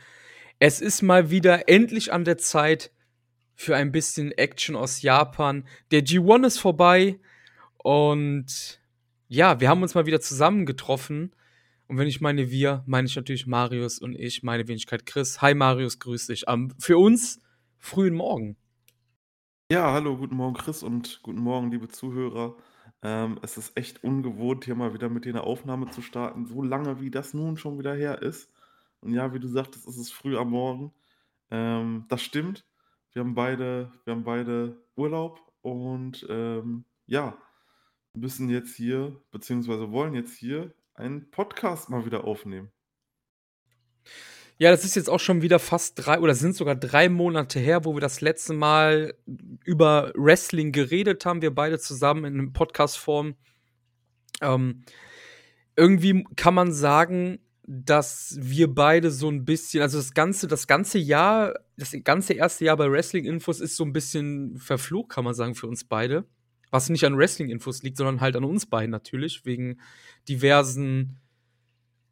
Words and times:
Es 0.58 0.80
ist 0.80 1.02
mal 1.02 1.30
wieder 1.32 1.68
endlich 1.68 2.14
an 2.14 2.24
der 2.24 2.38
Zeit 2.38 2.94
für 3.56 3.76
ein 3.76 3.92
bisschen 3.92 4.32
Action 4.32 4.78
aus 4.78 5.02
Japan. 5.02 5.68
Der 5.92 6.06
G1 6.06 6.48
ist 6.48 6.60
vorbei 6.60 7.20
und 7.76 8.80
ja, 9.28 9.60
wir 9.60 9.68
haben 9.68 9.82
uns 9.82 9.96
mal 9.96 10.06
wieder 10.06 10.22
zusammengetroffen. 10.22 11.36
Und 11.88 11.98
wenn 11.98 12.08
ich 12.08 12.22
meine 12.22 12.50
wir, 12.50 12.86
meine 12.86 13.08
ich 13.08 13.18
natürlich 13.18 13.48
Marius 13.48 14.00
und 14.00 14.18
ich, 14.18 14.44
meine 14.44 14.66
Wenigkeit 14.66 15.06
Chris. 15.06 15.42
Hi 15.42 15.54
Marius, 15.54 16.00
grüß 16.00 16.28
dich. 16.28 16.48
Um, 16.48 16.72
für 16.80 16.98
uns 16.98 17.42
frühen 17.80 18.16
Morgen. 18.16 18.56
Ja, 19.70 19.92
hallo, 19.92 20.16
guten 20.16 20.38
Morgen 20.38 20.56
Chris 20.56 20.84
und 20.84 21.20
guten 21.22 21.42
Morgen 21.42 21.70
liebe 21.70 21.90
Zuhörer. 21.90 22.56
Ähm, 23.04 23.38
es 23.42 23.58
ist 23.58 23.76
echt 23.78 24.04
ungewohnt, 24.04 24.64
hier 24.64 24.76
mal 24.76 24.94
wieder 24.94 25.10
mit 25.10 25.26
dir 25.26 25.32
eine 25.32 25.44
Aufnahme 25.44 25.90
zu 25.90 26.02
starten, 26.02 26.46
so 26.46 26.64
lange 26.64 27.02
wie 27.02 27.12
das 27.12 27.34
nun 27.34 27.58
schon 27.58 27.78
wieder 27.78 27.94
her 27.94 28.22
ist. 28.22 28.50
Und 29.02 29.14
ja, 29.14 29.34
wie 29.34 29.40
du 29.40 29.50
sagtest, 29.50 29.86
es 29.88 29.98
ist 29.98 30.14
früh 30.14 30.38
am 30.38 30.52
Morgen. 30.52 30.94
Ähm, 31.52 32.06
das 32.08 32.22
stimmt. 32.24 32.66
Wir 33.12 33.22
haben 33.22 33.36
beide, 33.36 33.92
wir 34.06 34.14
haben 34.14 34.24
beide 34.24 34.82
Urlaub 34.96 35.42
und 35.62 36.26
ähm, 36.30 36.86
ja, 37.06 37.38
müssen 38.14 38.50
jetzt 38.50 38.76
hier, 38.76 39.22
beziehungsweise 39.32 39.92
wollen 39.92 40.14
jetzt 40.14 40.38
hier 40.38 40.74
einen 40.94 41.30
Podcast 41.30 41.90
mal 41.90 42.06
wieder 42.06 42.24
aufnehmen. 42.24 42.72
Ja, 44.58 44.72
das 44.72 44.86
ist 44.86 44.96
jetzt 44.96 45.10
auch 45.10 45.20
schon 45.20 45.42
wieder 45.42 45.60
fast 45.60 46.06
drei 46.06 46.20
oder 46.20 46.36
sind 46.36 46.56
sogar 46.56 46.76
drei 46.76 47.10
Monate 47.10 47.60
her, 47.60 47.86
wo 47.86 47.96
wir 47.96 48.02
das 48.02 48.22
letzte 48.22 48.54
Mal 48.54 49.16
über 49.66 50.12
Wrestling 50.16 50.72
geredet 50.72 51.26
haben, 51.26 51.42
wir 51.42 51.54
beide 51.54 51.80
zusammen 51.80 52.26
in 52.26 52.34
einem 52.34 52.54
Podcast-Form. 52.54 53.36
Ähm, 54.42 54.84
irgendwie 55.76 56.24
kann 56.36 56.54
man 56.54 56.72
sagen, 56.72 57.40
dass 57.66 58.38
wir 58.40 58.74
beide 58.74 59.10
so 59.10 59.30
ein 59.30 59.46
bisschen, 59.46 59.82
also 59.82 59.98
das 59.98 60.14
ganze, 60.14 60.48
das 60.48 60.68
ganze 60.68 61.00
Jahr, 61.00 61.54
das 61.78 61.96
ganze 62.04 62.34
erste 62.34 62.66
Jahr 62.66 62.78
bei 62.78 62.92
Wrestling 62.92 63.26
Infos 63.26 63.60
ist 63.60 63.76
so 63.76 63.86
ein 63.86 63.94
bisschen 63.94 64.58
verflucht, 64.58 65.10
kann 65.10 65.24
man 65.24 65.34
sagen, 65.34 65.56
für 65.56 65.68
uns 65.68 65.84
beide. 65.84 66.26
Was 66.72 66.90
nicht 66.90 67.06
an 67.06 67.18
Wrestling 67.18 67.50
Infos 67.50 67.82
liegt, 67.84 67.98
sondern 67.98 68.20
halt 68.20 68.36
an 68.36 68.44
uns 68.44 68.66
beiden 68.66 68.92
natürlich, 68.92 69.46
wegen 69.46 69.80
diversen, 70.28 71.20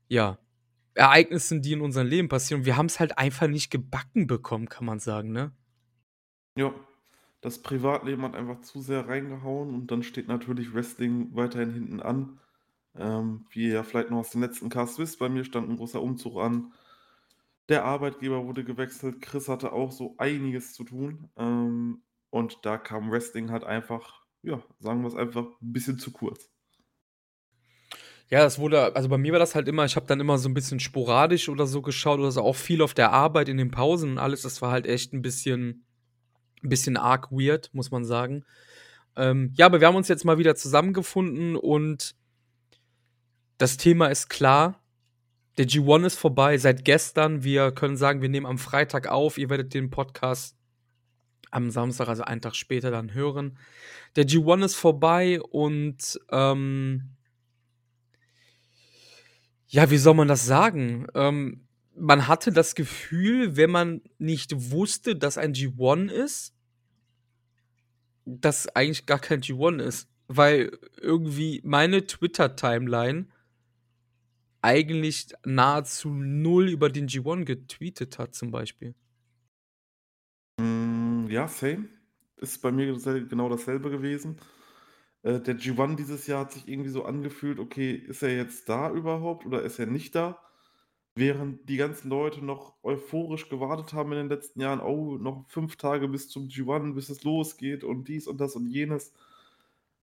ja, 0.07 0.37
Ereignissen, 0.93 1.61
die 1.61 1.73
in 1.73 1.81
unserem 1.81 2.07
Leben 2.07 2.29
passieren. 2.29 2.65
Wir 2.65 2.77
haben 2.77 2.87
es 2.87 2.99
halt 2.99 3.17
einfach 3.17 3.47
nicht 3.47 3.71
gebacken 3.71 4.27
bekommen, 4.27 4.69
kann 4.69 4.85
man 4.85 4.99
sagen, 4.99 5.31
ne? 5.31 5.51
Ja, 6.57 6.73
das 7.41 7.61
Privatleben 7.61 8.23
hat 8.23 8.35
einfach 8.35 8.61
zu 8.61 8.81
sehr 8.81 9.07
reingehauen 9.07 9.73
und 9.73 9.91
dann 9.91 10.03
steht 10.03 10.27
natürlich 10.27 10.73
Wrestling 10.73 11.35
weiterhin 11.35 11.71
hinten 11.71 11.99
an. 12.01 12.39
Ähm, 12.95 13.45
wie 13.51 13.67
ihr 13.67 13.73
ja 13.73 13.83
vielleicht 13.83 14.09
noch 14.11 14.19
aus 14.19 14.31
dem 14.31 14.41
letzten 14.41 14.69
Cast 14.69 14.99
wisst, 14.99 15.19
bei 15.19 15.29
mir 15.29 15.45
stand 15.45 15.69
ein 15.69 15.77
großer 15.77 16.01
Umzug 16.01 16.37
an. 16.37 16.73
Der 17.69 17.85
Arbeitgeber 17.85 18.45
wurde 18.45 18.63
gewechselt. 18.65 19.21
Chris 19.21 19.47
hatte 19.47 19.71
auch 19.71 19.91
so 19.91 20.15
einiges 20.17 20.73
zu 20.73 20.83
tun. 20.83 21.29
Ähm, 21.37 22.03
und 22.29 22.65
da 22.65 22.77
kam 22.77 23.11
Wrestling 23.11 23.49
halt 23.51 23.63
einfach, 23.63 24.23
ja, 24.41 24.61
sagen 24.79 25.01
wir 25.01 25.07
es 25.07 25.15
einfach, 25.15 25.45
ein 25.61 25.73
bisschen 25.73 25.97
zu 25.99 26.11
kurz. 26.11 26.49
Ja, 28.31 28.39
das 28.39 28.59
wurde, 28.59 28.95
also 28.95 29.09
bei 29.09 29.17
mir 29.17 29.33
war 29.33 29.39
das 29.39 29.55
halt 29.55 29.67
immer, 29.67 29.83
ich 29.83 29.97
habe 29.97 30.05
dann 30.07 30.21
immer 30.21 30.37
so 30.37 30.47
ein 30.47 30.53
bisschen 30.53 30.79
sporadisch 30.79 31.49
oder 31.49 31.67
so 31.67 31.81
geschaut 31.81 32.17
oder 32.17 32.31
so, 32.31 32.41
auch 32.41 32.55
viel 32.55 32.81
auf 32.81 32.93
der 32.93 33.11
Arbeit 33.11 33.49
in 33.49 33.57
den 33.57 33.71
Pausen 33.71 34.11
und 34.11 34.17
alles. 34.19 34.43
Das 34.43 34.61
war 34.61 34.71
halt 34.71 34.87
echt 34.87 35.11
ein 35.11 35.21
bisschen, 35.21 35.83
ein 36.63 36.69
bisschen 36.69 36.95
arg 36.95 37.29
weird, 37.31 37.69
muss 37.73 37.91
man 37.91 38.05
sagen. 38.05 38.45
Ähm, 39.17 39.51
ja, 39.57 39.65
aber 39.65 39.81
wir 39.81 39.87
haben 39.87 39.97
uns 39.97 40.07
jetzt 40.07 40.23
mal 40.23 40.37
wieder 40.37 40.55
zusammengefunden 40.55 41.57
und 41.57 42.15
das 43.57 43.75
Thema 43.75 44.07
ist 44.07 44.29
klar. 44.29 44.81
Der 45.57 45.67
G1 45.67 46.05
ist 46.05 46.17
vorbei 46.17 46.57
seit 46.57 46.85
gestern. 46.85 47.43
Wir 47.43 47.73
können 47.73 47.97
sagen, 47.97 48.21
wir 48.21 48.29
nehmen 48.29 48.45
am 48.45 48.57
Freitag 48.57 49.07
auf. 49.07 49.37
Ihr 49.37 49.49
werdet 49.49 49.73
den 49.73 49.89
Podcast 49.89 50.55
am 51.51 51.69
Samstag, 51.69 52.07
also 52.07 52.23
einen 52.23 52.39
Tag 52.39 52.55
später, 52.55 52.91
dann 52.91 53.13
hören. 53.13 53.57
Der 54.15 54.25
G1 54.25 54.63
ist 54.63 54.75
vorbei 54.75 55.41
und 55.41 56.17
ähm, 56.31 57.17
ja, 59.71 59.89
wie 59.89 59.97
soll 59.97 60.15
man 60.15 60.27
das 60.27 60.45
sagen? 60.45 61.07
Ähm, 61.15 61.65
man 61.95 62.27
hatte 62.27 62.51
das 62.51 62.75
Gefühl, 62.75 63.55
wenn 63.55 63.71
man 63.71 64.01
nicht 64.17 64.71
wusste, 64.71 65.15
dass 65.15 65.37
ein 65.37 65.53
G1 65.53 66.11
ist, 66.11 66.53
dass 68.25 68.67
eigentlich 68.67 69.05
gar 69.05 69.19
kein 69.19 69.41
G1 69.41 69.81
ist. 69.81 70.09
Weil 70.27 70.77
irgendwie 70.99 71.61
meine 71.63 72.05
Twitter-Timeline 72.05 73.27
eigentlich 74.61 75.33
nahezu 75.45 76.09
null 76.09 76.67
über 76.69 76.89
den 76.89 77.07
G1 77.07 77.45
getweetet 77.45 78.19
hat, 78.19 78.35
zum 78.35 78.51
Beispiel. 78.51 78.93
Mm, 80.59 81.27
ja, 81.29 81.47
same. 81.47 81.87
Ist 82.37 82.61
bei 82.61 82.73
mir 82.73 82.93
genau 82.93 83.47
dasselbe 83.47 83.89
gewesen. 83.89 84.37
Äh, 85.23 85.39
der 85.39 85.57
G1 85.57 85.95
dieses 85.95 86.27
Jahr 86.27 86.41
hat 86.41 86.51
sich 86.53 86.67
irgendwie 86.67 86.89
so 86.89 87.05
angefühlt, 87.05 87.59
okay, 87.59 87.93
ist 87.93 88.23
er 88.23 88.35
jetzt 88.35 88.69
da 88.69 88.91
überhaupt 88.91 89.45
oder 89.45 89.61
ist 89.63 89.79
er 89.79 89.87
nicht 89.87 90.15
da? 90.15 90.39
Während 91.15 91.67
die 91.69 91.77
ganzen 91.77 92.09
Leute 92.09 92.43
noch 92.45 92.75
euphorisch 92.83 93.49
gewartet 93.49 93.93
haben 93.93 94.11
in 94.13 94.19
den 94.19 94.29
letzten 94.29 94.61
Jahren, 94.61 94.79
oh, 94.79 95.17
noch 95.17 95.45
fünf 95.49 95.75
Tage 95.75 96.07
bis 96.07 96.29
zum 96.29 96.47
G1, 96.47 96.93
bis 96.95 97.09
es 97.09 97.23
losgeht 97.23 97.83
und 97.83 98.07
dies 98.07 98.27
und 98.27 98.39
das 98.39 98.55
und 98.55 98.67
jenes, 98.67 99.13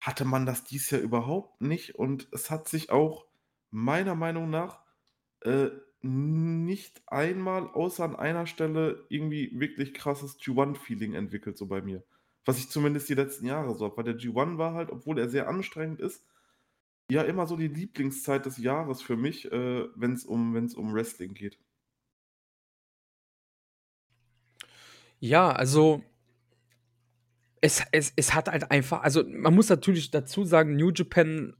hatte 0.01 0.25
man 0.25 0.45
das 0.45 0.63
dies 0.65 0.89
Jahr 0.91 1.01
überhaupt 1.01 1.61
nicht. 1.61 1.95
Und 1.95 2.27
es 2.31 2.51
hat 2.51 2.67
sich 2.67 2.91
auch 2.91 3.25
meiner 3.71 4.15
Meinung 4.15 4.49
nach 4.49 4.81
äh, 5.41 5.69
nicht 6.01 7.01
einmal 7.07 7.67
außer 7.67 8.03
an 8.03 8.15
einer 8.15 8.45
Stelle 8.47 9.05
irgendwie 9.09 9.51
wirklich 9.59 9.93
krasses 9.93 10.39
G1-Feeling 10.39 11.13
entwickelt, 11.13 11.57
so 11.57 11.67
bei 11.67 11.81
mir. 11.81 12.03
Was 12.45 12.57
ich 12.57 12.69
zumindest 12.69 13.09
die 13.09 13.15
letzten 13.15 13.45
Jahre 13.45 13.75
so 13.75 13.85
habe. 13.85 13.97
Weil 13.97 14.05
der 14.05 14.17
G1 14.17 14.57
war 14.57 14.73
halt, 14.73 14.91
obwohl 14.91 15.19
er 15.19 15.29
sehr 15.29 15.47
anstrengend 15.47 15.99
ist, 15.99 16.23
ja 17.11 17.23
immer 17.23 17.47
so 17.47 17.55
die 17.55 17.67
Lieblingszeit 17.67 18.45
des 18.45 18.57
Jahres 18.57 19.01
für 19.01 19.17
mich, 19.17 19.51
äh, 19.51 19.85
wenn 19.95 20.13
es 20.13 20.25
um, 20.25 20.55
um 20.55 20.93
Wrestling 20.93 21.33
geht. 21.33 21.59
Ja, 25.19 25.51
also 25.51 26.01
es, 27.61 27.83
es, 27.91 28.13
es 28.15 28.33
hat 28.33 28.47
halt 28.47 28.71
einfach, 28.71 29.01
also 29.01 29.23
man 29.27 29.53
muss 29.53 29.69
natürlich 29.69 30.11
dazu 30.11 30.45
sagen, 30.45 30.75
New 30.75 30.91
Japan 30.91 31.55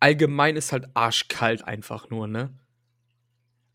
allgemein 0.00 0.56
ist 0.56 0.72
halt 0.72 0.88
arschkalt 0.94 1.62
einfach 1.62 2.10
nur, 2.10 2.26
ne? 2.26 2.58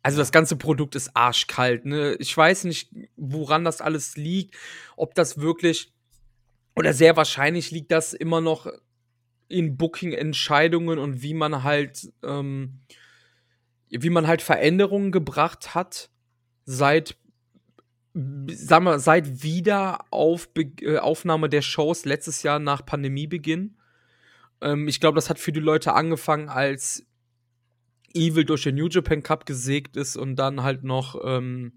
Also 0.04 0.18
das 0.18 0.32
ganze 0.32 0.56
Produkt 0.56 0.96
ist 0.96 1.16
arschkalt, 1.16 1.86
ne? 1.86 2.16
Ich 2.16 2.36
weiß 2.36 2.66
nicht, 2.66 2.94
woran 3.16 3.64
das 3.64 3.80
alles 3.82 4.18
liegt, 4.18 4.58
ob 4.98 5.16
das 5.16 5.40
wirklich 5.40 5.94
oder 6.76 6.94
sehr 6.94 7.18
wahrscheinlich 7.18 7.72
liegt 7.72 7.92
das 7.92 8.14
immer 8.14 8.42
noch 8.42 8.68
in 9.48 9.78
Booking-Entscheidungen 9.78 10.98
und 10.98 11.22
wie 11.22 11.34
man 11.34 11.64
halt, 11.64 12.12
ähm, 12.24 12.80
wie 13.90 14.10
man 14.10 14.28
halt 14.28 14.42
Veränderungen 14.42 15.12
gebracht 15.12 15.76
hat 15.76 16.10
seit, 16.66 17.18
sagen 18.14 18.86
wir, 18.86 19.00
seit 19.00 19.44
Wiederaufnahme 19.44 21.48
äh, 21.48 21.50
der 21.50 21.62
Shows 21.62 22.06
letztes 22.06 22.44
Jahr 22.44 22.60
nach 22.60 22.86
Pandemiebeginn. 22.86 23.76
Ähm, 24.62 24.88
ich 24.88 25.00
glaube, 25.00 25.16
das 25.16 25.30
hat 25.30 25.40
für 25.40 25.52
die 25.52 25.60
Leute 25.60 25.94
angefangen, 25.94 26.50
als 26.50 27.06
Evil 28.14 28.46
durch 28.46 28.64
den 28.64 28.76
New 28.76 28.88
Japan 28.88 29.24
Cup 29.24 29.46
gesägt 29.46 29.98
ist 29.98 30.18
und 30.18 30.36
dann 30.36 30.64
halt 30.64 30.84
noch 30.84 31.20
ähm, 31.24 31.74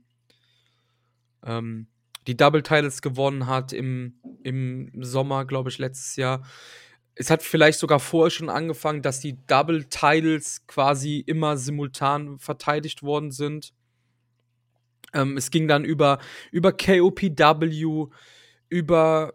ähm, 1.44 1.86
die 2.26 2.36
Double 2.36 2.62
Titles 2.62 3.02
gewonnen 3.02 3.46
hat 3.46 3.72
im, 3.72 4.14
im 4.44 4.90
Sommer, 5.02 5.44
glaube 5.44 5.70
ich, 5.70 5.78
letztes 5.78 6.16
Jahr. 6.16 6.46
Es 7.16 7.30
hat 7.30 7.42
vielleicht 7.42 7.78
sogar 7.78 8.00
vorher 8.00 8.30
schon 8.30 8.48
angefangen, 8.48 9.02
dass 9.02 9.20
die 9.20 9.36
Double 9.46 9.84
Titles 9.84 10.66
quasi 10.66 11.18
immer 11.26 11.56
simultan 11.56 12.38
verteidigt 12.38 13.02
worden 13.02 13.30
sind. 13.30 13.72
Ähm, 15.12 15.36
es 15.36 15.50
ging 15.50 15.68
dann 15.68 15.84
über, 15.84 16.18
über 16.50 16.72
KOPW, 16.72 18.06
über 18.68 19.34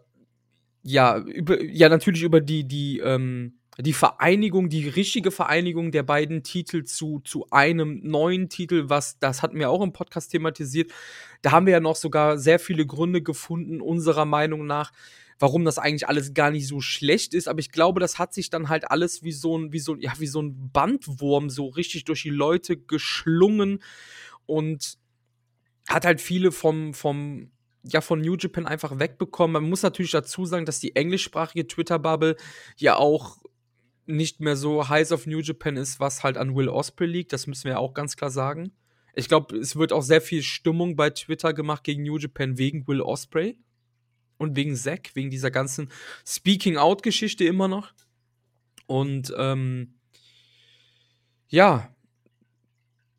ja, 0.82 1.18
über, 1.18 1.62
ja, 1.62 1.88
natürlich 1.88 2.22
über 2.22 2.40
die, 2.40 2.66
die, 2.66 3.00
ähm, 3.00 3.59
die 3.78 3.92
Vereinigung, 3.92 4.68
die 4.68 4.88
richtige 4.88 5.30
Vereinigung 5.30 5.90
der 5.90 6.02
beiden 6.02 6.42
Titel 6.42 6.84
zu, 6.84 7.20
zu 7.20 7.46
einem 7.50 8.00
neuen 8.02 8.48
Titel, 8.48 8.88
was, 8.88 9.18
das 9.18 9.42
hatten 9.42 9.58
wir 9.58 9.70
auch 9.70 9.82
im 9.82 9.92
Podcast 9.92 10.32
thematisiert. 10.32 10.92
Da 11.42 11.52
haben 11.52 11.66
wir 11.66 11.74
ja 11.74 11.80
noch 11.80 11.96
sogar 11.96 12.38
sehr 12.38 12.58
viele 12.58 12.84
Gründe 12.84 13.22
gefunden, 13.22 13.80
unserer 13.80 14.24
Meinung 14.24 14.66
nach, 14.66 14.92
warum 15.38 15.64
das 15.64 15.78
eigentlich 15.78 16.08
alles 16.08 16.34
gar 16.34 16.50
nicht 16.50 16.66
so 16.66 16.80
schlecht 16.80 17.32
ist. 17.32 17.48
Aber 17.48 17.60
ich 17.60 17.70
glaube, 17.70 18.00
das 18.00 18.18
hat 18.18 18.34
sich 18.34 18.50
dann 18.50 18.68
halt 18.68 18.90
alles 18.90 19.22
wie 19.22 19.32
so 19.32 19.56
ein, 19.56 19.72
wie 19.72 19.78
so, 19.78 19.96
ja, 19.96 20.12
wie 20.18 20.26
so 20.26 20.42
ein 20.42 20.70
Bandwurm 20.72 21.48
so 21.48 21.68
richtig 21.68 22.04
durch 22.04 22.22
die 22.22 22.30
Leute 22.30 22.76
geschlungen 22.76 23.82
und 24.46 24.98
hat 25.88 26.04
halt 26.04 26.20
viele 26.20 26.52
vom, 26.52 26.92
vom, 26.92 27.50
ja 27.84 28.00
von 28.00 28.20
New 28.20 28.36
Japan 28.36 28.66
einfach 28.66 28.98
wegbekommen. 28.98 29.62
Man 29.62 29.70
muss 29.70 29.82
natürlich 29.82 30.10
dazu 30.10 30.44
sagen, 30.44 30.66
dass 30.66 30.80
die 30.80 30.94
englischsprachige 30.94 31.66
Twitter-Bubble 31.66 32.36
ja 32.76 32.96
auch 32.96 33.38
nicht 34.06 34.40
mehr 34.40 34.56
so 34.56 34.88
heiß 34.88 35.12
auf 35.12 35.26
New 35.26 35.40
Japan 35.40 35.76
ist, 35.76 36.00
was 36.00 36.22
halt 36.22 36.36
an 36.36 36.54
Will 36.54 36.68
Osprey 36.68 37.06
liegt. 37.06 37.32
Das 37.32 37.46
müssen 37.46 37.64
wir 37.64 37.78
auch 37.78 37.94
ganz 37.94 38.16
klar 38.16 38.30
sagen. 38.30 38.72
Ich 39.14 39.28
glaube, 39.28 39.56
es 39.56 39.76
wird 39.76 39.92
auch 39.92 40.02
sehr 40.02 40.20
viel 40.20 40.42
Stimmung 40.42 40.96
bei 40.96 41.10
Twitter 41.10 41.52
gemacht 41.52 41.84
gegen 41.84 42.02
New 42.02 42.18
Japan 42.18 42.58
wegen 42.58 42.86
Will 42.86 43.00
Osprey 43.00 43.58
und 44.38 44.56
wegen 44.56 44.74
Zack, 44.76 45.10
wegen 45.14 45.30
dieser 45.30 45.50
ganzen 45.50 45.90
Speaking-Out-Geschichte 46.26 47.44
immer 47.44 47.68
noch. 47.68 47.92
Und 48.86 49.32
ähm, 49.36 49.94
ja, 51.48 51.94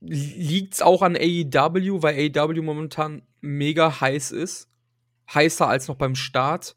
liegt 0.01 0.73
es 0.73 0.81
auch 0.81 1.01
an 1.01 1.15
AEW, 1.15 2.01
weil 2.01 2.31
AEW 2.35 2.61
momentan 2.61 3.21
mega 3.41 4.01
heiß 4.01 4.31
ist. 4.31 4.69
Heißer 5.33 5.67
als 5.67 5.87
noch 5.87 5.95
beim 5.95 6.15
Start. 6.15 6.75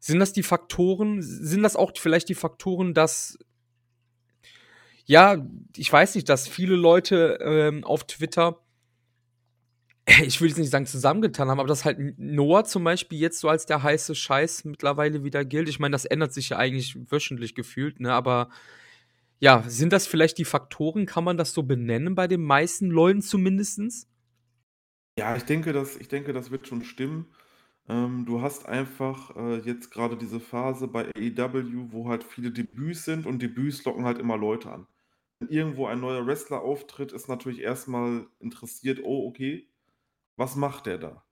Sind 0.00 0.18
das 0.18 0.32
die 0.32 0.42
Faktoren? 0.42 1.22
Sind 1.22 1.62
das 1.62 1.76
auch 1.76 1.92
vielleicht 1.94 2.28
die 2.28 2.34
Faktoren, 2.34 2.94
dass 2.94 3.38
ja, 5.10 5.44
ich 5.76 5.92
weiß 5.92 6.14
nicht, 6.14 6.28
dass 6.28 6.46
viele 6.46 6.76
Leute 6.76 7.38
ähm, 7.42 7.82
auf 7.82 8.06
Twitter, 8.06 8.60
ich 10.24 10.40
will 10.40 10.48
jetzt 10.48 10.58
nicht 10.58 10.70
sagen 10.70 10.86
zusammengetan 10.86 11.48
haben, 11.48 11.58
aber 11.58 11.68
dass 11.68 11.84
halt 11.84 11.98
Noah 12.16 12.64
zum 12.64 12.84
Beispiel 12.84 13.18
jetzt 13.18 13.40
so 13.40 13.48
als 13.48 13.66
der 13.66 13.82
heiße 13.82 14.14
Scheiß 14.14 14.64
mittlerweile 14.64 15.24
wieder 15.24 15.44
gilt. 15.44 15.68
Ich 15.68 15.80
meine, 15.80 15.92
das 15.92 16.04
ändert 16.04 16.32
sich 16.32 16.50
ja 16.50 16.58
eigentlich 16.58 16.96
wöchentlich 17.10 17.54
gefühlt, 17.56 17.98
ne? 17.98 18.12
Aber 18.12 18.50
ja, 19.40 19.64
sind 19.66 19.92
das 19.92 20.06
vielleicht 20.06 20.38
die 20.38 20.44
Faktoren? 20.44 21.06
Kann 21.06 21.24
man 21.24 21.36
das 21.36 21.54
so 21.54 21.64
benennen 21.64 22.14
bei 22.14 22.28
den 22.28 22.42
meisten 22.42 22.88
Leuten 22.88 23.20
zumindest? 23.20 24.06
Ja, 25.18 25.34
ich 25.34 25.42
denke, 25.42 25.72
das, 25.72 25.96
ich 25.96 26.06
denke, 26.06 26.32
das 26.32 26.50
wird 26.50 26.68
schon 26.68 26.84
stimmen. 26.84 27.26
Ähm, 27.90 28.24
du 28.24 28.40
hast 28.40 28.66
einfach 28.66 29.34
äh, 29.36 29.56
jetzt 29.58 29.90
gerade 29.90 30.16
diese 30.16 30.38
Phase 30.40 30.86
bei 30.88 31.10
AEW, 31.16 31.92
wo 31.92 32.08
halt 32.08 32.22
viele 32.24 32.52
Debüts 32.52 33.04
sind 33.04 33.26
und 33.26 33.42
Debüts 33.42 33.84
locken 33.84 34.04
halt 34.04 34.18
immer 34.18 34.36
Leute 34.36 34.70
an. 34.70 34.86
Wenn 35.40 35.48
irgendwo 35.50 35.86
ein 35.86 36.00
neuer 36.00 36.26
Wrestler 36.26 36.62
auftritt, 36.62 37.12
ist 37.12 37.28
natürlich 37.28 37.60
erstmal 37.60 38.28
interessiert, 38.40 39.00
oh, 39.04 39.26
okay, 39.28 39.68
was 40.36 40.56
macht 40.56 40.86
der 40.86 40.98
da? 40.98 41.24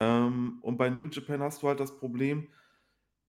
Ähm, 0.00 0.58
und 0.62 0.78
bei 0.78 0.90
New 0.90 1.10
Japan 1.10 1.42
hast 1.42 1.62
du 1.62 1.68
halt 1.68 1.80
das 1.80 1.98
Problem, 1.98 2.48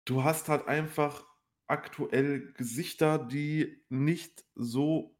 du 0.04 0.24
hast 0.24 0.48
halt 0.48 0.68
einfach 0.68 1.26
aktuell 1.66 2.52
Gesichter, 2.54 3.18
die 3.18 3.82
nicht 3.88 4.44
so 4.54 5.16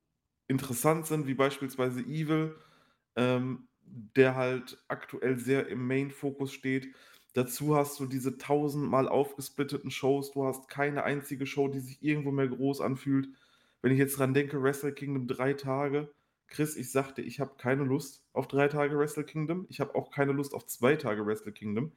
interessant 0.49 1.07
sind 1.07 1.27
wie 1.27 1.35
beispielsweise 1.35 2.01
Evil, 2.03 2.57
ähm, 3.17 3.69
der 3.85 4.35
halt 4.37 4.83
aktuell 4.89 5.39
sehr 5.39 5.69
im 5.69 5.87
Main-Fokus 5.87 6.53
steht. 6.53 6.95
Dazu 7.35 7.77
hast 7.77 7.99
du 7.99 8.07
diese 8.07 8.37
tausendmal 8.37 9.09
aufgesplitteten 9.09 9.91
Shows. 9.91 10.33
Du 10.33 10.45
hast 10.45 10.69
keine 10.69 11.05
einzige 11.05 11.47
Show, 11.47 11.69
die 11.69 11.81
sich 11.81 12.03
irgendwo 12.03 12.31
mehr 12.31 12.49
groß 12.49 12.81
anfühlt. 12.81 13.29
Wenn 13.81 13.93
ich 13.93 13.99
jetzt 13.99 14.19
dran 14.19 14.35
denke, 14.35 14.63
Wrestle 14.63 14.93
Kingdom 14.93 15.27
drei 15.27 15.55
Tage. 15.55 16.13
Chris, 16.47 16.77
ich 16.77 16.93
sagte, 16.93 17.23
ich 17.23 17.41
habe 17.41 17.55
keine 17.57 17.85
Lust 17.85 18.23
auf 18.35 18.47
drei 18.47 18.69
Tage 18.69 18.99
Wrestle 18.99 19.25
Kingdom. 19.25 19.67
Ich 19.71 19.81
habe 19.81 19.95
auch 19.95 20.11
keine 20.11 20.33
Lust 20.33 20.53
auf 20.53 20.67
zwei 20.67 20.97
Tage 20.97 21.25
Wrestle 21.25 21.53
Kingdom. 21.53 21.93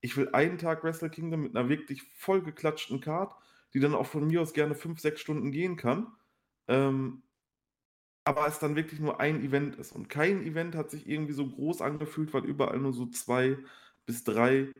Ich 0.00 0.16
will 0.16 0.30
einen 0.30 0.58
Tag 0.58 0.82
Wrestle 0.82 1.10
Kingdom 1.10 1.42
mit 1.42 1.56
einer 1.56 1.68
wirklich 1.68 2.02
vollgeklatschten 2.16 3.00
Card, 3.00 3.34
die 3.72 3.80
dann 3.80 3.94
auch 3.94 4.06
von 4.06 4.26
mir 4.26 4.42
aus 4.42 4.52
gerne 4.52 4.74
fünf, 4.74 4.98
sechs 4.98 5.20
Stunden 5.20 5.52
gehen 5.52 5.76
kann. 5.76 6.08
Ähm, 6.66 7.22
aber 8.24 8.46
es 8.48 8.58
dann 8.58 8.76
wirklich 8.76 9.00
nur 9.00 9.20
ein 9.20 9.42
Event 9.42 9.76
ist. 9.76 9.92
Und 9.92 10.08
kein 10.08 10.42
Event 10.44 10.74
hat 10.74 10.90
sich 10.90 11.08
irgendwie 11.08 11.32
so 11.32 11.46
groß 11.46 11.80
angefühlt, 11.80 12.34
weil 12.34 12.44
überall 12.44 12.78
nur 12.78 12.92
so 12.92 13.06
zwei 13.06 13.58
bis 14.10 14.24
drei 14.24 14.72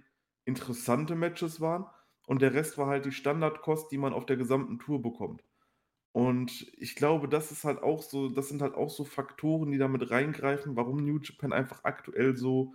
interessante 0.44 1.14
Matches 1.14 1.60
waren. 1.60 1.86
Und 2.26 2.42
der 2.42 2.52
Rest 2.52 2.78
war 2.78 2.88
halt 2.88 3.04
die 3.04 3.12
Standardkost, 3.12 3.92
die 3.92 3.98
man 3.98 4.12
auf 4.12 4.26
der 4.26 4.36
gesamten 4.36 4.80
Tour 4.80 5.00
bekommt. 5.00 5.44
Und 6.12 6.66
ich 6.76 6.96
glaube, 6.96 7.28
das 7.28 7.52
ist 7.52 7.62
halt 7.62 7.80
auch 7.80 8.02
so, 8.02 8.28
das 8.28 8.48
sind 8.48 8.60
halt 8.60 8.74
auch 8.74 8.90
so 8.90 9.04
Faktoren, 9.04 9.70
die 9.70 9.78
damit 9.78 10.10
reingreifen, 10.10 10.74
warum 10.74 11.04
New 11.04 11.18
Japan 11.20 11.52
einfach 11.52 11.84
aktuell 11.84 12.36
so, 12.36 12.74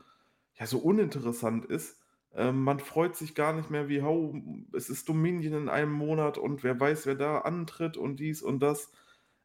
ja, 0.54 0.66
so 0.66 0.78
uninteressant 0.80 1.66
ist. 1.66 2.00
Ähm, 2.34 2.64
man 2.64 2.80
freut 2.80 3.18
sich 3.18 3.36
gar 3.36 3.52
nicht 3.52 3.70
mehr, 3.70 3.90
wie, 3.90 4.02
oh, 4.02 4.34
es 4.74 4.90
ist 4.90 5.10
Dominion 5.10 5.64
in 5.64 5.70
einem 5.70 5.92
Monat 5.92 6.38
und 6.38 6.64
wer 6.64 6.80
weiß, 6.80 7.06
wer 7.06 7.16
da 7.16 7.40
antritt 7.40 7.98
und 7.98 8.22
dies 8.22 8.42
und 8.42 8.62
das. 8.62 8.94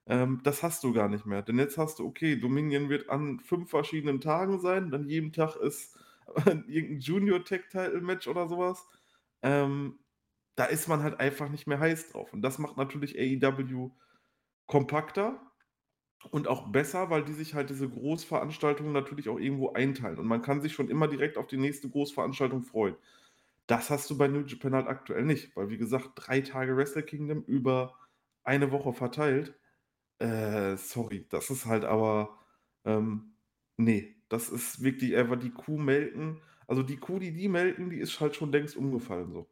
Ähm, 0.07 0.41
das 0.45 0.63
hast 0.63 0.85
du 0.85 0.93
gar 0.93 1.09
nicht 1.09 1.27
mehr. 1.27 1.43
Denn 1.43 1.59
jetzt 1.59 1.77
hast 1.79 1.99
du, 1.99 2.07
okay, 2.07 2.37
Dominion 2.37 2.89
wird 2.89 3.11
an 3.11 3.41
fünf 3.41 3.71
verschiedenen 3.71 4.21
Tagen 4.21 4.61
sein, 4.61 4.91
dann 4.93 5.09
jeden 5.09 5.33
Tag 5.33 5.57
ist 5.57 5.99
irgendein 6.47 7.01
Junior 7.01 7.45
Tech 7.45 7.63
Title 7.71 8.01
Match 8.01 8.29
oder 8.29 8.49
sowas. 8.49 8.87
Ähm, 9.43 10.01
da 10.57 10.67
ist 10.67 10.89
man 10.89 11.03
halt 11.03 11.21
einfach 11.21 11.49
nicht 11.49 11.67
mehr 11.67 11.81
heiß 11.81 12.13
drauf. 12.13 12.33
Und 12.33 12.43
das 12.43 12.59
macht 12.59 12.77
natürlich 12.77 13.19
AEW 13.19 13.93
kompakter 14.67 15.41
und 16.31 16.49
auch 16.49 16.69
besser, 16.73 17.11
weil 17.11 17.25
die 17.25 17.33
sich 17.33 17.55
halt 17.55 17.71
diese 17.71 17.89
Großveranstaltungen 17.89 18.93
natürlich 18.93 19.29
auch 19.29 19.39
irgendwo 19.39 19.73
einteilen. 19.73 20.19
Und 20.19 20.27
man 20.27 20.43
kann 20.43 20.61
sich 20.61 20.73
schon 20.75 20.91
immer 20.91 21.09
direkt 21.09 21.39
auf 21.39 21.47
die 21.47 21.57
nächste 21.57 21.89
Großveranstaltung 21.89 22.63
freuen. 22.63 22.97
Das 23.67 23.91
hast 23.91 24.11
du 24.11 24.19
bei 24.19 24.29
New 24.29 24.41
Japan 24.47 24.75
halt 24.75 24.89
aktuell 24.89 25.25
nicht, 25.25 25.57
weil 25.57 25.71
wie 25.71 25.79
gesagt, 25.79 26.11
drei 26.17 26.41
Tage 26.41 26.77
Wrestle 26.77 27.03
Kingdom 27.05 27.43
über 27.45 27.97
eine 28.45 28.73
Woche 28.73 28.93
verteilt. 28.93 29.55
Äh, 30.21 30.77
sorry, 30.77 31.27
das 31.31 31.51
ist 31.51 31.67
halt 31.67 31.85
aber, 31.85 32.39
ähm, 32.85 33.35
nee, 33.79 34.17
das 34.31 34.49
ist 34.49 34.83
wirklich 34.83 35.15
einfach 35.17 35.39
die 35.39 35.51
Kuh 35.51 35.77
melken. 35.77 36.41
Also 36.67 36.83
die 36.83 36.97
Kuh, 36.97 37.19
die 37.19 37.33
die 37.33 37.49
melken, 37.49 37.91
die 37.91 37.99
ist 37.99 38.21
halt 38.21 38.37
schon 38.37 38.53
längst 38.53 38.77
umgefallen 38.77 39.33
so. 39.33 39.51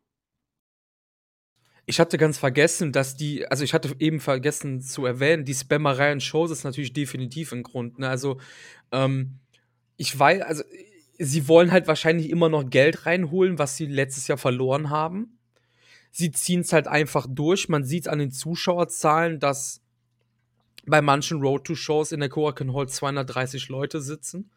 Ich 1.84 2.00
hatte 2.00 2.18
ganz 2.18 2.38
vergessen, 2.38 2.92
dass 2.92 3.16
die, 3.16 3.46
also 3.46 3.64
ich 3.64 3.74
hatte 3.74 3.96
eben 3.98 4.20
vergessen 4.20 4.80
zu 4.80 5.04
erwähnen, 5.04 5.44
die 5.44 5.54
Spammerei 5.54 6.12
in 6.12 6.20
Shows 6.20 6.50
ist 6.50 6.64
natürlich 6.64 6.92
definitiv 6.92 7.52
ein 7.52 7.62
Grund. 7.62 7.98
Ne? 7.98 8.08
Also 8.08 8.38
ähm, 8.92 9.40
ich 9.96 10.16
weiß, 10.16 10.42
also 10.42 10.62
sie 11.18 11.48
wollen 11.48 11.72
halt 11.72 11.88
wahrscheinlich 11.88 12.30
immer 12.30 12.48
noch 12.48 12.68
Geld 12.68 13.06
reinholen, 13.06 13.58
was 13.58 13.76
sie 13.76 13.86
letztes 13.86 14.28
Jahr 14.28 14.38
verloren 14.38 14.90
haben. 14.90 15.38
Sie 16.12 16.30
ziehen 16.30 16.60
es 16.60 16.72
halt 16.72 16.86
einfach 16.86 17.26
durch. 17.28 17.68
Man 17.68 17.84
sieht 17.84 18.06
an 18.06 18.18
den 18.18 18.30
Zuschauerzahlen, 18.30 19.40
dass 19.40 19.82
bei 20.86 21.02
manchen 21.02 21.40
Road 21.40 21.64
to 21.64 21.74
Shows 21.74 22.12
in 22.12 22.20
der 22.20 22.28
Korakuen 22.28 22.74
Hall 22.74 22.88
230 22.88 23.68
Leute 23.68 24.00
sitzen. 24.00 24.50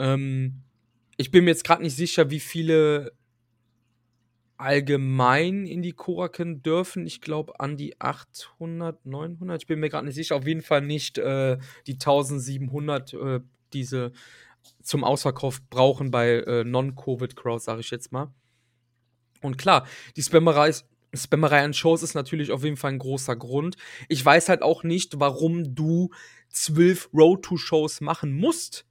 Ähm, 0.00 0.62
ich 1.16 1.30
bin 1.30 1.44
mir 1.44 1.50
jetzt 1.50 1.64
gerade 1.64 1.82
nicht 1.82 1.94
sicher, 1.94 2.30
wie 2.30 2.40
viele 2.40 3.12
allgemein 4.56 5.66
in 5.66 5.82
die 5.82 5.92
Koraken 5.92 6.62
dürfen. 6.62 7.06
Ich 7.06 7.20
glaube 7.20 7.60
an 7.60 7.76
die 7.76 8.00
800, 8.00 9.04
900. 9.06 9.62
Ich 9.62 9.66
bin 9.66 9.80
mir 9.80 9.90
gerade 9.90 10.06
nicht 10.06 10.16
sicher. 10.16 10.36
Auf 10.36 10.46
jeden 10.46 10.62
Fall 10.62 10.82
nicht 10.82 11.18
äh, 11.18 11.58
die 11.86 11.94
1700, 11.94 13.14
äh, 13.14 13.40
diese 13.72 14.12
zum 14.82 15.04
Ausverkauf 15.04 15.62
brauchen 15.68 16.10
bei 16.10 16.40
äh, 16.40 16.64
Non-Covid-Crowds, 16.64 17.64
sage 17.64 17.80
ich 17.80 17.90
jetzt 17.90 18.12
mal. 18.12 18.32
Und 19.40 19.56
klar, 19.56 19.86
die 20.16 20.22
Spammerei, 20.22 20.74
Spammerei 21.14 21.62
an 21.64 21.72
Shows 21.72 22.02
ist 22.02 22.14
natürlich 22.14 22.50
auf 22.50 22.64
jeden 22.64 22.76
Fall 22.76 22.92
ein 22.92 22.98
großer 22.98 23.36
Grund. 23.36 23.76
Ich 24.08 24.24
weiß 24.24 24.50
halt 24.50 24.62
auch 24.62 24.84
nicht, 24.84 25.18
warum 25.20 25.74
du 25.74 26.10
zwölf 26.50 27.08
Road-to-Shows 27.14 28.02
machen 28.02 28.36
musst 28.36 28.86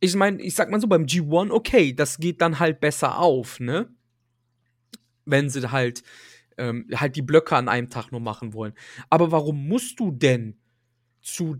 ich 0.00 0.14
meine, 0.14 0.40
ich 0.42 0.54
sag 0.54 0.70
mal 0.70 0.80
so, 0.80 0.86
beim 0.86 1.04
G1, 1.04 1.50
okay, 1.50 1.92
das 1.92 2.18
geht 2.18 2.40
dann 2.40 2.58
halt 2.58 2.80
besser 2.80 3.18
auf, 3.18 3.60
ne? 3.60 3.88
Wenn 5.24 5.50
sie 5.50 5.70
halt, 5.70 6.02
ähm, 6.56 6.86
halt 6.94 7.16
die 7.16 7.22
Blöcke 7.22 7.56
an 7.56 7.68
einem 7.68 7.90
Tag 7.90 8.12
nur 8.12 8.20
machen 8.20 8.54
wollen. 8.54 8.74
Aber 9.10 9.32
warum 9.32 9.66
musst 9.68 10.00
du 10.00 10.10
denn 10.10 10.58
zu 11.20 11.56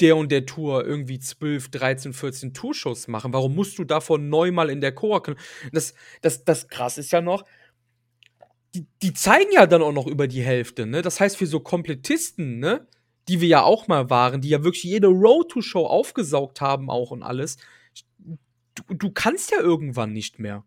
der 0.00 0.16
und 0.16 0.30
der 0.30 0.44
Tour 0.46 0.84
irgendwie 0.84 1.18
12, 1.18 1.70
13, 1.70 2.12
14 2.12 2.54
Tourshows 2.54 3.08
machen? 3.08 3.32
Warum 3.32 3.54
musst 3.54 3.78
du 3.78 3.84
davon 3.84 4.28
neunmal 4.28 4.70
in 4.70 4.80
der 4.80 4.92
Chor? 4.92 5.22
Das, 5.72 5.94
das, 6.22 6.44
das 6.44 6.68
krass 6.68 6.98
ist 6.98 7.12
ja 7.12 7.20
noch, 7.20 7.44
die, 8.74 8.86
die 9.02 9.14
zeigen 9.14 9.52
ja 9.52 9.66
dann 9.66 9.82
auch 9.82 9.92
noch 9.92 10.06
über 10.06 10.28
die 10.28 10.42
Hälfte, 10.42 10.86
ne? 10.86 11.02
Das 11.02 11.20
heißt, 11.20 11.36
für 11.36 11.46
so 11.46 11.60
Komplettisten, 11.60 12.58
ne? 12.58 12.86
Die 13.28 13.40
wir 13.40 13.48
ja 13.48 13.62
auch 13.62 13.88
mal 13.88 14.10
waren, 14.10 14.40
die 14.40 14.50
ja 14.50 14.62
wirklich 14.62 14.84
jede 14.84 15.08
Road-to-Show 15.08 15.86
aufgesaugt 15.86 16.60
haben 16.60 16.90
auch 16.90 17.10
und 17.10 17.22
alles, 17.22 17.56
du, 18.18 18.94
du 18.94 19.10
kannst 19.10 19.50
ja 19.50 19.60
irgendwann 19.60 20.12
nicht 20.12 20.38
mehr. 20.38 20.64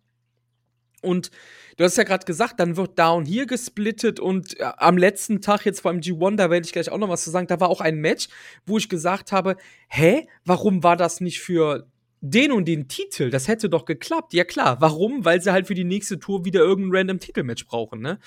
Und 1.02 1.32
du 1.78 1.86
hast 1.86 1.98
ja 1.98 2.04
gerade 2.04 2.26
gesagt, 2.26 2.60
dann 2.60 2.76
wird 2.76 3.00
Down 3.00 3.26
hier 3.26 3.46
gesplittet 3.46 4.20
und 4.20 4.60
äh, 4.60 4.64
am 4.78 4.98
letzten 4.98 5.42
Tag 5.42 5.66
jetzt 5.66 5.84
beim 5.84 6.00
G1, 6.00 6.36
da 6.36 6.50
werde 6.50 6.66
ich 6.66 6.74
gleich 6.74 6.90
auch 6.90 6.98
noch 6.98 7.10
was 7.10 7.24
zu 7.24 7.30
sagen, 7.30 7.48
da 7.48 7.60
war 7.60 7.70
auch 7.70 7.82
ein 7.82 8.00
Match, 8.00 8.28
wo 8.66 8.78
ich 8.78 8.90
gesagt 8.90 9.32
habe, 9.32 9.56
hä, 9.88 10.28
warum 10.44 10.84
war 10.84 10.98
das 10.98 11.22
nicht 11.22 11.40
für 11.40 11.88
den 12.22 12.52
und 12.52 12.68
den 12.68 12.90
Titel? 12.90 13.30
Das 13.30 13.48
hätte 13.48 13.70
doch 13.70 13.86
geklappt. 13.86 14.34
Ja 14.34 14.44
klar, 14.44 14.82
warum? 14.82 15.24
Weil 15.24 15.42
sie 15.42 15.54
halt 15.54 15.68
für 15.68 15.74
die 15.74 15.86
nächste 15.86 16.20
Tour 16.20 16.44
wieder 16.44 16.60
irgendein 16.60 16.98
random 16.98 17.20
Titelmatch 17.20 17.66
brauchen, 17.66 18.02
ne? 18.02 18.20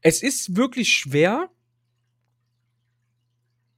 Es 0.00 0.22
ist 0.22 0.56
wirklich 0.56 0.90
schwer, 0.90 1.50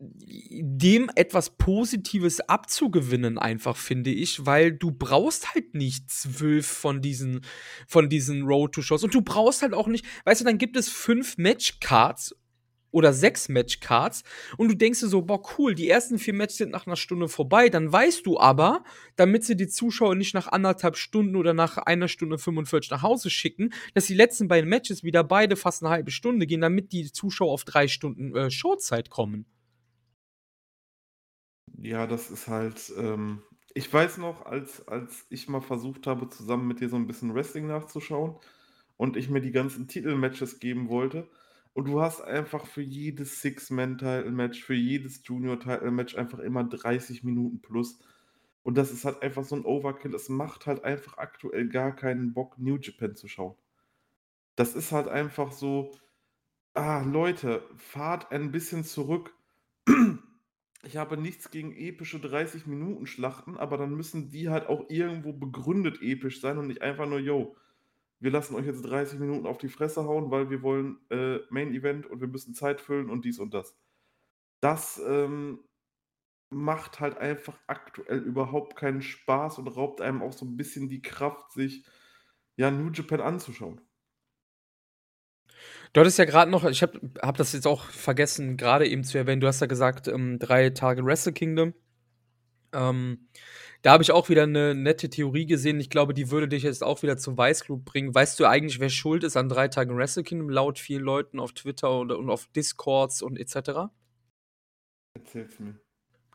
dem 0.01 1.11
etwas 1.15 1.51
Positives 1.51 2.41
abzugewinnen, 2.41 3.39
einfach, 3.39 3.77
finde 3.77 4.11
ich, 4.11 4.47
weil 4.47 4.73
du 4.73 4.93
brauchst 4.93 5.55
halt 5.55 5.75
nicht 5.75 6.11
zwölf 6.11 6.67
von 6.67 7.03
diesen, 7.03 7.43
von 7.87 8.09
diesen 8.09 8.43
Road 8.45 8.73
to 8.73 8.83
Shows 8.83 9.05
und 9.05 9.15
du 9.15 9.21
brauchst 9.21 9.61
halt 9.61 9.75
auch 9.75 9.89
nicht, 9.89 10.07
weißt 10.25 10.41
du, 10.41 10.47
dann 10.47 10.57
gibt 10.57 10.77
es 10.77 10.89
fünf 10.89 11.37
Matchcards 11.37 12.35
oder 12.93 13.13
sechs 13.13 13.49
Matchcards 13.49 14.25
und 14.57 14.69
du 14.69 14.75
denkst 14.75 15.01
dir 15.01 15.09
so, 15.09 15.23
boah, 15.23 15.43
cool, 15.59 15.75
die 15.75 15.89
ersten 15.89 16.19
vier 16.19 16.35
Matches 16.35 16.57
sind 16.57 16.71
nach 16.71 16.87
einer 16.87 16.97
Stunde 16.97 17.29
vorbei. 17.29 17.69
Dann 17.69 17.93
weißt 17.93 18.27
du 18.27 18.41
aber, 18.41 18.83
damit 19.17 19.45
sie 19.45 19.57
die 19.57 19.69
Zuschauer 19.69 20.15
nicht 20.15 20.35
nach 20.35 20.49
anderthalb 20.49 20.97
Stunden 20.97 21.37
oder 21.37 21.55
nach 21.55 21.77
einer 21.77 22.09
Stunde 22.09 22.39
45 22.39 22.91
nach 22.91 23.03
Hause 23.03 23.31
schicken, 23.31 23.73
dass 23.95 24.07
die 24.07 24.15
letzten 24.15 24.49
beiden 24.49 24.69
Matches 24.69 25.05
wieder 25.05 25.23
beide 25.25 25.57
fast 25.57 25.83
eine 25.83 25.91
halbe 25.91 26.11
Stunde 26.11 26.47
gehen, 26.47 26.63
damit 26.63 26.93
die 26.93 27.13
Zuschauer 27.13 27.53
auf 27.53 27.65
drei 27.65 27.87
Stunden 27.87 28.35
äh, 28.35 28.51
Showzeit 28.51 29.11
kommen. 29.11 29.47
Ja, 31.83 32.07
das 32.07 32.31
ist 32.31 32.47
halt, 32.49 32.93
ähm, 32.99 33.43
ich 33.75 33.93
weiß 33.93 34.19
noch, 34.19 34.45
als, 34.47 34.87
als 34.89 35.27
ich 35.31 35.49
mal 35.49 35.61
versucht 35.63 36.07
habe, 36.07 36.29
zusammen 36.29 36.67
mit 36.69 36.81
dir 36.81 36.89
so 36.89 36.97
ein 36.97 37.07
bisschen 37.07 37.35
Wrestling 37.35 37.67
nachzuschauen 37.67 38.37
und 38.97 39.17
ich 39.17 39.31
mir 39.31 39.41
die 39.41 39.53
ganzen 39.53 39.89
Titelmatches 39.89 40.59
geben 40.61 40.89
wollte, 40.89 41.29
und 41.73 41.87
du 41.87 42.01
hast 42.01 42.21
einfach 42.21 42.67
für 42.67 42.83
jedes 42.83 43.41
Six-Man-Title-Match, 43.43 44.61
für 44.65 44.75
jedes 44.75 45.23
Junior-Title-Match 45.25 46.17
einfach 46.17 46.41
immer 46.41 46.65
30 46.65 47.23
Minuten 47.23 47.61
plus. 47.63 48.01
Und 48.65 48.77
das 48.77 48.91
ist 48.91 49.05
halt 49.05 49.23
einfach 49.23 49.45
so 49.45 49.55
ein 49.55 49.65
Overkill. 49.65 50.13
Es 50.15 50.29
macht 50.29 50.67
halt 50.67 50.83
einfach 50.85 51.19
aktuell 51.19 51.69
gar 51.69 51.95
keinen 51.95 52.35
Bock, 52.35 52.59
New 52.59 52.77
Japan 52.77 53.15
zu 53.15 53.29
schauen. 53.29 53.55
Das 54.57 54.75
ist 54.75 54.93
halt 54.93 55.09
einfach 55.09 55.51
so, 55.53 55.91
ah, 56.75 57.03
Leute, 57.03 57.65
fahrt 57.77 58.33
ein 58.33 58.53
bisschen 58.53 58.85
zurück. 58.85 59.35
Ich 60.83 60.97
habe 60.97 61.17
nichts 61.17 61.51
gegen 61.51 61.77
epische 61.77 62.19
30-Minuten-Schlachten, 62.19 63.57
aber 63.59 63.77
dann 63.77 63.95
müssen 63.95 64.31
die 64.31 64.49
halt 64.49 64.67
auch 64.67 64.89
irgendwo 64.89 65.33
begründet 65.33 66.01
episch 66.01 66.41
sein 66.41 66.57
und 66.59 66.69
nicht 66.69 66.81
einfach 66.81 67.07
nur, 67.07 67.19
yo, 67.19 67.57
wir 68.19 68.31
lassen 68.31 68.55
euch 68.55 68.67
jetzt 68.67 68.83
30 68.83 69.19
Minuten 69.19 69.47
auf 69.47 69.59
die 69.59 69.69
Fresse 69.69 70.05
hauen, 70.05 70.31
weil 70.31 70.51
wir 70.51 70.63
wollen 70.63 70.99
äh, 71.11 71.39
Main 71.51 71.75
Event 71.75 72.07
und 72.07 72.21
wir 72.21 72.29
müssen 72.29 72.55
Zeit 72.55 72.81
füllen 72.81 73.11
und 73.11 73.25
dies 73.25 73.39
und 73.39 73.53
das. 73.55 73.77
Das 74.61 75.01
ähm, 75.07 75.61
macht 76.51 77.01
halt 77.01 77.19
einfach 77.19 77.59
aktuell 77.67 78.19
überhaupt 78.21 78.77
keinen 78.77 79.03
Spaß 79.03 79.59
und 79.59 79.69
raubt 79.69 80.01
einem 80.01 80.23
auch 80.23 80.33
so 80.33 80.45
ein 80.47 80.57
bisschen 80.57 80.89
die 80.89 81.03
Kraft, 81.03 81.53
sich 81.53 81.87
ja 82.57 82.71
New 82.71 82.91
Japan 82.91 83.21
anzuschauen. 83.21 83.81
Du 85.93 86.01
hattest 86.01 86.19
ja 86.19 86.25
gerade 86.25 86.51
noch, 86.51 86.65
ich 86.65 86.83
habe 86.83 87.01
hab 87.21 87.37
das 87.37 87.53
jetzt 87.53 87.67
auch 87.67 87.85
vergessen, 87.85 88.57
gerade 88.57 88.87
eben 88.87 89.03
zu 89.03 89.19
erwähnen, 89.19 89.41
du 89.41 89.49
hast 89.49 89.61
ja 89.61 89.67
gesagt, 89.67 90.07
ähm, 90.07 90.39
drei 90.39 90.71
Tage 90.71 91.05
Wrestle 91.05 91.33
Kingdom. 91.33 91.75
Ähm, 92.73 93.29
da 93.83 93.93
habe 93.93 94.03
ich 94.03 94.13
auch 94.13 94.29
wieder 94.29 94.45
eine 94.45 94.75
nette 94.75 95.09
Theorie 95.09 95.47
gesehen. 95.47 95.81
Ich 95.81 95.91
glaube, 95.91 96.15
die 96.15 96.31
würde 96.31 96.49
dich 96.49 96.63
jetzt 96.63 96.85
auch 96.85 97.03
wieder 97.03 97.17
zum 97.17 97.37
Weißglut 97.37 97.85
bringen. 97.85 98.15
Weißt 98.15 98.39
du 98.39 98.47
eigentlich, 98.47 98.79
wer 98.79 98.91
schuld 98.91 99.25
ist 99.25 99.37
an 99.37 99.49
drei 99.49 99.69
Tagen 99.69 99.97
Wrestle 99.97 100.23
Kingdom, 100.23 100.51
laut 100.51 100.79
vielen 100.79 101.03
Leuten 101.03 101.41
auf 101.41 101.53
Twitter 101.55 101.99
und, 101.99 102.13
und 102.13 102.31
auf 102.31 102.47
Discords 102.49 103.23
und 103.23 103.39
etc.? 103.39 103.91
Erzähl's 105.15 105.59
mir. 105.59 105.81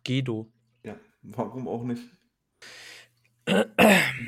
Gedo. 0.03 0.51
Ja, 0.83 0.99
warum 1.21 1.67
auch 1.67 1.83
nicht? 1.83 2.03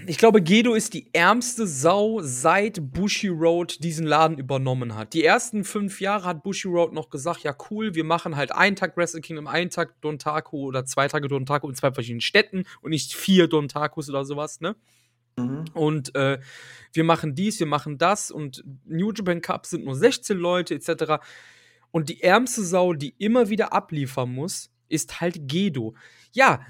Ich 0.05 0.19
glaube, 0.19 0.43
Gedo 0.43 0.75
ist 0.75 0.93
die 0.93 1.09
ärmste 1.11 1.65
Sau, 1.65 2.19
seit 2.21 2.93
Bushi 2.93 3.29
Road 3.29 3.83
diesen 3.83 4.05
Laden 4.05 4.37
übernommen 4.37 4.95
hat. 4.95 5.13
Die 5.13 5.23
ersten 5.23 5.63
fünf 5.63 5.99
Jahre 6.01 6.25
hat 6.25 6.43
Bushi 6.43 6.67
Road 6.67 6.93
noch 6.93 7.09
gesagt, 7.09 7.41
ja 7.41 7.55
cool, 7.69 7.95
wir 7.95 8.03
machen 8.03 8.35
halt 8.35 8.51
einen 8.51 8.75
Tag 8.75 8.95
Wrestle 8.95 9.21
Kingdom, 9.21 9.47
einen 9.47 9.71
Tag 9.71 9.99
Dontaku 10.01 10.67
oder 10.67 10.85
zwei 10.85 11.07
Tage 11.07 11.27
Dontaku 11.27 11.67
in 11.67 11.75
zwei 11.75 11.91
verschiedenen 11.91 12.21
Städten 12.21 12.63
und 12.81 12.91
nicht 12.91 13.15
vier 13.15 13.47
Dontakus 13.47 14.09
oder 14.09 14.23
sowas, 14.23 14.61
ne? 14.61 14.75
Mhm. 15.35 15.65
Und 15.73 16.15
äh, 16.15 16.39
wir 16.93 17.03
machen 17.03 17.33
dies, 17.33 17.59
wir 17.59 17.67
machen 17.67 17.97
das 17.97 18.29
und 18.29 18.63
New 18.85 19.11
Japan 19.11 19.41
Cup 19.41 19.65
sind 19.65 19.85
nur 19.85 19.95
16 19.95 20.37
Leute 20.37 20.75
etc. 20.75 21.23
Und 21.89 22.09
die 22.09 22.21
ärmste 22.21 22.63
Sau, 22.63 22.93
die 22.93 23.15
immer 23.17 23.49
wieder 23.49 23.73
abliefern 23.73 24.31
muss, 24.31 24.69
ist 24.89 25.21
halt 25.21 25.47
Gedo. 25.47 25.95
Ja, 26.33 26.61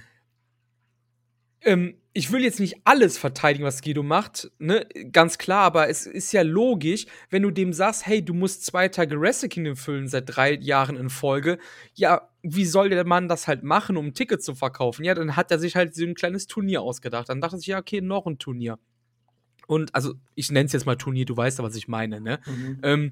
ähm, 1.61 1.95
ich 2.13 2.31
will 2.31 2.43
jetzt 2.43 2.59
nicht 2.59 2.77
alles 2.83 3.17
verteidigen, 3.17 3.63
was 3.63 3.81
Guido 3.81 4.01
macht, 4.01 4.49
ne, 4.57 4.87
ganz 5.11 5.37
klar, 5.37 5.61
aber 5.61 5.87
es 5.87 6.07
ist 6.07 6.31
ja 6.31 6.41
logisch, 6.41 7.05
wenn 7.29 7.43
du 7.43 7.51
dem 7.51 7.73
sagst, 7.73 8.07
hey, 8.07 8.25
du 8.25 8.33
musst 8.33 8.65
zwei 8.65 8.87
Tage 8.87 9.19
Wrestle 9.21 9.49
Kingdom 9.49 9.75
füllen 9.75 10.07
seit 10.07 10.23
drei 10.25 10.53
Jahren 10.55 10.97
in 10.97 11.09
Folge, 11.09 11.59
ja, 11.93 12.29
wie 12.41 12.65
soll 12.65 12.89
der 12.89 13.05
Mann 13.05 13.27
das 13.27 13.47
halt 13.47 13.63
machen, 13.63 13.97
um 13.97 14.07
ein 14.07 14.13
Ticket 14.13 14.41
zu 14.41 14.55
verkaufen? 14.55 15.03
Ja, 15.03 15.13
dann 15.13 15.35
hat 15.35 15.51
er 15.51 15.59
sich 15.59 15.75
halt 15.75 15.93
so 15.93 16.05
ein 16.05 16.15
kleines 16.15 16.47
Turnier 16.47 16.81
ausgedacht. 16.81 17.29
Dann 17.29 17.41
dachte 17.41 17.57
ich, 17.59 17.67
ja, 17.67 17.77
okay, 17.77 18.01
noch 18.01 18.25
ein 18.25 18.39
Turnier. 18.39 18.79
Und, 19.67 19.93
also, 19.93 20.13
ich 20.33 20.49
nenne 20.49 20.67
es 20.67 20.73
jetzt 20.73 20.85
mal 20.85 20.95
Turnier, 20.95 21.25
du 21.25 21.35
weißt 21.35 21.59
ja, 21.59 21.63
was 21.63 21.75
ich 21.75 21.87
meine, 21.87 22.21
ne? 22.21 22.39
Mhm. 22.45 22.79
Ähm, 22.83 23.11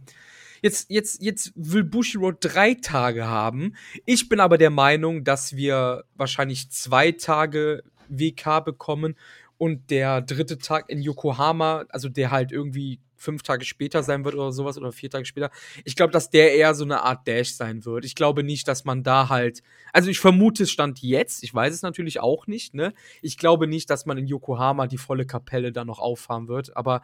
Jetzt, 0.62 0.90
jetzt, 0.90 1.22
jetzt 1.22 1.52
will 1.56 1.84
Bushiroad 1.84 2.38
drei 2.40 2.74
Tage 2.74 3.28
haben. 3.28 3.75
Ich 4.06 4.30
bin 4.30 4.40
aber 4.40 4.58
der 4.58 4.72
Meinung, 4.72 5.24
dass 5.24 5.56
wir 5.56 6.06
wahrscheinlich 6.16 6.72
zwei 6.72 7.12
Tage 7.12 7.84
WK 8.10 8.64
bekommen 8.64 9.16
und 9.58 9.90
der 9.90 10.22
dritte 10.22 10.58
Tag 10.58 10.90
in 10.90 11.02
Yokohama, 11.02 11.86
also 11.90 12.10
der 12.10 12.32
halt 12.32 12.52
irgendwie 12.52 13.00
fünf 13.16 13.44
Tage 13.44 13.66
später 13.66 14.04
sein 14.04 14.24
wird 14.26 14.36
oder 14.36 14.52
sowas 14.52 14.78
oder 14.78 14.92
vier 14.92 15.10
Tage 15.10 15.26
später. 15.26 15.50
Ich 15.84 15.96
glaube, 15.96 16.12
dass 16.12 16.30
der 16.30 16.54
eher 16.54 16.76
so 16.76 16.84
eine 16.84 17.02
Art 17.02 17.28
Dash 17.28 17.54
sein 17.54 17.86
wird. 17.86 18.06
Ich 18.06 18.16
glaube 18.16 18.44
nicht, 18.44 18.68
dass 18.68 18.86
man 18.86 19.04
da 19.04 19.30
halt, 19.30 19.62
also 19.94 20.10
ich 20.10 20.20
vermute, 20.20 20.64
es 20.64 20.72
stand 20.72 21.02
jetzt, 21.02 21.44
ich 21.44 21.54
weiß 21.54 21.74
es 21.74 21.82
natürlich 21.82 22.20
auch 22.20 22.48
nicht, 22.48 22.74
ne? 22.74 22.94
Ich 23.22 23.38
glaube 23.38 23.68
nicht, 23.68 23.90
dass 23.90 24.06
man 24.06 24.18
in 24.18 24.28
Yokohama 24.28 24.88
die 24.88 24.98
volle 24.98 25.26
Kapelle 25.26 25.72
da 25.72 25.86
noch 25.86 26.00
auffahren 26.00 26.48
wird, 26.48 26.76
aber 26.76 27.02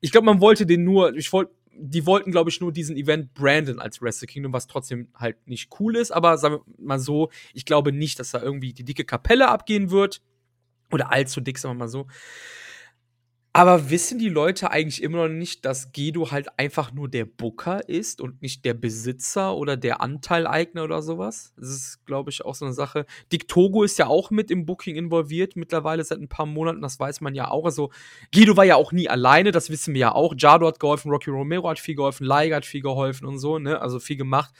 ich 0.00 0.10
glaube, 0.10 0.26
man 0.26 0.40
wollte 0.40 0.66
den 0.66 0.84
nur, 0.84 1.14
ich 1.16 1.32
wollte, 1.32 1.52
die 1.74 2.04
wollten, 2.04 2.32
glaube 2.32 2.50
ich, 2.50 2.60
nur 2.60 2.72
diesen 2.72 2.96
Event 2.96 3.32
branden 3.32 3.78
als 3.78 4.02
Wrestle 4.02 4.26
Kingdom, 4.26 4.52
was 4.52 4.66
trotzdem 4.66 5.08
halt 5.14 5.36
nicht 5.46 5.70
cool 5.80 5.96
ist, 5.96 6.10
aber 6.10 6.36
sagen 6.36 6.56
wir 6.56 6.84
mal 6.84 6.98
so, 6.98 7.30
ich 7.54 7.64
glaube 7.64 7.92
nicht, 7.92 8.18
dass 8.18 8.32
da 8.32 8.42
irgendwie 8.42 8.74
die 8.74 8.84
dicke 8.84 9.04
Kapelle 9.04 9.48
abgehen 9.48 9.90
wird. 9.90 10.20
Oder 10.92 11.10
allzu 11.10 11.40
dick, 11.40 11.58
sagen 11.58 11.74
wir 11.74 11.80
mal 11.80 11.88
so. 11.88 12.06
Aber 13.54 13.90
wissen 13.90 14.18
die 14.18 14.30
Leute 14.30 14.70
eigentlich 14.70 15.02
immer 15.02 15.28
noch 15.28 15.34
nicht, 15.34 15.66
dass 15.66 15.92
Gedo 15.92 16.30
halt 16.30 16.58
einfach 16.58 16.90
nur 16.92 17.10
der 17.10 17.26
Booker 17.26 17.86
ist 17.86 18.22
und 18.22 18.40
nicht 18.40 18.64
der 18.64 18.72
Besitzer 18.72 19.54
oder 19.54 19.76
der 19.76 20.00
Anteileigner 20.00 20.84
oder 20.84 21.02
sowas? 21.02 21.52
Das 21.58 21.68
ist, 21.68 22.06
glaube 22.06 22.30
ich, 22.30 22.46
auch 22.46 22.54
so 22.54 22.64
eine 22.64 22.72
Sache. 22.72 23.04
Dick 23.30 23.48
Togo 23.48 23.82
ist 23.82 23.98
ja 23.98 24.06
auch 24.06 24.30
mit 24.30 24.50
im 24.50 24.64
Booking 24.64 24.96
involviert, 24.96 25.54
mittlerweile 25.54 26.02
seit 26.02 26.18
ein 26.18 26.28
paar 26.28 26.46
Monaten, 26.46 26.80
das 26.80 26.98
weiß 26.98 27.20
man 27.20 27.34
ja 27.34 27.50
auch. 27.50 27.66
Also, 27.66 27.90
Gedo 28.30 28.56
war 28.56 28.64
ja 28.64 28.76
auch 28.76 28.90
nie 28.90 29.10
alleine, 29.10 29.50
das 29.50 29.68
wissen 29.68 29.92
wir 29.92 30.00
ja 30.00 30.12
auch. 30.14 30.32
Jado 30.34 30.66
hat 30.66 30.80
geholfen, 30.80 31.10
Rocky 31.10 31.28
Romero 31.28 31.68
hat 31.68 31.78
viel 31.78 31.94
geholfen, 31.94 32.24
Liger 32.24 32.56
hat 32.56 32.64
viel 32.64 32.80
geholfen 32.80 33.26
und 33.26 33.38
so, 33.38 33.58
ne? 33.58 33.82
Also 33.82 34.00
viel 34.00 34.16
gemacht. 34.16 34.54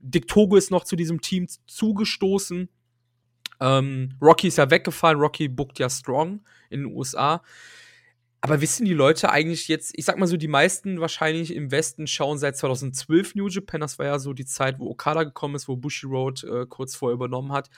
Dick 0.00 0.28
Togo 0.28 0.56
ist 0.56 0.70
noch 0.70 0.84
zu 0.84 0.96
diesem 0.96 1.20
Team 1.20 1.46
zugestoßen 1.66 2.70
ähm, 3.60 4.10
Rocky 4.20 4.48
ist 4.48 4.58
ja 4.58 4.70
weggefallen, 4.70 5.18
Rocky 5.18 5.48
bookt 5.48 5.78
ja 5.78 5.88
Strong 5.88 6.40
in 6.70 6.84
den 6.84 6.94
USA. 6.94 7.42
Aber 8.42 8.60
wissen 8.62 8.86
die 8.86 8.94
Leute 8.94 9.30
eigentlich 9.30 9.68
jetzt, 9.68 9.92
ich 9.96 10.06
sag 10.06 10.16
mal 10.16 10.26
so, 10.26 10.38
die 10.38 10.48
meisten 10.48 10.98
wahrscheinlich 10.98 11.54
im 11.54 11.70
Westen 11.70 12.06
schauen 12.06 12.38
seit 12.38 12.56
2012 12.56 13.34
New 13.34 13.48
Japan, 13.48 13.82
das 13.82 13.98
war 13.98 14.06
ja 14.06 14.18
so 14.18 14.32
die 14.32 14.46
Zeit, 14.46 14.78
wo 14.78 14.88
Okada 14.88 15.24
gekommen 15.24 15.56
ist, 15.56 15.68
wo 15.68 15.76
Bushi 15.76 16.06
Road 16.06 16.42
äh, 16.44 16.64
kurz 16.66 16.94
vorher 16.94 17.14
übernommen 17.14 17.52
hat. 17.52 17.68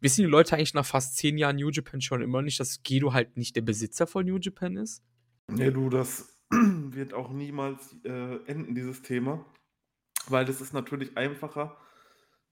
Wissen 0.00 0.22
die 0.22 0.30
Leute 0.30 0.54
eigentlich 0.54 0.74
nach 0.74 0.86
fast 0.86 1.16
zehn 1.16 1.36
Jahren 1.36 1.56
New 1.56 1.70
Japan 1.70 2.00
schon 2.00 2.22
immer 2.22 2.42
nicht, 2.42 2.60
dass 2.60 2.82
Gedo 2.84 3.12
halt 3.12 3.36
nicht 3.36 3.56
der 3.56 3.62
Besitzer 3.62 4.06
von 4.06 4.24
New 4.24 4.38
Japan 4.38 4.76
ist? 4.76 5.02
Nee, 5.50 5.70
du, 5.70 5.88
das 5.88 6.28
wird 6.50 7.12
auch 7.12 7.30
niemals 7.30 7.96
äh, 8.04 8.36
enden, 8.46 8.74
dieses 8.74 9.02
Thema. 9.02 9.44
Weil 10.28 10.44
das 10.44 10.60
ist 10.60 10.72
natürlich 10.72 11.16
einfacher, 11.16 11.76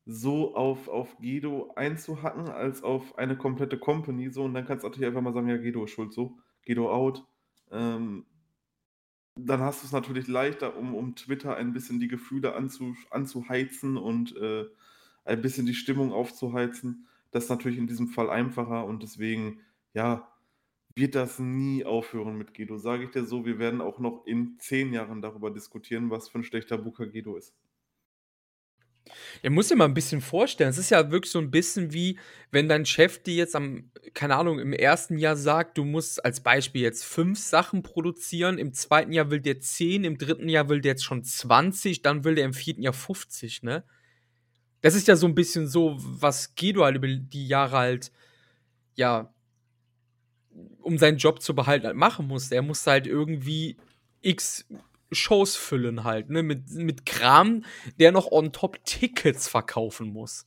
so 0.04 0.54
auf, 0.56 0.88
auf 0.88 1.16
Guido 1.18 1.72
einzuhacken, 1.76 2.48
als 2.48 2.82
auf 2.82 3.18
eine 3.18 3.36
komplette 3.36 3.78
Company. 3.78 4.30
So, 4.30 4.44
und 4.44 4.54
dann 4.54 4.66
kannst 4.66 4.84
du 4.84 4.88
natürlich 4.88 5.06
einfach 5.06 5.22
mal 5.22 5.32
sagen, 5.32 5.48
ja, 5.48 5.56
Guido 5.56 5.84
ist 5.84 5.92
schuld, 5.92 6.12
so, 6.12 6.38
Guido 6.66 6.92
out. 6.92 7.24
Ähm, 7.70 8.26
dann 9.36 9.60
hast 9.60 9.82
du 9.82 9.86
es 9.86 9.92
natürlich 9.92 10.28
leichter, 10.28 10.76
um, 10.76 10.94
um 10.94 11.14
Twitter 11.14 11.56
ein 11.56 11.72
bisschen 11.72 12.00
die 12.00 12.08
Gefühle 12.08 12.54
anzu, 12.54 12.94
anzuheizen 13.10 13.96
und 13.96 14.36
äh, 14.36 14.66
ein 15.24 15.40
bisschen 15.40 15.66
die 15.66 15.74
Stimmung 15.74 16.12
aufzuheizen. 16.12 17.06
Das 17.30 17.44
ist 17.44 17.50
natürlich 17.50 17.78
in 17.78 17.86
diesem 17.86 18.08
Fall 18.08 18.28
einfacher 18.28 18.84
und 18.84 19.02
deswegen, 19.02 19.60
ja, 19.94 20.28
wird 20.94 21.14
das 21.14 21.38
nie 21.38 21.84
aufhören 21.84 22.36
mit 22.36 22.54
Guido. 22.54 22.76
Sage 22.76 23.04
ich 23.04 23.10
dir 23.10 23.24
so, 23.24 23.46
wir 23.46 23.58
werden 23.58 23.80
auch 23.80 23.98
noch 23.98 24.26
in 24.26 24.58
zehn 24.58 24.92
Jahren 24.92 25.22
darüber 25.22 25.50
diskutieren, 25.50 26.10
was 26.10 26.28
für 26.28 26.38
ein 26.38 26.44
schlechter 26.44 26.76
Booker 26.76 27.06
Guido 27.06 27.36
ist. 27.36 27.54
Ja, 29.42 29.50
muss 29.50 29.68
dir 29.68 29.76
mal 29.76 29.86
ein 29.86 29.94
bisschen 29.94 30.20
vorstellen. 30.20 30.70
Es 30.70 30.78
ist 30.78 30.90
ja 30.90 31.10
wirklich 31.10 31.32
so 31.32 31.38
ein 31.38 31.50
bisschen 31.50 31.92
wie, 31.92 32.18
wenn 32.50 32.68
dein 32.68 32.86
Chef 32.86 33.22
dir 33.22 33.34
jetzt 33.34 33.56
am, 33.56 33.90
keine 34.14 34.36
Ahnung, 34.36 34.58
im 34.58 34.72
ersten 34.72 35.18
Jahr 35.18 35.36
sagt, 35.36 35.78
du 35.78 35.84
musst 35.84 36.24
als 36.24 36.40
Beispiel 36.40 36.82
jetzt 36.82 37.04
fünf 37.04 37.38
Sachen 37.38 37.82
produzieren, 37.82 38.58
im 38.58 38.72
zweiten 38.72 39.12
Jahr 39.12 39.30
will 39.30 39.40
der 39.40 39.60
zehn, 39.60 40.04
im 40.04 40.18
dritten 40.18 40.48
Jahr 40.48 40.68
will 40.68 40.80
der 40.80 40.92
jetzt 40.92 41.04
schon 41.04 41.24
20, 41.24 42.02
dann 42.02 42.24
will 42.24 42.36
der 42.36 42.44
im 42.44 42.54
vierten 42.54 42.82
Jahr 42.82 42.92
50, 42.92 43.62
ne? 43.62 43.84
Das 44.80 44.94
ist 44.94 45.06
ja 45.06 45.14
so 45.16 45.26
ein 45.26 45.34
bisschen 45.34 45.68
so, 45.68 45.96
was 45.98 46.54
Guido 46.56 46.84
halt 46.84 46.96
über 46.96 47.06
die 47.06 47.46
Jahre 47.46 47.76
halt, 47.76 48.12
ja, 48.96 49.32
um 50.80 50.98
seinen 50.98 51.18
Job 51.18 51.40
zu 51.40 51.54
behalten, 51.54 51.86
halt 51.86 51.96
machen 51.96 52.26
muss. 52.26 52.50
Er 52.50 52.62
muss 52.62 52.86
halt 52.86 53.06
irgendwie 53.06 53.76
x 54.20 54.66
Shows 55.12 55.56
füllen 55.56 56.04
halt, 56.04 56.30
ne, 56.30 56.42
mit 56.42 56.70
mit 56.70 57.06
Kram, 57.06 57.64
der 57.98 58.12
noch 58.12 58.30
on 58.30 58.52
top 58.52 58.84
Tickets 58.84 59.48
verkaufen 59.48 60.12
muss. 60.12 60.46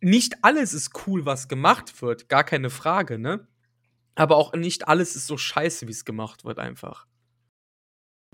Nicht 0.00 0.44
alles 0.44 0.74
ist 0.74 1.06
cool, 1.06 1.26
was 1.26 1.48
gemacht 1.48 2.02
wird, 2.02 2.28
gar 2.28 2.44
keine 2.44 2.70
Frage, 2.70 3.18
ne? 3.18 3.46
Aber 4.14 4.36
auch 4.36 4.52
nicht 4.52 4.88
alles 4.88 5.16
ist 5.16 5.26
so 5.26 5.36
scheiße, 5.36 5.88
wie's 5.88 6.04
gemacht 6.04 6.44
wird 6.44 6.58
einfach. 6.58 7.06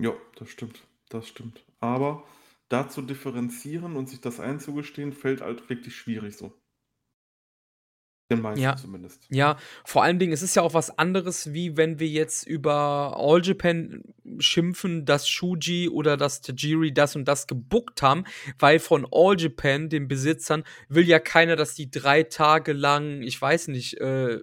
Ja, 0.00 0.12
das 0.36 0.48
stimmt, 0.50 0.82
das 1.08 1.28
stimmt. 1.28 1.64
Aber 1.80 2.24
da 2.68 2.88
zu 2.88 3.02
differenzieren 3.02 3.96
und 3.96 4.08
sich 4.08 4.20
das 4.20 4.40
einzugestehen, 4.40 5.12
fällt 5.12 5.40
halt 5.40 5.68
wirklich 5.68 5.96
schwierig 5.96 6.36
so. 6.36 6.52
Den 8.30 8.42
meisten 8.42 8.60
Ja. 8.62 8.76
zumindest. 8.76 9.26
Ja, 9.30 9.56
vor 9.86 10.02
allen 10.02 10.18
Dingen, 10.18 10.32
es 10.34 10.42
ist 10.42 10.54
ja 10.54 10.60
auch 10.62 10.74
was 10.74 10.98
anderes, 10.98 11.54
wie 11.54 11.78
wenn 11.78 11.98
wir 11.98 12.08
jetzt 12.08 12.46
über 12.46 13.16
All 13.16 13.40
Japan 13.42 14.02
schimpfen, 14.38 15.06
dass 15.06 15.26
Shuji 15.28 15.88
oder 15.88 16.18
dass 16.18 16.42
Tajiri 16.42 16.92
das 16.92 17.16
und 17.16 17.26
das 17.26 17.46
gebookt 17.46 18.02
haben, 18.02 18.24
weil 18.58 18.80
von 18.80 19.06
All 19.10 19.34
Japan, 19.40 19.88
den 19.88 20.08
Besitzern, 20.08 20.64
will 20.90 21.08
ja 21.08 21.18
keiner, 21.20 21.56
dass 21.56 21.74
die 21.74 21.90
3 21.90 22.22
Tage 22.24 22.74
lang, 22.74 23.22
ich 23.22 23.40
weiß 23.40 23.68
nicht, 23.68 23.98
äh 23.98 24.40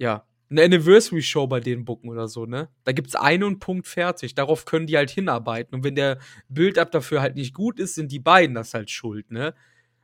ja, 0.00 0.24
'ne 0.48 0.62
Anniversary-Show 0.64 1.46
bei 1.46 1.60
denen 1.60 1.84
booken 1.84 2.08
oder 2.08 2.26
so, 2.26 2.46
ne? 2.46 2.70
Da 2.84 2.92
gibt's 2.92 3.14
eine 3.14 3.44
und 3.46 3.58
Punkt, 3.60 3.86
fertig. 3.86 4.34
Darauf 4.34 4.64
können 4.64 4.86
die 4.86 4.96
halt 4.96 5.10
hinarbeiten. 5.10 5.74
Und 5.74 5.84
wenn 5.84 5.94
der 5.94 6.18
Build-up 6.48 6.90
dafür 6.90 7.20
halt 7.20 7.36
nicht 7.36 7.52
gut 7.52 7.78
ist, 7.78 7.94
sind 7.96 8.10
die 8.10 8.18
beiden 8.18 8.54
das 8.54 8.72
halt 8.72 8.90
schuld, 8.90 9.30
ne? 9.30 9.54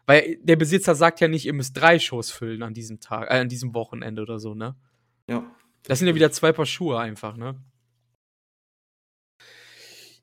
Weil 0.07 0.39
der 0.43 0.57
Besitzer 0.57 0.95
sagt 0.95 1.21
ja 1.21 1.29
nicht, 1.29 1.45
ihr 1.47 1.53
müsst 1.53 1.77
3 1.77 1.99
Shows 1.99 2.31
füllen 2.31 2.63
an 2.63 2.75
diesem 2.75 3.01
Tag 3.01 3.29
äh, 3.31 3.41
an 3.41 3.49
diesem 3.49 3.75
Wochenende 3.75 4.23
oder 4.23 4.39
so, 4.39 4.55
ne? 4.55 4.77
Ja. 5.29 5.45
Das 5.85 5.99
sind 5.99 6.09
ja 6.09 6.15
wieder 6.15 6.31
2 6.33 6.53
Paar 6.53 6.67
Schuhe 6.67 6.99
einfach, 6.99 7.37
ne? 7.37 7.57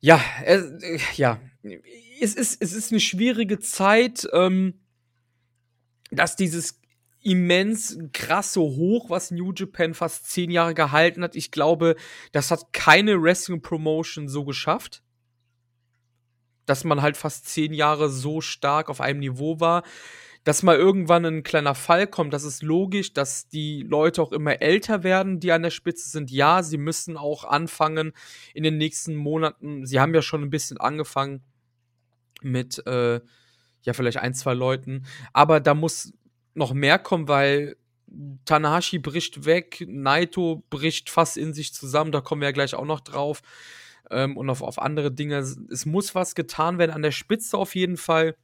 Ja, 0.05 0.19
äh, 0.43 0.61
ja. 1.15 1.39
Es 2.19 2.35
ist 2.35 2.61
es 2.61 2.73
ist 2.73 2.91
'ne 2.91 2.99
schwierige 2.99 3.59
Zeit, 3.59 4.27
ähm 4.33 4.73
dass 6.11 6.35
dieses 6.35 6.79
immens 7.21 7.97
krasse 8.11 8.59
Hoch, 8.59 9.09
was 9.09 9.31
New 9.31 9.53
Japan 9.53 9.93
fast 9.93 10.29
10 10.29 10.51
Jahre 10.51 10.73
gehalten 10.73 11.23
hat, 11.23 11.35
ich 11.35 11.51
glaube, 11.51 11.95
das 12.33 12.51
hat 12.51 12.73
keine 12.73 13.21
Wrestling-Promotion 13.21 14.27
so 14.27 14.43
geschafft. 14.43 15.01
Dass 16.67 16.83
man 16.85 17.01
halt 17.01 17.17
fast 17.17 17.47
10 17.47 17.73
Jahre 17.73 18.09
so 18.09 18.39
stark 18.41 18.89
auf 18.89 19.01
einem 19.01 19.19
Niveau 19.19 19.59
war. 19.59 19.83
Dass 20.45 20.63
mal 20.63 20.77
irgendwann 20.77 21.25
'n 21.25 21.43
kleiner 21.43 21.75
Fall 21.75 22.07
kommt, 22.07 22.33
das 22.33 22.43
ist 22.43 22.63
logisch, 22.63 23.13
dass 23.13 23.47
die 23.49 23.83
Leute 23.83 24.21
auch 24.21 24.31
immer 24.33 24.61
älter 24.61 25.03
werden, 25.03 25.39
die 25.39 25.51
an 25.53 25.63
der 25.63 25.71
Spitze 25.71 26.09
sind. 26.09 26.31
Ja, 26.31 26.63
sie 26.63 26.77
müssen 26.77 27.17
auch 27.17 27.45
anfangen 27.45 28.13
in 28.53 28.63
den 28.63 28.77
nächsten 28.77 29.15
Monaten 29.15 29.85
sie 29.85 29.99
haben 30.01 30.13
ja 30.15 30.21
schon 30.21 30.43
'n 30.43 30.49
bisschen 30.49 30.77
angefangen 30.79 31.43
mit, 32.43 32.85
äh, 32.87 33.21
ja, 33.83 33.93
vielleicht 33.93 34.17
1, 34.19 34.33
2 34.35 34.53
Leuten, 34.55 35.05
aber 35.33 35.59
da 35.61 35.73
muss 35.75 36.13
noch 36.55 36.73
mehr 36.73 36.99
kommen, 36.99 37.27
weil 37.29 37.77
Tanahashi 38.45 38.99
bricht 38.99 39.45
weg, 39.45 39.85
Naito 39.87 40.63
bricht 40.71 41.09
fast 41.11 41.37
in 41.37 41.53
sich 41.53 41.73
zusammen, 41.73 42.11
da 42.13 42.21
kommen 42.21 42.41
wir 42.41 42.49
ja 42.49 42.53
gleich 42.53 42.75
auch 42.75 42.85
noch 42.85 43.01
drauf, 43.01 43.41
ähm, 44.11 44.37
und 44.37 44.49
auf 44.49 44.61
auf 44.61 44.79
andere 44.79 45.11
Dinge. 45.11 45.37
Es 45.37 45.85
muss 45.85 46.15
was 46.15 46.35
getan 46.35 46.77
werden 46.79 46.91
an 46.91 47.01
der 47.01 47.11
Spitze 47.11 47.57
auf 47.57 47.75
jeden 47.75 47.97
Fall. 47.97 48.35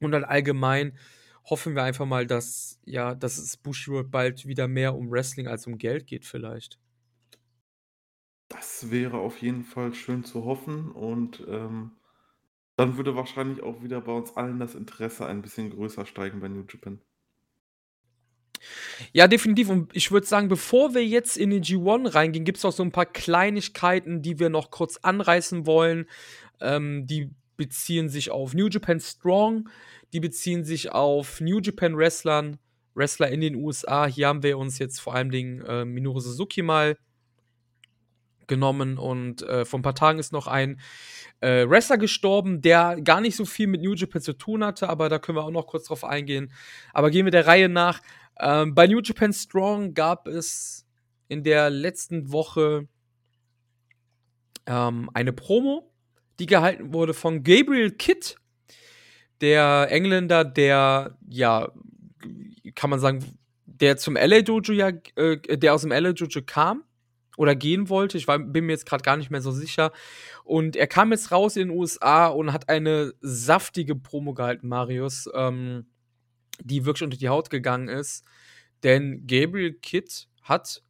Und 0.00 0.12
dann 0.12 0.24
allgemein 0.24 0.96
hoffen 1.44 1.74
wir 1.74 1.82
einfach 1.82 2.06
mal, 2.06 2.26
dass 2.26 2.78
ja, 2.84 3.14
dass 3.14 3.38
es 3.38 3.56
Bushiroad 3.56 4.10
bald 4.10 4.46
wieder 4.46 4.68
mehr 4.68 4.94
um 4.94 5.10
Wrestling 5.10 5.48
als 5.48 5.66
um 5.66 5.78
Geld 5.78 6.06
geht 6.06 6.24
vielleicht. 6.26 6.78
Das 8.48 8.90
wäre 8.90 9.18
auf 9.18 9.40
jeden 9.42 9.64
Fall 9.64 9.94
schön 9.94 10.24
zu 10.24 10.44
hoffen 10.44 10.92
und, 10.92 11.42
ähm, 11.48 11.92
dann 12.76 12.96
würde 12.96 13.16
wahrscheinlich 13.16 13.62
auch 13.62 13.82
wieder 13.82 14.00
bei 14.02 14.12
uns 14.12 14.36
allen 14.36 14.60
das 14.60 14.74
Interesse 14.76 15.26
ein 15.26 15.42
bisschen 15.42 15.70
größer 15.70 16.06
steigen 16.06 16.40
bei 16.40 16.48
New 16.48 16.64
Japan. 16.68 17.00
Ja, 19.14 19.26
definitiv. 19.26 19.68
Und 19.70 19.90
ich 19.96 20.12
würde 20.12 20.26
sagen, 20.26 20.48
bevor 20.48 20.94
wir 20.94 21.04
jetzt 21.04 21.36
in 21.36 21.50
den 21.50 21.62
G1 21.64 22.06
reingehen, 22.14 22.44
gibt's 22.44 22.62
noch 22.62 22.72
so 22.72 22.82
'n 22.84 22.92
paar 22.92 23.06
Kleinigkeiten, 23.06 24.22
die 24.22 24.38
wir 24.38 24.50
noch 24.50 24.70
kurz 24.70 24.98
anreißen 24.98 25.66
wollen. 25.66 26.06
Ähm, 26.60 27.06
die 27.06 27.30
beziehen 27.56 28.08
sich 28.08 28.30
auf 28.30 28.54
New 28.54 28.68
Japan 28.68 29.00
Strong, 29.00 29.68
die 30.12 30.20
beziehen 30.20 30.64
sich 30.64 30.92
auf 30.92 31.40
New 31.40 31.58
Japan 31.60 31.96
Wrestlern 31.96 32.58
Wrestler 32.94 33.30
in 33.30 33.40
den 33.40 33.56
USA. 33.56 34.06
Hier 34.06 34.28
haben 34.28 34.42
wir 34.44 34.58
uns 34.58 34.78
jetzt 34.78 35.00
vor 35.00 35.14
allen 35.14 35.30
Dingen, 35.30 35.62
äh, 35.62 35.84
Minoru 35.84 36.20
Suzuki 36.20 36.62
mal 36.62 36.96
genommen 38.48 38.98
und, 38.98 39.42
äh, 39.42 39.64
vor 39.64 39.78
'n 39.78 39.82
paar 39.82 39.94
Tagen 39.94 40.18
ist 40.18 40.32
noch 40.32 40.48
ein, 40.48 40.80
äh, 41.40 41.68
Wrestler 41.68 41.98
gestorben, 41.98 42.60
der 42.62 43.00
gar 43.02 43.20
nicht 43.20 43.36
so 43.36 43.44
viel 43.44 43.68
mit 43.68 43.80
New 43.82 43.94
Japan 43.94 44.20
zu 44.22 44.32
tun 44.32 44.64
hatte, 44.64 44.88
aber 44.88 45.08
da 45.08 45.18
können 45.20 45.38
wir 45.38 45.44
auch 45.44 45.50
noch 45.52 45.66
kurz 45.68 45.84
drauf 45.86 46.04
eingehen. 46.04 46.52
Aber 46.92 47.10
gehen 47.10 47.26
wir 47.26 47.30
der 47.32 47.46
Reihe 47.46 47.68
nach. 47.68 48.00
Ähm, 48.40 48.74
bei 48.74 48.86
New 48.86 49.00
Japan 49.00 49.32
Strong 49.32 49.94
gab 49.94 50.26
es 50.26 50.86
in 51.28 51.44
der 51.44 51.70
letzten 51.70 52.32
Woche 52.32 52.88
ähm, 54.66 55.10
eine 55.14 55.32
Promo, 55.32 55.92
die 56.38 56.46
gehalten 56.46 56.94
wurde 56.94 57.12
von 57.12 57.42
Gabriel 57.42 57.90
Kidd, 57.90 58.36
der 59.40 59.88
Engländer, 59.90 60.44
der, 60.44 61.18
ja, 61.28 61.70
kann 62.74 62.90
man 62.90 63.00
sagen, 63.00 63.24
der 63.66 63.96
zum 63.96 64.16
LA 64.16 64.42
Dojo 64.42 64.72
ja 64.72 64.88
äh, 65.16 65.36
der 65.38 65.74
aus'm 65.74 65.98
LA 65.98 66.12
Dojo 66.12 66.42
kam 66.44 66.84
oder 67.36 67.54
gehen 67.54 67.88
wollte. 67.88 68.18
Ich 68.18 68.28
war 68.28 68.38
bin 68.38 68.66
mir 68.66 68.72
jetzt 68.72 68.86
grad 68.86 69.02
gar 69.02 69.16
nicht 69.16 69.30
mehr 69.30 69.40
so 69.40 69.50
sicher. 69.50 69.92
Und 70.44 70.76
er 70.76 70.86
kam 70.86 71.12
jetzt 71.12 71.32
raus 71.32 71.56
in 71.56 71.68
den 71.68 71.78
USA 71.78 72.26
und 72.26 72.52
hat 72.52 72.68
eine 72.68 73.14
saftige 73.20 73.96
Promo 73.96 74.34
gehalten, 74.34 74.68
Marius, 74.68 75.28
ähm, 75.34 75.86
die 76.62 76.84
wirklich 76.84 77.02
unter 77.02 77.16
die 77.16 77.28
Haut 77.28 77.50
gegangen 77.50 77.88
ist. 77.88 78.24
Denn 78.82 79.26
Gabriel 79.26 79.74
Kidd 79.74 80.28
hat 80.42 80.82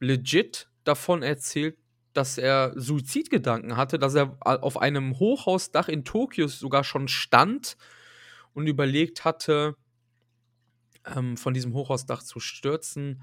legit 0.00 0.68
davon 0.84 1.22
erzählt, 1.22 1.76
dass 2.12 2.38
er 2.38 2.72
Suizidgedanken 2.76 3.76
hatte, 3.76 3.98
dass 3.98 4.14
er 4.14 4.36
auf 4.40 4.80
einem 4.80 5.18
Hochhausdach 5.18 5.88
in 5.88 6.04
Tokio 6.04 6.48
sogar 6.48 6.82
schon 6.82 7.06
stand 7.06 7.76
und 8.52 8.66
überlegt 8.66 9.24
hatte, 9.24 9.76
ähm, 11.06 11.36
von 11.36 11.54
diesem 11.54 11.72
Hochhausdach 11.74 12.22
zu 12.22 12.40
stürzen. 12.40 13.22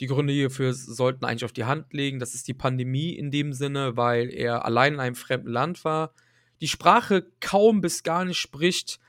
Die 0.00 0.06
Gründe 0.06 0.32
hierfür 0.32 0.72
sollten 0.72 1.24
eigentlich 1.24 1.44
auf 1.44 1.52
die 1.52 1.64
Hand 1.64 1.92
liegen. 1.92 2.20
Das 2.20 2.34
ist 2.34 2.46
die 2.46 2.54
Pandemie 2.54 3.10
in 3.10 3.30
dem 3.30 3.52
Sinne, 3.52 3.96
weil 3.96 4.32
er 4.32 4.64
allein 4.64 4.94
in 4.94 5.00
einem 5.00 5.16
fremden 5.16 5.50
Land 5.50 5.84
war, 5.84 6.14
die 6.60 6.68
Sprache 6.68 7.26
kaum 7.40 7.80
bis 7.80 8.02
gar 8.02 8.24
nicht 8.24 8.38
spricht, 8.38 9.00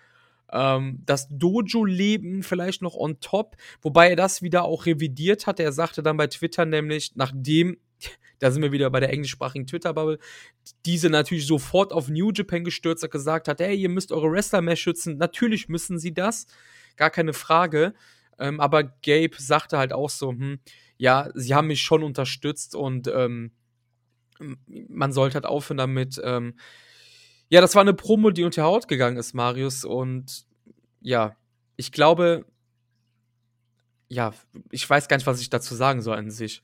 ähm, 0.52 1.02
das 1.06 1.28
Dojo-Leben 1.30 2.44
vielleicht 2.44 2.82
noch 2.82 2.96
on 2.96 3.20
top, 3.20 3.56
wobei 3.82 4.10
er 4.10 4.16
das 4.16 4.42
wieder 4.42 4.64
auch 4.66 4.86
revidiert 4.86 5.48
hat. 5.48 5.60
Er 5.60 5.72
sagte 5.72 6.04
dann 6.04 6.18
bei 6.18 6.28
Twitter 6.28 6.66
nämlich, 6.66 7.14
nachdem 7.16 7.78
da 8.40 8.52
sind 8.52 8.62
wir 8.62 8.72
wieder 8.72 8.90
bei 8.90 9.00
der 9.00 9.12
englischsprachigen 9.12 9.68
Twitter-Bubble, 9.68 10.20
diese 10.86 11.10
natürlich 11.10 11.46
sofort 11.48 11.92
auf 11.94 12.10
New 12.10 12.32
Japan 12.32 12.64
gestürzt 12.64 13.04
hat, 13.04 13.12
gesagt 13.12 13.48
hat: 13.48 13.60
„Hey, 13.60 13.76
ihr 13.76 13.90
müsst 13.90 14.12
eure 14.12 14.32
Wrestler 14.32 14.62
mehr 14.62 14.76
schützen.“ 14.76 15.18
Natürlich 15.18 15.68
müssen 15.70 16.00
sie 16.00 16.14
das, 16.14 16.48
gar 16.96 17.10
keine 17.10 17.34
Frage. 17.34 17.94
Ähm, 18.40 18.60
aber 18.62 18.84
Gabe 18.84 19.32
sagte 19.38 19.78
halt 19.78 19.94
auch 19.94 20.10
so: 20.10 20.32
„Hm, 20.32 20.60
ja, 20.98 21.30
sie 21.36 21.54
haben 21.56 21.68
mich 21.68 21.82
schon 21.82 22.04
unterstützt 22.04 22.76
und, 22.76 23.08
ähm, 23.08 23.52
man 24.68 25.12
sollte 25.12 25.36
halt 25.36 25.46
aufhören 25.46 25.78
damit.“ 25.78 26.20
Ähm, 26.24 26.56
ja, 27.50 27.62
das 27.62 27.76
war 27.76 27.84
'ne 27.84 27.94
Promo, 27.94 28.32
die 28.32 28.44
unter 28.44 28.64
Haut 28.64 28.88
gegangen 28.88 29.18
ist, 29.18 29.34
Marius. 29.34 29.86
Und 29.86 30.46
ja, 31.02 31.36
ich 31.78 31.92
glaube 31.92 32.46
ja, 34.12 34.34
ich 34.72 34.90
weiß 34.90 35.08
gar 35.08 35.18
nicht, 35.18 35.28
was 35.28 35.40
ich 35.40 35.50
dazu 35.52 35.76
sagen 35.76 36.02
soll 36.02 36.18
an 36.18 36.32
sich. 36.32 36.62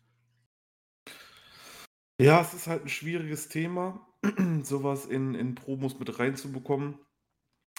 Ja, 2.19 2.39
es 2.41 2.53
ist 2.53 2.67
halt 2.67 2.83
'n 2.83 2.87
schwieriges 2.89 3.49
Thema, 3.49 3.99
so 4.63 4.83
was 4.85 5.05
in 5.05 5.35
in 5.35 5.53
Promos 5.55 5.99
mit 5.99 6.17
reinzubekommen, 6.17 6.97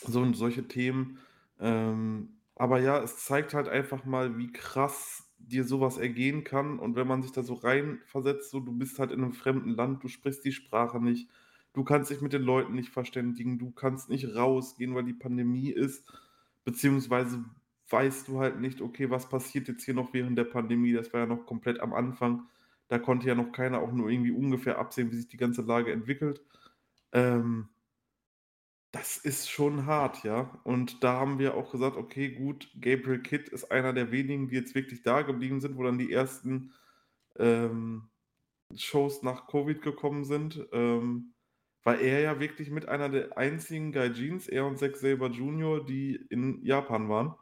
so 0.07 0.23
'n 0.23 0.35
solche 0.35 0.69
Themen. 0.69 1.19
Ähm, 1.61 2.41
aber 2.57 2.81
ja, 2.81 3.03
es 3.03 3.19
zeigt 3.25 3.55
halt 3.55 3.69
einfach 3.69 4.05
mal, 4.07 4.39
wie 4.39 4.53
krass 4.53 5.25
dir 5.39 5.65
so 5.65 5.81
was 5.81 5.99
ergehen 5.99 6.45
kann. 6.45 6.79
Und 6.81 6.97
wenn 6.97 7.07
man 7.09 7.23
sich 7.23 7.33
da 7.33 7.43
so 7.45 7.55
reinversetzt, 7.55 8.51
so, 8.51 8.61
du 8.61 8.73
bist 8.73 8.99
halt 8.99 9.13
in 9.13 9.21
'nem 9.21 9.33
fremden 9.35 9.71
Land, 9.77 10.05
du 10.05 10.09
sprichst 10.09 10.45
die 10.45 10.53
Sprache 10.53 11.01
nicht, 11.03 11.31
du 11.77 11.85
kannst 11.85 12.11
dich 12.11 12.23
mit 12.23 12.35
den 12.35 12.43
Leuten 12.43 12.75
nicht 12.75 12.91
verständigen, 12.91 13.59
du 13.61 13.73
kannst 13.73 14.11
nicht 14.11 14.35
rausgehen, 14.37 14.97
weil 14.97 15.05
die 15.05 15.15
Pandemie 15.15 15.71
ist, 15.71 16.13
beziehungsweise 16.65 17.45
weißt 17.91 18.29
du 18.29 18.41
halt 18.41 18.61
nicht: 18.61 18.83
„Okay, 18.83 19.11
was 19.11 19.29
passiert 19.31 19.69
jetzt 19.69 19.85
hier 19.85 19.95
noch 19.95 20.15
während 20.15 20.39
der 20.39 20.45
Pandemie?“ 20.47 20.93
Das 20.95 21.13
war 21.15 21.21
ja 21.23 21.27
noch 21.27 21.47
komplett 21.47 21.81
am 21.81 21.95
Anfang. 21.95 22.49
Da 22.89 22.99
konnte 23.01 23.29
ja 23.29 23.37
noch 23.37 23.53
keiner 23.53 23.81
auch 23.83 23.93
nur 23.93 24.11
irgendwie 24.11 24.33
ungefähr 24.33 24.79
absehen, 24.79 25.13
wie 25.13 25.17
sich 25.17 25.29
die 25.29 25.37
ganze 25.39 25.63
Lage 25.63 25.93
entwickelt. 25.93 26.43
Ähm 27.13 27.71
das 28.93 29.17
ist 29.19 29.51
schon 29.51 29.87
hart, 29.87 30.25
ja. 30.25 30.59
Und 30.65 31.03
da 31.05 31.15
haben 31.21 31.39
wir 31.39 31.55
auch 31.57 31.71
gesagt: 31.73 31.97
„Okay, 31.97 32.31
gut, 32.31 32.71
Gabriel 32.81 33.23
Kidd 33.23 33.49
ist 33.51 33.71
einer 33.71 33.93
der 33.93 34.11
wenigen, 34.13 34.49
die 34.49 34.57
jetzt 34.57 34.75
wirklich 34.75 35.03
da 35.03 35.23
geblieben 35.23 35.61
sind, 35.61 35.77
wo 35.77 35.83
dann 35.83 35.99
die 35.99 36.13
ersten, 36.13 36.73
ähm 37.39 38.09
Shows 38.77 39.23
nach 39.23 39.49
Covid 39.49 39.83
gekommen 39.83 40.25
sind, 40.27 40.67
ähm, 40.73 41.35
war 41.87 41.99
er 42.01 42.21
ja 42.21 42.41
wirklich 42.41 42.71
mit 42.71 42.89
einer 42.91 43.09
der 43.11 43.39
einzigen 43.39 43.93
Gaijins, 43.93 44.49
er 44.49 44.67
und 44.67 44.79
Zack 44.79 44.99
Saber 44.99 45.31
Jr., 45.31 45.87
die 45.87 46.17
in 46.31 46.63
Japan 46.65 47.09
waren. 47.11 47.37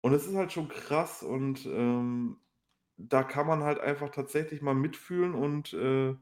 Und 0.00 0.12
es 0.12 0.26
ist 0.26 0.34
halt 0.34 0.52
schon 0.52 0.68
krass 0.68 1.22
und 1.22 1.66
ähm, 1.66 2.38
da 2.96 3.22
kann 3.24 3.46
man 3.46 3.62
halt 3.62 3.80
einfach 3.80 4.10
tatsächlich 4.10 4.62
mal 4.62 4.74
mitfühlen 4.74 5.34
und 5.34 5.72
äh, 5.74 6.14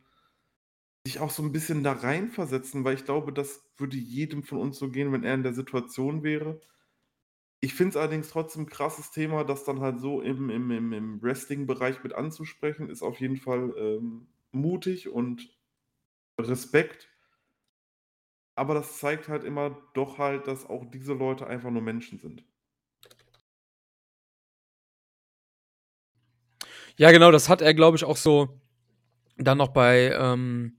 sich 1.07 1.21
auch 1.21 1.31
so 1.31 1.43
ein 1.43 1.53
bisschen 1.53 1.83
da 1.85 1.93
reinversetzen, 1.93 2.85
weil 2.85 2.95
ich 2.97 3.05
glaube, 3.05 3.33
das 3.33 3.65
würde 3.77 3.97
jedem 3.97 4.43
von 4.43 4.59
uns 4.59 4.79
so 4.79 4.91
gehen, 4.91 5.12
wenn 5.12 5.25
er 5.25 5.35
in 5.35 5.43
der 5.43 5.55
Situation 5.55 6.23
wäre. 6.23 6.61
Ich 7.61 7.75
finde 7.75 7.91
es 7.91 7.97
allerdings 7.97 8.29
trotzdem 8.31 8.62
'n 8.65 8.69
krasses 8.71 9.11
Thema, 9.11 9.45
das 9.45 9.65
dann 9.65 9.81
halt 9.81 10.01
so 10.01 10.21
im 10.23 10.51
im 10.51 10.71
im 10.71 10.93
im 10.93 11.23
Wrestling-Bereich 11.23 12.03
mit 12.03 12.15
anzusprechen, 12.15 12.89
ist 12.91 13.03
auf 13.03 13.21
jeden 13.21 13.37
Fall, 13.37 13.75
ähm, 13.79 14.29
mutig 14.53 15.09
und 15.09 15.49
Respekt. 16.41 17.11
Aber 18.57 18.75
das 18.75 18.99
zeigt 18.99 19.29
halt 19.29 19.45
immer 19.45 19.77
doch 19.95 20.19
halt, 20.19 20.47
dass 20.49 20.66
auch 20.69 20.85
diese 20.90 21.12
Leute 21.12 21.47
einfach 21.47 21.71
nur 21.71 21.83
Menschen 21.83 22.19
sind. 22.19 22.42
Ja, 26.97 27.11
genau, 27.12 27.31
das 27.31 27.49
hat 27.49 27.61
er, 27.61 27.75
glaube 27.75 27.97
ich, 27.97 28.05
auch 28.05 28.16
so 28.16 28.59
dann 29.37 29.59
noch 29.59 29.69
bei, 29.69 30.12
ähm 30.19 30.77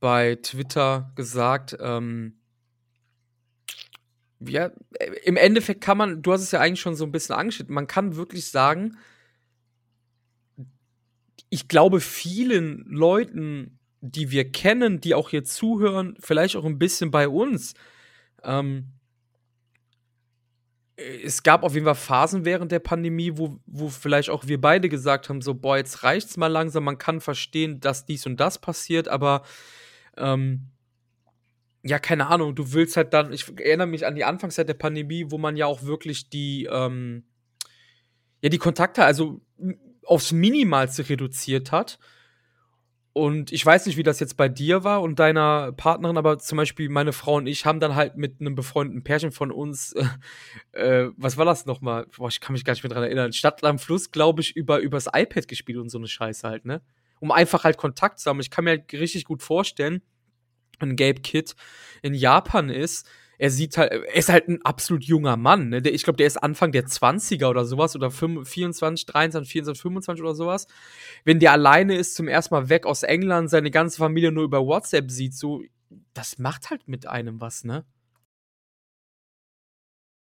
bei 0.00 0.36
Twitter 0.42 1.12
gesagt, 1.14 1.76
ähm 1.80 2.34
ja, 4.42 4.70
im 5.24 5.36
Endeffekt 5.36 5.82
kann 5.82 5.98
man 5.98 6.22
du 6.22 6.32
hast 6.32 6.40
es 6.42 6.50
ja 6.50 6.60
eigentlich 6.60 6.80
schon 6.80 6.94
so 6.96 7.04
ein 7.04 7.12
bisschen 7.12 7.34
angeschnitten, 7.34 7.74
man 7.74 7.86
kann 7.86 8.16
wirklich 8.16 8.50
sagen 8.50 8.96
ich 11.50 11.66
glaube, 11.66 12.00
vielen 12.00 12.84
Leuten, 12.86 13.79
die 14.00 14.30
wir 14.30 14.50
kennen, 14.50 15.00
die 15.00 15.14
auch 15.14 15.30
hier 15.30 15.44
zuhören, 15.44 16.16
vielleicht 16.20 16.56
auch 16.56 16.64
ein 16.64 16.78
bisschen 16.78 17.10
bei 17.10 17.28
uns, 17.28 17.74
ähm 18.44 18.92
äh, 20.96 21.22
es 21.24 21.42
gab 21.42 21.62
auf 21.62 21.74
jeden 21.74 21.86
Fall 21.86 21.94
Phasen 21.94 22.44
während 22.44 22.72
der 22.72 22.78
Pandemie, 22.80 23.32
wo 23.36 23.58
wo 23.66 23.88
vielleicht 23.88 24.30
auch 24.30 24.46
wir 24.46 24.60
beide 24.60 24.88
gesagt 24.88 25.28
haben, 25.28 25.42
so: 25.42 25.54
„Boah, 25.54 25.76
jetzt 25.76 26.02
reicht's 26.04 26.36
mal 26.36 26.48
langsam. 26.48 26.84
Man 26.84 26.98
kann 26.98 27.20
verstehen, 27.20 27.80
dass 27.80 28.06
dies 28.06 28.26
und 28.26 28.38
das 28.40 28.58
passiert“, 28.60 29.08
aber, 29.08 29.42
ähm 30.16 30.70
ja, 31.82 31.98
keine 31.98 32.26
Ahnung, 32.26 32.54
du 32.54 32.72
willst 32.72 32.96
halt 32.96 33.14
dann 33.14 33.32
ich 33.32 33.48
erinnere 33.58 33.86
mich 33.86 34.04
an 34.06 34.14
die 34.14 34.24
Anfangszeit 34.24 34.68
der 34.68 34.74
Pandemie, 34.74 35.26
wo 35.30 35.38
man 35.38 35.56
ja 35.56 35.66
auch 35.66 35.82
wirklich 35.84 36.28
die, 36.28 36.68
ähm 36.70 37.24
ja, 38.42 38.48
die 38.48 38.58
Kontakte 38.58 39.04
also 39.04 39.40
aufs 40.04 40.32
Minimalste 40.32 41.08
reduziert 41.08 41.72
hat. 41.72 41.98
Und 43.12 43.50
ich 43.50 43.66
weiß 43.66 43.86
nicht, 43.86 43.96
wie 43.96 44.04
das 44.04 44.20
jetzt 44.20 44.36
bei 44.36 44.48
dir 44.48 44.84
war 44.84 45.02
und 45.02 45.18
deiner 45.18 45.72
Partnerin, 45.72 46.16
aber 46.16 46.38
zum 46.38 46.56
Beispiel 46.56 46.88
meine 46.88 47.12
Frau 47.12 47.36
und 47.36 47.48
ich 47.48 47.66
haben 47.66 47.80
dann 47.80 47.96
halt 47.96 48.16
mit 48.16 48.40
einem 48.40 48.54
befreundeten 48.54 49.02
Pärchen 49.02 49.32
von 49.32 49.50
uns, 49.50 49.94
äh, 50.72 51.08
was 51.16 51.36
war 51.36 51.44
das 51.44 51.66
noch 51.66 51.80
mal? 51.80 52.06
Boah, 52.16 52.28
ich 52.28 52.40
kann 52.40 52.52
mich 52.52 52.64
gar 52.64 52.72
nicht 52.72 52.84
mehr 52.84 52.92
dran 52.92 53.02
erinnern. 53.02 53.32
Stadt 53.32 53.64
am 53.64 53.80
Fluss, 53.80 54.12
glaube 54.12 54.42
ich, 54.42 54.54
über 54.54 54.78
übers 54.78 55.08
iPad 55.12 55.48
gespielt 55.48 55.78
und 55.78 55.88
so 55.88 55.98
eine 55.98 56.06
Scheiße 56.06 56.48
halt, 56.48 56.64
ne? 56.64 56.82
Um 57.18 57.32
einfach 57.32 57.64
halt 57.64 57.76
Kontakt 57.76 58.20
zu 58.20 58.30
haben. 58.30 58.40
Ich 58.40 58.50
kann 58.50 58.64
mir 58.64 58.70
halt 58.70 58.92
richtig 58.92 59.24
gut 59.24 59.42
vorstellen, 59.42 60.02
wenn 60.78 60.96
Gabe 60.96 61.20
Kidd 61.20 61.54
in 62.02 62.14
Japan 62.14 62.70
ist, 62.70 63.08
er 63.40 63.50
sieht 63.50 63.78
halt, 63.78 63.90
er 63.90 64.14
ist 64.14 64.28
halt 64.28 64.48
ein 64.48 64.60
absolut 64.66 65.02
junger 65.02 65.38
Mann. 65.38 65.70
Ne? 65.70 65.80
Der, 65.80 65.94
ich 65.94 66.02
glaube, 66.02 66.18
der 66.18 66.26
ist 66.26 66.36
Anfang 66.36 66.72
der 66.72 66.84
20er 66.86 67.48
oder 67.48 67.64
sowas 67.64 67.96
oder 67.96 68.10
24, 68.10 69.06
23, 69.06 69.50
24, 69.50 69.80
25 69.80 70.22
oder 70.22 70.34
sowas. 70.34 70.66
Wenn 71.24 71.40
der 71.40 71.52
alleine 71.52 71.96
ist, 71.96 72.16
zum 72.16 72.28
ersten 72.28 72.54
Mal 72.54 72.68
weg 72.68 72.84
aus 72.84 73.02
England, 73.02 73.48
seine 73.48 73.70
ganze 73.70 73.96
Familie 73.96 74.30
nur 74.30 74.44
über 74.44 74.66
WhatsApp 74.66 75.10
sieht, 75.10 75.32
so, 75.32 75.62
das 76.12 76.38
macht 76.38 76.68
halt 76.68 76.86
mit 76.86 77.06
einem 77.06 77.40
was, 77.40 77.64
ne? 77.64 77.86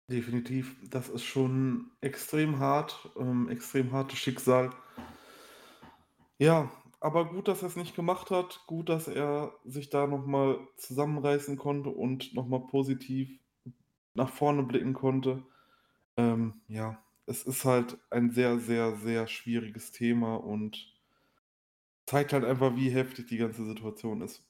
Definitiv, 0.09 0.77
das 0.89 1.09
ist 1.09 1.25
schon 1.25 1.91
extrem 1.99 2.59
hart, 2.59 3.09
ähm, 3.19 3.49
extrem 3.49 3.91
hartes 3.91 4.17
Schicksal. 4.17 4.69
Ja, 6.37 6.71
aber 7.01 7.25
gut, 7.29 7.47
dass 7.47 7.61
er 7.61 7.67
es 7.69 7.75
nicht 7.75 7.95
gemacht 7.95 8.31
hat. 8.31 8.63
Gut, 8.67 8.89
dass 8.89 9.07
er 9.07 9.53
sich 9.65 9.89
da 9.89 10.07
noch 10.07 10.25
mal 10.25 10.59
zusammenreißen 10.77 11.57
konnte 11.57 11.89
und 11.89 12.33
noch 12.33 12.47
mal 12.47 12.61
positiv 12.67 13.39
nach 14.13 14.29
vorne 14.29 14.63
blicken 14.63 14.93
konnte. 14.93 15.43
Ähm, 16.17 16.61
ja, 16.67 17.03
es 17.25 17.43
ist 17.43 17.65
halt 17.65 17.97
ein 18.11 18.31
sehr, 18.31 18.59
sehr, 18.59 18.95
sehr 18.97 19.27
schwieriges 19.27 19.91
Thema 19.91 20.35
und 20.37 20.93
zeigt 22.05 22.33
halt 22.33 22.43
einfach, 22.43 22.75
wie 22.75 22.89
heftig 22.89 23.27
die 23.27 23.37
ganze 23.37 23.65
Situation 23.65 24.21
ist. 24.21 24.48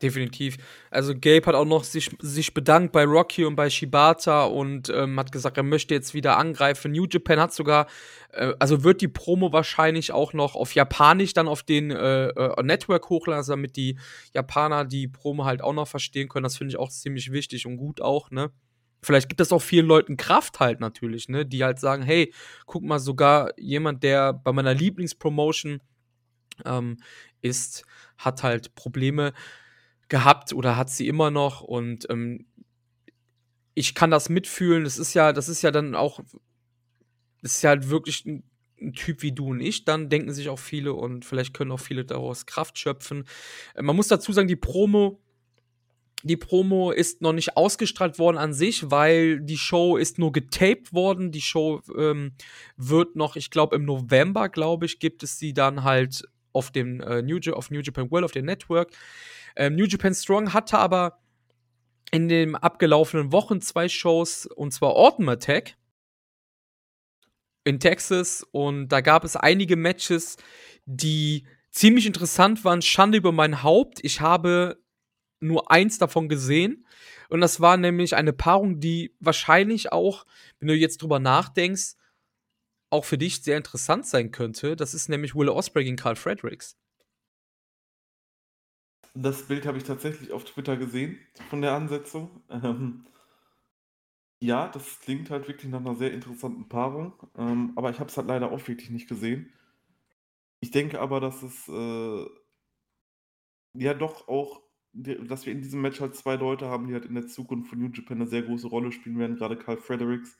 Definitiv. 0.00 0.58
Also 0.92 1.12
Gabe 1.12 1.44
hat 1.46 1.56
auch 1.56 1.64
noch 1.64 1.82
sich, 1.82 2.10
sich 2.20 2.54
bedankt 2.54 2.92
bei 2.92 3.04
Rocky 3.04 3.44
und 3.44 3.56
bei 3.56 3.68
Shibata 3.68 4.44
und 4.44 4.90
ähm, 4.90 5.18
hat 5.18 5.32
gesagt, 5.32 5.56
er 5.56 5.64
möchte 5.64 5.92
jetzt 5.92 6.14
wieder 6.14 6.36
angreifen. 6.36 6.92
New 6.92 7.06
Japan 7.10 7.40
hat 7.40 7.52
sogar, 7.52 7.88
äh, 8.32 8.54
also 8.60 8.84
wird 8.84 9.00
die 9.00 9.08
Promo 9.08 9.52
wahrscheinlich 9.52 10.12
auch 10.12 10.34
noch 10.34 10.54
auf 10.54 10.76
Japanisch 10.76 11.32
dann 11.32 11.48
auf 11.48 11.64
den 11.64 11.90
äh, 11.90 12.28
äh, 12.28 12.62
Network 12.62 13.10
hochladen, 13.10 13.38
also 13.38 13.54
damit 13.54 13.74
die 13.74 13.98
Japaner 14.34 14.84
die 14.84 15.08
Promo 15.08 15.44
halt 15.46 15.62
auch 15.62 15.72
noch 15.72 15.88
verstehen 15.88 16.28
können. 16.28 16.44
Das 16.44 16.56
finde 16.56 16.70
ich 16.70 16.78
auch 16.78 16.90
ziemlich 16.90 17.32
wichtig 17.32 17.66
und 17.66 17.76
gut 17.76 18.00
auch, 18.00 18.30
ne? 18.30 18.52
Vielleicht 19.02 19.28
gibt 19.28 19.40
es 19.40 19.52
auch 19.52 19.62
vielen 19.62 19.86
Leuten 19.86 20.16
Kraft 20.16 20.60
halt 20.60 20.78
natürlich, 20.78 21.28
ne? 21.28 21.44
Die 21.44 21.64
halt 21.64 21.80
sagen, 21.80 22.04
hey, 22.04 22.32
guck 22.66 22.84
mal, 22.84 23.00
sogar 23.00 23.52
jemand, 23.58 24.04
der 24.04 24.32
bei 24.32 24.52
meiner 24.52 24.74
Lieblingspromotion 24.74 25.80
ähm, 26.64 26.98
ist, 27.40 27.84
hat 28.16 28.42
halt 28.44 28.74
Probleme 28.76 29.32
gehabt 30.08 30.52
oder 30.52 30.76
hat 30.76 30.90
sie 30.90 31.08
immer 31.08 31.30
noch 31.30 31.60
und 31.60 32.06
ähm, 32.10 32.46
ich 33.78 33.94
kann 33.94 34.10
das 34.10 34.28
mitfühlen. 34.28 34.84
Das 34.84 34.98
ist 34.98 35.14
ja, 35.14 35.32
das 35.32 35.48
ist 35.48 35.62
ja 35.62 35.70
dann 35.70 35.94
auch, 35.94 36.20
das 37.42 37.56
ist 37.56 37.62
ja 37.62 37.70
halt 37.70 37.88
wirklich 37.88 38.24
ein, 38.26 38.42
ein, 38.80 38.92
Typ 38.92 39.22
wie 39.22 39.32
du 39.32 39.50
und 39.50 39.60
ich, 39.60 39.84
dann 39.84 40.08
denken 40.08 40.32
sich 40.32 40.48
auch 40.48 40.58
viele 40.58 40.94
und 40.94 41.24
vielleicht 41.24 41.54
können 41.54 41.70
auch 41.70 41.80
viele 41.80 42.04
daraus 42.04 42.46
Kraft 42.46 42.78
schöpfen. 42.78 43.24
Äh, 43.74 43.82
man 43.82 43.94
muss 43.94 44.08
dazu 44.08 44.32
sagen, 44.32 44.48
die 44.48 44.56
Promo, 44.56 45.20
die 46.24 46.36
Promo 46.36 46.90
ist 46.90 47.22
noch 47.22 47.32
nicht 47.32 47.56
ausgestrahlt 47.56 48.18
worden 48.18 48.38
an 48.38 48.52
sich, 48.52 48.90
weil 48.90 49.40
die 49.40 49.58
Show 49.58 49.96
ist 49.96 50.18
nur 50.18 50.32
getaped 50.32 50.92
worden. 50.92 51.30
Die 51.30 51.40
Show 51.40 51.80
ähm, 51.96 52.32
wird 52.76 53.14
noch, 53.14 53.36
ich 53.36 53.50
glaube, 53.50 53.76
im 53.76 53.84
November, 53.84 54.48
glaube 54.48 54.86
ich, 54.86 54.98
gibt 54.98 55.22
es 55.22 55.38
sie 55.38 55.52
dann 55.52 55.84
halt 55.84 56.24
auf 56.52 56.72
dem 56.72 57.00
äh, 57.00 57.22
New, 57.22 57.38
auf 57.52 57.70
New 57.70 57.80
Japan 57.80 58.10
World, 58.10 58.24
auf 58.24 58.32
dem 58.32 58.46
Network. 58.46 58.90
Ähm, 59.56 59.76
New 59.76 59.86
Japan 59.86 60.14
Strong 60.14 60.52
hatte 60.52 60.78
aber 60.78 61.20
in 62.10 62.28
den 62.28 62.54
abgelaufenen 62.54 63.32
Wochen 63.32 63.60
zwei 63.60 63.88
Shows, 63.88 64.46
und 64.46 64.72
zwar 64.72 64.96
Autumn 64.96 65.28
Attack 65.28 65.76
in 67.64 67.80
Texas. 67.80 68.46
Und 68.50 68.88
da 68.88 69.00
gab 69.00 69.24
es 69.24 69.36
einige 69.36 69.76
Matches, 69.76 70.36
die 70.86 71.46
ziemlich 71.70 72.06
interessant 72.06 72.64
waren. 72.64 72.82
Schande 72.82 73.18
über 73.18 73.32
mein 73.32 73.62
Haupt. 73.62 73.98
Ich 74.02 74.20
habe 74.20 74.82
nur 75.40 75.70
eins 75.70 75.98
davon 75.98 76.28
gesehen. 76.28 76.86
Und 77.28 77.40
das 77.40 77.60
war 77.60 77.76
nämlich 77.76 78.16
eine 78.16 78.32
Paarung, 78.32 78.80
die 78.80 79.14
wahrscheinlich 79.20 79.92
auch, 79.92 80.24
wenn 80.58 80.68
du 80.68 80.74
jetzt 80.74 81.02
drüber 81.02 81.18
nachdenkst, 81.18 81.94
auch 82.90 83.04
für 83.04 83.18
dich 83.18 83.42
sehr 83.42 83.58
interessant 83.58 84.06
sein 84.06 84.30
könnte. 84.30 84.74
Das 84.74 84.94
ist 84.94 85.10
nämlich 85.10 85.34
Will 85.34 85.50
Ospreay 85.50 85.84
gegen 85.84 85.96
Carl 85.96 86.16
Fredericks. 86.16 86.76
Das 89.14 89.42
Bild 89.48 89.66
habe 89.66 89.78
ich 89.78 89.84
tatsächlich 89.84 90.32
auf 90.32 90.44
Twitter 90.44 90.76
gesehen 90.76 91.18
von 91.50 91.60
der 91.62 91.72
Ansetzung. 91.72 92.42
Ähm, 92.50 93.06
ja, 94.40 94.68
das 94.68 95.00
klingt 95.00 95.30
halt 95.30 95.48
wirklich 95.48 95.70
nach 95.70 95.80
einer 95.80 95.96
sehr 95.96 96.12
interessanten 96.12 96.68
Paarung, 96.68 97.12
ähm, 97.36 97.72
aber 97.74 97.90
ich 97.90 97.98
habe 97.98 98.08
es 98.08 98.16
halt 98.16 98.28
leider 98.28 98.52
auch 98.52 98.68
wirklich 98.68 98.90
nicht 98.90 99.08
gesehen. 99.08 99.52
Ich 100.60 100.70
denke 100.70 101.00
aber, 101.00 101.20
dass 101.20 101.42
es 101.42 101.68
äh, 101.68 102.26
ja 103.74 103.94
doch 103.94 104.28
auch, 104.28 104.62
dass 104.92 105.46
wir 105.46 105.52
in 105.52 105.62
diesem 105.62 105.80
Match 105.80 106.00
halt 106.00 106.14
zwei 106.14 106.36
Leute 106.36 106.66
haben, 106.66 106.86
die 106.86 106.94
halt 106.94 107.04
in 107.04 107.14
der 107.14 107.26
Zukunft 107.26 107.70
von 107.70 107.80
New 107.80 107.90
Japan 107.92 108.18
eine 108.18 108.26
sehr 108.28 108.42
große 108.42 108.68
Rolle 108.68 108.92
spielen 108.92 109.18
werden, 109.18 109.36
gerade 109.36 109.56
Carl 109.56 109.78
Fredericks 109.78 110.38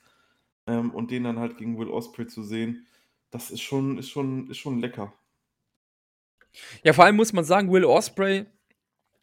ähm, 0.67 0.91
und 0.91 1.11
den 1.11 1.25
dann 1.25 1.39
halt 1.39 1.57
gegen 1.57 1.77
Will 1.77 1.89
Osprey 1.89 2.27
zu 2.27 2.43
sehen, 2.43 2.87
das 3.31 3.51
ist 3.51 3.61
schon, 3.61 3.97
ist 3.97 4.09
schon, 4.09 4.49
ist 4.49 4.57
schon 4.57 4.79
lecker. 4.79 5.13
Ja, 6.83 6.93
vor 6.93 7.05
allem 7.05 7.15
muss 7.15 7.33
man 7.33 7.43
sagen, 7.43 7.71
Will 7.71 7.85
Osprey 7.85 8.45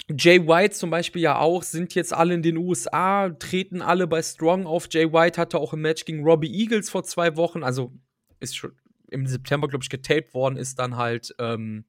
Jay 0.08 0.46
White 0.46 0.74
zum 0.74 0.90
Beispiel 0.90 1.22
ja 1.22 1.38
auch, 1.38 1.62
sind 1.64 1.94
jetzt 1.94 2.12
alle 2.12 2.34
in 2.34 2.42
den 2.42 2.56
USA, 2.56 3.30
treten 3.30 3.82
alle 3.82 4.06
bei 4.06 4.22
Strong 4.22 4.66
auf. 4.66 4.86
Jay 4.90 5.12
White 5.12 5.40
hatte 5.40 5.58
auch 5.58 5.72
ein 5.72 5.80
Match 5.80 6.04
gegen 6.04 6.22
Robbie 6.22 6.52
Eagles 6.52 6.90
vor 6.90 7.02
zwei 7.02 7.36
Wochen, 7.36 7.64
also 7.64 7.92
ist 8.38 8.56
schon 8.56 8.72
im 9.10 9.26
September, 9.26 9.68
glaube 9.68 9.82
ich, 9.82 9.90
getaped 9.90 10.32
worden, 10.34 10.56
ist 10.56 10.78
dann 10.78 10.96
halt 10.96 11.34
ähm, 11.38 11.84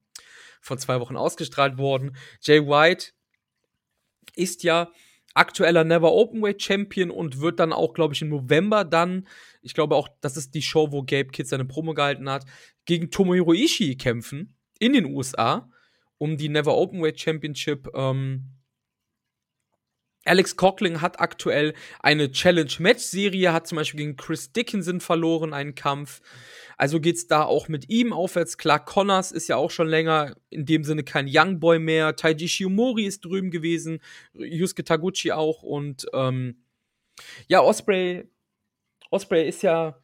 vor 0.61 0.77
zwei 0.77 0.99
Wochen 0.99 1.15
ausgestrahlt 1.15 1.77
worden. 1.77 2.15
Jay 2.41 2.65
White 2.65 3.11
ist 4.35 4.63
ja 4.63 4.91
aktueller 5.33 5.83
Never 5.83 6.11
Openweight 6.11 6.61
Champion 6.61 7.11
und 7.11 7.39
wird 7.39 7.59
dann 7.59 7.71
auch, 7.71 7.93
glaube 7.93 8.15
ich, 8.15 8.21
im 8.21 8.29
November 8.29 8.83
dann, 8.83 9.27
ich 9.61 9.75
glaube 9.75 9.95
auch, 9.95 10.09
das 10.21 10.37
ist 10.37 10.55
die 10.55 10.61
Show, 10.63 10.91
wo 10.91 11.03
Gabe 11.03 11.29
Kidd 11.29 11.47
seine 11.47 11.65
Promo 11.65 11.93
gehalten 11.93 12.29
hat, 12.29 12.45
gegen 12.85 13.11
Tomohiro 13.11 13.53
Ishii 13.53 13.95
kämpfen 13.97 14.55
in 14.79 14.93
den 14.93 15.05
USA 15.05 15.69
um 16.17 16.37
die 16.37 16.49
Never 16.49 16.75
Openweight 16.75 17.19
Championship. 17.19 17.89
Ähm, 17.93 18.57
Alex 20.27 20.57
Coughlin 20.57 21.01
hat 21.01 21.19
aktuell 21.19 21.73
eine 22.01 22.31
Challenge-Match-Serie, 22.31 23.53
hat 23.53 23.67
zum 23.67 23.77
Beispiel 23.77 23.99
gegen 23.99 24.17
Chris 24.17 24.51
Dickinson 24.51 24.99
verloren, 24.99 25.53
einen 25.53 25.73
Kampf. 25.73 26.21
Also 26.77 26.99
geht's 26.99 27.27
da 27.27 27.43
auch 27.43 27.69
mit 27.69 27.89
ihm 27.89 28.13
aufwärts. 28.13 28.57
Clark 28.57 28.85
Connors 28.85 29.31
ist 29.31 29.47
ja 29.47 29.55
auch 29.55 29.71
schon 29.71 29.87
länger 29.87 30.35
in 30.49 30.65
dem 30.65 30.83
Sinne 30.83 31.03
kein 31.03 31.27
Young 31.29 31.59
Boy 31.59 31.79
mehr. 31.79 32.15
Taiji 32.15 32.47
Shiomori 32.47 33.05
ist 33.05 33.25
drüben 33.25 33.49
gewesen, 33.49 33.99
Yusuke 34.33 34.83
Taguchi 34.83 35.31
auch 35.31 35.63
und 35.63 36.05
ähm, 36.13 36.61
ja, 37.47 37.61
Osprey, 37.61 38.29
Osprey 39.09 39.47
ist 39.47 39.63
ja 39.63 39.99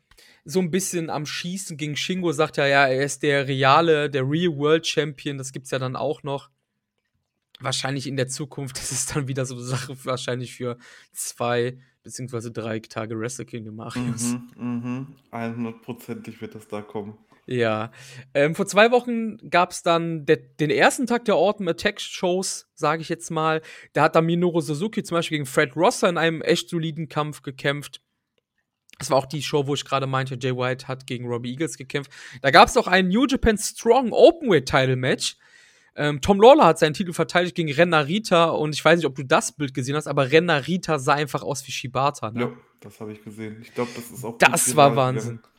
so 0.46 0.60
ein 0.60 0.72
bisschen 0.72 1.10
am 1.10 1.26
Schießen 1.26 1.78
gegen 1.78 1.96
Shingo, 1.96 2.32
sagt 2.32 2.58
ja, 2.58 2.68
ja, 2.68 2.88
er 2.88 3.04
ist 3.04 3.24
der 3.24 3.48
reale, 3.48 4.10
der 4.10 4.30
Real 4.30 4.56
World 4.58 4.86
Champion, 4.86 5.38
das 5.38 5.52
gibt's 5.52 5.72
ja 5.72 5.80
dann 5.80 5.96
auch 5.96 6.24
noch 6.24 6.50
wahrscheinlich 7.60 8.08
in 8.08 8.18
der 8.18 8.28
Zukunft, 8.28 8.78
das 8.80 8.92
ist 8.92 9.16
dann 9.16 9.28
wieder 9.28 9.46
so 9.46 9.56
eine 9.56 9.64
Sache 9.64 9.96
wahrscheinlich 10.06 10.54
für 10.56 10.78
zwei 11.14 11.78
beziehungsweise 12.04 12.52
drei 12.52 12.80
Tage 12.80 13.18
Wrestle 13.18 13.46
Kingdom 13.46 13.78
Marius. 13.78 14.36
Mhm, 14.58 14.58
mhm. 14.58 15.16
100%ig 15.32 16.42
wird 16.42 16.54
das 16.54 16.68
da 16.68 16.82
kommen. 16.82 17.18
Ja. 17.46 17.92
Ähm, 18.34 18.56
vor 18.56 18.66
zwei 18.66 18.92
Wochen 18.92 19.38
gab 19.50 19.72
es 19.72 19.84
dann 19.84 20.26
de 20.26 20.42
den 20.60 20.70
ersten 20.70 21.08
Tag 21.08 21.26
der 21.26 21.36
Autumn 21.36 21.68
Attack 21.68 22.00
Shows, 22.00 22.70
sage 22.74 23.02
ich 23.02 23.10
jetzt 23.10 23.32
mal. 23.32 23.62
Da 23.94 24.04
hat 24.04 24.16
dann 24.16 24.26
Minoru 24.26 24.62
Suzuki 24.62 25.04
zum 25.04 25.16
Beispiel 25.16 25.38
gegen 25.38 25.46
Fred 25.46 25.76
Rosser 25.76 26.10
in 26.10 26.18
einem 26.18 26.42
echt 26.42 26.70
soliden 26.70 27.10
Kampf 27.10 27.42
gekämpft. 27.42 28.02
Das 29.04 29.10
war 29.10 29.18
auch 29.18 29.26
die 29.26 29.42
Show, 29.42 29.68
wo 29.68 29.74
ich 29.74 29.84
gerade 29.84 30.08
meinte, 30.08 30.38
Jay 30.40 30.56
White 30.56 30.88
hat 30.88 31.06
gegen 31.06 31.28
Robbie 31.28 31.52
Eagles 31.52 31.76
gekämpft. 31.76 32.10
Da 32.42 32.52
gab 32.52 32.70
es 32.70 32.78
auch 32.78 32.88
ein 32.88 33.10
New 33.10 33.26
Japan 33.28 33.58
Strong 33.58 34.14
Openweight 34.14 34.66
Title 34.66 34.96
Match. 34.96 35.36
Ähm, 35.98 36.22
Tom 36.22 36.42
Lawler 36.42 36.68
hat 36.68 36.80
seinen 36.80 36.94
Titel 36.94 37.12
verteidigt 37.12 37.54
gegen 37.54 37.70
Ren 37.70 37.90
Narita 37.90 38.46
und 38.46 38.74
ich 38.74 38.84
weiß 38.84 38.96
nicht, 39.00 39.06
ob 39.06 39.16
du 39.16 39.26
das 39.26 39.52
Bild 39.52 39.74
gesehen 39.74 39.98
hast, 39.98 40.08
aber 40.08 40.32
Ren 40.32 40.46
Narita 40.46 41.00
sah 41.00 41.16
einfach 41.16 41.44
aus 41.44 41.68
wie 41.68 41.74
Shibata. 41.74 42.32
Ne? 42.32 42.40
Ja, 42.44 42.52
das 42.80 43.02
habe 43.02 43.12
ich 43.12 43.22
gesehen. 43.22 43.58
Ich 43.62 43.74
glaube, 43.74 43.92
das 43.94 44.10
ist 44.10 44.24
auch. 44.24 44.38
Das 44.38 44.74
war 44.78 44.96
Wahnsinn. 44.96 45.36
Gegangen. 45.36 45.54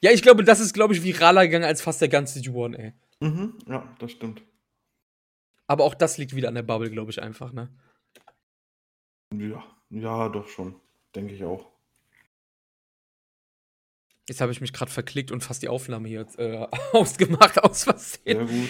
Ja, 0.00 0.10
ich 0.12 0.22
glaube, 0.22 0.42
das 0.42 0.58
ist, 0.58 0.72
glaube 0.72 0.94
ich, 0.94 1.02
viraler 1.02 1.42
gegangen 1.42 1.64
als 1.64 1.82
fast 1.82 2.00
der 2.00 2.08
ganze 2.08 2.40
G1, 2.40 2.76
ey. 2.76 2.94
Mhm, 3.20 3.58
ja, 3.68 3.94
das 3.98 4.10
stimmt. 4.10 4.42
Aber 5.66 5.84
auch 5.84 5.94
das 5.94 6.16
liegt 6.16 6.34
wieder 6.34 6.48
an 6.48 6.54
der 6.54 6.62
Bubble, 6.62 6.90
glaube 6.90 7.10
ich, 7.10 7.20
einfach, 7.20 7.52
ne? 7.52 7.68
Ja, 9.34 9.62
ja, 9.90 10.30
doch 10.30 10.48
schon. 10.48 10.76
Denke 11.14 11.34
ich 11.34 11.44
auch. 11.44 11.75
Jetzt 14.28 14.40
habe 14.40 14.50
ich 14.50 14.60
mich 14.60 14.72
gerade 14.72 14.90
verklickt 14.90 15.30
und 15.30 15.42
fast 15.42 15.62
die 15.62 15.68
Aufnahme 15.68 16.08
hier 16.08 16.26
äh, 16.38 16.66
ausgemacht, 16.92 17.62
aus 17.62 17.84
Versehen. 17.84 18.68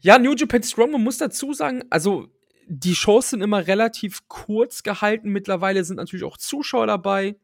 Ja, 0.00 0.18
New 0.18 0.34
Japan 0.34 0.62
Strong, 0.62 0.92
man 0.92 1.02
muss 1.02 1.18
dazu 1.18 1.52
sagen, 1.52 1.84
also 1.90 2.28
die 2.68 2.94
Shows 2.94 3.30
sind 3.30 3.42
immer 3.42 3.66
relativ 3.66 4.26
kurz 4.28 4.82
gehalten. 4.82 5.30
Mittlerweile 5.30 5.84
sind 5.84 5.96
natürlich 5.96 6.24
auch 6.24 6.36
Zuschauer 6.36 6.86
dabei, 6.86 7.36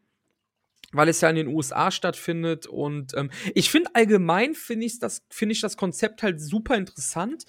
weil 0.92 1.08
es 1.08 1.20
ja 1.20 1.30
in 1.30 1.36
den 1.36 1.48
USA 1.48 1.90
stattfindet. 1.90 2.66
Und 2.66 3.14
ähm, 3.16 3.30
ich 3.54 3.70
finde 3.70 3.90
allgemein 3.94 4.54
finde 4.54 4.86
ich 4.86 4.98
das, 4.98 5.22
finde 5.30 5.54
ich 5.54 5.60
das 5.60 5.76
Konzept 5.76 6.22
halt 6.22 6.40
super 6.40 6.76
interessant. 6.76 7.44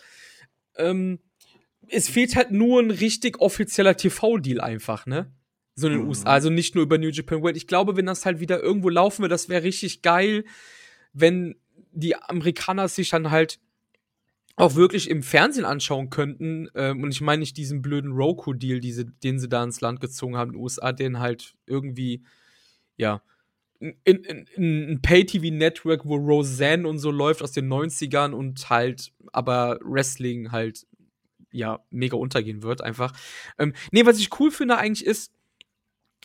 Ähm, 0.77 1.19
es 1.89 2.09
fehlt 2.09 2.35
halt 2.35 2.51
nur 2.51 2.81
ein 2.81 2.91
richtig 2.91 3.39
offizieller 3.39 3.97
TV-Deal 3.97 4.61
einfach, 4.61 5.05
ne? 5.05 5.31
So 5.75 5.87
in 5.87 5.93
den 5.93 6.01
mhm. 6.03 6.09
USA. 6.09 6.29
Also 6.29 6.49
nicht 6.49 6.75
nur 6.75 6.83
über 6.83 6.97
New 6.97 7.09
Japan 7.09 7.41
World. 7.41 7.57
Ich 7.57 7.67
glaube, 7.67 7.95
wenn 7.97 8.05
das 8.05 8.25
halt 8.25 8.39
wieder 8.39 8.61
irgendwo 8.61 8.89
laufen 8.89 9.23
würde, 9.23 9.33
das 9.33 9.49
wäre 9.49 9.63
richtig 9.63 10.01
geil, 10.01 10.45
wenn 11.13 11.55
die 11.91 12.15
Amerikaner 12.15 12.87
sich 12.87 13.09
dann 13.09 13.31
halt 13.31 13.59
auch 14.55 14.75
wirklich 14.75 15.09
im 15.09 15.23
Fernsehen 15.23 15.65
anschauen 15.65 16.09
könnten. 16.09 16.69
Ähm, 16.75 17.03
und 17.03 17.11
ich 17.11 17.21
meine 17.21 17.39
nicht 17.39 17.57
diesen 17.57 17.81
blöden 17.81 18.11
Roku-Deal, 18.11 18.79
den 18.79 19.39
sie 19.39 19.49
da 19.49 19.63
ins 19.63 19.81
Land 19.81 19.99
gezogen 19.99 20.37
haben 20.37 20.51
in 20.51 20.57
den 20.57 20.63
USA, 20.63 20.91
den 20.91 21.19
halt 21.19 21.55
irgendwie, 21.65 22.23
ja, 22.97 23.21
in, 23.79 23.95
in, 24.03 24.45
in 24.55 24.89
ein 24.91 25.01
Pay-TV-Network, 25.01 26.05
wo 26.05 26.15
Roseanne 26.15 26.87
und 26.87 26.99
so 26.99 27.11
läuft 27.11 27.41
aus 27.41 27.51
den 27.51 27.67
90ern 27.67 28.31
und 28.31 28.69
halt 28.69 29.11
aber 29.33 29.79
Wrestling 29.83 30.51
halt, 30.51 30.85
ja, 31.51 31.83
mega 31.89 32.15
untergehen 32.15 32.63
wird 32.63 32.81
einfach. 32.81 33.13
Ähm, 33.57 33.73
nee, 33.91 34.05
was 34.05 34.19
ich 34.19 34.39
cool 34.39 34.51
finde 34.51 34.77
eigentlich 34.77 35.05
ist, 35.05 35.33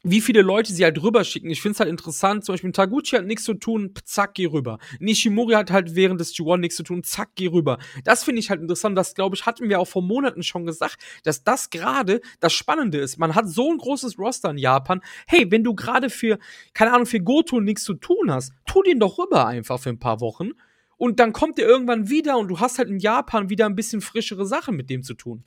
wie 0.03 0.21
viele 0.21 0.43
Leute 0.43 0.73
sie 0.73 0.85
halt 0.85 1.03
rüberschicken. 1.03 1.51
Ich 1.51 1.61
finde 1.61 1.75
es 1.75 1.81
halt 1.81 1.91
interessant. 1.91 2.45
Zum 2.45 2.53
Beispiel 2.55 2.73
Taguchi 2.73 3.17
hat 3.17 3.27
nichts 3.27 3.45
zu 3.45 3.55
tun, 3.55 3.95
zack, 4.05 4.35
geh 4.35 4.47
rüber. 4.47 4.79
Nishimori 5.01 5.55
hat 5.55 5.71
halt 5.71 5.95
während 5.95 6.21
des 6.21 6.35
G1 6.35 6.59
nichts 6.59 6.77
zu 6.77 6.83
tun, 6.83 7.03
zack, 7.05 7.31
geh 7.35 7.49
rüber. 7.49 7.79
Das 8.05 8.25
finde 8.25 8.41
ich 8.41 8.51
halt 8.51 8.61
interessant. 8.61 8.97
Das, 8.97 9.15
glaube 9.15 9.37
ich, 9.37 9.47
hatten 9.47 9.69
wir 9.69 9.81
auch 9.81 9.89
vor 9.89 10.03
Monaten 10.03 10.43
schon 10.43 10.67
gesagt, 10.67 10.99
dass 11.25 11.45
das 11.45 11.71
gerade 11.71 12.21
das 12.41 12.53
Spannende 12.53 12.99
ist. 12.99 13.19
Man 13.19 13.35
hat 13.35 13.49
so 13.49 13.71
ein 13.71 13.79
großes 13.79 14.19
Roster 14.19 14.51
in 14.51 14.59
Japan. 14.59 15.01
Hey, 15.27 15.51
wenn 15.51 15.65
du 15.65 15.75
gerade 15.75 16.11
für, 16.11 16.39
keine 16.75 16.93
Ahnung, 16.93 17.07
für 17.07 17.21
Goto 17.21 17.61
nichts 17.61 17.85
zu 17.85 17.95
tun 17.95 18.31
hast, 18.31 18.53
tu 18.67 18.83
den 18.83 19.01
doch 19.01 19.19
rüber 19.19 19.47
einfach 19.47 19.81
für 19.81 19.91
ein 19.91 19.99
paar 19.99 20.21
Wochen. 20.21 20.51
Und 20.97 21.21
dann 21.21 21.33
kommt 21.33 21.59
der 21.59 21.67
irgendwann 21.67 22.09
wieder 22.11 22.39
und 22.39 22.49
du 22.49 22.59
hast 22.59 22.79
halt 22.79 22.89
in 22.89 22.99
Japan 22.99 23.51
wieder 23.51 23.67
ein 23.67 23.77
bisschen 23.77 24.01
frischere 24.01 24.47
Sachen 24.47 24.77
mit 24.77 24.91
dem 24.91 25.03
zu 25.03 25.15
tun. 25.15 25.45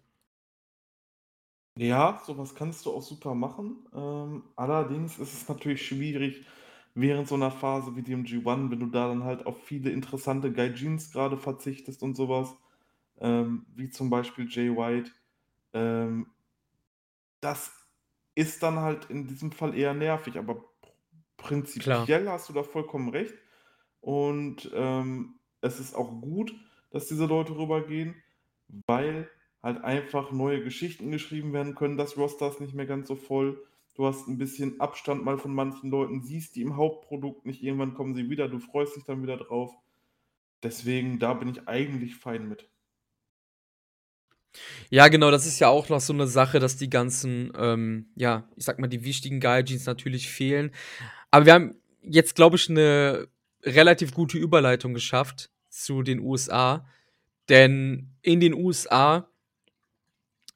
Ja, 1.78 2.22
sowas 2.26 2.54
kannst 2.56 2.86
du 2.86 2.92
auch 2.92 3.02
super 3.02 3.34
machen. 3.34 3.88
Ähm, 3.94 4.44
allerdings 4.58 5.18
ist 5.20 5.34
es 5.34 5.48
natürlich 5.50 5.86
schwierig 5.86 6.46
während 6.94 7.28
so 7.30 7.36
einer 7.36 7.52
Phase 7.52 7.96
wie 7.96 8.02
dem 8.04 8.26
G1, 8.26 8.70
wenn 8.72 8.80
du 8.82 8.88
da 8.88 9.08
dann 9.08 9.24
halt 9.24 9.46
auf 9.46 9.64
viele 9.64 9.90
interessante 9.92 10.52
Gaijins 10.52 11.12
gerade 11.12 11.38
verzichtest 11.38 12.04
und 12.04 12.16
sowas, 12.16 12.54
ähm, 13.20 13.66
wie 13.76 13.90
zum 13.90 14.10
Beispiel 14.10 14.48
Jay 14.50 14.70
White. 14.76 15.12
Ähm, 15.74 16.32
das 17.42 17.72
ist 18.36 18.64
dann 18.64 18.80
halt 18.80 19.06
in 19.10 19.28
diesem 19.28 19.52
Fall 19.52 19.76
eher 19.78 19.94
nervig, 19.94 20.38
aber 20.38 20.64
prinzipiell 21.38 21.84
Klar. 21.84 22.20
hast 22.30 22.50
du 22.50 22.54
da 22.54 22.64
vollkommen 22.64 23.10
recht. 23.10 23.36
Und 24.02 24.72
ähm, 24.74 25.40
es 25.62 25.80
ist 25.80 25.96
auch 25.96 26.22
gut, 26.22 26.54
dass 26.92 27.08
diese 27.08 27.26
Leute 27.26 27.56
rübergehen, 27.58 28.24
weil 28.88 29.30
halt 29.63 29.84
einfach 29.84 30.32
neue 30.32 30.63
Geschichten 30.63 31.12
geschrieben 31.12 31.54
werden 31.54 31.76
können. 31.76 31.97
Das 31.97 32.17
Roster 32.17 32.50
ist 32.50 32.62
nicht 32.62 32.74
mehr 32.74 32.86
ganz 32.86 33.08
so 33.08 33.15
voll. 33.15 33.62
Du 33.95 34.06
hast 34.06 34.28
ein 34.28 34.38
bisschen 34.38 34.80
Abstand 34.80 35.24
mal 35.24 35.38
von 35.38 35.54
manchen 35.54 35.89
Leuten, 35.89 36.24
siehst 36.24 36.56
die 36.56 36.62
im 36.62 36.78
Hauptprodukt 36.78 37.45
nicht. 37.45 37.62
Irgendwann 37.62 37.93
kommen 37.93 38.15
sie 38.15 38.30
wieder, 38.30 38.47
du 38.47 38.60
freust 38.60 38.95
dich 38.95 39.04
dann 39.04 39.21
wieder 39.21 39.38
drauf. 39.38 39.71
Deswegen, 40.63 41.19
da 41.19 41.34
bin 41.34 41.50
ich 41.50 41.67
eigentlich 41.67 42.15
fein 42.15 42.47
mit. 42.47 42.69
Ja, 44.89 45.08
genau, 45.08 45.32
das 45.32 45.45
ist 45.45 45.60
ja 45.60 45.69
auch 45.69 45.89
noch 45.89 46.02
so 46.02 46.13
eine 46.13 46.28
Sache, 46.28 46.60
dass 46.60 46.78
die 46.78 46.89
ganzen, 46.89 47.52
ähm, 47.58 48.12
ja, 48.15 48.50
ich 48.56 48.65
sag 48.65 48.80
mal, 48.80 48.88
die 48.88 49.04
wichtigen 49.04 49.39
Gaijins 49.39 49.86
natürlich 49.86 50.30
fehlen. 50.30 50.71
Aber 51.30 51.45
wir 51.45 51.54
haben 51.54 51.76
jetzt, 52.02 52.36
glaube 52.36 52.58
ich, 52.58 52.69
eine 52.69 53.28
relativ 53.63 54.13
gute 54.13 54.38
Überleitung 54.38 54.93
geschafft 54.93 55.50
zu 55.69 56.04
den 56.04 56.19
USA. 56.19 56.86
Denn 57.50 58.15
in 58.21 58.39
den 58.39 58.54
USA 58.54 59.31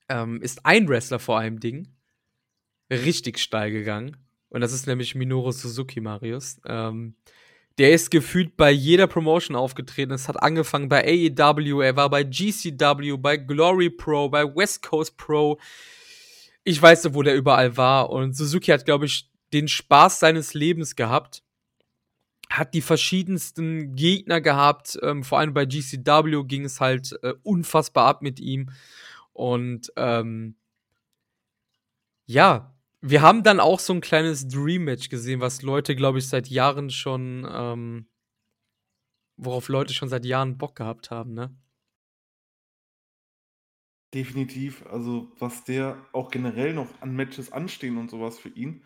ähm, 0.09 0.41
ist 0.41 0.65
ein 0.65 0.87
Wrestler 0.87 1.19
vor 1.19 1.39
einem 1.39 1.59
Ding 1.59 1.87
richtig 2.89 3.39
steil 3.39 3.71
gegangen. 3.71 4.17
Und 4.49 4.61
das 4.61 4.73
ist 4.73 4.87
nämlich 4.87 5.15
Minoru 5.15 5.51
Suzuki, 5.51 6.01
Marius. 6.01 6.59
Ähm, 6.65 7.15
der 7.77 7.91
ist 7.91 8.09
gefühlt 8.09 8.55
bei 8.55 8.71
jeder 8.71 9.07
Promotion 9.07 9.55
aufgetreten. 9.55 10.13
Es 10.13 10.29
hat 10.29 10.41
angefangen 10.41 10.87
bei 10.87 11.03
AEW, 11.03 11.81
er 11.81 11.95
war 11.97 12.09
bei 12.09 12.23
GCW, 12.23 13.17
bei 13.17 13.35
Glory 13.37 13.89
Pro, 13.89 14.29
bei 14.29 14.45
West 14.45 14.81
Coast 14.81 15.17
Pro. 15.17 15.59
Ich 16.63 16.81
weiß 16.81 17.03
nicht, 17.03 17.13
wo 17.13 17.21
der 17.21 17.35
überall 17.35 17.75
war. 17.75 18.09
Und 18.09 18.35
Suzuki 18.35 18.71
hat, 18.71 18.85
glaube 18.85 19.07
ich, 19.07 19.29
den 19.51 19.67
Spaß 19.67 20.19
seines 20.19 20.53
Lebens 20.53 20.95
gehabt. 20.95 21.43
Hat 22.49 22.73
die 22.73 22.81
verschiedensten 22.81 23.95
Gegner 23.95 24.39
gehabt. 24.39 24.97
Ähm, 25.01 25.23
vor 25.23 25.39
allem 25.39 25.53
bei 25.53 25.65
GCW 25.65 26.43
ging 26.45 26.63
es 26.63 26.79
halt 26.79 27.19
äh, 27.23 27.33
unfassbar 27.43 28.07
ab 28.07 28.21
mit 28.21 28.39
ihm. 28.39 28.69
Und 29.35 29.91
ähm, 29.97 30.55
ja, 32.25 32.73
wir 33.01 33.21
haben 33.21 33.43
dann 33.43 33.59
auch 33.59 33.79
so 33.79 33.93
ein 33.93 34.01
kleines 34.01 34.47
Dream-Match 34.47 35.09
gesehen, 35.09 35.41
was 35.41 35.61
Leute, 35.61 35.95
glaube 35.95 36.19
ich, 36.19 36.29
seit 36.29 36.47
Jahren 36.47 36.89
schon, 36.89 37.45
ähm, 37.51 38.07
worauf 39.37 39.67
Leute 39.69 39.93
schon 39.93 40.09
seit 40.09 40.25
Jahren 40.25 40.57
Bock 40.57 40.75
gehabt 40.75 41.11
haben, 41.11 41.33
ne? 41.33 41.55
Definitiv. 44.13 44.85
Also, 44.87 45.31
was 45.39 45.63
der 45.65 45.97
auch 46.13 46.31
generell 46.31 46.73
noch 46.73 47.01
an 47.01 47.15
Matches 47.15 47.51
anstehen 47.51 47.97
und 47.97 48.09
sowas 48.09 48.39
für 48.39 48.49
ihn, 48.49 48.83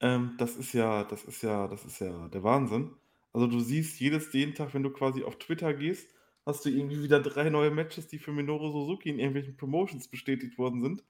ähm, 0.00 0.34
das 0.38 0.56
ist 0.56 0.72
ja, 0.72 1.04
das 1.04 1.24
ist 1.24 1.42
ja, 1.42 1.68
das 1.68 1.84
ist 1.84 2.00
ja 2.00 2.28
der 2.28 2.42
Wahnsinn. 2.42 2.92
Also, 3.32 3.46
du 3.46 3.60
siehst 3.60 4.00
jedes 4.00 4.32
jeden 4.32 4.54
Tag, 4.54 4.74
wenn 4.74 4.82
du 4.82 4.90
quasi 4.90 5.24
auf 5.24 5.38
Twitter 5.38 5.74
gehst, 5.74 6.08
hast 6.46 6.64
du 6.64 6.70
irgendwie 6.70 7.02
wieder 7.02 7.20
drei 7.20 7.50
neue 7.50 7.70
Matches, 7.70 8.08
die 8.08 8.18
für 8.18 8.32
Minoru 8.32 8.70
Suzuki 8.72 9.10
in 9.10 9.18
irgendwelchen 9.18 9.56
Promotions 9.56 10.08
bestätigt 10.08 10.58
worden 10.58 10.82
sind. 10.82 11.04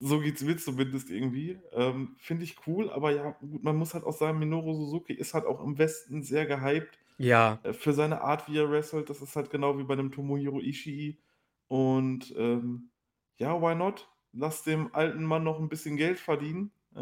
So 0.00 0.20
geht's 0.20 0.42
mir 0.42 0.56
zumindest 0.58 1.10
irgendwie. 1.10 1.60
Ähm, 1.72 2.16
finde 2.20 2.44
ich 2.44 2.56
cool, 2.66 2.90
aber 2.90 3.12
ja, 3.12 3.32
gut, 3.32 3.62
man 3.64 3.76
muss 3.76 3.94
halt 3.94 4.04
auch 4.04 4.12
sagen, 4.14 4.38
Minoru 4.40 4.74
Suzuki 4.74 5.14
ist 5.14 5.34
halt 5.34 5.46
auch 5.46 5.62
im 5.64 5.78
Westen 5.78 6.22
sehr 6.22 6.46
gehypt 6.46 6.98
Ja. 7.18 7.62
äh, 7.64 7.72
für 7.74 7.92
seine 7.94 8.22
Art, 8.22 8.48
wie 8.48 8.58
er 8.58 8.70
wrestelt. 8.70 9.10
Das 9.10 9.22
ist 9.22 9.36
halt 9.36 9.50
genau 9.50 9.78
wie 9.78 9.84
bei 9.84 9.96
'nem 9.96 10.12
Tomohiro 10.12 10.60
Ishii. 10.60 11.20
Und, 11.68 12.34
ähm, 12.38 12.90
ja, 13.38 13.60
why 13.62 13.74
not? 13.76 14.10
Lass 14.32 14.64
dem 14.64 14.94
alten 14.94 15.24
Mann 15.24 15.44
noch 15.44 15.60
'n 15.60 15.68
bisschen 15.70 15.96
Geld 15.98 16.18
verdienen, 16.20 16.72
äh, 16.96 17.00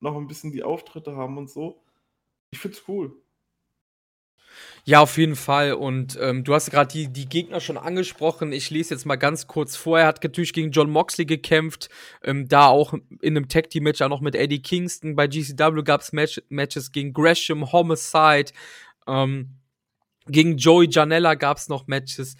noch 0.00 0.16
'n 0.16 0.28
bisschen 0.28 0.52
die 0.52 0.64
Auftritte 0.64 1.16
haben 1.16 1.38
und 1.38 1.50
so. 1.50 1.84
Ich 2.52 2.60
finde 2.60 2.78
es 2.78 2.88
cool. 2.88 3.22
Ja, 4.84 5.00
auf 5.00 5.18
jeden 5.18 5.36
Fall. 5.36 5.74
Und 5.74 6.18
ähm, 6.20 6.44
du 6.44 6.54
hast 6.54 6.70
gerade 6.70 6.90
die, 6.90 7.08
die 7.08 7.28
Gegner 7.28 7.60
schon 7.60 7.76
angesprochen. 7.76 8.52
Ich 8.52 8.70
lese 8.70 8.94
jetzt 8.94 9.04
mal 9.04 9.16
ganz 9.16 9.46
kurz 9.46 9.76
vor. 9.76 9.98
Er 10.00 10.06
hat 10.06 10.22
natürlich 10.22 10.52
gegen 10.52 10.70
John 10.70 10.90
Moxley 10.90 11.26
gekämpft. 11.26 11.90
Ähm, 12.24 12.48
da 12.48 12.66
auch 12.66 12.94
in 13.20 13.36
einem 13.36 13.48
Tag 13.48 13.70
Team 13.70 13.84
Match 13.84 14.00
auch 14.02 14.08
noch 14.08 14.20
mit 14.20 14.34
Eddie 14.34 14.62
Kingston. 14.62 15.16
Bei 15.16 15.26
GCW 15.26 15.82
gab 15.82 16.00
es 16.00 16.12
Match 16.12 16.40
Matches 16.48 16.92
gegen 16.92 17.12
Gresham, 17.12 17.72
Homicide. 17.72 18.52
Ähm, 19.06 19.56
gegen 20.26 20.56
Joey 20.56 20.88
Janella 20.90 21.34
gab 21.34 21.58
es 21.58 21.68
noch 21.68 21.86
Matches. 21.86 22.36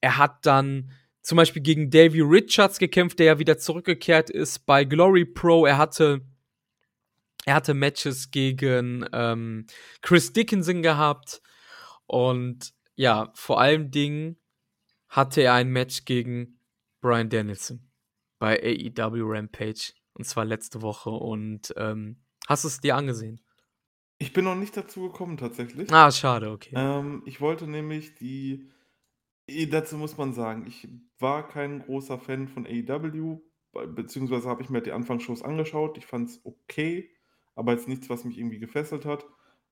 Er 0.00 0.18
hat 0.18 0.44
dann 0.46 0.90
zum 1.22 1.36
Beispiel 1.36 1.62
gegen 1.62 1.90
Davey 1.90 2.20
Richards 2.20 2.78
gekämpft, 2.78 3.18
der 3.18 3.26
ja 3.26 3.38
wieder 3.38 3.58
zurückgekehrt 3.58 4.30
ist 4.30 4.66
bei 4.66 4.84
Glory 4.84 5.24
Pro. 5.24 5.64
Er 5.66 5.78
hatte 5.78 6.22
er 7.46 7.54
hatte 7.54 7.74
Matches 7.74 8.30
gegen 8.30 9.06
ähm, 9.12 9.66
Chris 10.00 10.32
Dickinson 10.32 10.82
gehabt. 10.82 11.42
Und 12.06 12.74
ja, 12.94 13.32
vor 13.34 13.60
allem 13.60 13.90
Dingen 13.90 14.38
hatte 15.08 15.42
er 15.42 15.54
ein 15.54 15.70
Match 15.70 16.04
gegen 16.04 16.58
Brian 17.00 17.28
Danielson 17.30 17.90
bei 18.38 18.58
AEW 18.62 19.22
Rampage. 19.24 19.92
Und 20.14 20.24
zwar 20.24 20.44
letzte 20.44 20.82
Woche. 20.82 21.10
Und 21.10 21.74
ähm, 21.76 22.22
hast 22.46 22.64
du 22.64 22.68
es 22.68 22.80
dir 22.80 22.96
angesehen? 22.96 23.40
Ich 24.18 24.32
bin 24.32 24.44
noch 24.44 24.54
nicht 24.54 24.76
dazu 24.76 25.02
gekommen, 25.02 25.36
tatsächlich. 25.36 25.92
Ah, 25.92 26.10
schade, 26.10 26.50
okay. 26.50 26.72
Ähm, 26.76 27.22
ich 27.26 27.40
wollte 27.40 27.66
nämlich 27.66 28.14
die. 28.14 28.70
Dazu 29.70 29.98
muss 29.98 30.16
man 30.16 30.32
sagen, 30.32 30.66
ich 30.66 30.88
war 31.18 31.46
kein 31.46 31.80
großer 31.80 32.18
Fan 32.18 32.48
von 32.48 32.64
AEW, 32.66 33.42
be- 33.72 33.86
beziehungsweise 33.88 34.48
habe 34.48 34.62
ich 34.62 34.70
mir 34.70 34.80
die 34.80 34.92
Anfangsshows 34.92 35.42
angeschaut. 35.42 35.98
Ich 35.98 36.06
fand 36.06 36.30
es 36.30 36.40
okay, 36.46 37.10
aber 37.54 37.72
jetzt 37.72 37.86
nichts, 37.88 38.08
was 38.08 38.24
mich 38.24 38.38
irgendwie 38.38 38.58
gefesselt 38.58 39.04
hat. 39.04 39.26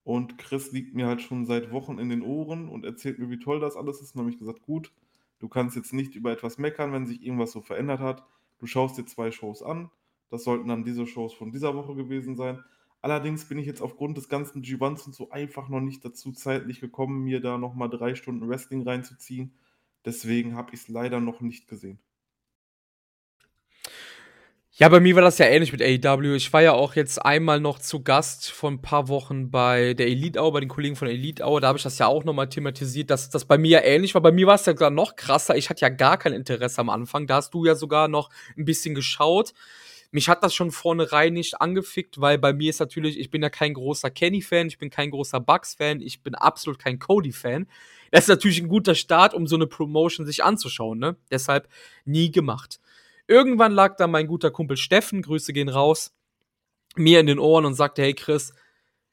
Und 0.05 0.39
Chris 0.39 0.73
liegt 0.73 0.95
mir 0.95 1.07
halt 1.07 1.23
schon 1.23 1.47
seit 1.47 1.71
Wochen 1.71 1.99
in 1.99 2.09
den 2.09 2.23
Ohren 2.23 2.69
und 2.69 2.85
erzählt 2.85 3.19
mir, 3.19 3.31
wie 3.31 3.39
toll 3.39 3.61
das 3.61 3.77
alles 3.77 4.01
ist. 4.01 4.15
Und 4.15 4.21
habe 4.21 4.31
ich 4.31 4.39
gesagt, 4.39 4.63
gut, 4.63 4.93
du 5.39 5.49
kannst 5.49 5.77
jetzt 5.77 5.93
nicht 5.93 6.17
über 6.17 6.33
etwas 6.33 6.59
meckern, 6.59 6.93
wenn 6.93 7.07
sich 7.07 7.23
irgendwas 7.25 7.53
so 7.53 7.61
verändert 7.61 8.01
hat. 8.01 8.25
Du 8.59 8.67
schaust 8.67 8.99
dir 8.99 9.07
zwei 9.07 9.31
Shows 9.31 9.63
an. 9.63 9.91
Das 10.29 10.45
sollten 10.45 10.69
dann 10.69 10.85
diese 10.85 11.07
Shows 11.07 11.35
von 11.35 11.53
dieser 11.53 11.77
Woche 11.77 11.95
gewesen 11.95 12.37
sein. 12.37 12.63
Allerdings 13.01 13.47
bin 13.47 13.59
ich 13.59 13.67
jetzt 13.67 13.83
aufgrund 13.83 14.17
des 14.17 14.29
ganzen 14.29 14.63
G1s 14.63 15.07
und 15.07 15.15
so 15.15 15.31
einfach 15.31 15.69
noch 15.69 15.81
nicht 15.81 16.05
dazu 16.05 16.33
zeitlich 16.33 16.81
gekommen, 16.81 17.25
mir 17.25 17.41
da 17.41 17.59
nochmal 17.59 17.91
drei 17.91 18.15
Stunden 18.15 18.49
Wrestling 18.49 18.83
reinzuziehen. 18.83 19.53
Deswegen 20.05 20.57
habe 20.57 20.73
ich 20.73 20.83
es 20.83 20.89
leider 20.89 21.21
noch 21.21 21.41
nicht 21.41 21.69
gesehen. 21.69 21.99
Ja, 24.75 24.89
bei 24.89 25.01
mir 25.01 25.15
war 25.15 25.23
das 25.23 25.37
ja 25.37 25.45
ähnlich 25.45 25.71
mit 25.71 25.83
AEW. 25.83 26.35
Ich 26.35 26.51
war 26.55 26.63
ja 26.63 26.73
auch 26.73 26.95
jetzt 26.95 27.23
einmal 27.23 27.61
noch 27.61 27.79
zu 27.79 28.03
Gast 28.03 28.51
vor 28.51 28.71
ein 28.71 28.81
paar 28.81 29.09
Wochen 29.09 29.51
bei 29.51 29.93
der 29.93 30.07
Elite 30.07 30.41
Hour, 30.41 30.55
bei 30.55 30.61
den 30.61 30.71
Kollegen 30.71 30.97
von 30.97 31.09
Elite 31.09 31.45
Hour. 31.45 31.61
Da 31.61 31.69
habe 31.69 31.77
ich 31.77 31.83
das 31.85 31.99
ja 31.99 32.07
auch 32.07 32.25
nochmal 32.25 32.49
thematisiert, 32.49 33.11
dass 33.11 33.29
das 33.29 33.45
bei 33.45 33.59
mir 33.59 33.69
ja 33.69 33.85
ähnlich 33.85 34.15
war. 34.15 34.23
Bei 34.23 34.33
mir 34.33 34.47
war 34.47 34.55
es 34.55 34.65
ja 34.65 34.73
sogar 34.73 34.89
noch 34.89 35.15
krasser. 35.15 35.59
Ich 35.59 35.69
hatte 35.69 35.83
ja 35.83 35.91
gar 35.91 36.17
kein 36.17 36.33
Interesse 36.33 36.81
am 36.81 36.89
Anfang. 36.89 37.27
Da 37.27 37.37
hast 37.37 37.53
du 37.53 37.67
ja 37.67 37.75
sogar 37.75 38.09
noch 38.09 38.31
ein 38.57 38.65
bisschen 38.65 38.95
geschaut. 38.95 39.53
Mich 40.11 40.31
hat 40.31 40.43
das 40.43 40.55
schon 40.55 40.71
vornherein 40.71 41.35
nicht 41.35 41.61
angefickt, 41.61 42.19
weil 42.23 42.39
bei 42.39 42.55
mir 42.55 42.71
ist 42.71 42.81
natürlich, 42.81 43.19
ich 43.21 43.31
bin 43.31 43.43
ja 43.43 43.51
kein 43.51 43.75
großer 43.75 44.11
Kenny-Fan, 44.11 44.69
ich 44.69 44.79
bin 44.79 44.89
kein 44.89 45.11
großer 45.11 45.41
Bucks-Fan, 45.41 46.01
ich 46.01 46.23
bin 46.23 46.35
absolut 46.35 46.79
kein 46.79 46.99
Cody-Fan. 46.99 47.67
Das 48.11 48.25
ist 48.25 48.29
natürlich 48.29 48.61
ein 48.63 48.69
guter 48.69 48.95
Start, 48.95 49.35
um 49.35 49.47
so 49.47 49.57
eine 49.57 49.67
Promotion 49.67 50.25
sich 50.25 50.43
anzuschauen, 50.43 50.99
ne? 50.99 51.17
Deshalb 51.31 51.69
nie 52.07 52.31
gemacht. 52.31 52.79
Irgendwann 53.33 53.73
lag 53.73 53.97
da 53.97 54.07
mein 54.07 54.27
guter 54.27 54.51
Kumpel 54.51 54.77
Steffen, 54.77 55.23
Grüße 55.23 55.55
gehen 55.55 55.71
raus, 55.71 56.15
mir 56.97 57.19
in 57.19 57.27
den 57.27 57.39
Ohren 57.39 57.65
und 57.65 57.73
sagte, 57.73 58.03
hey 58.03 58.13
Chris, 58.13 58.53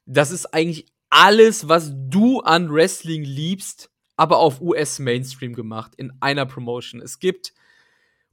das 0.04 0.30
ist 0.30 0.52
eigentlich 0.52 0.84
alles, 1.08 1.70
was 1.70 1.90
du 1.94 2.40
an 2.40 2.70
Wrestling 2.70 3.24
liebst, 3.24 3.90
aber 4.16 4.36
auf 4.36 4.60
US-Mainstream 4.60 5.54
gemacht, 5.54 5.94
in 5.96 6.12
einer 6.20 6.44
Promotion. 6.44 7.00
Es 7.00 7.18
gibt 7.18 7.54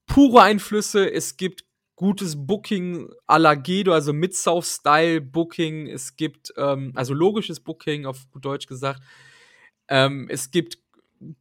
pure 0.08 0.42
Einflüsse, 0.42 1.10
es 1.10 1.38
gibt 1.38 1.64
gutes 1.96 2.36
Booking 2.36 3.10
à 3.26 3.40
la 3.40 3.56
Gedo, 3.56 3.94
also 3.94 4.12
mit 4.12 4.36
South-Style-Booking, 4.36 5.88
es 5.88 6.18
gibt, 6.18 6.54
ähm, 6.58 6.92
also 6.96 7.14
logisches 7.14 7.62
Booking, 7.62 8.06
auf 8.06 8.30
gut 8.30 8.44
Deutsch 8.44 8.68
gesagt, 8.68 9.02
ähm, 9.88 10.28
es 10.30 10.52
gibt 10.52 10.80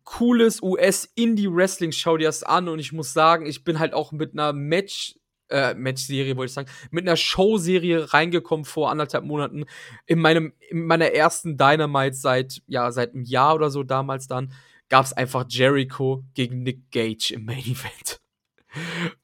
cooles 0.05 0.63
US-Indie-Wrestling, 0.63 1.93
schau 1.93 2.17
dir 2.17 2.29
das 2.29 2.43
an 2.43 2.69
und 2.69 2.79
ich 2.79 2.93
muss 2.93 3.13
sagen, 3.13 3.47
ich 3.47 3.65
bin 3.65 3.79
halt 3.79 3.95
auch 3.95 4.13
mit 4.13 4.33
einer 4.33 4.53
Match, 4.53 5.19
äh, 5.49 5.75
Match-Serie, 5.75 6.37
wollte 6.37 6.51
ich 6.51 6.55
sagen, 6.55 6.71
mit 6.91 7.07
einer 7.07 7.17
Show-Serie 7.17 8.13
reingekommen 8.13 8.65
vor 8.65 8.91
anderthalb 8.91 9.25
Monaten. 9.25 9.65
In 10.07 10.21
meinem, 10.21 10.53
in 10.69 10.87
meiner 10.87 11.13
ersten 11.13 11.57
Dynamite 11.57 12.17
seit, 12.17 12.63
ja, 12.67 12.91
seit 12.93 13.15
einem 13.15 13.25
Jahr 13.25 13.55
oder 13.55 13.71
so 13.71 13.83
damals 13.83 14.27
dann, 14.27 14.53
gab 14.89 15.05
es 15.05 15.13
einfach 15.13 15.45
Jericho 15.49 16.25
gegen 16.35 16.63
Nick 16.63 16.91
Gage 16.91 17.33
im 17.35 17.45
Main 17.45 17.59
Event. 17.59 18.21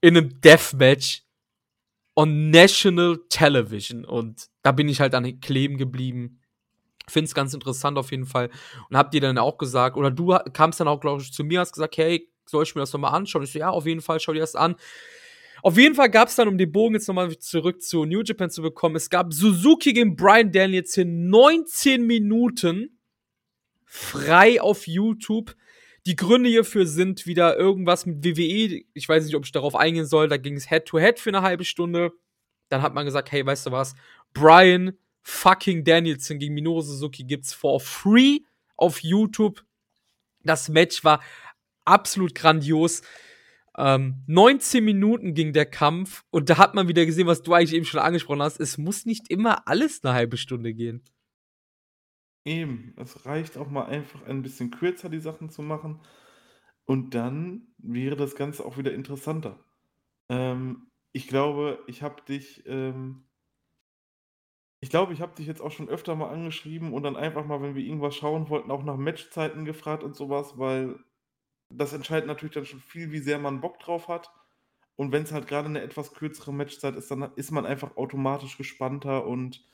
In 0.01 0.17
einem 0.17 0.41
Deathmatch 0.41 1.23
on 2.15 2.51
National 2.51 3.19
Television. 3.29 4.05
Und 4.05 4.49
da 4.63 4.73
bin 4.73 4.89
ich 4.89 5.01
halt 5.01 5.15
dann 5.15 5.41
kleben 5.41 5.79
geblieben. 5.79 6.41
Finde 7.09 7.27
es 7.27 7.35
ganz 7.35 7.53
interessant 7.53 7.99
auf 7.99 8.11
jeden 8.11 8.27
Fall. 8.27 8.51
Und 8.89 8.97
hab 8.97 9.11
dir 9.11 9.21
dann 9.21 9.39
auch 9.39 9.59
gesagt, 9.59 9.97
oder 9.97 10.11
du 10.11 10.37
kamst 10.53 10.81
dann 10.81 10.89
auch, 10.89 11.01
glaube 11.01 11.23
ich, 11.23 11.33
zu 11.33 11.45
mir, 11.45 11.61
hast 11.61 11.73
gesagt, 11.73 11.97
hey, 11.97 12.29
soll 12.47 12.63
ich 12.63 12.75
mir 12.75 12.81
das 12.83 12.93
nochmal 12.93 13.15
anschauen? 13.15 13.43
Ich 13.43 13.53
so, 13.53 13.59
ja, 13.59 13.71
auf 13.71 13.87
jeden 13.87 14.01
Fall, 14.01 14.21
schau 14.21 14.33
dir 14.33 14.41
das 14.41 14.55
an. 14.55 14.77
Auf 15.63 15.79
jeden 15.79 15.95
Fall 15.95 16.11
gab 16.11 16.29
es 16.29 16.35
dann, 16.35 16.49
um 16.49 16.59
den 16.59 16.73
Bogen 16.73 16.95
jetzt 16.95 17.07
nochmal 17.07 17.37
zurück 17.39 17.83
zu 17.83 18.05
New 18.05 18.23
Japan 18.23 18.51
zu 18.51 18.63
bekommen, 18.63 18.97
es 18.97 19.11
gab 19.11 19.33
Suzuki 19.33 19.93
gegen 19.93 20.17
Brian 20.17 20.51
Danielson 20.51 21.29
19 21.29 22.05
Minuten 22.05 22.99
frei 23.85 24.61
auf 24.61 24.87
YouTube. 24.87 25.55
Die 26.05 26.17
Gründe 26.17 26.49
hierfür 26.49 26.87
sind 26.87 27.27
wieder 27.27 27.57
irgendwas 27.57 28.07
mit 28.07 28.25
WWE. 28.25 28.83
Ich 28.93 29.09
weiß 29.09 29.25
nicht, 29.25 29.37
ob 29.37 29.45
ich 29.45 29.53
darauf 29.53 29.77
eingehen 29.77 30.07
soll. 30.07 30.29
Da 30.29 30.37
ging 30.37 30.57
es 30.57 30.69
Head-to-Head 30.69 31.21
für 31.21 31.31
eine 31.31 31.43
halbe 31.43 31.65
Stunde. 31.65 32.13
Dann 32.69 32.83
hat 32.83 32.95
man 32.95 33.05
gesagt, 33.05 33.31
hey, 33.31 33.47
weißt 33.47 33.67
du 33.67 33.71
was? 33.71 33.95
Brian 34.35 34.99
fucking 35.23 35.85
Danielson 35.85 36.39
gegen 36.39 36.55
Minoru 36.55 36.83
Suzuki 36.83 37.25
gibt's 37.25 37.53
for 37.53 37.81
free 37.81 38.41
auf 38.77 39.03
YouTube. 39.03 39.65
Das 40.43 40.69
Match 40.69 41.05
war 41.05 41.23
absolut 41.85 42.35
grandios. 42.35 43.03
Ähm, 43.77 44.23
19 44.27 44.85
Minuten 44.85 45.35
ging 45.35 45.53
der 45.53 45.67
Kampf 45.67 46.25
und 46.31 46.51
da 46.51 46.59
hat 46.59 46.75
man 46.75 46.89
wieder 46.89 47.07
gesehen, 47.07 47.27
was 47.27 47.43
du 47.43 47.55
eigentlich 47.55 47.75
eben 47.75 47.87
schon 47.87 48.01
angesprochen 48.01 48.43
hast. 48.43 48.61
Es 48.61 48.77
muss 48.77 49.07
nicht 49.07 49.31
immer 49.31 49.67
alles 49.67 50.05
eine 50.05 50.13
halbe 50.13 50.37
Stunde 50.37 50.75
gehen. 50.75 51.03
Eben, 52.45 52.95
es 52.99 53.25
reicht 53.25 53.57
auch 53.57 53.71
mal 53.71 53.87
einfach 53.87 54.23
ein 54.27 54.43
bisschen 54.43 54.71
kürzer 54.71 55.09
die 55.09 55.21
Sachen 55.21 55.49
zu 55.49 55.63
machen 55.63 56.01
und 56.85 57.15
dann 57.15 57.69
wäre 57.79 58.17
das 58.17 58.35
Ganze 58.35 58.65
auch 58.65 58.77
wieder 58.77 58.93
interessanter. 58.93 59.65
Ähm, 60.29 60.89
ich 61.13 61.29
glaube, 61.29 61.79
ich 61.87 62.03
habe 62.03 62.23
dich, 62.23 62.65
ähm 62.67 63.25
ich 64.83 64.91
glaube, 64.91 65.13
ich 65.13 65.21
habe 65.21 65.37
dich 65.37 65.47
jetzt 65.47 65.61
auch 65.61 65.71
schon 65.71 65.89
öfter 65.89 66.17
mal 66.17 66.31
angeschrieben 66.31 66.93
und 66.93 67.05
dann 67.05 67.15
einfach 67.15 67.47
mal, 67.47 67.63
wenn 67.63 67.77
wir 67.77 67.85
irgendwas 67.85 68.17
schauen 68.17 68.49
wollten, 68.49 68.73
auch 68.73 68.83
nach 68.83 68.97
Matchzeiten 68.97 69.65
gefragt 69.65 70.03
und 70.03 70.17
sowas, 70.17 70.59
weil 70.59 70.99
das 71.71 71.93
entscheidet 71.93 72.27
natürlich 72.27 72.55
dann 72.55 72.67
schon 72.67 72.81
viel, 72.81 73.13
wie 73.13 73.21
sehr 73.21 73.39
man 73.39 73.61
Bock 73.61 73.79
drauf 73.79 74.09
hat. 74.09 74.33
Und 74.97 75.13
wenn 75.13 75.23
es 75.23 75.31
halt 75.31 75.47
gerade 75.47 75.69
eine 75.69 75.83
etwas 75.83 76.13
kürzere 76.13 76.53
Matchzeit 76.53 76.97
ist, 76.97 77.09
dann 77.13 77.31
ist 77.37 77.53
man 77.53 77.65
einfach 77.65 77.97
automatisch 77.97 78.59
gespannter 78.59 79.25
und 79.25 79.65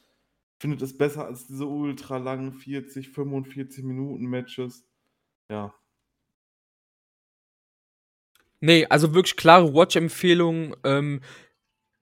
findet 0.60 0.82
es 0.82 0.98
besser 0.98 1.24
als 1.24 1.46
diese 1.46 1.64
ultra 1.64 2.18
langen 2.18 2.52
40, 2.52 3.08
45 3.08 3.84
Minuten 3.84 4.26
Matches. 4.26 4.86
Ja. 5.50 5.74
Nee, 8.60 8.84
also 8.90 9.14
wirklich 9.14 9.36
klare 9.36 9.72
Watch-Empfehlung. 9.72 10.76
Ähm, 10.84 11.22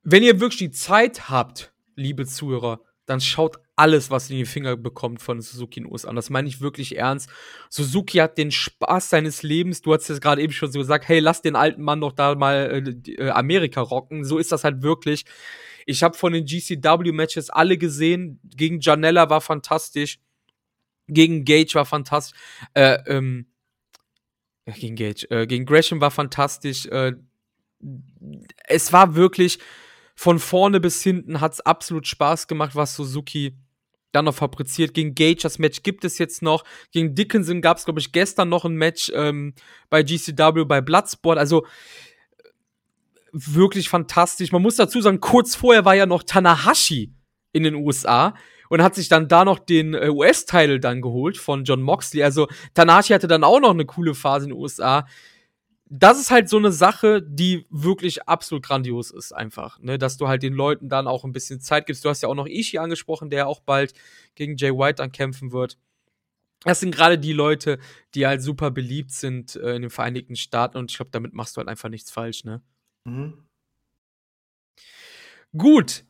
wenn 0.02 0.24
ihr 0.24 0.40
wirklich 0.40 0.58
die 0.58 0.70
Zeit 0.72 1.28
habt, 1.28 1.72
liebe 1.94 2.26
Zuhörer, 2.26 2.80
dann 3.06 3.20
schaut 3.20 3.58
alles, 3.76 4.10
was 4.10 4.30
in 4.30 4.36
die 4.36 4.44
Finger 4.44 4.76
bekommt 4.76 5.22
von 5.22 5.40
Suzuki 5.40 5.80
in 5.80 5.84
den 5.84 5.92
USA 5.92 6.08
an. 6.08 6.16
Das 6.16 6.28
meine 6.28 6.48
ich 6.48 6.60
wirklich 6.60 6.96
ernst. 6.96 7.30
Suzuki 7.70 8.18
hat 8.18 8.36
den 8.36 8.50
Spaß 8.50 9.10
seines 9.10 9.42
Lebens. 9.42 9.80
Du 9.80 9.94
hast 9.94 10.10
es 10.10 10.20
gerade 10.20 10.42
eben 10.42 10.52
schon 10.52 10.72
so 10.72 10.80
gesagt, 10.80 11.08
hey, 11.08 11.20
lass 11.20 11.40
den 11.40 11.56
alten 11.56 11.82
Mann 11.82 12.00
doch 12.00 12.12
da 12.12 12.34
mal 12.34 12.84
äh, 13.06 13.30
Amerika 13.30 13.80
rocken. 13.80 14.24
So 14.24 14.38
ist 14.38 14.50
das 14.50 14.64
halt 14.64 14.82
wirklich. 14.82 15.24
Ich 15.86 16.02
habe 16.02 16.16
von 16.16 16.32
den 16.32 16.44
GCW-Matches 16.44 17.50
alle 17.50 17.78
gesehen. 17.78 18.40
Gegen 18.44 18.80
Janella 18.80 19.30
war 19.30 19.40
fantastisch. 19.40 20.18
Gegen 21.06 21.44
Gage 21.44 21.74
war 21.74 21.86
fantastisch. 21.86 22.38
Äh, 22.74 22.98
ähm, 23.06 23.46
gegen 24.66 24.96
Gage. 24.96 25.30
Äh, 25.30 25.46
gegen 25.46 25.64
Gresham 25.64 26.00
war 26.00 26.10
fantastisch. 26.10 26.86
Äh, 26.86 27.12
es 28.66 28.92
war 28.92 29.14
wirklich 29.14 29.60
von 30.16 30.38
vorne 30.38 30.80
bis 30.80 31.02
hinten 31.02 31.40
hat 31.40 31.52
es 31.52 31.60
absolut 31.60 32.06
Spaß 32.06 32.48
gemacht, 32.48 32.74
was 32.74 32.96
Suzuki 32.96 33.54
dann 34.12 34.24
noch 34.24 34.34
fabriziert. 34.34 34.94
Gegen 34.94 35.14
Gage, 35.14 35.42
das 35.42 35.58
Match 35.58 35.82
gibt 35.82 36.04
es 36.04 36.18
jetzt 36.18 36.42
noch. 36.42 36.64
Gegen 36.90 37.14
Dickinson 37.14 37.60
gab 37.60 37.76
es, 37.76 37.84
glaube 37.84 38.00
ich, 38.00 38.12
gestern 38.12 38.48
noch 38.48 38.64
ein 38.64 38.74
Match 38.74 39.12
ähm, 39.14 39.54
bei 39.90 40.02
GCW, 40.02 40.64
bei 40.64 40.80
Bloodsport. 40.80 41.38
Also 41.38 41.66
wirklich 43.30 43.90
fantastisch. 43.90 44.52
Man 44.52 44.62
muss 44.62 44.76
dazu 44.76 45.00
sagen, 45.02 45.20
kurz 45.20 45.54
vorher 45.54 45.84
war 45.84 45.94
ja 45.94 46.06
noch 46.06 46.22
Tanahashi 46.22 47.12
in 47.52 47.64
den 47.64 47.74
USA 47.74 48.34
und 48.70 48.82
hat 48.82 48.94
sich 48.94 49.08
dann 49.08 49.28
da 49.28 49.44
noch 49.44 49.58
den 49.58 49.92
äh, 49.92 50.08
US-Title 50.08 50.80
dann 50.80 51.02
geholt 51.02 51.36
von 51.36 51.64
John 51.64 51.82
Moxley. 51.82 52.22
Also 52.22 52.48
Tanahashi 52.72 53.12
hatte 53.12 53.28
dann 53.28 53.44
auch 53.44 53.60
noch 53.60 53.70
eine 53.70 53.84
coole 53.84 54.14
Phase 54.14 54.46
in 54.46 54.50
den 54.50 54.58
USA. 54.58 55.06
Das 55.88 56.18
ist 56.18 56.32
halt 56.32 56.48
so 56.48 56.56
eine 56.56 56.72
Sache, 56.72 57.22
die 57.22 57.64
wirklich 57.70 58.28
absolut 58.28 58.64
grandios 58.64 59.12
ist, 59.12 59.32
einfach. 59.32 59.78
Ne? 59.78 59.98
Dass 59.98 60.16
du 60.16 60.26
halt 60.26 60.42
den 60.42 60.52
Leuten 60.52 60.88
dann 60.88 61.06
auch 61.06 61.24
ein 61.24 61.32
bisschen 61.32 61.60
Zeit 61.60 61.86
gibst. 61.86 62.04
Du 62.04 62.08
hast 62.08 62.22
ja 62.22 62.28
auch 62.28 62.34
noch 62.34 62.46
Ishii 62.48 62.78
angesprochen, 62.78 63.30
der 63.30 63.46
auch 63.46 63.60
bald 63.60 63.94
gegen 64.34 64.56
Jay 64.56 64.72
White 64.72 64.96
dann 64.96 65.12
kämpfen 65.12 65.52
wird. 65.52 65.78
Das 66.64 66.80
sind 66.80 66.92
gerade 66.92 67.18
die 67.18 67.32
Leute, 67.32 67.78
die 68.14 68.26
halt 68.26 68.42
super 68.42 68.72
beliebt 68.72 69.12
sind 69.12 69.54
äh, 69.56 69.76
in 69.76 69.82
den 69.82 69.90
Vereinigten 69.90 70.34
Staaten 70.34 70.78
und 70.78 70.90
ich 70.90 70.96
glaube, 70.96 71.12
damit 71.12 71.32
machst 71.32 71.56
du 71.56 71.58
halt 71.58 71.68
einfach 71.68 71.88
nichts 71.88 72.10
falsch, 72.10 72.44
ne? 72.44 72.62
Mhm. 73.04 73.46
Gut, 75.56 76.04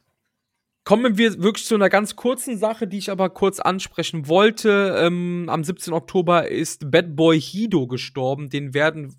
Kommen 0.87 1.19
wir 1.19 1.43
wirklich 1.43 1.67
zu 1.67 1.75
einer 1.75 1.89
ganz 1.89 2.15
kurzen 2.15 2.57
Sache, 2.59 2.87
die 2.87 2.99
ich 2.99 3.11
aber 3.11 3.29
kurz 3.29 3.59
ansprechen 3.59 4.29
wollte. 4.29 4.95
Ähm, 4.97 5.49
am 5.49 5.65
17. 5.65 5.93
Oktober 5.93 6.47
ist 6.47 6.93
Bad 6.93 7.17
Boy 7.17 7.41
Hido 7.41 7.89
gestorben. 7.89 8.51
Den 8.51 8.73
werden, 8.73 9.17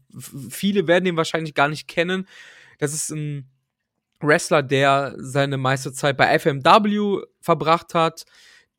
viele 0.49 0.87
werden 0.87 1.05
ihn 1.05 1.17
wahrscheinlich 1.17 1.55
gar 1.55 1.67
nicht 1.67 1.89
kennen. 1.89 2.25
Das 2.79 2.93
ist 2.93 3.09
ein 3.09 3.49
Wrestler, 4.21 4.63
der 4.63 5.15
seine 5.17 5.57
meiste 5.57 5.91
Zeit 5.91 6.15
bei 6.15 6.39
FMW 6.39 7.23
verbracht 7.41 7.93
hat, 7.93 8.23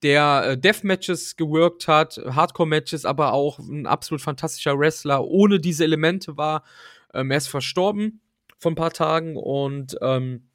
der 0.03 0.45
äh, 0.47 0.59
Deathmatches 0.59 1.37
geworkt 1.37 1.89
hat, 1.89 2.19
Hardcore-Matches, 2.25 3.05
aber 3.05 3.35
auch 3.35 3.59
ein 3.59 3.87
absolut 3.87 4.23
fantastischer 4.23 4.79
Wrestler 4.79 5.27
ohne 5.27 5.61
diese 5.61 5.85
Elemente 5.85 6.39
war. 6.39 6.65
Ähm, 7.13 7.33
er 7.33 7.37
ist 7.37 7.49
verstorben 7.49 8.23
vor 8.57 8.73
ein 8.73 8.77
paar 8.77 8.95
Tagen 8.95 9.37
und 9.37 9.99
ähm, 10.01 10.48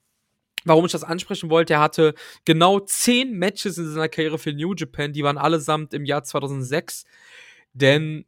warum 0.66 0.86
ich 0.86 0.92
das 0.92 1.04
ansprechen 1.04 1.50
wollte, 1.50 1.74
er 1.74 1.80
hatte 1.82 2.14
genau 2.46 2.80
zehn 2.80 3.38
Matches 3.38 3.78
in 3.78 3.88
seiner 3.88 4.10
Karriere 4.10 4.38
für 4.38 4.54
New 4.54 4.74
Japan, 4.74 5.14
die 5.14 5.24
waren 5.24 5.38
allesamt 5.38 5.94
im 5.94 6.06
Jahr 6.06 6.24
2006, 6.24 7.06
denn 7.74 8.26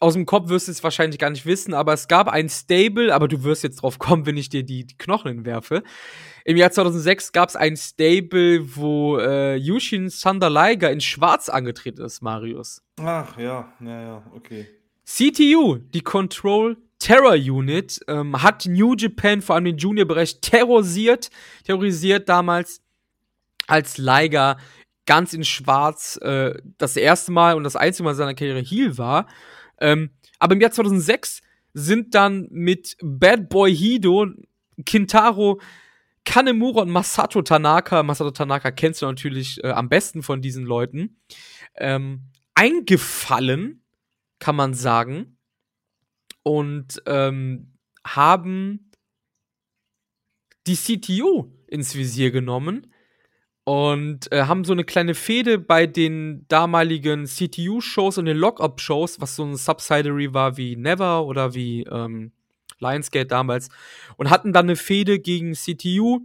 aus 0.00 0.14
dem 0.14 0.24
Kopf 0.24 0.48
wirst 0.48 0.66
du 0.66 0.72
es 0.72 0.82
wahrscheinlich 0.82 1.18
gar 1.18 1.30
nicht 1.30 1.44
wissen, 1.44 1.74
aber 1.74 1.92
es 1.92 2.08
gab 2.08 2.28
ein 2.28 2.48
Stable, 2.48 3.14
aber 3.14 3.28
du 3.28 3.44
wirst 3.44 3.62
jetzt 3.62 3.82
drauf 3.82 3.98
kommen, 3.98 4.24
wenn 4.24 4.38
ich 4.38 4.48
dir 4.48 4.62
die, 4.62 4.86
die 4.86 4.96
Knochen 4.96 5.30
hinwerfe. 5.30 5.82
Im 6.46 6.56
Jahr 6.56 6.70
2006 6.70 7.32
gab 7.32 7.50
es 7.50 7.56
ein 7.56 7.76
Stable, 7.76 8.76
wo 8.76 9.18
äh, 9.18 9.56
Yushin 9.56 10.08
Thunder 10.08 10.48
Liger 10.48 10.90
in 10.90 11.02
Schwarz 11.02 11.50
angetreten 11.50 12.00
ist, 12.00 12.22
Marius. 12.22 12.82
Ach 12.98 13.38
ja, 13.38 13.72
ja, 13.80 14.02
ja, 14.02 14.26
okay. 14.34 14.66
CTU, 15.04 15.76
die 15.76 16.00
Control 16.00 16.78
Terror 17.00 17.32
Unit 17.32 17.98
ähm, 18.06 18.40
hat 18.40 18.66
New 18.66 18.94
Japan, 18.94 19.42
vor 19.42 19.56
allem 19.56 19.64
den 19.64 19.78
Junior-Bereich, 19.78 20.40
terrorisiert, 20.40 21.30
terrorisiert 21.64 22.28
damals, 22.28 22.82
als 23.66 23.98
Liger 23.98 24.58
ganz 25.06 25.32
in 25.32 25.42
Schwarz 25.42 26.18
äh, 26.22 26.54
das 26.78 26.96
erste 26.96 27.32
Mal 27.32 27.56
und 27.56 27.64
das 27.64 27.74
einzige 27.74 28.04
Mal 28.04 28.14
seiner 28.14 28.34
Karriere 28.34 28.60
Heel 28.60 28.98
war. 28.98 29.26
Ähm, 29.80 30.10
aber 30.38 30.54
im 30.54 30.60
Jahr 30.60 30.70
2006 30.70 31.40
sind 31.72 32.14
dann 32.14 32.48
mit 32.50 32.96
Bad 33.02 33.48
Boy 33.48 33.74
Hido, 33.74 34.26
Kintaro 34.84 35.60
Kanemura 36.24 36.82
und 36.82 36.90
Masato 36.90 37.40
Tanaka, 37.40 38.02
Masato 38.02 38.30
Tanaka 38.30 38.70
kennst 38.70 39.00
du 39.00 39.06
natürlich 39.06 39.64
äh, 39.64 39.70
am 39.70 39.88
besten 39.88 40.22
von 40.22 40.42
diesen 40.42 40.66
Leuten, 40.66 41.16
ähm, 41.76 42.24
eingefallen, 42.54 43.82
kann 44.38 44.54
man 44.54 44.74
sagen 44.74 45.38
und 46.42 47.02
ähm, 47.06 47.72
haben 48.04 48.90
die 50.66 50.76
CTU 50.76 51.52
ins 51.66 51.94
Visier 51.94 52.30
genommen 52.30 52.92
und 53.64 54.32
äh, 54.32 54.44
haben 54.44 54.64
so 54.64 54.72
eine 54.72 54.84
kleine 54.84 55.14
Fehde 55.14 55.58
bei 55.58 55.86
den 55.86 56.46
damaligen 56.48 57.26
CTU-Shows 57.26 58.18
und 58.18 58.24
den 58.24 58.36
Lock-Up-Shows, 58.36 59.20
was 59.20 59.36
so 59.36 59.44
ein 59.44 59.56
Subsidiary 59.56 60.34
war 60.34 60.56
wie 60.56 60.76
Never 60.76 61.24
oder 61.24 61.54
wie 61.54 61.82
ähm, 61.84 62.32
Lionsgate 62.80 63.26
damals, 63.26 63.68
und 64.16 64.30
hatten 64.30 64.52
dann 64.52 64.66
eine 64.66 64.76
Fehde 64.76 65.18
gegen 65.18 65.52
CTU, 65.52 66.20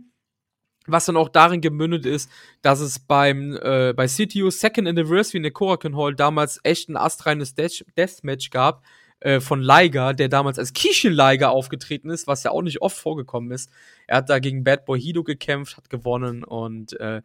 was 0.87 1.05
dann 1.05 1.17
auch 1.17 1.29
darin 1.29 1.61
gemündet 1.61 2.05
ist, 2.05 2.31
dass 2.61 2.79
es 2.79 2.99
beim 2.99 3.57
äh, 3.61 3.93
bei 3.93 4.07
CTU 4.07 4.49
Second 4.49 4.87
Anniversary 4.87 5.37
in 5.37 5.43
der 5.43 5.51
Korakuen 5.51 5.97
Hall 5.97 6.15
damals 6.15 6.59
echt 6.63 6.89
ein 6.89 6.97
astreines 6.97 7.53
Deathmatch 7.55 8.49
gab, 8.49 8.83
äh, 9.19 9.39
von 9.39 9.61
Liger, 9.61 10.13
der 10.13 10.29
damals 10.29 10.59
als 10.59 10.73
Kishin 10.73 11.13
Liger 11.13 11.51
aufgetreten 11.51 12.09
ist, 12.09 12.27
was 12.27 12.43
ja 12.43 12.51
auch 12.51 12.61
nicht 12.61 12.81
oft 12.81 12.97
vorgekommen 12.97 13.51
ist. 13.51 13.69
Er 14.07 14.17
hat 14.17 14.29
da 14.29 14.39
gegen 14.39 14.63
Bad 14.63 14.85
Boy 14.85 14.99
Hido 14.99 15.23
gekämpft, 15.23 15.77
hat 15.77 15.89
gewonnen 15.89 16.43
und 16.43 16.99
äh, 16.99 17.21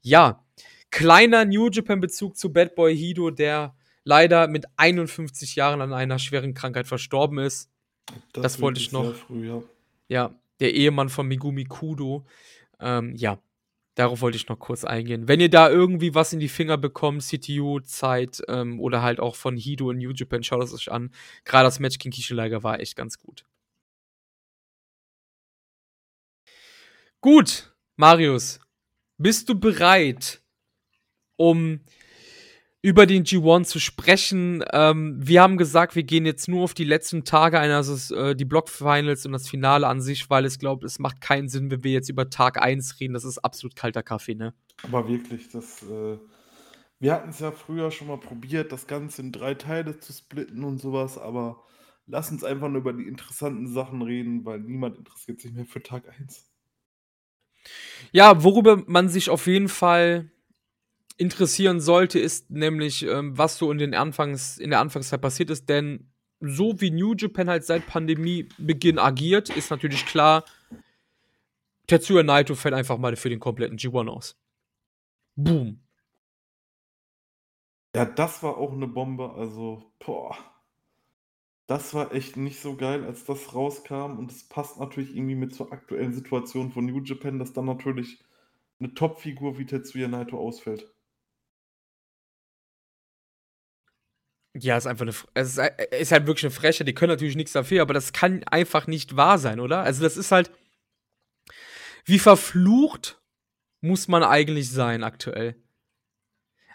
ja, 0.00 0.44
kleiner 0.90 1.44
New 1.44 1.68
Japan 1.70 2.00
Bezug 2.00 2.36
zu 2.36 2.52
Bad 2.52 2.74
Boy 2.74 2.96
Hido, 2.96 3.30
der 3.30 3.74
leider 4.04 4.46
mit 4.48 4.66
51 4.76 5.56
Jahren 5.56 5.80
an 5.80 5.92
einer 5.92 6.18
schweren 6.18 6.54
Krankheit 6.54 6.86
verstorben 6.86 7.38
ist. 7.38 7.70
Das, 8.32 8.42
das 8.42 8.60
wollte 8.60 8.80
ich 8.80 8.92
noch. 8.92 9.14
Früh, 9.14 9.48
ja. 9.48 9.62
ja, 10.08 10.34
der 10.60 10.74
Ehemann 10.74 11.08
von 11.08 11.26
Megumi 11.26 11.64
Kudo. 11.64 12.26
Ähm, 12.80 13.14
ja, 13.16 13.38
Darauf 13.94 14.20
wollte 14.22 14.36
ich 14.36 14.48
noch 14.48 14.58
kurz 14.58 14.84
eingehen. 14.84 15.28
Wenn 15.28 15.40
ihr 15.40 15.50
da 15.50 15.70
irgendwie 15.70 16.14
was 16.14 16.32
in 16.32 16.40
die 16.40 16.48
Finger 16.48 16.76
bekommt, 16.76 17.22
CTU-Zeit 17.22 18.42
ähm, 18.48 18.80
oder 18.80 19.02
halt 19.02 19.20
auch 19.20 19.36
von 19.36 19.56
Hido 19.56 19.90
in 19.90 19.98
New 19.98 20.10
Japan, 20.12 20.42
schaut 20.42 20.64
es 20.64 20.74
euch 20.74 20.90
an. 20.90 21.12
Gerade 21.44 21.66
das 21.66 21.78
Match 21.78 21.98
gegen 21.98 22.12
Kishilaga 22.12 22.62
war 22.64 22.80
echt 22.80 22.96
ganz 22.96 23.18
gut. 23.18 23.44
Gut, 27.20 27.74
Marius, 27.96 28.60
bist 29.18 29.48
du 29.48 29.58
bereit, 29.58 30.42
um 31.36 31.80
über 32.84 33.06
den 33.06 33.24
G1 33.24 33.64
zu 33.64 33.80
sprechen. 33.80 34.62
Ähm, 34.70 35.16
wir 35.18 35.40
haben 35.40 35.56
gesagt, 35.56 35.96
wir 35.96 36.02
gehen 36.02 36.26
jetzt 36.26 36.48
nur 36.48 36.64
auf 36.64 36.74
die 36.74 36.84
letzten 36.84 37.24
Tage 37.24 37.58
ein, 37.58 37.70
also 37.70 38.14
äh, 38.14 38.36
die 38.36 38.44
Block-Finals 38.44 39.24
und 39.24 39.32
das 39.32 39.48
Finale 39.48 39.86
an 39.86 40.02
sich, 40.02 40.28
weil 40.28 40.44
es 40.44 40.58
glaubt, 40.58 40.84
es 40.84 40.98
macht 40.98 41.22
keinen 41.22 41.48
Sinn, 41.48 41.70
wenn 41.70 41.82
wir 41.82 41.92
jetzt 41.92 42.10
über 42.10 42.28
Tag 42.28 42.60
1 42.60 43.00
reden. 43.00 43.14
Das 43.14 43.24
ist 43.24 43.38
absolut 43.38 43.74
kalter 43.74 44.02
Kaffee, 44.02 44.34
ne? 44.34 44.52
Aber 44.82 45.08
wirklich, 45.08 45.48
das. 45.48 45.82
Äh, 45.84 46.18
wir 47.00 47.12
hatten 47.14 47.30
es 47.30 47.38
ja 47.38 47.52
früher 47.52 47.90
schon 47.90 48.08
mal 48.08 48.20
probiert, 48.20 48.70
das 48.70 48.86
Ganze 48.86 49.22
in 49.22 49.32
drei 49.32 49.54
Teile 49.54 49.98
zu 49.98 50.12
splitten 50.12 50.62
und 50.62 50.76
sowas, 50.76 51.16
aber 51.16 51.62
lass 52.06 52.30
uns 52.30 52.44
einfach 52.44 52.68
nur 52.68 52.82
über 52.82 52.92
die 52.92 53.08
interessanten 53.08 53.66
Sachen 53.66 54.02
reden, 54.02 54.44
weil 54.44 54.60
niemand 54.60 54.98
interessiert 54.98 55.40
sich 55.40 55.54
mehr 55.54 55.64
für 55.64 55.82
Tag 55.82 56.04
1. 56.20 56.50
Ja, 58.12 58.44
worüber 58.44 58.82
man 58.86 59.08
sich 59.08 59.30
auf 59.30 59.46
jeden 59.46 59.68
Fall 59.68 60.30
interessieren 61.16 61.80
sollte, 61.80 62.18
ist 62.18 62.50
nämlich, 62.50 63.04
ähm, 63.06 63.36
was 63.38 63.56
so 63.56 63.70
in, 63.70 63.78
den 63.78 63.94
Anfangs, 63.94 64.58
in 64.58 64.70
der 64.70 64.80
Anfangszeit 64.80 65.20
passiert 65.20 65.50
ist. 65.50 65.68
Denn 65.68 66.10
so 66.40 66.80
wie 66.80 66.90
New 66.90 67.14
Japan 67.14 67.48
halt 67.48 67.64
seit 67.64 67.86
Pandemiebeginn 67.86 68.98
agiert, 68.98 69.50
ist 69.50 69.70
natürlich 69.70 70.04
klar, 70.06 70.44
Tetsuya 71.86 72.22
Naito 72.22 72.54
fällt 72.54 72.74
einfach 72.74 72.98
mal 72.98 73.16
für 73.16 73.28
den 73.28 73.40
kompletten 73.40 73.78
G1 73.78 74.08
aus. 74.08 74.36
Boom. 75.36 75.80
Ja, 77.94 78.04
das 78.04 78.42
war 78.42 78.56
auch 78.56 78.72
eine 78.72 78.88
Bombe. 78.88 79.32
Also, 79.34 79.92
boah. 80.04 80.36
Das 81.66 81.94
war 81.94 82.12
echt 82.12 82.36
nicht 82.36 82.60
so 82.60 82.76
geil, 82.76 83.04
als 83.04 83.24
das 83.24 83.54
rauskam. 83.54 84.18
Und 84.18 84.30
es 84.30 84.48
passt 84.48 84.80
natürlich 84.80 85.14
irgendwie 85.14 85.36
mit 85.36 85.54
zur 85.54 85.72
aktuellen 85.72 86.12
Situation 86.12 86.72
von 86.72 86.86
New 86.86 87.00
Japan, 87.02 87.38
dass 87.38 87.52
dann 87.52 87.66
natürlich 87.66 88.22
eine 88.80 88.94
Topfigur 88.94 89.58
wie 89.58 89.66
Tetsuya 89.66 90.08
Naito 90.08 90.38
ausfällt. 90.38 90.93
Ja, 94.56 94.76
ist 94.76 94.86
einfach 94.86 95.02
eine. 95.02 95.14
Es 95.34 95.48
ist, 95.48 95.58
äh, 95.58 96.00
ist 96.00 96.12
halt 96.12 96.26
wirklich 96.26 96.44
eine 96.44 96.50
Freche. 96.52 96.84
Die 96.84 96.94
können 96.94 97.10
natürlich 97.10 97.36
nichts 97.36 97.52
dafür, 97.52 97.82
aber 97.82 97.94
das 97.94 98.12
kann 98.12 98.44
einfach 98.44 98.86
nicht 98.86 99.16
wahr 99.16 99.38
sein, 99.38 99.60
oder? 99.60 99.80
Also, 99.82 100.02
das 100.02 100.16
ist 100.16 100.30
halt. 100.30 100.50
Wie 102.04 102.18
verflucht 102.18 103.20
muss 103.80 104.08
man 104.08 104.22
eigentlich 104.22 104.70
sein 104.70 105.02
aktuell? 105.02 105.56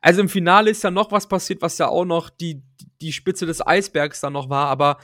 Also 0.01 0.21
im 0.21 0.29
Finale 0.29 0.71
ist 0.71 0.83
ja 0.83 0.91
noch 0.91 1.11
was 1.11 1.27
passiert, 1.27 1.61
was 1.61 1.77
ja 1.77 1.87
auch 1.87 2.05
noch 2.05 2.29
die, 2.29 2.63
die 3.01 3.11
Spitze 3.11 3.45
des 3.45 3.65
Eisbergs 3.65 4.21
dann 4.21 4.33
noch 4.33 4.49
war, 4.49 4.67
aber 4.67 4.97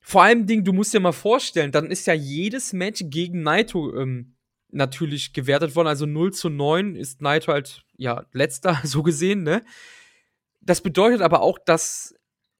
vor 0.00 0.22
allem 0.22 0.46
Ding, 0.46 0.64
du 0.64 0.72
musst 0.72 0.94
dir 0.94 1.00
mal 1.00 1.12
vorstellen, 1.12 1.72
dann 1.72 1.90
ist 1.90 2.06
ja 2.06 2.14
jedes 2.14 2.72
Match 2.72 3.04
gegen 3.08 3.42
Naito 3.42 3.94
ähm, 3.94 4.36
natürlich 4.70 5.34
gewertet 5.34 5.76
worden. 5.76 5.88
Also 5.88 6.06
0 6.06 6.32
zu 6.32 6.48
9 6.48 6.96
ist 6.96 7.20
Naito 7.20 7.52
halt, 7.52 7.84
ja, 7.96 8.24
letzter, 8.32 8.80
so 8.84 9.02
gesehen, 9.02 9.42
ne? 9.42 9.64
Das 10.68 10.82
bedeutet 10.82 11.22
aber 11.22 11.40
auch, 11.40 11.58
dass 11.58 12.14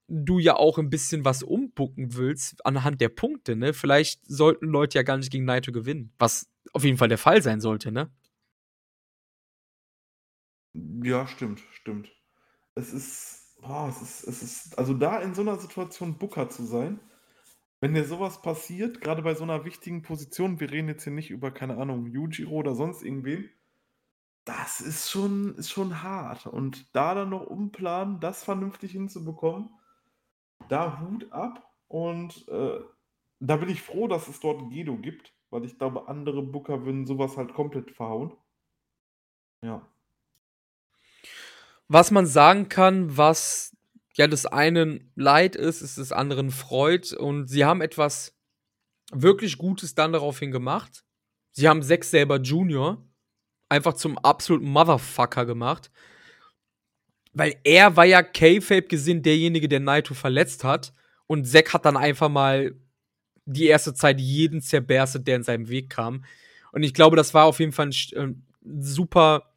du 0.06 0.38
ja 0.38 0.56
auch 0.56 0.78
ein 0.78 0.88
bisschen 0.88 1.26
was 1.26 1.42
umbucken 1.42 2.14
willst 2.14 2.64
anhand 2.64 3.02
der 3.02 3.10
Punkte, 3.10 3.54
ne? 3.54 3.74
Vielleicht 3.74 4.24
sollten 4.26 4.64
Leute 4.64 4.96
ja 4.96 5.02
gar 5.02 5.18
nicht 5.18 5.30
gegen 5.30 5.44
Naito 5.44 5.72
gewinnen, 5.72 6.14
was 6.18 6.48
auf 6.72 6.84
jeden 6.84 6.96
Fall 6.96 7.08
der 7.08 7.18
Fall 7.18 7.42
sein 7.42 7.60
sollte, 7.60 7.92
ne? 7.92 8.10
Ja, 10.72 11.26
stimmt, 11.26 11.60
stimmt. 11.72 12.10
Es 12.74 12.94
ist, 12.94 13.60
boah, 13.60 13.90
es 13.90 14.00
ist, 14.00 14.24
es 14.26 14.42
ist, 14.42 14.78
also 14.78 14.94
da 14.94 15.20
in 15.20 15.34
so 15.34 15.42
einer 15.42 15.58
Situation 15.58 16.16
Booker 16.16 16.48
zu 16.48 16.64
sein, 16.64 17.00
wenn 17.82 17.92
dir 17.92 18.06
sowas 18.06 18.40
passiert, 18.40 19.02
gerade 19.02 19.20
bei 19.20 19.34
so 19.34 19.44
einer 19.44 19.66
wichtigen 19.66 20.00
Position, 20.00 20.60
wir 20.60 20.70
reden 20.70 20.88
jetzt 20.88 21.04
hier 21.04 21.12
nicht 21.12 21.28
über, 21.28 21.50
keine 21.50 21.76
Ahnung, 21.76 22.06
Yujiro 22.06 22.52
oder 22.52 22.74
sonst 22.74 23.02
irgendwen, 23.02 23.50
das 24.48 24.80
ist 24.80 25.10
schon, 25.10 25.54
ist 25.56 25.70
schon 25.70 26.02
hart. 26.02 26.46
Und 26.46 26.86
da 26.96 27.14
dann 27.14 27.28
noch 27.28 27.46
umplanen, 27.46 28.18
das 28.18 28.44
vernünftig 28.44 28.92
hinzubekommen, 28.92 29.68
da 30.70 31.00
Hut 31.00 31.30
ab. 31.30 31.70
Und 31.86 32.48
äh, 32.48 32.80
da 33.40 33.56
bin 33.56 33.68
ich 33.68 33.82
froh, 33.82 34.08
dass 34.08 34.26
es 34.26 34.40
dort 34.40 34.70
Gedo 34.70 34.96
gibt, 34.96 35.34
weil 35.50 35.66
ich 35.66 35.76
glaube, 35.76 36.08
andere 36.08 36.40
Booker 36.42 36.86
würden 36.86 37.06
sowas 37.06 37.36
halt 37.36 37.52
komplett 37.52 37.90
verhauen. 37.90 38.32
Ja. 39.62 39.86
Was 41.88 42.10
man 42.10 42.24
sagen 42.24 42.70
kann, 42.70 43.18
was 43.18 43.76
ja 44.14 44.28
des 44.28 44.46
einen 44.46 45.12
Leid 45.14 45.56
ist, 45.56 45.82
ist 45.82 45.98
des 45.98 46.10
anderen 46.10 46.50
Freud. 46.50 47.14
Und 47.14 47.48
sie 47.48 47.66
haben 47.66 47.82
etwas 47.82 48.34
wirklich 49.12 49.58
Gutes 49.58 49.94
dann 49.94 50.14
daraufhin 50.14 50.52
gemacht. 50.52 51.04
Sie 51.52 51.68
haben 51.68 51.82
Sex 51.82 52.10
selber 52.10 52.40
Junior 52.40 53.07
einfach 53.68 53.94
zum 53.94 54.18
absoluten 54.18 54.70
Motherfucker 54.70 55.46
gemacht. 55.46 55.90
Weil 57.32 57.56
er 57.64 57.96
war 57.96 58.04
ja 58.04 58.22
K-Fape 58.22 58.88
gesehen 58.88 59.22
derjenige, 59.22 59.68
der 59.68 59.80
Naito 59.80 60.14
verletzt 60.14 60.64
hat. 60.64 60.92
Und 61.26 61.46
Zack 61.46 61.74
hat 61.74 61.84
dann 61.84 61.96
einfach 61.96 62.28
mal 62.28 62.74
die 63.44 63.66
erste 63.66 63.94
Zeit 63.94 64.20
jeden 64.20 64.60
zerberstet, 64.60 65.26
der 65.26 65.36
in 65.36 65.42
seinem 65.42 65.68
Weg 65.68 65.90
kam. 65.90 66.24
Und 66.72 66.82
ich 66.82 66.94
glaube, 66.94 67.16
das 67.16 67.34
war 67.34 67.44
auf 67.44 67.60
jeden 67.60 67.72
Fall 67.72 67.88
ein, 67.88 67.94
ein 68.16 68.46
super, 68.82 69.54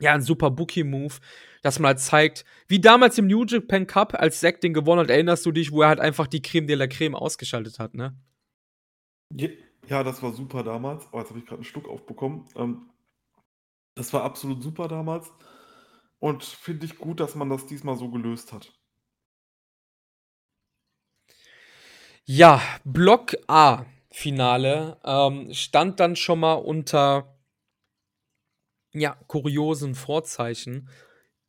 ja, 0.00 0.12
ein 0.12 0.22
super 0.22 0.50
Bookie-Move, 0.50 1.14
dass 1.62 1.78
man 1.78 1.88
halt 1.88 2.00
zeigt, 2.00 2.44
wie 2.68 2.80
damals 2.80 3.18
im 3.18 3.26
New 3.26 3.44
Japan 3.44 3.86
Cup, 3.86 4.14
als 4.14 4.40
Zack 4.40 4.60
den 4.60 4.74
gewonnen 4.74 5.00
hat, 5.00 5.10
erinnerst 5.10 5.46
du 5.46 5.52
dich, 5.52 5.72
wo 5.72 5.82
er 5.82 5.88
halt 5.88 6.00
einfach 6.00 6.26
die 6.26 6.42
Creme 6.42 6.66
de 6.66 6.76
la 6.76 6.86
Creme 6.86 7.14
ausgeschaltet 7.14 7.78
hat, 7.78 7.94
ne? 7.94 8.14
Ja, 9.88 10.02
das 10.02 10.22
war 10.22 10.32
super 10.32 10.62
damals. 10.62 11.06
Oh, 11.12 11.18
jetzt 11.18 11.30
habe 11.30 11.38
ich 11.38 11.46
gerade 11.46 11.58
einen 11.58 11.64
Schluck 11.64 11.88
aufbekommen. 11.88 12.44
Ähm, 12.56 12.90
das 13.96 14.12
war 14.12 14.22
absolut 14.22 14.62
super 14.62 14.86
damals 14.86 15.32
und 16.20 16.44
finde 16.44 16.86
ich 16.86 16.98
gut, 16.98 17.18
dass 17.18 17.34
man 17.34 17.50
das 17.50 17.66
diesmal 17.66 17.96
so 17.96 18.10
gelöst 18.10 18.52
hat. 18.52 18.72
Ja, 22.24 22.60
Block 22.84 23.36
A 23.48 23.86
Finale 24.10 25.00
ähm, 25.04 25.52
stand 25.52 26.00
dann 26.00 26.16
schon 26.16 26.40
mal 26.40 26.54
unter 26.54 27.36
ja, 28.92 29.14
kuriosen 29.26 29.94
Vorzeichen, 29.94 30.88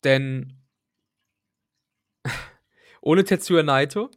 denn 0.04 0.62
ohne 3.02 3.24
Tetsuya 3.24 3.64
Naito, 3.64 4.12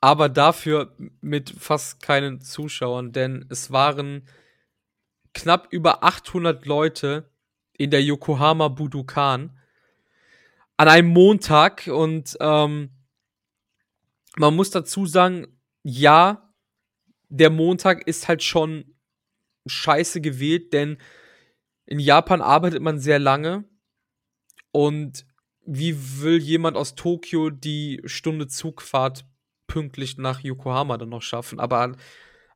aber 0.00 0.28
dafür 0.28 0.94
mit 1.20 1.50
fast 1.50 2.00
keinen 2.00 2.40
Zuschauern, 2.40 3.12
denn 3.12 3.46
es 3.50 3.72
waren 3.72 4.28
knapp 5.38 5.68
über 5.70 6.02
800 6.02 6.66
Leute 6.66 7.30
in 7.72 7.90
der 7.90 8.02
Yokohama 8.02 8.68
Budokan 8.68 9.56
an 10.76 10.88
einem 10.88 11.08
Montag 11.08 11.86
und 11.86 12.36
ähm, 12.40 12.90
man 14.36 14.54
muss 14.54 14.70
dazu 14.70 15.06
sagen, 15.06 15.46
ja, 15.82 16.52
der 17.28 17.50
Montag 17.50 18.06
ist 18.06 18.26
halt 18.28 18.42
schon 18.42 18.94
scheiße 19.66 20.20
gewählt, 20.20 20.72
denn 20.72 20.98
in 21.86 22.00
Japan 22.00 22.40
arbeitet 22.40 22.82
man 22.82 22.98
sehr 22.98 23.18
lange 23.18 23.64
und 24.72 25.24
wie 25.64 26.20
will 26.20 26.38
jemand 26.38 26.76
aus 26.76 26.94
Tokio 26.94 27.50
die 27.50 28.00
Stunde 28.06 28.48
Zugfahrt 28.48 29.24
pünktlich 29.66 30.16
nach 30.16 30.40
Yokohama 30.40 30.96
dann 30.96 31.10
noch 31.10 31.22
schaffen? 31.22 31.60
Aber 31.60 31.96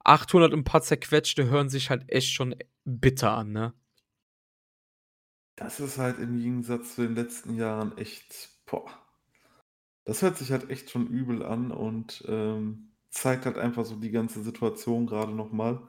800 0.04 0.52
und 0.52 0.60
ein 0.60 0.64
paar 0.64 0.82
zerquetschte 0.82 1.46
hören 1.48 1.68
sich 1.68 1.90
halt 1.90 2.10
echt 2.10 2.32
schon 2.32 2.54
bitter 2.84 3.32
an, 3.32 3.52
ne? 3.52 3.74
Das 5.56 5.80
ist 5.80 5.96
halt 5.96 6.18
im 6.18 6.38
Gegensatz 6.38 6.94
zu 6.96 7.02
den 7.02 7.14
letzten 7.14 7.54
Jahren 7.56 7.96
echt, 7.96 8.50
boah. 8.66 8.86
Das 10.04 10.22
hört 10.22 10.36
sich 10.38 10.52
halt 10.52 10.70
echt 10.70 10.90
schon 10.90 11.08
übel 11.08 11.44
an 11.44 11.72
und 11.72 12.24
ähm, 12.28 12.92
zeigt 13.10 13.46
halt 13.46 13.58
einfach 13.58 13.84
so 13.84 13.96
die 13.96 14.10
ganze 14.12 14.42
Situation 14.42 15.06
gerade 15.06 15.32
nochmal. 15.32 15.88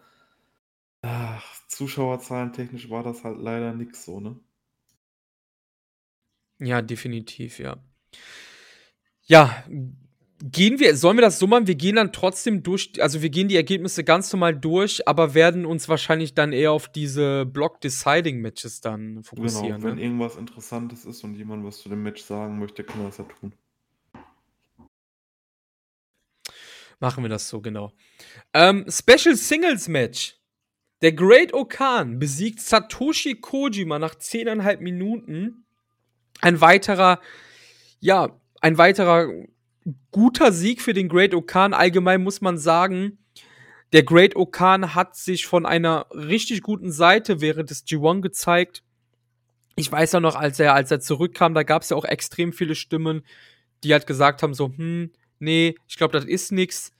Ach, 1.03 1.67
Zuschauerzahlen 1.67 2.51
technisch 2.51 2.89
war 2.89 3.03
das 3.03 3.23
halt 3.23 3.37
leider 3.39 3.73
nix 3.73 4.03
so, 4.05 4.19
ne? 4.19 4.39
Ja, 6.59 6.81
definitiv, 6.81 7.59
ja. 7.59 7.77
Ja, 9.25 9.63
Gehen 10.45 10.77
wir, 10.77 10.97
sollen 10.97 11.15
wir 11.15 11.21
das 11.21 11.39
so 11.39 11.47
machen? 11.47 11.67
Wir 11.67 11.75
gehen 11.75 11.95
dann 11.95 12.11
trotzdem 12.11 12.63
durch, 12.63 12.91
also 12.99 13.21
wir 13.21 13.29
gehen 13.29 13.47
die 13.47 13.55
Ergebnisse 13.55 14.03
ganz 14.03 14.33
normal 14.33 14.53
durch, 14.53 15.07
aber 15.07 15.33
werden 15.35 15.65
uns 15.65 15.87
wahrscheinlich 15.87 16.33
dann 16.33 16.51
eher 16.51 16.73
auf 16.73 16.91
diese 16.91 17.45
Block-Deciding-Matches 17.45 18.81
dann 18.81 19.23
fokussieren. 19.23 19.77
Genau, 19.77 19.83
wenn 19.83 19.95
ne? 19.95 20.03
irgendwas 20.03 20.35
Interessantes 20.35 21.05
ist 21.05 21.23
und 21.23 21.35
jemand 21.35 21.63
was 21.63 21.77
zu 21.77 21.87
dem 21.87 22.03
Match 22.03 22.21
sagen 22.21 22.59
möchte, 22.59 22.83
kann 22.83 22.99
er 22.99 23.05
das 23.05 23.19
ja 23.19 23.23
tun. 23.23 23.53
Machen 26.99 27.23
wir 27.23 27.29
das 27.29 27.47
so, 27.47 27.61
genau. 27.61 27.93
Ähm, 28.53 28.85
Special 28.89 29.37
Singles 29.37 29.87
Match. 29.87 30.41
Der 31.01 31.13
Great 31.13 31.53
Okan 31.53 32.19
besiegt 32.19 32.59
Satoshi 32.59 33.35
Kojima 33.35 33.97
nach 33.97 34.15
10,5 34.15 34.81
Minuten. 34.81 35.65
Ein 36.41 36.59
weiterer, 36.59 37.21
ja, 38.01 38.37
ein 38.59 38.77
weiterer 38.77 39.29
guter 40.11 40.51
Sieg 40.51 40.81
für 40.81 40.93
den 40.93 41.09
Great 41.09 41.33
Okan. 41.33 41.73
Allgemein 41.73 42.23
muss 42.23 42.41
man 42.41 42.57
sagen, 42.57 43.17
der 43.91 44.03
Great 44.03 44.35
Okan 44.35 44.95
hat 44.95 45.15
sich 45.15 45.45
von 45.45 45.65
einer 45.65 46.07
richtig 46.11 46.61
guten 46.61 46.91
Seite 46.91 47.41
während 47.41 47.69
des 47.69 47.85
G1 47.85 48.21
gezeigt. 48.21 48.83
Ich 49.75 49.91
weiß 49.91 50.13
ja 50.13 50.19
noch, 50.19 50.35
als 50.35 50.59
er, 50.59 50.73
als 50.73 50.91
er 50.91 50.99
zurückkam, 50.99 51.53
da 51.53 51.63
gab 51.63 51.81
es 51.81 51.89
ja 51.89 51.97
auch 51.97 52.05
extrem 52.05 52.53
viele 52.53 52.75
Stimmen, 52.75 53.23
die 53.83 53.93
halt 53.93 54.07
gesagt 54.07 54.43
haben: 54.43 54.53
so, 54.53 54.71
hm, 54.75 55.11
nee, 55.39 55.75
ich 55.87 55.97
glaube, 55.97 56.13
das 56.13 56.25
ist 56.25 56.51
nichts. 56.51 56.91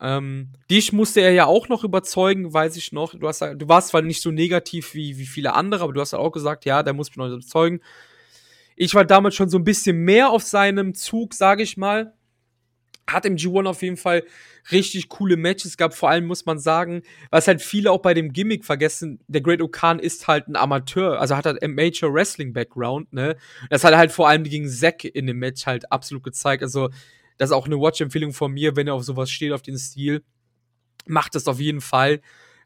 Ähm, 0.00 0.50
dich 0.70 0.92
musste 0.92 1.20
er 1.20 1.32
ja 1.32 1.46
auch 1.46 1.68
noch 1.68 1.84
überzeugen, 1.84 2.52
weiß 2.52 2.76
ich 2.76 2.92
noch. 2.92 3.14
Du, 3.14 3.26
hast, 3.26 3.40
du 3.40 3.68
warst 3.68 3.88
zwar 3.88 4.02
nicht 4.02 4.20
so 4.20 4.30
negativ 4.30 4.92
wie, 4.94 5.16
wie 5.18 5.26
viele 5.26 5.54
andere, 5.54 5.84
aber 5.84 5.92
du 5.92 6.00
hast 6.00 6.12
ja 6.12 6.18
auch 6.18 6.32
gesagt, 6.32 6.64
ja, 6.64 6.82
der 6.82 6.92
muss 6.92 7.10
mich 7.10 7.16
noch 7.16 7.28
überzeugen. 7.28 7.80
Ich 8.76 8.94
war 8.94 9.04
damals 9.04 9.34
schon 9.36 9.48
so 9.48 9.56
ein 9.56 9.64
bisschen 9.64 9.98
mehr 9.98 10.30
auf 10.30 10.42
seinem 10.42 10.94
Zug, 10.94 11.32
sage 11.32 11.62
ich 11.62 11.76
mal 11.76 12.12
hat 13.08 13.26
im 13.26 13.36
G1 13.36 13.66
auf 13.68 13.82
jeden 13.82 13.96
Fall 13.96 14.24
richtig 14.70 15.08
coole 15.08 15.36
Matches 15.36 15.76
gehabt. 15.76 15.94
Vor 15.94 16.08
allem 16.10 16.26
muss 16.26 16.46
man 16.46 16.58
sagen, 16.58 17.02
was 17.30 17.46
halt 17.46 17.60
viele 17.60 17.90
auch 17.90 18.00
bei 18.00 18.14
dem 18.14 18.32
Gimmick 18.32 18.64
vergessen, 18.64 19.20
der 19.28 19.40
Great 19.40 19.60
Okan 19.60 19.98
ist 19.98 20.26
halt 20.26 20.48
ein 20.48 20.56
Amateur, 20.56 21.20
also 21.20 21.36
hat 21.36 21.46
halt 21.46 21.62
ein 21.62 21.74
Major 21.74 22.12
Wrestling 22.12 22.52
Background, 22.52 23.12
ne? 23.12 23.36
Das 23.70 23.84
hat 23.84 23.92
er 23.92 23.98
halt 23.98 24.12
vor 24.12 24.28
allem 24.28 24.44
gegen 24.44 24.68
Zack 24.68 25.04
in 25.04 25.26
dem 25.26 25.38
Match 25.38 25.66
halt 25.66 25.90
absolut 25.92 26.24
gezeigt. 26.24 26.62
Also, 26.62 26.88
das 27.36 27.50
ist 27.50 27.56
auch 27.56 27.66
eine 27.66 27.78
Watch-Empfehlung 27.78 28.32
von 28.32 28.52
mir, 28.52 28.76
wenn 28.76 28.86
er 28.86 28.94
auf 28.94 29.04
sowas 29.04 29.30
steht, 29.30 29.52
auf 29.52 29.62
den 29.62 29.78
Stil. 29.78 30.22
Macht 31.06 31.34
das 31.34 31.46
auf 31.46 31.60
jeden 31.60 31.80
Fall. 31.80 32.20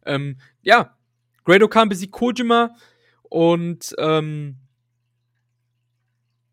Ähm, 0.07 0.39
ja, 0.63 0.97
Great 1.45 1.63
Okan 1.63 1.89
besiegt 1.89 2.13
Kojima 2.13 2.77
und 3.23 3.95
ähm, 3.99 4.57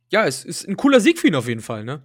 ja, 0.09 0.25
es 0.25 0.45
ist 0.45 0.67
ein 0.67 0.77
cooler 0.77 0.99
Sieg 0.99 1.19
für 1.19 1.27
ihn 1.27 1.35
auf 1.35 1.47
jeden 1.47 1.61
Fall, 1.61 1.83
ne? 1.83 2.03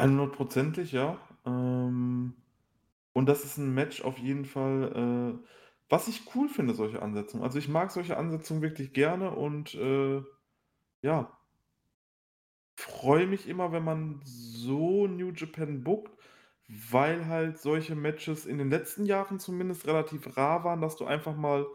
100%ig, 0.00 0.92
ja. 0.92 1.18
Ähm, 1.44 2.34
und 3.14 3.26
das 3.28 3.44
ist 3.44 3.58
ein 3.58 3.74
Match 3.74 4.02
auf 4.02 4.18
jeden 4.18 4.44
Fall, 4.44 5.38
äh, 5.42 5.48
was 5.88 6.08
ich 6.08 6.22
cool 6.34 6.48
finde, 6.48 6.74
solche 6.74 7.02
Ansetzungen. 7.02 7.44
Also, 7.44 7.58
ich 7.58 7.68
mag 7.68 7.90
solche 7.92 8.16
Ansetzungen 8.16 8.62
wirklich 8.62 8.92
gerne 8.94 9.32
und, 9.32 9.74
äh, 9.74 10.22
ja 11.02 11.32
freue 12.78 13.26
mich 13.26 13.48
immer, 13.48 13.72
wenn 13.72 13.84
man 13.84 14.20
so 14.24 15.06
New 15.06 15.30
Japan 15.32 15.82
bookt, 15.84 16.12
weil 16.68 17.26
halt 17.26 17.58
solche 17.58 17.94
Matches 17.94 18.44
in 18.46 18.58
den 18.58 18.70
letzten 18.70 19.06
Jahren 19.06 19.38
zumindest 19.38 19.86
relativ 19.86 20.36
rar 20.36 20.64
waren, 20.64 20.80
dass 20.80 20.96
du 20.96 21.04
einfach 21.06 21.36
mal 21.36 21.66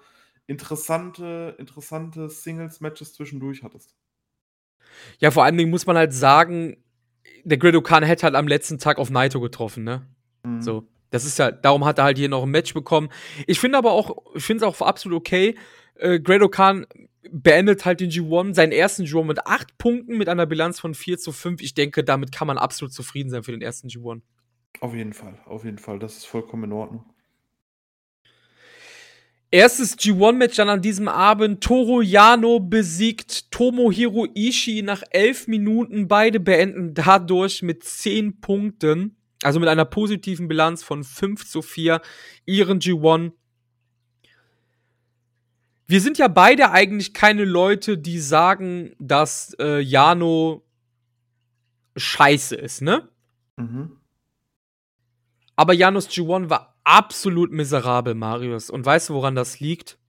interessante 0.48 1.56
interessante 1.60 2.30
Singles-Matches 2.30 3.14
zwischendurch 3.14 3.64
hattest. 3.64 3.96
Ja, 5.20 5.32
vor 5.32 5.44
allen 5.44 5.58
Dingen 5.58 5.70
muss 5.72 5.86
man 5.86 5.98
halt 5.98 6.14
sagen 6.14 6.78
der 7.44 7.58
Great 7.58 7.76
Okan 7.76 8.04
hätte 8.04 8.24
halt 8.24 8.36
am 8.36 8.48
letzten 8.48 8.80
Tag 8.80 8.98
auf 8.98 9.10
Naito 9.10 9.40
getroffen, 9.40 9.84
ne? 9.84 10.06
Mhm. 10.44 10.62
So. 10.62 10.88
Das 11.10 11.26
ist 11.26 11.38
ja, 11.40 11.52
darum 11.52 11.84
hat 11.84 11.98
er 11.98 12.06
halt 12.06 12.18
hier 12.18 12.30
noch 12.30 12.44
ein 12.44 12.50
Match 12.50 12.74
bekommen. 12.74 13.10
Ich 13.46 13.60
finde 13.60 13.78
aber 13.78 13.92
auch, 13.92 14.16
ich 14.34 14.44
finde 14.44 14.66
es 14.66 14.68
auch 14.68 14.86
absolut 14.86 15.18
okay. 15.18 15.56
Äh, 15.96 16.20
Great 16.22 16.42
Okan 16.42 16.86
beendet 17.30 17.86
halt 17.86 18.00
den 18.00 18.10
G1, 18.10 18.56
seinen 18.56 18.72
ersten 18.72 19.04
G1 19.04 19.26
mit 19.26 19.46
8 19.46 19.78
Punkten 19.78 20.18
mit 20.18 20.30
einer 20.30 20.46
Bilanz 20.46 20.80
von 20.80 20.96
4 20.96 21.18
zu 21.18 21.32
5. 21.32 21.62
Ich 21.62 21.74
denke, 21.74 22.04
damit 22.04 22.32
kann 22.32 22.48
man 22.48 22.58
absolut 22.58 22.94
zufrieden 22.94 23.30
sein 23.30 23.44
für 23.44 23.52
den 23.52 23.62
ersten 23.62 23.90
G1. 23.90 24.22
Auf 24.80 24.96
jeden 24.96 25.14
Fall, 25.14 25.38
auf 25.46 25.66
jeden 25.66 25.78
Fall. 25.78 26.00
Das 26.00 26.18
ist 26.18 26.26
vollkommen 26.26 26.64
in 26.64 26.72
Ordnung. 26.72 27.06
Erstes 29.54 29.98
G1-Match 29.98 30.56
dann 30.56 30.70
an 30.70 30.82
diesem 30.82 31.10
Abend. 31.10 31.62
Toru 31.62 32.02
Yano 32.02 32.62
besiegt 32.62 33.52
Tomohiro 33.52 34.26
Ishii 34.34 34.82
nach 34.82 35.04
11 35.10 35.48
Minuten. 35.48 36.08
Beide 36.08 36.40
beenden 36.40 36.94
dadurch 36.94 37.62
mit 37.62 37.84
10 37.84 38.40
Punkten, 38.40 39.18
also 39.44 39.60
mit 39.60 39.68
einer 39.68 39.84
positiven 39.84 40.48
Bilanz 40.48 40.84
von 40.84 41.04
5 41.04 41.46
zu 41.46 41.62
4, 41.62 42.02
ihren 42.46 42.80
G1. 42.80 43.34
Wir 45.86 46.00
sind 46.00 46.18
ja 46.18 46.30
beide 46.30 46.72
eigentlich 46.72 47.14
keine 47.14 47.44
Leute, 47.44 47.98
die 47.98 48.20
sagen, 48.20 48.96
dass 49.00 49.54
äh, 49.60 49.82
Yano 49.82 50.64
scheiße 51.98 52.56
ist, 52.56 52.82
ne? 52.82 53.10
Mhm. 53.58 53.98
Aber 55.58 55.74
Janus 55.74 56.08
G1 56.08 56.50
war 56.50 56.71
absolut 56.84 57.52
miserabel, 57.52 58.16
Marius. 58.16 58.70
Und 58.70 58.86
weißt 58.86 59.10
du, 59.10 59.14
woran 59.14 59.36
das 59.36 59.60
liegt? 59.60 60.00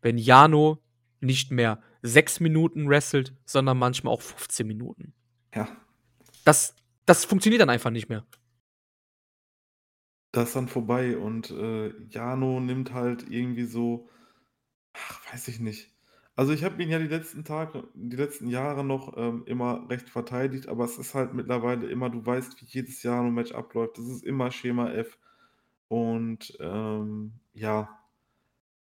Wenn 0.00 0.18
Jano 0.18 0.82
nicht 1.20 1.50
mehr 1.50 1.80
sechs 2.02 2.40
Minuten 2.40 2.88
wrestelt, 2.88 3.34
sondern 3.44 3.78
manchmal 3.78 4.12
auch 4.12 4.22
15 4.22 4.66
Minuten. 4.66 5.14
Ja. 5.54 5.68
Das, 6.44 6.74
das 7.06 7.24
funktioniert 7.24 7.62
dann 7.62 7.70
einfach 7.70 7.90
nicht 7.90 8.08
mehr. 8.08 8.26
Das 10.32 10.48
ist 10.48 10.56
dann 10.56 10.68
vorbei 10.68 11.16
und 11.16 11.50
äh, 11.50 11.92
Jano 12.08 12.58
nimmt 12.58 12.92
halt 12.92 13.30
irgendwie 13.30 13.66
so, 13.66 14.08
ach, 14.94 15.32
weiß 15.32 15.48
ich 15.48 15.60
nicht. 15.60 15.91
Also 16.36 16.52
ich 16.52 16.64
habe 16.64 16.82
ihn 16.82 16.88
ja 16.90 16.98
die 16.98 17.06
letzten 17.08 17.44
Tage, 17.44 17.88
die 17.94 18.16
letzten 18.16 18.48
Jahre 18.48 18.84
noch 18.84 19.16
ähm, 19.16 19.44
immer 19.46 19.88
recht 19.90 20.08
verteidigt, 20.08 20.66
aber 20.68 20.84
es 20.84 20.96
ist 20.98 21.14
halt 21.14 21.34
mittlerweile 21.34 21.86
immer, 21.88 22.08
du 22.10 22.24
weißt, 22.24 22.60
wie 22.60 22.66
jedes 22.66 23.02
Jahr 23.02 23.22
ein 23.22 23.34
Match 23.34 23.52
abläuft. 23.52 23.98
Das 23.98 24.06
ist 24.06 24.24
immer 24.24 24.50
Schema 24.50 24.90
F. 24.92 25.18
Und 25.88 26.56
ähm, 26.60 27.34
ja, 27.54 28.00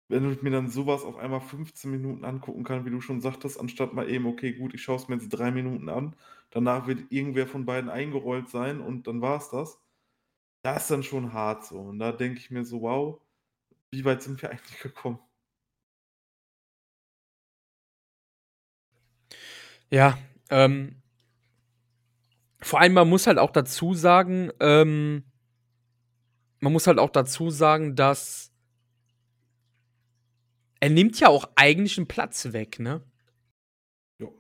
wenn 0.09 0.29
ich 0.31 0.41
mir 0.41 0.49
dann 0.51 0.69
sowas 0.69 1.03
auf 1.03 1.17
einmal 1.17 1.39
15 1.41 1.89
Minuten 1.91 2.25
angucken 2.25 2.63
kann, 2.63 2.85
wie 2.85 2.89
du 2.89 2.99
schon 3.01 3.21
sagtest, 3.21 3.59
anstatt 3.59 3.93
mal 3.93 4.09
eben, 4.09 4.25
okay, 4.25 4.53
gut, 4.53 4.73
ich 4.73 4.81
schaue 4.83 4.97
es 4.97 5.07
mir 5.07 5.15
jetzt 5.15 5.29
drei 5.29 5.51
Minuten 5.51 5.87
an, 5.89 6.15
danach 6.51 6.87
wird 6.87 7.11
irgendwer 7.11 7.47
von 7.47 7.65
beiden 7.65 7.89
eingerollt 7.89 8.49
sein 8.49 8.81
und 8.81 9.07
dann 9.07 9.21
war 9.21 9.37
es 9.37 9.49
das. 9.49 9.79
Das 10.63 10.83
ist 10.83 10.91
dann 10.91 11.03
schon 11.03 11.33
hart 11.33 11.65
so. 11.65 11.79
Und 11.79 11.99
da 11.99 12.11
denke 12.13 12.39
ich 12.39 12.51
mir 12.51 12.65
so, 12.65 12.81
wow, 12.81 13.21
wie 13.91 14.05
weit 14.05 14.23
sind 14.23 14.41
wir 14.41 14.51
eigentlich 14.51 14.79
gekommen? 14.81 15.19
Ja, 19.91 20.17
ähm, 20.49 21.01
vor 22.61 22.81
allem, 22.81 22.93
man 22.93 23.09
muss 23.09 23.27
halt 23.27 23.37
auch 23.37 23.51
dazu 23.51 23.93
sagen, 23.93 24.51
ähm, 24.59 25.23
man 26.59 26.73
muss 26.73 26.87
halt 26.87 26.99
auch 26.99 27.09
dazu 27.09 27.49
sagen, 27.49 27.95
dass 27.95 28.51
er 30.79 30.89
nimmt 30.89 31.19
ja 31.19 31.27
auch 31.29 31.49
eigentlich 31.55 31.97
einen 31.97 32.07
Platz 32.07 32.51
weg, 32.51 32.79
ne? 32.79 33.01
Jo. 34.17 34.33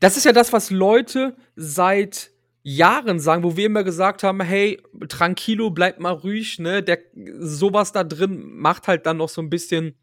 Das 0.00 0.16
ist 0.16 0.24
ja 0.24 0.32
das, 0.32 0.52
was 0.52 0.70
Leute 0.70 1.36
seit 1.56 2.30
Jahren 2.62 3.18
sagen, 3.18 3.42
wo 3.42 3.56
wir 3.56 3.66
immer 3.66 3.82
gesagt 3.82 4.22
haben, 4.22 4.40
hey, 4.40 4.80
tranquilo, 5.08 5.70
bleib 5.70 5.98
mal 5.98 6.12
ruhig, 6.12 6.58
ne? 6.58 6.82
Der 6.82 6.98
sowas 7.38 7.92
da 7.92 8.04
drin 8.04 8.42
macht 8.54 8.86
halt 8.86 9.06
dann 9.06 9.16
noch 9.16 9.28
so 9.28 9.40
ein 9.40 9.50
bisschen 9.50 9.96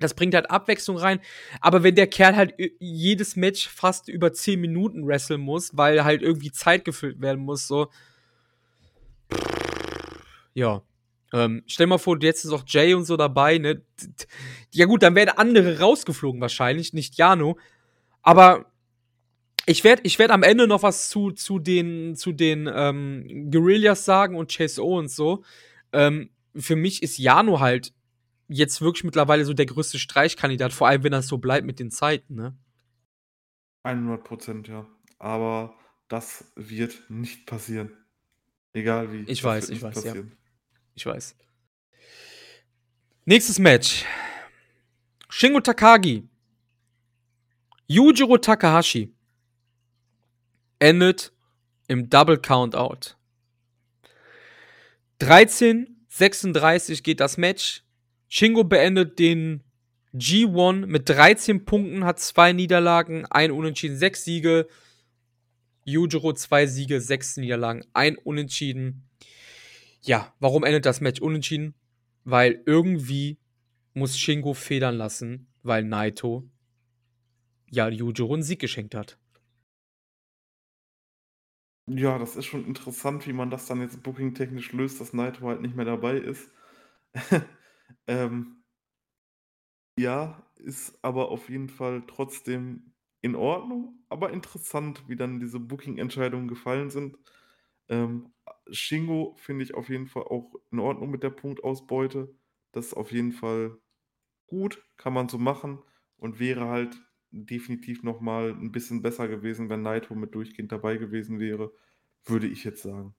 das 0.00 0.14
bringt 0.14 0.34
halt 0.34 0.50
Abwechslung 0.50 0.96
rein. 0.96 1.20
Aber 1.60 1.82
wenn 1.82 1.94
der 1.94 2.06
Kerl 2.06 2.36
halt 2.36 2.54
jedes 2.78 3.36
Match 3.36 3.68
fast 3.68 4.08
über 4.08 4.32
10 4.32 4.60
Minuten 4.60 5.06
wresteln 5.06 5.40
muss, 5.40 5.76
weil 5.76 6.04
halt 6.04 6.22
irgendwie 6.22 6.52
Zeit 6.52 6.84
gefüllt 6.84 7.20
werden 7.20 7.40
muss, 7.44 7.66
so. 7.66 7.88
Ja. 10.54 10.82
Ähm, 11.32 11.62
stell 11.66 11.86
mal 11.86 11.98
vor, 11.98 12.18
jetzt 12.22 12.44
ist 12.44 12.52
auch 12.52 12.64
Jay 12.66 12.94
und 12.94 13.04
so 13.04 13.16
dabei, 13.16 13.58
ne? 13.58 13.82
Ja, 14.72 14.86
gut, 14.86 15.02
dann 15.02 15.14
wären 15.14 15.28
andere 15.28 15.78
rausgeflogen 15.78 16.40
wahrscheinlich, 16.40 16.94
nicht 16.94 17.16
Jano. 17.16 17.58
Aber 18.22 18.72
ich 19.66 19.84
werde 19.84 20.02
ich 20.04 20.18
werd 20.18 20.30
am 20.30 20.42
Ende 20.42 20.66
noch 20.66 20.82
was 20.82 21.10
zu, 21.10 21.30
zu 21.32 21.58
den, 21.58 22.16
zu 22.16 22.32
den 22.32 22.70
ähm, 22.72 23.50
Guerillas 23.50 24.06
sagen 24.06 24.36
und 24.36 24.50
Chase 24.50 24.82
O 24.82 24.96
und 24.96 25.10
so. 25.10 25.44
Ähm, 25.92 26.30
für 26.56 26.76
mich 26.76 27.02
ist 27.02 27.18
Jano 27.18 27.60
halt 27.60 27.92
jetzt 28.48 28.80
wirklich 28.80 29.04
mittlerweile 29.04 29.44
so 29.44 29.52
der 29.52 29.66
größte 29.66 29.98
Streichkandidat, 29.98 30.72
vor 30.72 30.88
allem 30.88 31.04
wenn 31.04 31.12
das 31.12 31.28
so 31.28 31.38
bleibt 31.38 31.66
mit 31.66 31.78
den 31.78 31.90
Zeiten, 31.90 32.34
ne? 32.34 32.56
100 33.84 34.24
Prozent, 34.24 34.68
ja. 34.68 34.86
Aber 35.18 35.74
das 36.08 36.52
wird 36.56 36.98
nicht 37.08 37.46
passieren. 37.46 37.92
Egal 38.72 39.12
wie. 39.12 39.24
Ich 39.30 39.42
weiß, 39.42 39.70
ich 39.70 39.82
weiß, 39.82 39.94
passieren. 39.94 40.30
ja. 40.30 40.36
Ich 40.94 41.06
weiß. 41.06 41.36
Nächstes 43.24 43.58
Match. 43.58 44.04
Shingo 45.28 45.60
Takagi. 45.60 46.28
Yujiro 47.86 48.38
Takahashi 48.38 49.14
endet 50.78 51.32
im 51.86 52.10
Double 52.10 52.38
Countout. 52.38 53.16
13, 55.18 56.06
36 56.08 57.02
geht 57.02 57.20
das 57.20 57.36
Match. 57.36 57.82
Shingo 58.28 58.64
beendet 58.64 59.18
den 59.18 59.62
G1 60.14 60.86
mit 60.86 61.08
13 61.08 61.64
Punkten, 61.64 62.04
hat 62.04 62.20
zwei 62.20 62.52
Niederlagen, 62.52 63.26
ein 63.26 63.50
Unentschieden, 63.50 63.96
sechs 63.96 64.24
Siege. 64.24 64.68
Yujiro 65.84 66.34
zwei 66.34 66.66
Siege, 66.66 67.00
sechs 67.00 67.38
Niederlagen, 67.38 67.82
ein 67.94 68.18
Unentschieden. 68.18 69.08
Ja, 70.02 70.34
warum 70.38 70.64
endet 70.64 70.84
das 70.84 71.00
Match 71.00 71.20
unentschieden? 71.20 71.74
Weil 72.24 72.62
irgendwie 72.66 73.38
muss 73.94 74.18
Shingo 74.18 74.52
federn 74.52 74.96
lassen, 74.96 75.48
weil 75.62 75.84
Naito 75.84 76.48
ja 77.70 77.88
Yujiro 77.88 78.34
einen 78.34 78.42
Sieg 78.42 78.60
geschenkt 78.60 78.94
hat. 78.94 79.18
Ja, 81.86 82.18
das 82.18 82.36
ist 82.36 82.44
schon 82.44 82.66
interessant, 82.66 83.26
wie 83.26 83.32
man 83.32 83.50
das 83.50 83.64
dann 83.66 83.80
jetzt 83.80 84.02
booking-technisch 84.02 84.72
löst, 84.72 85.00
dass 85.00 85.14
Naito 85.14 85.46
halt 85.46 85.62
nicht 85.62 85.74
mehr 85.74 85.86
dabei 85.86 86.18
ist. 86.18 86.50
Ähm, 88.06 88.64
ja, 89.98 90.42
ist 90.56 90.98
aber 91.02 91.30
auf 91.30 91.48
jeden 91.48 91.68
Fall 91.68 92.04
trotzdem 92.06 92.92
in 93.20 93.34
Ordnung, 93.34 94.04
aber 94.08 94.32
interessant, 94.32 95.04
wie 95.08 95.16
dann 95.16 95.40
diese 95.40 95.58
Booking-Entscheidungen 95.60 96.48
gefallen 96.48 96.90
sind. 96.90 97.18
Ähm, 97.88 98.32
Shingo 98.70 99.34
finde 99.38 99.64
ich 99.64 99.74
auf 99.74 99.88
jeden 99.88 100.06
Fall 100.08 100.24
auch 100.24 100.54
in 100.70 100.78
Ordnung 100.78 101.10
mit 101.10 101.22
der 101.22 101.30
Punktausbeute. 101.30 102.34
Das 102.72 102.88
ist 102.88 102.94
auf 102.94 103.12
jeden 103.12 103.32
Fall 103.32 103.78
gut, 104.48 104.84
kann 104.98 105.14
man 105.14 105.28
so 105.28 105.38
machen 105.38 105.82
und 106.18 106.40
wäre 106.40 106.68
halt 106.68 106.96
definitiv 107.32 108.02
nochmal 108.04 108.52
ein 108.52 108.72
bisschen 108.72 109.02
besser 109.02 109.28
gewesen, 109.28 109.70
wenn 109.70 109.82
Naito 109.82 110.14
mit 110.14 110.34
durchgehend 110.34 110.72
dabei 110.72 110.96
gewesen 110.98 111.40
wäre, 111.40 111.72
würde 112.26 112.48
ich 112.48 112.64
jetzt 112.64 112.82
sagen. 112.82 113.14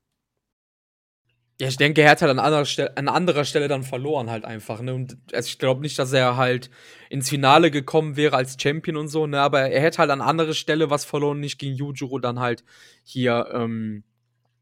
Ja, 1.62 1.68
ich 1.68 1.76
denke, 1.76 2.02
er 2.02 2.12
hat 2.12 2.22
halt 2.22 2.32
an 2.32 2.40
anderer, 2.40 2.64
Stelle, 2.64 2.96
an 2.96 3.10
anderer 3.10 3.44
Stelle 3.44 3.68
dann 3.68 3.84
verloren 3.84 4.30
halt 4.30 4.46
einfach, 4.46 4.82
ne? 4.82 4.94
Und 4.94 5.18
also 5.34 5.48
ich 5.48 5.60
glaube 5.60 5.82
nicht, 5.82 6.00
dass 6.00 6.14
er 6.14 6.38
halt 6.38 6.70
ins 7.10 7.28
Finale 7.28 7.70
gekommen 7.70 8.16
wäre 8.16 8.38
als 8.38 8.56
Champion 8.62 8.96
und 8.96 9.10
so, 9.10 9.28
ne? 9.28 9.42
Aber 9.42 9.62
er 9.62 9.82
hätte 9.82 9.98
halt 9.98 10.10
an 10.10 10.22
anderer 10.22 10.54
Stelle 10.54 10.90
was 10.90 11.04
verloren, 11.04 11.42
nicht 11.42 11.60
gegen 11.60 11.76
Yujiro 11.76 12.18
dann 12.20 12.40
halt 12.40 12.64
hier, 13.04 13.50
ähm, 13.54 14.06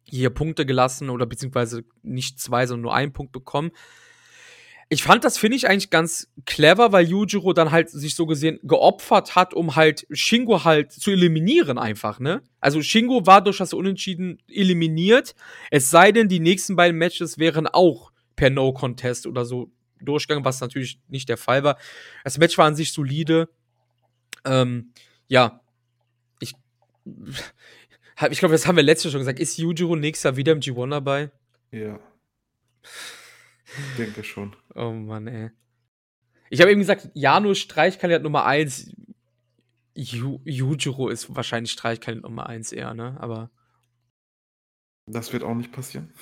hier 0.05 0.31
Punkte 0.31 0.65
gelassen 0.65 1.11
oder 1.11 1.27
beziehungsweise 1.27 1.83
nicht 2.01 2.39
zwei, 2.39 2.65
sondern 2.65 2.83
nur 2.83 2.95
einen 2.95 3.13
Punkt 3.13 3.31
bekommen. 3.31 3.71
Ich 4.89 5.03
fand 5.03 5.25
das, 5.25 5.37
finde 5.37 5.57
ich, 5.57 5.67
eigentlich 5.67 5.89
ganz 5.89 6.31
clever, 6.45 6.93
weil 6.93 7.05
Yujiro 7.07 7.51
dann 7.51 7.71
halt 7.71 7.89
sich 7.89 8.15
so 8.15 8.25
gesehen 8.25 8.59
geopfert 8.63 9.35
hat, 9.35 9.53
um 9.53 9.75
halt 9.75 10.07
Shingo 10.11 10.63
halt 10.63 10.93
zu 10.93 11.11
eliminieren 11.11 11.77
einfach, 11.77 12.19
ne? 12.19 12.41
Also 12.61 12.81
Shingo 12.81 13.25
war 13.25 13.43
durch 13.43 13.57
das 13.57 13.73
Unentschieden 13.73 14.41
eliminiert, 14.47 15.35
es 15.71 15.89
sei 15.89 16.13
denn, 16.13 16.29
die 16.29 16.39
nächsten 16.39 16.77
beiden 16.77 16.97
Matches 16.97 17.37
wären 17.37 17.67
auch 17.67 18.11
per 18.37 18.49
No-Contest 18.49 19.27
oder 19.27 19.43
so 19.43 19.71
durchgegangen, 19.99 20.45
was 20.45 20.61
natürlich 20.61 20.99
nicht 21.09 21.27
der 21.27 21.37
Fall 21.37 21.63
war. 21.63 21.77
Das 22.23 22.37
Match 22.37 22.57
war 22.57 22.67
an 22.67 22.75
sich 22.75 22.93
solide. 22.93 23.49
Ähm, 24.45 24.93
ja, 25.27 25.59
ich, 26.39 26.53
ich 28.29 28.39
glaube, 28.39 28.53
das 28.53 28.67
haben 28.67 28.77
wir 28.77 28.83
letztes 28.83 29.11
schon 29.11 29.19
gesagt. 29.19 29.39
Ist 29.39 29.57
Yujiro 29.57 29.97
nächstes 29.97 30.23
Jahr 30.23 30.37
wieder 30.37 30.53
im 30.53 30.59
G1 30.61 30.89
dabei? 30.89 31.31
Ja. 31.71 31.99
Ich 33.67 33.97
denke 33.97 34.23
schon. 34.23 34.55
Oh 34.75 34.91
Mann, 34.91 35.27
ey. 35.27 35.51
Ich 36.49 36.61
habe 36.61 36.71
eben 36.71 36.79
gesagt, 36.79 37.09
Jano 37.13 37.53
Streichkandidat 37.53 38.23
Nummer 38.23 38.45
1. 38.45 38.95
Yu 39.95 40.39
Yujiro 40.45 41.09
ist 41.09 41.35
wahrscheinlich 41.35 41.71
Streichkandidat 41.71 42.29
Nummer 42.29 42.47
1 42.47 42.71
eher, 42.71 42.93
ne? 42.93 43.17
Aber. 43.19 43.51
Das 45.07 45.33
wird 45.33 45.43
auch 45.43 45.55
nicht 45.55 45.71
passieren. 45.71 46.13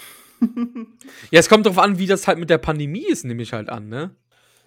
ja, 1.31 1.39
es 1.39 1.49
kommt 1.49 1.65
darauf 1.65 1.79
an, 1.79 1.97
wie 1.97 2.07
das 2.07 2.27
halt 2.27 2.39
mit 2.39 2.49
der 2.49 2.57
Pandemie 2.57 3.05
ist, 3.05 3.25
nehme 3.25 3.43
ich 3.43 3.53
halt 3.53 3.69
an, 3.69 3.87
ne? 3.87 4.15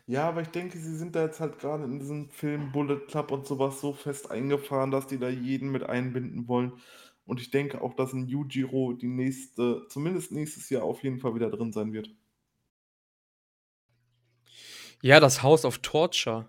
Ja, 0.06 0.26
aber 0.26 0.40
ich 0.40 0.48
denke, 0.48 0.78
sie 0.78 0.96
sind 0.96 1.14
da 1.14 1.24
jetzt 1.24 1.38
halt 1.38 1.58
gerade 1.58 1.84
in 1.84 1.98
diesem 1.98 2.30
Film 2.30 2.72
Bullet 2.72 3.00
Club 3.08 3.30
und 3.30 3.46
sowas 3.46 3.80
so 3.80 3.92
fest 3.92 4.30
eingefahren, 4.30 4.90
dass 4.90 5.06
die 5.06 5.18
da 5.18 5.28
jeden 5.28 5.70
mit 5.70 5.82
einbinden 5.82 6.48
wollen. 6.48 6.72
Und 7.26 7.42
ich 7.42 7.50
denke 7.50 7.82
auch, 7.82 7.94
dass 7.94 8.14
'n 8.14 8.26
Yujiro 8.26 8.94
die 8.94 9.08
nächste 9.08 9.86
zumindest 9.88 10.32
nächstes 10.32 10.70
Jahr 10.70 10.84
auf 10.84 11.02
jeden 11.02 11.18
Fall 11.18 11.34
wieder 11.34 11.50
drin 11.50 11.72
sein 11.72 11.92
wird. 11.92 12.08
Ja, 15.03 15.20
das 15.20 15.42
House 15.42 15.64
of 15.64 15.78
Torture. 15.78 16.49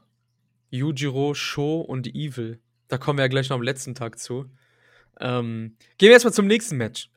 Yujiro, 0.71 1.33
Sho 1.33 1.81
und 1.81 2.07
Evil. 2.07 2.59
Da 2.87 2.97
kommen 2.97 3.17
wir 3.17 3.23
ja 3.23 3.27
gleich 3.29 3.49
noch 3.49 3.57
am 3.57 3.61
letzten 3.61 3.95
Tag 3.95 4.17
zu. 4.17 4.49
Ähm, 5.19 5.75
gehen 5.97 6.07
wir 6.07 6.13
erst 6.13 6.25
mal 6.25 6.31
zum 6.31 6.47
nächsten 6.47 6.77
Match. 6.77 7.09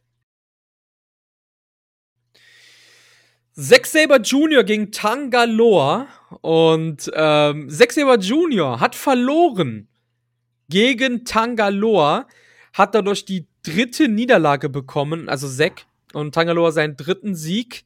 Zack 3.55 3.87
Saber 3.87 4.18
Jr. 4.18 4.64
gegen 4.64 4.93
Tangaloa 4.93 6.07
und 6.41 7.11
ähm, 7.14 7.68
Zack 7.68 7.93
Saber 7.93 8.16
Jr. 8.16 8.80
hat 8.80 8.95
verloren 8.95 9.89
gegen 10.68 11.24
Tangaloa, 11.26 12.26
hat 12.72 12.95
dadurch 12.95 13.26
die 13.26 13.47
dritte 13.62 14.09
Niederlage 14.09 14.70
bekommen, 14.70 15.28
also 15.28 15.49
Zack 15.49 15.85
und 16.14 16.35
Tangaloa 16.35 16.72
seinen 16.72 16.97
dritten 16.97 17.35
Sieg. 17.35 17.85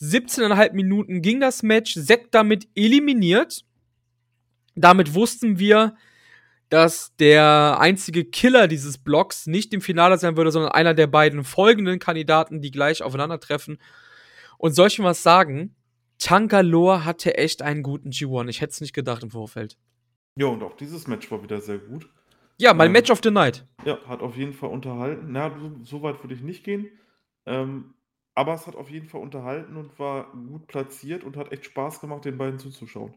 17,5 0.00 0.72
Minuten 0.72 1.22
ging 1.22 1.40
das 1.40 1.62
Match, 1.62 1.94
Zack 1.94 2.30
damit 2.30 2.68
eliminiert. 2.74 3.64
Damit 4.74 5.14
wussten 5.14 5.58
wir, 5.58 5.94
dass 6.70 7.14
der 7.16 7.78
einzige 7.80 8.24
Killer 8.24 8.68
dieses 8.68 8.96
Blocks 8.96 9.46
nicht 9.46 9.74
im 9.74 9.80
Finale 9.80 10.16
sein 10.18 10.36
würde, 10.36 10.52
sondern 10.52 10.72
einer 10.72 10.94
der 10.94 11.08
beiden 11.08 11.44
folgenden 11.44 11.98
Kandidaten, 11.98 12.60
die 12.60 12.70
gleich 12.70 13.02
aufeinandertreffen. 13.02 13.78
Und 14.56 14.72
soll 14.72 14.86
ich 14.88 14.98
mal 14.98 15.06
was 15.06 15.22
sagen? 15.22 15.74
Tangaloa 16.18 17.04
hatte 17.04 17.36
echt 17.36 17.62
einen 17.62 17.82
guten 17.82 18.10
G1. 18.10 18.48
Ich 18.48 18.60
hätte 18.60 18.70
es 18.70 18.80
nicht 18.80 18.92
gedacht 18.92 19.22
im 19.22 19.30
Vorfeld. 19.30 19.76
Ja, 20.36 20.46
und 20.46 20.62
auch 20.62 20.76
dieses 20.76 21.06
Match 21.06 21.30
war 21.30 21.42
wieder 21.42 21.60
sehr 21.60 21.78
gut. 21.78 22.08
Ja, 22.58 22.72
mein 22.74 22.86
ähm, 22.86 22.92
Match 22.92 23.10
of 23.10 23.20
the 23.22 23.30
Night. 23.30 23.66
Ja, 23.84 23.98
hat 24.06 24.20
auf 24.20 24.36
jeden 24.36 24.52
Fall 24.52 24.70
unterhalten. 24.70 25.26
Na, 25.30 25.50
so 25.82 26.02
weit 26.02 26.22
würde 26.22 26.34
ich 26.34 26.42
nicht 26.42 26.62
gehen. 26.62 26.88
Ähm, 27.46 27.94
aber 28.34 28.54
es 28.54 28.66
hat 28.66 28.76
auf 28.76 28.90
jeden 28.90 29.08
Fall 29.08 29.20
unterhalten 29.20 29.76
und 29.76 29.98
war 29.98 30.32
gut 30.32 30.66
platziert 30.66 31.24
und 31.24 31.36
hat 31.36 31.52
echt 31.52 31.64
Spaß 31.66 32.00
gemacht, 32.00 32.24
den 32.24 32.38
beiden 32.38 32.58
zuzuschauen. 32.58 33.14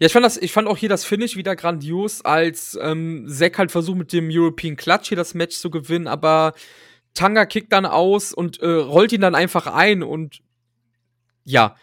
Ja, 0.00 0.06
ich 0.06 0.12
fand, 0.12 0.24
das, 0.24 0.36
ich 0.36 0.52
fand 0.52 0.66
auch 0.66 0.76
hier 0.76 0.88
das 0.88 1.04
Finish 1.04 1.36
wieder 1.36 1.54
grandios, 1.54 2.24
als 2.24 2.76
ähm, 2.80 3.26
Zack 3.28 3.58
halt 3.58 3.70
versucht, 3.70 3.98
mit 3.98 4.12
dem 4.12 4.28
European 4.30 4.76
Clutch 4.76 5.08
hier 5.08 5.16
das 5.16 5.34
Match 5.34 5.56
zu 5.56 5.70
gewinnen, 5.70 6.08
aber 6.08 6.54
Tanga 7.14 7.46
kickt 7.46 7.72
dann 7.72 7.86
aus 7.86 8.32
und 8.32 8.60
äh, 8.60 8.66
rollt 8.66 9.12
ihn 9.12 9.20
dann 9.20 9.34
einfach 9.34 9.66
ein 9.66 10.02
und 10.02 10.40
ja. 11.44 11.76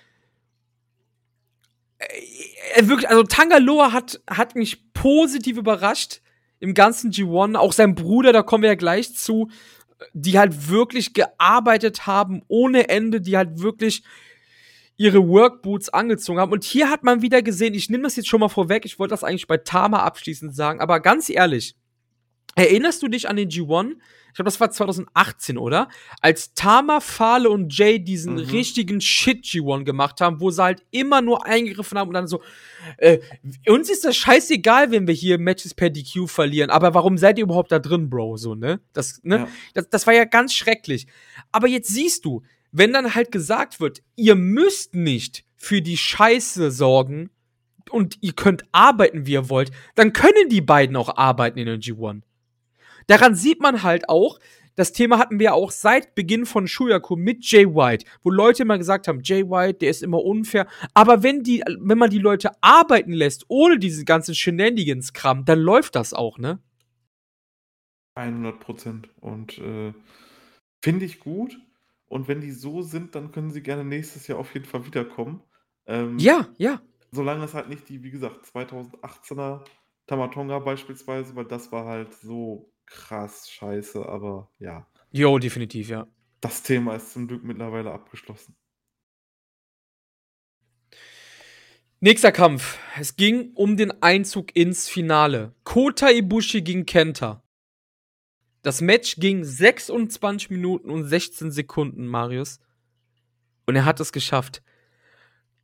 Äh, 2.00 2.88
wirklich, 2.88 3.10
also 3.10 3.24
Tangaloa 3.24 3.92
hat, 3.92 4.22
hat 4.30 4.56
mich 4.56 4.94
positiv 4.94 5.58
überrascht 5.58 6.22
im 6.60 6.74
ganzen 6.74 7.12
G1. 7.12 7.56
Auch 7.56 7.74
sein 7.74 7.96
Bruder, 7.96 8.34
da 8.34 8.42
kommen 8.42 8.64
wir 8.64 8.70
ja 8.70 8.76
gleich 8.76 9.16
zu, 9.16 9.50
die 10.14 10.38
halt 10.40 10.70
wirklich 10.70 11.14
gearbeitet 11.14 12.08
haben 12.08 12.42
ohne 12.48 12.90
Ende, 12.90 13.22
die 13.22 13.38
halt 13.38 13.62
wirklich 13.62 14.04
ihre 14.98 15.26
Workboots 15.28 15.90
angezogen 15.90 16.40
haben. 16.40 16.52
Und 16.52 16.64
hier 16.64 16.90
hat 16.90 17.04
man 17.04 17.22
wieder 17.22 17.42
gesehen, 17.42 17.74
ich 17.74 17.90
nehme 17.90 18.04
das 18.04 18.18
jetzt 18.18 18.28
schon 18.28 18.42
mal 18.42 18.50
vorweg, 18.50 18.86
ich 18.86 19.00
wollte 19.00 19.12
das 19.12 19.24
eigentlich 19.24 19.48
bei 19.48 19.58
Tama 19.58 20.00
abschließend 20.00 20.54
sagen, 20.56 20.82
aber 20.82 21.00
ganz 21.00 21.30
ehrlich, 21.30 21.76
erinnerst 22.56 23.02
du 23.04 23.08
dich 23.08 23.30
an 23.30 23.36
den 23.36 23.50
G1? 23.50 23.96
Ich 24.30 24.36
glaube, 24.36 24.46
das 24.46 24.60
war 24.60 24.70
2018, 24.70 25.58
oder? 25.58 25.90
Als 26.22 26.54
Tama, 26.54 27.00
Fale 27.00 27.50
und 27.50 27.76
Jay 27.76 28.00
diesen 28.00 28.36
mhm. 28.36 28.40
richtigen 28.42 29.02
Shit 29.02 29.44
G1 29.44 29.86
gemacht 29.86 30.22
haben, 30.22 30.40
wo 30.40 30.52
sie 30.52 30.62
halt 30.62 30.84
immer 30.92 31.22
nur 31.22 31.46
eingegriffen 31.46 31.98
haben 31.98 32.10
und 32.10 32.14
dann 32.14 32.28
so, 32.28 32.42
äh, 32.98 33.20
uns 33.68 33.90
ist 33.90 34.06
das 34.06 34.16
scheißegal, 34.16 34.92
wenn 34.92 35.08
wir 35.08 35.16
hier 35.16 35.40
Matches 35.40 35.74
per 35.74 35.90
DQ 35.90 36.28
verlieren, 36.28 36.70
aber 36.70 36.94
warum 36.94 37.18
seid 37.18 37.40
ihr 37.40 37.44
überhaupt 37.44 37.72
da 37.72 37.80
drin, 37.80 38.10
Bro? 38.10 38.38
So, 38.38 38.56
ne? 38.56 38.80
Das, 38.94 39.20
ne? 39.24 39.38
Ja. 39.38 39.48
Das, 39.74 39.90
das 39.90 40.08
war 40.08 40.14
ja 40.14 40.26
ganz 40.26 40.54
schrecklich. 40.54 41.08
Aber 41.52 41.68
jetzt 41.68 41.90
siehst 41.90 42.24
du, 42.24 42.44
wenn 42.72 42.94
dann 42.94 43.16
halt 43.16 43.32
gesagt 43.32 43.80
wird, 43.80 44.04
ihr 44.16 44.36
müsst 44.36 44.94
nicht 44.94 45.44
für 45.56 45.82
die 45.82 45.98
Scheiße 45.98 46.70
sorgen 46.72 47.32
und 47.90 48.18
ihr 48.22 48.34
könnt 48.34 48.64
arbeiten, 48.72 49.26
wie 49.26 49.34
ihr 49.34 49.50
wollt, 49.50 49.72
dann 49.96 50.14
können 50.14 50.50
die 50.50 50.62
beiden 50.62 50.96
auch 50.96 51.18
arbeiten 51.18 51.58
in 51.58 51.66
der 51.66 51.80
G1. 51.80 52.22
Daran 53.10 53.34
sieht 53.34 53.60
man 53.60 53.82
halt 53.82 54.08
auch, 54.08 54.40
das 54.76 54.94
Thema 54.94 55.18
hatten 55.18 55.40
wir 55.40 55.56
auch 55.56 55.72
seit 55.72 56.14
Beginn 56.14 56.46
von 56.46 56.68
Shuyaku 56.68 57.16
mit 57.16 57.44
Jay 57.44 57.66
White, 57.66 58.06
wo 58.22 58.30
Leute 58.30 58.62
immer 58.64 58.78
gesagt 58.78 59.08
haben, 59.08 59.22
Jay 59.24 59.44
White, 59.50 59.80
der 59.80 59.90
ist 59.90 60.04
immer 60.04 60.24
unfair. 60.24 60.68
Aber 60.94 61.24
wenn 61.24 61.42
die, 61.42 61.64
wenn 61.80 61.98
man 61.98 62.12
die 62.12 62.20
Leute 62.20 62.52
arbeiten 62.62 63.12
lässt, 63.12 63.46
ohne 63.48 63.80
diesen 63.80 64.06
ganzen 64.06 64.36
Shenanigans-Kram, 64.36 65.44
dann 65.44 65.60
läuft 65.60 65.96
das 65.96 66.14
auch, 66.14 66.38
ne? 66.38 66.60
100 68.14 68.60
Prozent. 68.60 69.10
Und 69.20 69.58
äh, 69.58 69.92
finde 70.84 71.06
ich 71.06 71.20
gut. 71.20 71.58
Und 72.08 72.28
wenn 72.28 72.42
die 72.42 72.52
so 72.52 72.84
sind, 72.84 73.16
dann 73.16 73.32
können 73.32 73.52
sie 73.52 73.64
gerne 73.64 73.84
nächstes 73.84 74.28
Jahr 74.28 74.38
auf 74.38 74.54
jeden 74.54 74.66
Fall 74.66 74.86
wiederkommen. 74.86 75.42
Ähm, 75.88 76.20
ja, 76.20 76.48
ja. 76.58 76.80
Solange 77.12 77.44
es 77.44 77.56
halt 77.56 77.70
nicht 77.70 77.90
die, 77.90 78.04
wie 78.04 78.12
gesagt, 78.12 78.46
2018er 78.46 79.66
Tamatonga 80.06 80.60
beispielsweise, 80.60 81.36
weil 81.36 81.46
das 81.46 81.72
war 81.72 81.86
halt 81.86 82.14
so 82.14 82.72
krass 82.90 83.50
scheiße, 83.50 84.06
aber 84.06 84.52
ja. 84.60 84.88
Jo, 85.12 85.40
definitiv, 85.40 85.90
ja. 85.90 86.08
Das 86.42 86.64
Thema 86.64 86.96
ist 86.96 87.14
zum 87.14 87.28
Glück 87.28 87.44
mittlerweile 87.44 87.92
abgeschlossen. 87.92 88.56
Nächster 92.02 92.32
Kampf. 92.32 92.80
Es 92.98 93.18
ging 93.18 93.52
um 93.56 93.76
den 93.76 94.02
Einzug 94.02 94.56
ins 94.56 94.88
Finale. 94.88 95.54
Kota 95.66 96.10
Ibushi 96.10 96.62
gegen 96.62 96.86
Kenta. 96.86 97.44
Das 98.62 98.80
Match 98.82 99.18
ging 99.18 99.44
26 99.44 100.50
Minuten 100.50 100.90
und 100.90 101.06
16 101.06 101.52
Sekunden, 101.52 102.08
Marius. 102.08 102.60
Und 103.66 103.76
er 103.76 103.86
hat 103.86 104.00
es 104.00 104.14
geschafft. 104.14 104.64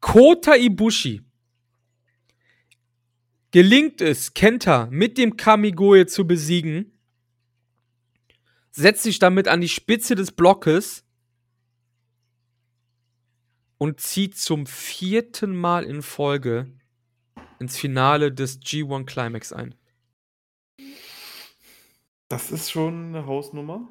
Kota 0.02 0.56
Ibushi 0.56 1.22
gelingt 3.52 4.02
es, 4.02 4.34
Kenta 4.34 4.90
mit 4.92 5.18
dem 5.18 5.38
Kamigoye 5.38 6.06
zu 6.06 6.28
besiegen, 6.28 6.95
setzt 8.76 9.04
sich 9.04 9.20
damit 9.20 9.48
an 9.48 9.62
die 9.62 9.70
Spitze 9.70 10.16
des 10.16 10.34
Blockes 10.34 11.06
und 13.78 14.02
zieht 14.02 14.38
zum 14.38 14.66
vierten 14.66 15.56
Mal 15.56 15.86
in 15.86 16.02
Folge 16.02 16.72
ins 17.60 17.78
Finale 17.78 18.34
des 18.34 18.60
G1 18.62 19.06
Climax 19.06 19.54
ein. 19.54 19.76
Das 22.28 22.52
ist 22.52 22.70
schon 22.70 23.16
eine 23.16 23.26
Hausnummer. 23.26 23.88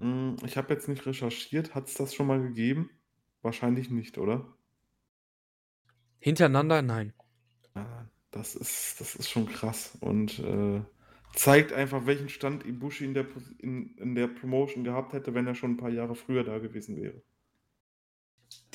Hm, 0.00 0.36
ich 0.44 0.58
habe 0.58 0.74
jetzt 0.74 0.88
nicht 0.88 1.06
recherchiert. 1.06 1.74
Hat 1.74 1.88
es 1.88 1.94
das 1.94 2.14
schon 2.14 2.26
mal 2.26 2.42
gegeben? 2.42 2.90
Wahrscheinlich 3.40 3.88
nicht, 3.90 4.18
oder? 4.18 4.54
Hintereinander? 6.18 6.82
Nein. 6.82 7.14
das 8.32 8.54
ist 8.54 9.00
das 9.00 9.14
ist 9.14 9.30
schon 9.30 9.46
krass 9.46 9.96
und, 10.00 10.40
äh, 10.40 10.82
zeigt 11.36 11.72
einfach, 11.72 12.06
welchen 12.06 12.28
Stand 12.28 12.66
Ibushi 12.66 13.04
in 13.04 13.14
der 13.14 13.26
in 13.58 13.94
in 13.98 14.14
der 14.14 14.26
Promotion 14.26 14.82
gehabt 14.82 15.12
hätte, 15.12 15.34
wenn 15.34 15.46
er 15.46 15.54
schon 15.54 15.72
ein 15.72 15.76
paar 15.76 15.90
Jahre 15.90 16.16
früher 16.16 16.42
da 16.42 16.58
gewesen 16.58 16.96
wäre. 16.96 17.22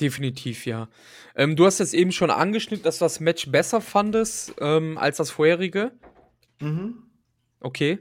Definitiv, 0.00 0.66
ja. 0.66 0.88
Ähm, 1.34 1.56
du 1.56 1.66
hast 1.66 1.78
jetzt 1.78 1.94
eben 1.94 2.12
schon 2.12 2.30
angeschnitten, 2.30 2.84
dass 2.84 2.98
du 2.98 3.04
das 3.04 3.20
Match 3.20 3.50
besser 3.50 3.80
fandest, 3.80 4.54
ähm, 4.60 4.96
als 4.98 5.18
das 5.18 5.30
vorherige. 5.30 5.92
Mhm. 6.60 7.02
Okay. 7.60 7.98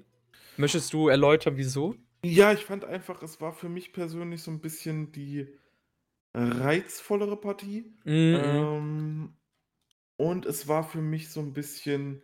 Möchtest 0.57 0.93
du 0.93 1.07
erläutern, 1.09 1.57
wieso? 1.57 1.95
Ja, 2.23 2.53
ich 2.53 2.65
fand 2.65 2.85
einfach, 2.85 3.21
es 3.23 3.41
war 3.41 3.53
für 3.53 3.69
mich 3.69 3.93
persönlich 3.93 4.41
so 4.41 4.51
ein 4.51 4.61
bisschen 4.61 5.11
die 5.11 5.47
reizvollere 6.33 7.37
Partie. 7.37 7.93
Mhm. 8.05 8.39
Ähm, 8.43 9.33
und 10.17 10.45
es 10.45 10.67
war 10.67 10.83
für 10.83 11.01
mich 11.01 11.29
so 11.29 11.39
ein 11.39 11.53
bisschen, 11.53 12.21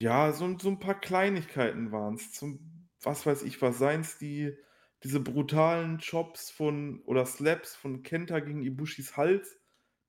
ja, 0.00 0.32
so, 0.32 0.58
so 0.58 0.68
ein 0.68 0.80
paar 0.80 0.98
Kleinigkeiten 1.00 1.92
waren 1.92 2.14
es. 2.14 2.32
Zum, 2.32 2.88
was 3.02 3.26
weiß 3.26 3.42
ich 3.42 3.60
was, 3.62 3.78
seien 3.78 4.00
es 4.02 4.18
die, 4.18 4.56
diese 5.02 5.20
brutalen 5.20 5.98
Chops 5.98 6.50
von 6.50 7.02
oder 7.04 7.26
Slaps 7.26 7.76
von 7.76 8.02
Kenta 8.02 8.40
gegen 8.40 8.62
Ibushis 8.62 9.16
Hals, 9.16 9.56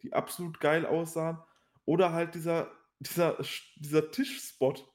die 0.02 0.14
absolut 0.14 0.60
geil 0.60 0.86
aussahen. 0.86 1.40
Oder 1.86 2.14
halt 2.14 2.36
dieser, 2.36 2.72
dieser, 3.00 3.38
dieser 3.78 4.12
Tischspot, 4.12 4.88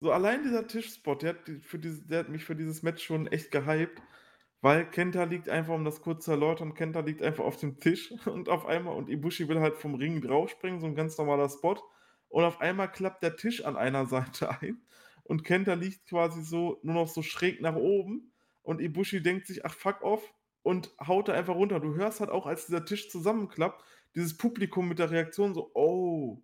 so 0.00 0.10
allein 0.10 0.42
dieser 0.42 0.66
Tischspot, 0.66 1.22
der 1.22 1.30
hat, 1.30 1.50
für 1.60 1.78
diese, 1.78 2.06
der 2.06 2.20
hat 2.20 2.28
mich 2.28 2.44
für 2.44 2.56
dieses 2.56 2.82
Match 2.82 3.04
schon 3.04 3.28
echt 3.28 3.52
gehypt, 3.52 4.02
weil 4.60 4.90
Kenta 4.90 5.24
liegt 5.24 5.48
einfach, 5.48 5.74
um 5.74 5.84
das 5.84 6.02
kurz 6.02 6.24
zu 6.24 6.32
erläutern, 6.32 6.74
Kenta 6.74 7.00
liegt 7.00 7.22
einfach 7.22 7.44
auf 7.44 7.56
dem 7.56 7.78
Tisch 7.78 8.12
und 8.26 8.48
auf 8.48 8.66
einmal, 8.66 8.96
und 8.96 9.08
Ibushi 9.08 9.48
will 9.48 9.60
halt 9.60 9.76
vom 9.76 9.94
Ring 9.94 10.20
draufspringen, 10.20 10.80
so 10.80 10.86
ein 10.86 10.96
ganz 10.96 11.16
normaler 11.18 11.48
Spot, 11.48 11.80
und 12.32 12.44
auf 12.44 12.60
einmal 12.60 12.90
klappt 12.90 13.22
der 13.22 13.36
Tisch 13.36 13.64
an 13.64 13.76
einer 13.76 14.06
Seite 14.08 14.50
ein 14.60 14.82
und 15.24 15.44
Kenta 15.44 15.74
liegt 15.74 16.06
quasi 16.08 16.42
so 16.42 16.80
nur 16.82 16.94
noch 16.94 17.08
so 17.08 17.22
schräg 17.22 17.60
nach 17.60 17.76
oben 17.76 18.32
und 18.62 18.80
Ibushi 18.80 19.22
denkt 19.22 19.46
sich, 19.46 19.64
ach 19.66 19.74
fuck 19.74 20.02
off, 20.02 20.34
und 20.64 20.92
haut 21.06 21.28
da 21.28 21.32
einfach 21.34 21.56
runter. 21.56 21.80
Du 21.80 21.94
hörst 21.96 22.20
halt 22.20 22.30
auch, 22.30 22.46
als 22.46 22.66
dieser 22.66 22.84
Tisch 22.84 23.10
zusammenklappt, 23.10 23.84
dieses 24.14 24.36
Publikum 24.36 24.88
mit 24.88 25.00
der 25.00 25.10
Reaktion 25.10 25.54
so: 25.54 25.72
„Oh.“ 25.74 26.40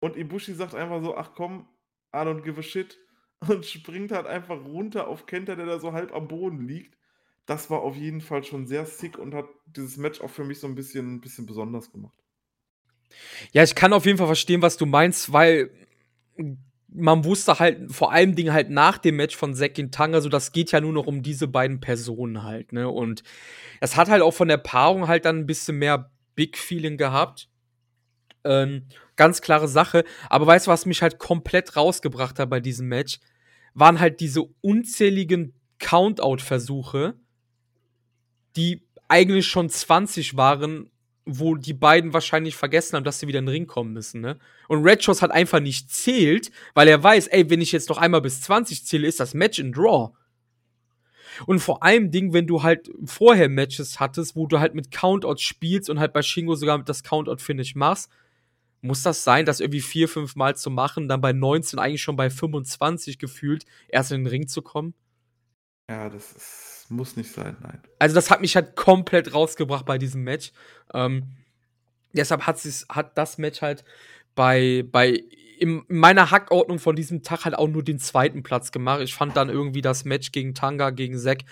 Und 0.00 0.16
Ibushi 0.16 0.52
sagt 0.54 0.74
einfach 0.74 1.02
so: 1.02 1.16
„Ach 1.16 1.32
komm, 1.34 1.66
I 2.14 2.18
don't 2.18 2.42
give 2.42 2.58
a 2.60 2.62
shit“ 2.62 2.98
und 3.48 3.64
springt 3.64 4.12
halt 4.12 4.26
einfach 4.26 4.62
runter 4.64 5.08
auf 5.08 5.24
Kenta, 5.26 5.54
der 5.56 5.64
da 5.66 5.78
so 5.78 5.92
halb 5.92 6.12
am 6.14 6.28
Boden 6.28 6.66
liegt. 6.66 6.98
Das 7.46 7.70
war 7.70 7.80
auf 7.80 7.96
jeden 7.96 8.20
Fall 8.20 8.44
schon 8.44 8.66
sehr 8.66 8.84
sick 8.86 9.18
und 9.18 9.34
hat 9.34 9.48
dieses 9.66 9.96
Match 9.96 10.20
auch 10.20 10.30
für 10.30 10.44
mich 10.44 10.60
so 10.60 10.66
'n 10.66 10.74
bisschen 10.74 11.20
bisschen 11.22 11.46
besonders 11.46 11.90
gemacht. 11.92 12.22
Ja, 13.52 13.62
ich 13.62 13.74
kann 13.74 13.92
auf 13.92 14.06
jeden 14.06 14.18
Fall 14.18 14.26
verstehen, 14.26 14.62
was 14.62 14.76
du 14.76 14.86
meinst, 14.86 15.32
weil 15.32 15.70
man 16.92 17.24
wusste 17.24 17.58
halt 17.58 17.92
vor 17.92 18.12
allem 18.12 18.34
Dingen 18.34 18.52
halt 18.52 18.70
nach 18.70 18.98
dem 18.98 19.16
Match 19.16 19.36
von 19.36 19.54
Zack 19.54 19.74
gegen 19.74 19.90
Tanga 19.92 20.20
so, 20.20 20.28
das 20.28 20.52
geht 20.52 20.72
ja 20.72 20.80
nur 20.80 20.92
noch 20.92 21.06
um 21.06 21.22
diese 21.22 21.46
beiden 21.48 21.80
Personen 21.80 22.42
halt, 22.42 22.72
ne? 22.72 22.88
Und 22.88 23.22
es 23.80 23.96
hat 23.96 24.08
halt 24.10 24.22
auch 24.22 24.32
von 24.34 24.48
der 24.48 24.58
Paarung 24.58 25.08
halt 25.08 25.24
dann 25.24 25.40
'n 25.40 25.46
bisschen 25.46 25.78
mehr 25.78 26.10
Big 26.36 26.58
Feeling 26.58 26.96
gehabt. 26.98 27.48
Ähm, 28.44 28.86
ganz 29.16 29.42
klare 29.42 29.68
Sache. 29.68 30.04
Aber 30.30 30.46
weißt 30.46 30.66
du, 30.68 30.70
was 30.72 30.86
mich 30.86 31.02
halt 31.02 31.18
komplett 31.18 31.76
rausgebracht 31.76 32.38
hat 32.38 32.50
bei 32.50 32.60
diesem 32.60 32.88
Match? 32.88 33.20
Waren 33.74 34.00
halt 34.00 34.20
diese 34.20 34.42
unzähligen 34.62 35.54
Countout-Versuche, 35.78 37.14
die 38.56 38.86
eigentlich 39.08 39.46
schon 39.46 39.68
20 39.68 40.36
waren, 40.36 40.90
wo 41.38 41.54
die 41.54 41.74
beiden 41.74 42.12
wahrscheinlich 42.12 42.56
vergessen 42.56 42.96
haben, 42.96 43.04
dass 43.04 43.20
sie 43.20 43.26
wieder 43.26 43.38
in 43.38 43.46
den 43.46 43.52
Ring 43.52 43.66
kommen 43.66 43.92
müssen, 43.92 44.20
ne? 44.20 44.38
Und 44.68 44.84
Red 44.84 45.04
Shoes 45.04 45.22
hat 45.22 45.30
einfach 45.30 45.60
nicht 45.60 45.90
zählt, 45.90 46.50
weil 46.74 46.88
er 46.88 47.02
weiß, 47.02 47.28
ey, 47.28 47.48
wenn 47.50 47.60
ich 47.60 47.72
jetzt 47.72 47.88
noch 47.88 47.98
einmal 47.98 48.20
bis 48.20 48.40
20 48.42 48.84
zähle, 48.84 49.06
ist 49.06 49.20
das 49.20 49.34
Match 49.34 49.58
in 49.58 49.72
Draw. 49.72 50.12
Und 51.46 51.60
vor 51.60 51.82
allem 51.82 52.10
Ding, 52.10 52.32
wenn 52.32 52.46
du 52.46 52.62
halt 52.62 52.90
vorher 53.04 53.48
Matches 53.48 54.00
hattest, 54.00 54.36
wo 54.36 54.46
du 54.46 54.60
halt 54.60 54.74
mit 54.74 54.90
Countouts 54.90 55.42
spielst 55.42 55.88
und 55.88 56.00
halt 56.00 56.12
bei 56.12 56.22
Shingo 56.22 56.54
sogar 56.54 56.82
das 56.82 57.02
Countout-Finish 57.02 57.74
machst, 57.74 58.10
muss 58.82 59.02
das 59.02 59.24
sein, 59.24 59.44
das 59.44 59.60
irgendwie 59.60 59.80
vier, 59.80 60.08
fünf 60.08 60.36
Mal 60.36 60.56
zu 60.56 60.70
machen, 60.70 61.08
dann 61.08 61.20
bei 61.20 61.32
19 61.32 61.78
eigentlich 61.78 62.02
schon 62.02 62.16
bei 62.16 62.30
25 62.30 63.18
gefühlt 63.18 63.64
erst 63.88 64.12
in 64.12 64.24
den 64.24 64.26
Ring 64.26 64.48
zu 64.48 64.62
kommen? 64.62 64.94
Ja, 65.88 66.08
das 66.08 66.32
ist, 66.32 66.79
muss 66.90 67.16
nicht 67.16 67.32
sein, 67.32 67.56
nein. 67.62 67.80
Also, 67.98 68.14
das 68.14 68.30
hat 68.30 68.40
mich 68.40 68.56
halt 68.56 68.76
komplett 68.76 69.32
rausgebracht 69.34 69.86
bei 69.86 69.98
diesem 69.98 70.22
Match. 70.22 70.52
Ähm, 70.92 71.24
deshalb 72.12 72.46
hat 72.46 72.58
hat 72.88 73.16
das 73.18 73.38
Match 73.38 73.62
halt 73.62 73.84
bei 74.34 74.84
bei 74.90 75.22
in 75.58 75.82
meiner 75.88 76.30
Hackordnung 76.30 76.78
von 76.78 76.96
diesem 76.96 77.22
Tag 77.22 77.44
halt 77.44 77.54
auch 77.54 77.68
nur 77.68 77.84
den 77.84 77.98
zweiten 77.98 78.42
Platz 78.42 78.72
gemacht. 78.72 79.02
Ich 79.02 79.14
fand 79.14 79.36
dann 79.36 79.50
irgendwie 79.50 79.82
das 79.82 80.06
Match 80.06 80.32
gegen 80.32 80.54
Tanga, 80.54 80.88
gegen 80.88 81.18
Zack, 81.18 81.44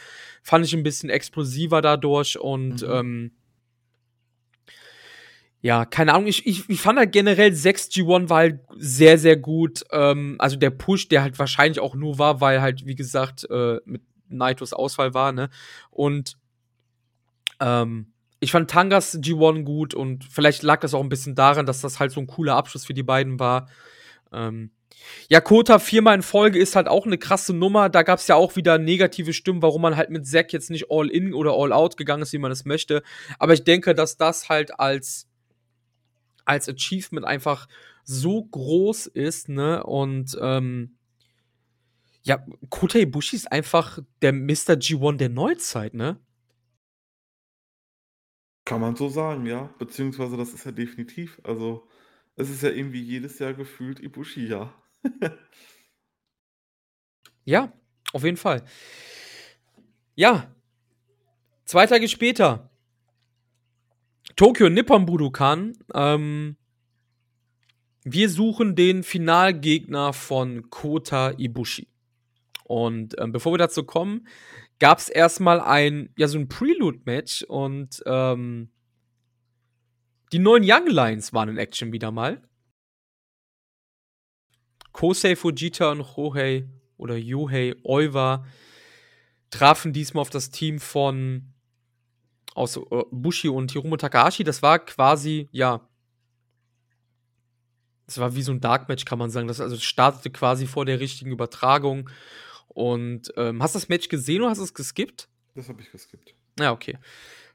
fand 0.42 0.64
ich 0.64 0.72
ein 0.74 0.82
bisschen 0.82 1.10
explosiver 1.10 1.82
dadurch 1.82 2.38
und, 2.38 2.82
Mhm. 2.82 2.90
ähm 2.90 3.30
ja, 5.60 5.84
keine 5.84 6.14
Ahnung, 6.14 6.28
ich 6.28 6.46
ich 6.46 6.68
ich 6.70 6.80
fand 6.80 6.98
halt 7.00 7.10
generell 7.12 7.52
6 7.52 7.88
G1 7.90 8.28
war 8.30 8.38
halt 8.38 8.60
sehr, 8.76 9.18
sehr 9.18 9.36
gut. 9.36 9.82
Ähm, 9.90 10.36
also, 10.38 10.56
der 10.56 10.70
Push, 10.70 11.08
der 11.08 11.22
halt 11.22 11.38
wahrscheinlich 11.38 11.80
auch 11.80 11.94
nur 11.96 12.18
war, 12.18 12.40
weil 12.40 12.60
halt, 12.62 12.86
wie 12.86 12.94
gesagt, 12.94 13.44
äh, 13.50 13.78
mit 13.84 14.02
Naitos 14.30 14.72
Ausfall 14.72 15.14
war, 15.14 15.32
ne? 15.32 15.50
Und 15.90 16.36
ähm, 17.60 18.12
ich 18.40 18.52
fand 18.52 18.70
Tangas 18.70 19.18
G1 19.20 19.64
gut 19.64 19.94
und 19.94 20.24
vielleicht 20.24 20.62
lag 20.62 20.80
das 20.80 20.94
auch 20.94 21.00
'n 21.02 21.08
bisschen 21.08 21.34
daran, 21.34 21.66
dass 21.66 21.80
das 21.80 21.98
halt 21.98 22.12
so 22.12 22.20
'n 22.20 22.26
cooler 22.28 22.54
Abschluss 22.56 22.84
für 22.86 22.94
die 22.94 23.02
beiden 23.02 23.40
war. 23.40 23.68
Ähm, 24.32 24.70
ja, 25.28 25.40
Kota 25.40 25.78
viermal 25.80 26.16
in 26.16 26.22
Folge 26.22 26.58
ist 26.60 26.76
halt 26.76 26.88
auch 26.88 27.06
'ne 27.06 27.18
krasse 27.18 27.54
Nummer. 27.54 27.88
Da 27.90 28.02
gab's 28.04 28.28
ja 28.28 28.36
auch 28.36 28.56
wieder 28.56 28.78
negative 28.78 29.32
Stimmen, 29.34 29.62
warum 29.62 29.82
man 29.82 29.96
halt 29.96 30.10
mit 30.10 30.26
Zack 30.26 30.52
jetzt 30.52 30.70
nicht 30.70 30.86
all 30.90 31.08
in 31.10 31.34
oder 31.34 31.52
all 31.54 31.72
out 31.72 31.96
gegangen 31.96 32.22
ist, 32.24 32.32
wie 32.34 32.38
man 32.38 32.52
es 32.52 32.64
möchte. 32.66 33.02
Aber 33.38 33.54
ich 33.54 33.64
denke, 33.64 33.94
dass 33.94 34.16
das 34.18 34.48
halt 34.50 34.78
als 34.80 35.24
als 36.46 36.68
Achievement 36.68 37.26
einfach 37.26 37.68
so 38.04 38.42
groß 38.42 39.06
ist, 39.06 39.48
ne? 39.50 39.84
Und, 39.84 40.36
ähm 40.40 40.97
ja, 42.22 42.44
Kota 42.70 42.98
Ibushi 42.98 43.36
ist 43.36 43.50
einfach 43.52 43.98
der 44.22 44.32
Mister 44.32 44.74
G1 44.74 45.16
der 45.16 45.28
Neuzeit, 45.28 45.94
ne? 45.94 46.20
Kann 48.64 48.80
man 48.80 48.96
so 48.96 49.08
sagen, 49.08 49.46
ja. 49.46 49.70
Beziehungsweise 49.78 50.36
das 50.36 50.52
ist 50.52 50.64
ja 50.66 50.72
definitiv 50.72 51.40
also, 51.44 51.88
es 52.36 52.50
ist 52.50 52.62
ja 52.62 52.70
irgendwie 52.70 53.02
jedes 53.02 53.38
Jahr 53.38 53.54
gefühlt 53.54 54.00
Ibushi-Jahr. 54.00 54.74
Ja, 57.44 57.72
auf 58.12 58.24
jeden 58.24 58.36
Fall. 58.36 58.62
Ja. 60.14 60.54
2 61.64 61.86
Tage 61.86 62.06
später. 62.08 62.70
Tokyo 64.36 64.68
Nippon 64.68 65.06
Budokan. 65.06 65.72
Ähm 65.94 66.58
wir 68.04 68.30
suchen 68.30 68.76
den 68.76 69.02
Finalgegner 69.02 70.12
von 70.12 70.70
Kota 70.70 71.32
Ibushi. 71.36 71.88
Und, 72.68 73.16
ähm, 73.18 73.32
bevor 73.32 73.52
wir 73.54 73.58
dazu 73.58 73.82
kommen, 73.84 74.28
gab's 74.78 75.08
erst 75.08 75.40
mal 75.40 75.60
ein 75.60 76.10
ja, 76.18 76.28
so 76.28 76.38
'n 76.38 76.48
Prelude-Match 76.48 77.42
und, 77.44 78.02
ähm 78.06 78.70
die 80.32 80.38
neuen 80.38 80.62
Young 80.64 80.86
Lions 80.88 81.32
waren 81.32 81.48
in 81.48 81.56
Action 81.56 81.92
wieder 81.92 82.10
mal. 82.10 82.42
Kosei 84.94 85.36
Fujita 85.36 85.90
und 85.92 86.00
Ryohei 86.00 86.64
oder 86.96 87.16
Yohei 87.16 87.74
Oiwa 87.84 88.44
trafen 89.52 89.92
diesmal 89.92 90.22
auf 90.22 90.30
das 90.30 90.50
Team 90.50 90.78
von 90.78 91.54
aus, 92.54 92.76
äh, 92.76 92.80
Bushi 93.10 93.48
und 93.48 93.72
Hiromu 93.72 93.96
Takahashi. 93.96 94.44
Das 94.44 94.62
war 94.62 94.78
quasi, 94.80 95.48
ja 95.52 95.88
es 98.08 98.18
war 98.18 98.34
wie 98.34 98.42
so 98.42 98.52
'n 98.52 98.60
Dark 98.60 98.88
Match, 98.88 99.04
kann 99.04 99.18
man 99.18 99.30
sagen. 99.30 99.48
Das 99.48 99.60
also, 99.60 99.76
startete 99.76 100.30
quasi 100.30 100.66
vor 100.66 100.84
der 100.86 100.98
richtigen 100.98 101.30
Übertragung. 101.30 102.08
Und, 102.68 103.32
ähm, 103.36 103.62
hast 103.62 103.74
du 103.74 103.78
das 103.78 103.88
Match 103.88 104.08
gesehen 104.08 104.42
oder 104.42 104.50
hast 104.50 104.58
du's 104.60 104.74
geskippt? 104.74 105.28
Das 105.54 105.68
habe 105.68 105.82
ich 105.82 105.90
geskippt. 105.90 106.34
Ja, 106.58 106.72
okay. 106.72 106.96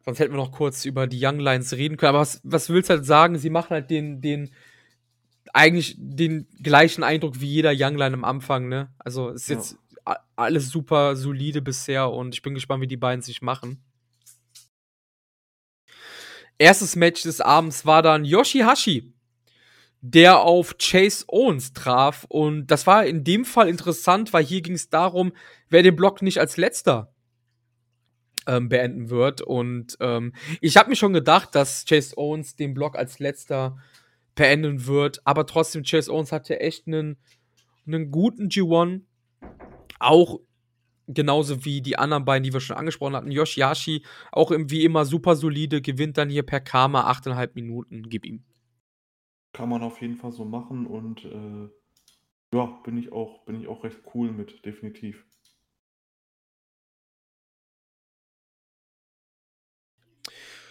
Sonst 0.06 0.20
hätten 0.20 0.34
wir 0.34 0.38
noch 0.38 0.52
kurz 0.52 0.84
über 0.86 1.08
die 1.08 1.20
Young 1.24 1.40
Lions 1.40 1.72
reden 1.74 1.96
können. 1.98 2.10
Aber 2.10 2.20
was 2.20 2.42
was 2.44 2.70
willst 2.70 2.90
du 2.90 2.96
halt 2.96 3.06
sagen? 3.06 3.38
Sie 3.38 3.50
machen 3.50 3.70
halt 3.70 3.90
den 3.90 4.20
den 4.22 4.52
eigentlich 5.54 5.96
den 5.98 6.48
gleichen 6.62 7.04
Eindruck 7.04 7.40
wie 7.40 7.48
jeder 7.48 7.72
Young 7.74 7.96
Lion 7.98 8.14
am 8.16 8.24
Anfang, 8.26 8.68
ne? 8.68 8.92
Also, 8.98 9.30
ist 9.30 9.50
Ja. 9.50 9.56
jetzt 9.56 9.78
a 10.06 10.18
alles 10.36 10.70
super 10.70 11.16
solide 11.16 11.62
bisher 11.62 12.10
und 12.12 12.34
ich 12.34 12.42
bin 12.42 12.54
gespannt, 12.56 12.82
wie 12.82 12.88
die 12.88 12.98
beiden 12.98 13.22
sich 13.22 13.42
machen. 13.42 13.82
1. 16.60 16.96
Match 16.98 17.24
des 17.24 17.42
Abends 17.42 17.86
war 17.86 18.02
dann 18.02 18.26
Yoshi-Hashi, 18.26 19.14
der 20.06 20.42
auf 20.42 20.76
Chase 20.80 21.24
Owens 21.30 21.72
traf. 21.72 22.26
Und 22.28 22.68
das 22.68 22.86
war 22.88 23.06
in 23.06 23.24
dem 23.24 23.46
Fall 23.46 23.70
interessant, 23.70 24.34
weil 24.34 24.44
hier 24.44 24.62
ging's 24.62 24.90
darum, 24.90 25.32
wer 25.70 25.82
den 25.82 25.96
Block 25.96 26.22
nicht 26.22 26.40
als 26.40 26.58
Letzter 26.58 27.14
ähm, 28.48 28.68
beenden 28.70 29.10
wird. 29.10 29.42
Und, 29.42 29.96
ähm, 30.02 30.34
ich 30.62 30.76
habe 30.78 30.90
mir 30.90 30.96
schon 30.98 31.14
gedacht, 31.14 31.56
dass 31.56 31.86
Chase 31.86 32.18
Owens 32.18 32.56
den 32.56 32.74
Block 32.74 32.98
als 32.98 33.20
Letzter 33.20 33.78
beenden 34.36 34.86
wird, 34.88 35.22
aber 35.26 35.46
trotzdem, 35.46 35.84
Chase 35.84 36.12
Owens 36.12 36.32
hatte 36.32 36.60
echt 36.60 36.88
'nen 36.88 37.18
'nen 37.86 38.12
guten 38.12 38.50
G1. 38.50 39.02
Auch 40.00 40.40
genauso 41.08 41.66
wie 41.66 41.82
die 41.82 41.98
anderen 41.98 42.26
beiden, 42.26 42.44
die 42.44 42.54
wir 42.54 42.62
schon 42.62 42.78
angesprochen 42.78 43.16
hatten. 43.16 43.32
Yoshi-Hashi 43.32 44.06
auch 44.32 44.52
im 44.52 44.70
wie 44.72 44.86
immer 44.86 45.06
super 45.06 45.36
solide, 45.36 45.82
gewinnt 45.82 46.18
dann 46.18 46.30
hier 46.30 46.44
per 46.44 46.62
Karma 46.62 47.10
8,5 47.10 47.56
Minuten. 47.56 48.10
Gib 48.10 48.26
ihm. 48.26 48.44
Kann 49.54 49.70
man 49.70 49.84
auf 49.84 50.02
jeden 50.02 50.18
Fall 50.18 50.32
so 50.32 50.46
machen 50.46 50.86
und, 50.88 51.26
äh, 51.26 51.70
ja, 52.54 52.66
bin 52.84 52.98
ich 52.98 53.12
auch 53.12 53.46
bin 53.46 53.62
ich 53.62 53.68
auch 53.68 53.84
recht 53.84 54.00
cool 54.14 54.32
mit, 54.32 54.66
definitiv. 54.66 55.26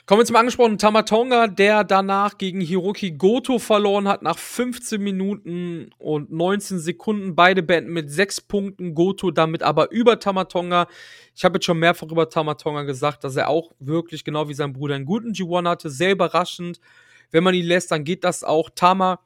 Kommen 0.04 0.20
wir 0.22 0.26
zum 0.26 0.34
angesprochenen 0.34 0.78
Tama 0.78 1.02
Tonga, 1.02 1.46
der 1.46 1.84
danach 1.84 2.36
gegen 2.36 2.60
Hiroki 2.60 3.12
Goto 3.12 3.60
verloren 3.60 4.08
hat 4.08 4.22
nach 4.22 4.36
15 4.36 5.00
Minuten 5.00 5.90
und 5.98 6.32
19 6.32 6.80
Sekunden. 6.80 7.36
Beide 7.36 7.62
beenden 7.62 7.92
mit 7.92 8.10
6 8.10 8.40
Punkten, 8.40 8.96
Goto 8.96 9.30
damit 9.30 9.62
aber 9.62 9.92
über 9.92 10.18
Tama 10.18 10.44
Tonga. 10.46 10.88
Ich 11.36 11.44
habe 11.44 11.56
jetzt 11.56 11.66
schon 11.66 11.78
mehrfach 11.78 12.08
über 12.10 12.28
Tama 12.28 12.54
Tonga 12.54 12.82
gesagt, 12.82 13.22
dass 13.22 13.36
er 13.36 13.48
auch 13.48 13.70
wirklich 13.78 14.24
genau 14.24 14.48
wie 14.48 14.54
sein 14.54 14.72
Bruder 14.72 14.96
einen 14.96 15.06
guten 15.06 15.34
G1 15.34 15.68
hatte. 15.68 15.88
Sehr 15.88 16.10
überraschend. 16.10 16.80
Wenn 17.32 17.42
man 17.44 17.54
ihn 17.54 17.66
lässt, 17.66 17.90
dann 17.90 18.04
geht 18.04 18.24
das 18.24 18.44
auch. 18.44 18.70
Tama 18.74 19.20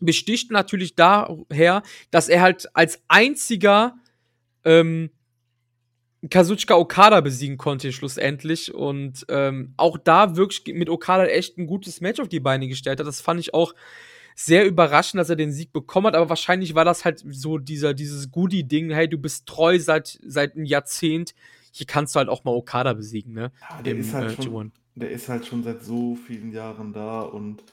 besticht 0.00 0.50
natürlich 0.52 0.96
daher, 0.96 1.82
dass 2.10 2.28
er 2.28 2.42
halt 2.42 2.68
als 2.74 3.02
einziger, 3.08 3.96
ähm, 4.64 5.10
Kazuchika 6.30 6.74
Okada 6.76 7.20
besiegen 7.20 7.58
konnte 7.58 7.92
schlussendlich 7.92 8.74
und, 8.74 9.24
ähm, 9.28 9.72
auch 9.76 9.98
da 9.98 10.36
wirklich 10.36 10.62
mit 10.74 10.90
Okada 10.90 11.26
echt 11.26 11.58
'n 11.58 11.66
gutes 11.66 12.00
Match 12.00 12.20
auf 12.20 12.28
die 12.28 12.40
Beine 12.40 12.66
gestellt 12.68 12.98
hat. 13.00 13.06
Das 13.06 13.20
fand 13.20 13.38
ich 13.40 13.54
auch 13.54 13.72
sehr 14.36 14.66
überraschend, 14.66 15.20
dass 15.20 15.30
er 15.30 15.36
den 15.36 15.52
Sieg 15.52 15.72
bekommen 15.72 16.08
hat, 16.08 16.14
aber 16.16 16.28
wahrscheinlich 16.30 16.74
war 16.74 16.84
das 16.84 17.04
halt 17.04 17.22
so 17.30 17.58
dieser 17.58 17.94
dieses 17.94 18.30
Goodie-Ding: 18.32 18.90
„Hey, 18.90 19.08
du 19.08 19.18
bist 19.18 19.46
treu 19.46 19.78
seit 19.80 20.18
seit 20.26 20.56
'n 20.56 20.64
Jahrzehnt 20.66 21.34
hier 21.72 21.86
kannst 21.86 22.14
du 22.16 22.18
halt 22.20 22.28
auch 22.30 22.44
mal 22.44 22.52
Okada 22.52 22.94
besiegen, 22.94 23.34
ne? 23.34 23.52
Ja, 23.70 23.82
der, 23.82 23.94
Im, 23.94 24.00
ist 24.00 24.12
halt 24.14 24.30
äh, 24.30 24.34
schon, 24.34 24.46
G1. 24.52 24.72
Der 24.98 25.10
ist 25.10 25.28
halt 25.28 25.46
schon 25.46 25.62
seit 25.62 25.82
so 25.82 26.14
vielen 26.14 26.52
Jahren 26.52 26.92
da 26.92 27.20
und 27.22 27.64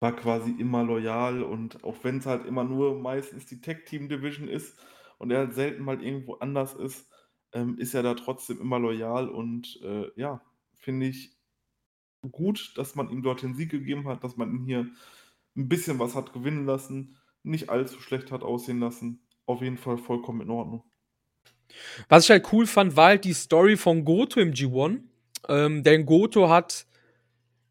war 0.00 0.16
quasi 0.16 0.50
immer 0.52 0.82
loyal 0.82 1.42
und 1.42 1.84
auch 1.84 1.96
wenn 2.02 2.18
es 2.18 2.26
halt 2.26 2.46
immer 2.46 2.64
nur 2.64 2.98
meistens 2.98 3.46
die 3.46 3.60
Tech-Team-Division 3.60 4.48
ist 4.48 4.78
und 5.18 5.30
er 5.30 5.38
halt 5.40 5.54
selten 5.54 5.84
mal 5.84 6.02
irgendwo 6.02 6.34
anders 6.34 6.74
ist, 6.74 7.06
ähm, 7.52 7.78
ist 7.78 7.94
er 7.94 8.02
da 8.02 8.14
trotzdem 8.14 8.60
immer 8.60 8.78
loyal 8.78 9.28
und 9.28 9.78
äh, 9.82 10.10
ja, 10.16 10.40
finde 10.74 11.06
ich 11.06 11.36
gut, 12.30 12.72
dass 12.76 12.94
man 12.94 13.10
ihm 13.10 13.22
dort 13.22 13.42
den 13.42 13.54
Sieg 13.54 13.70
gegeben 13.70 14.08
hat, 14.08 14.24
dass 14.24 14.36
man 14.36 14.54
ihn 14.54 14.64
hier 14.64 14.88
ein 15.56 15.68
bisschen 15.68 15.98
was 15.98 16.14
hat 16.14 16.32
gewinnen 16.32 16.66
lassen, 16.66 17.18
nicht 17.42 17.68
allzu 17.70 18.00
schlecht 18.00 18.32
hat 18.32 18.42
aussehen 18.42 18.80
lassen. 18.80 19.26
Auf 19.46 19.62
jeden 19.62 19.78
Fall 19.78 19.98
vollkommen 19.98 20.42
in 20.42 20.50
Ordnung. 20.50 20.84
Was 22.08 22.24
ich 22.24 22.30
halt 22.30 22.52
cool 22.52 22.66
fand, 22.66 22.96
war 22.96 23.06
halt 23.08 23.24
die 23.24 23.32
Story 23.32 23.76
von 23.76 24.04
Goto 24.04 24.40
im 24.40 24.52
G1. 24.52 25.02
Ähm, 25.48 25.82
denn 25.82 26.06
Goto 26.06 26.48
hat 26.48 26.86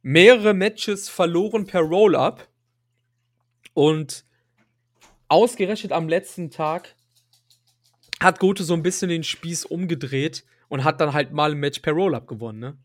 mehrere 0.01 0.53
Matches 0.53 1.09
verloren 1.09 1.65
per 1.65 1.81
Roll-Up. 1.81 2.47
Und 3.73 4.25
ausgerechnet 5.27 5.91
am 5.91 6.09
letzten 6.09 6.49
Tag 6.49 6.95
hat 8.19 8.39
Goto 8.39 8.63
so 8.63 8.73
ein 8.73 8.83
bisschen 8.83 9.09
den 9.09 9.23
Spieß 9.23 9.65
umgedreht 9.65 10.43
und 10.67 10.83
hat 10.83 10.99
dann 10.99 11.13
halt 11.13 11.31
mal 11.31 11.51
ein 11.51 11.59
Match 11.59 11.79
per 11.79 11.93
Roll-Up 11.93 12.27
gewonnen, 12.27 12.59
ne? 12.59 12.77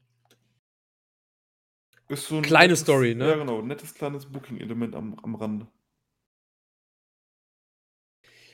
Ist 2.08 2.28
so 2.28 2.36
ein 2.36 2.42
Kleine 2.42 2.66
nettes, 2.66 2.80
Story, 2.80 3.14
ne? 3.14 3.28
Ja, 3.28 3.36
genau, 3.36 3.62
nettes 3.62 3.94
kleines 3.94 4.26
Booking-Element 4.26 4.94
am, 4.94 5.18
am 5.22 5.34
Rande. 5.34 5.66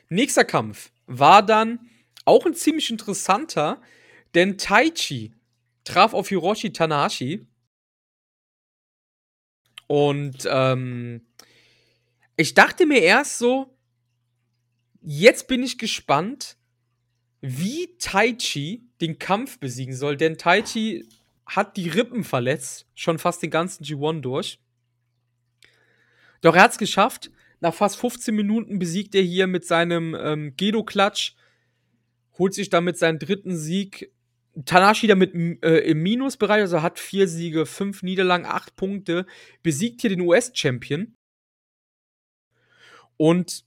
Nächster 0.09 0.45
Kampf 0.45 0.93
war 1.07 1.43
dann 1.45 1.91
auch 2.25 2.47
ein 2.47 2.55
ziemlich 2.55 2.91
interessanter, 2.91 3.81
denn 4.35 4.57
Taichi 4.57 5.35
traf 5.91 6.15
auf 6.15 6.29
Hiroshi 6.29 6.73
Tanahashi. 6.73 7.47
Und 9.87 10.49
ähm, 10.49 11.27
ich 12.37 12.55
dachte 12.55 12.87
mir 12.87 13.03
erst 13.03 13.39
so, 13.39 13.77
jetzt 15.01 15.49
bin 15.49 15.63
ich 15.63 15.79
gespannt, 15.79 16.57
wie 17.41 17.97
Taichi 17.99 18.89
den 19.01 19.19
Kampf 19.19 19.59
besiegen 19.59 19.95
soll, 19.95 20.17
denn 20.17 20.39
Taichi 20.39 21.09
hat 21.47 21.77
die 21.77 21.89
Rippen 21.89 22.23
verletzt, 22.23 22.87
schon 22.95 23.19
fast 23.19 23.43
den 23.43 23.51
ganzen 23.51 23.85
G1 23.85 24.21
durch. 24.21 24.61
Doch 26.41 26.55
er 26.55 26.63
hat 26.63 26.73
es 26.73 26.79
geschafft. 26.79 27.31
Nach 27.61 27.75
fast 27.75 27.97
15 27.97 28.35
Minuten 28.35 28.79
besiegt 28.79 29.15
er 29.15 29.23
hier 29.23 29.47
mit 29.47 29.67
seinem 29.67 30.17
ähm, 30.19 30.55
Gedo-Klatsch, 30.57 31.35
holt 32.39 32.55
sich 32.55 32.71
damit 32.71 32.97
seinen 32.97 33.19
dritten 33.19 33.57
Sieg. 33.57 34.13
Tanashi 34.65 35.07
damit 35.07 35.35
äh, 35.35 35.79
im 35.79 36.03
Minusbereich, 36.03 36.61
also 36.61 36.83
hat 36.83 36.99
vier 36.99 37.29
Siege, 37.29 37.67
fünf 37.67 38.03
Niederlagen, 38.03 38.47
acht 38.47 38.77
Punkte, 38.77 39.27
besiegt 39.63 40.01
hier 40.01 40.11
den 40.11 40.21
US-Champion. 40.21 41.17
Und 43.17 43.65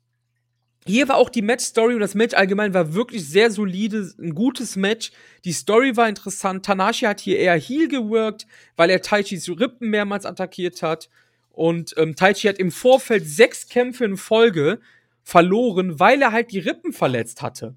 hier 0.86 1.08
war 1.08 1.16
auch 1.16 1.30
die 1.30 1.42
Match-Story 1.42 1.94
und 1.94 2.02
das 2.02 2.16
Match 2.16 2.34
allgemein 2.34 2.74
war 2.74 2.94
wirklich 2.94 3.28
sehr 3.28 3.52
solide, 3.52 4.12
ein 4.20 4.36
gutes 4.36 4.76
Match. 4.76 5.12
Die 5.46 5.54
Story 5.54 5.96
war 5.96 6.10
interessant. 6.10 6.66
Tanashi 6.66 7.06
hat 7.06 7.22
hier 7.22 7.40
eher 7.40 7.56
Heel 7.56 7.88
geworkt, 7.88 8.46
weil 8.76 8.90
er 8.90 9.02
Taichis 9.02 9.48
Rippen 9.48 9.90
mehrmals 9.90 10.26
attackiert 10.26 10.82
hat. 10.82 11.10
Und 11.52 11.94
ähm, 11.98 12.16
Taichi 12.16 12.48
hat 12.48 12.58
im 12.58 12.72
Vorfeld 12.72 13.26
sechs 13.28 13.70
Kämpfe 13.70 14.04
in 14.06 14.18
Folge 14.18 14.82
verloren, 15.22 16.00
weil 16.00 16.22
er 16.22 16.32
halt 16.32 16.52
die 16.52 16.60
Rippen 16.60 16.92
verletzt 16.92 17.42
hatte. 17.42 17.76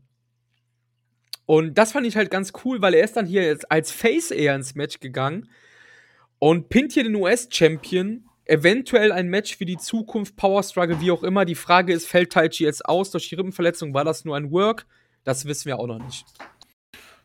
Und 1.47 1.79
das 1.79 1.93
fand 1.93 2.07
ich 2.07 2.17
halt 2.17 2.31
ganz 2.31 2.53
cool, 2.65 2.83
weil 2.83 2.95
er 2.95 3.05
ist 3.05 3.17
dann 3.17 3.27
hier 3.27 3.45
jetzt 3.45 3.71
als 3.71 3.93
Face 3.93 4.31
eher 4.31 4.55
ins 4.55 4.75
Match 4.75 5.01
gegangen 5.01 5.49
und 6.39 6.69
pinnt 6.69 6.93
hier 6.93 7.05
den 7.05 7.15
US-Champion. 7.15 8.29
Eventuell 8.45 9.11
ein 9.11 9.29
Match 9.29 9.57
für 9.57 9.65
die 9.65 9.77
Zukunft, 9.77 10.37
Power 10.37 10.63
Struggle, 10.63 11.01
wie 11.01 11.11
auch 11.11 11.23
immer. 11.23 11.45
Die 11.45 11.57
Frage 11.57 11.93
ist, 11.93 12.07
fällt 12.07 12.33
Taichi 12.33 12.65
jetzt 12.65 12.85
aus 12.85 13.11
durch 13.11 13.29
die 13.29 13.35
Rippenverletzung? 13.35 13.95
War 13.95 14.05
das 14.05 14.25
nur 14.25 14.37
ein 14.37 14.53
Work? 14.53 14.87
Das 15.25 15.47
wissen 15.47 15.67
wir 15.67 15.79
auch 15.79 15.87
noch 15.87 15.99
nicht. 15.99 16.27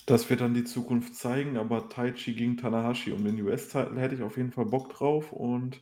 Das 0.08 0.28
wird 0.30 0.42
dann 0.42 0.56
die 0.56 0.64
Zukunft 0.64 1.16
zeigen, 1.16 1.58
aber 1.58 1.90
Taichi 1.90 2.34
gegen 2.34 2.58
Tanahashi 2.58 3.12
um 3.12 3.24
den 3.24 3.40
US-Titel 3.42 3.98
hätte 3.98 4.16
ich 4.16 4.24
auf 4.24 4.38
jeden 4.38 4.52
Fall 4.52 4.66
Bock 4.66 4.94
drauf 4.94 5.32
und 5.32 5.80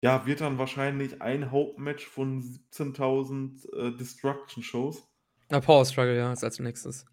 ja, 0.00 0.26
wird 0.26 0.40
dann 0.40 0.58
wahrscheinlich 0.58 1.22
ein 1.22 1.50
Hauptmatch 1.50 2.04
von 2.04 2.42
17.000 2.42 3.72
äh, 3.74 3.96
Destruction-Shows. 3.96 5.08
Na, 5.50 5.60
Power 5.60 5.84
Struggle, 5.86 6.16
ja, 6.16 6.32
ist 6.32 6.44
als 6.44 6.58
nächstes. 6.58 7.06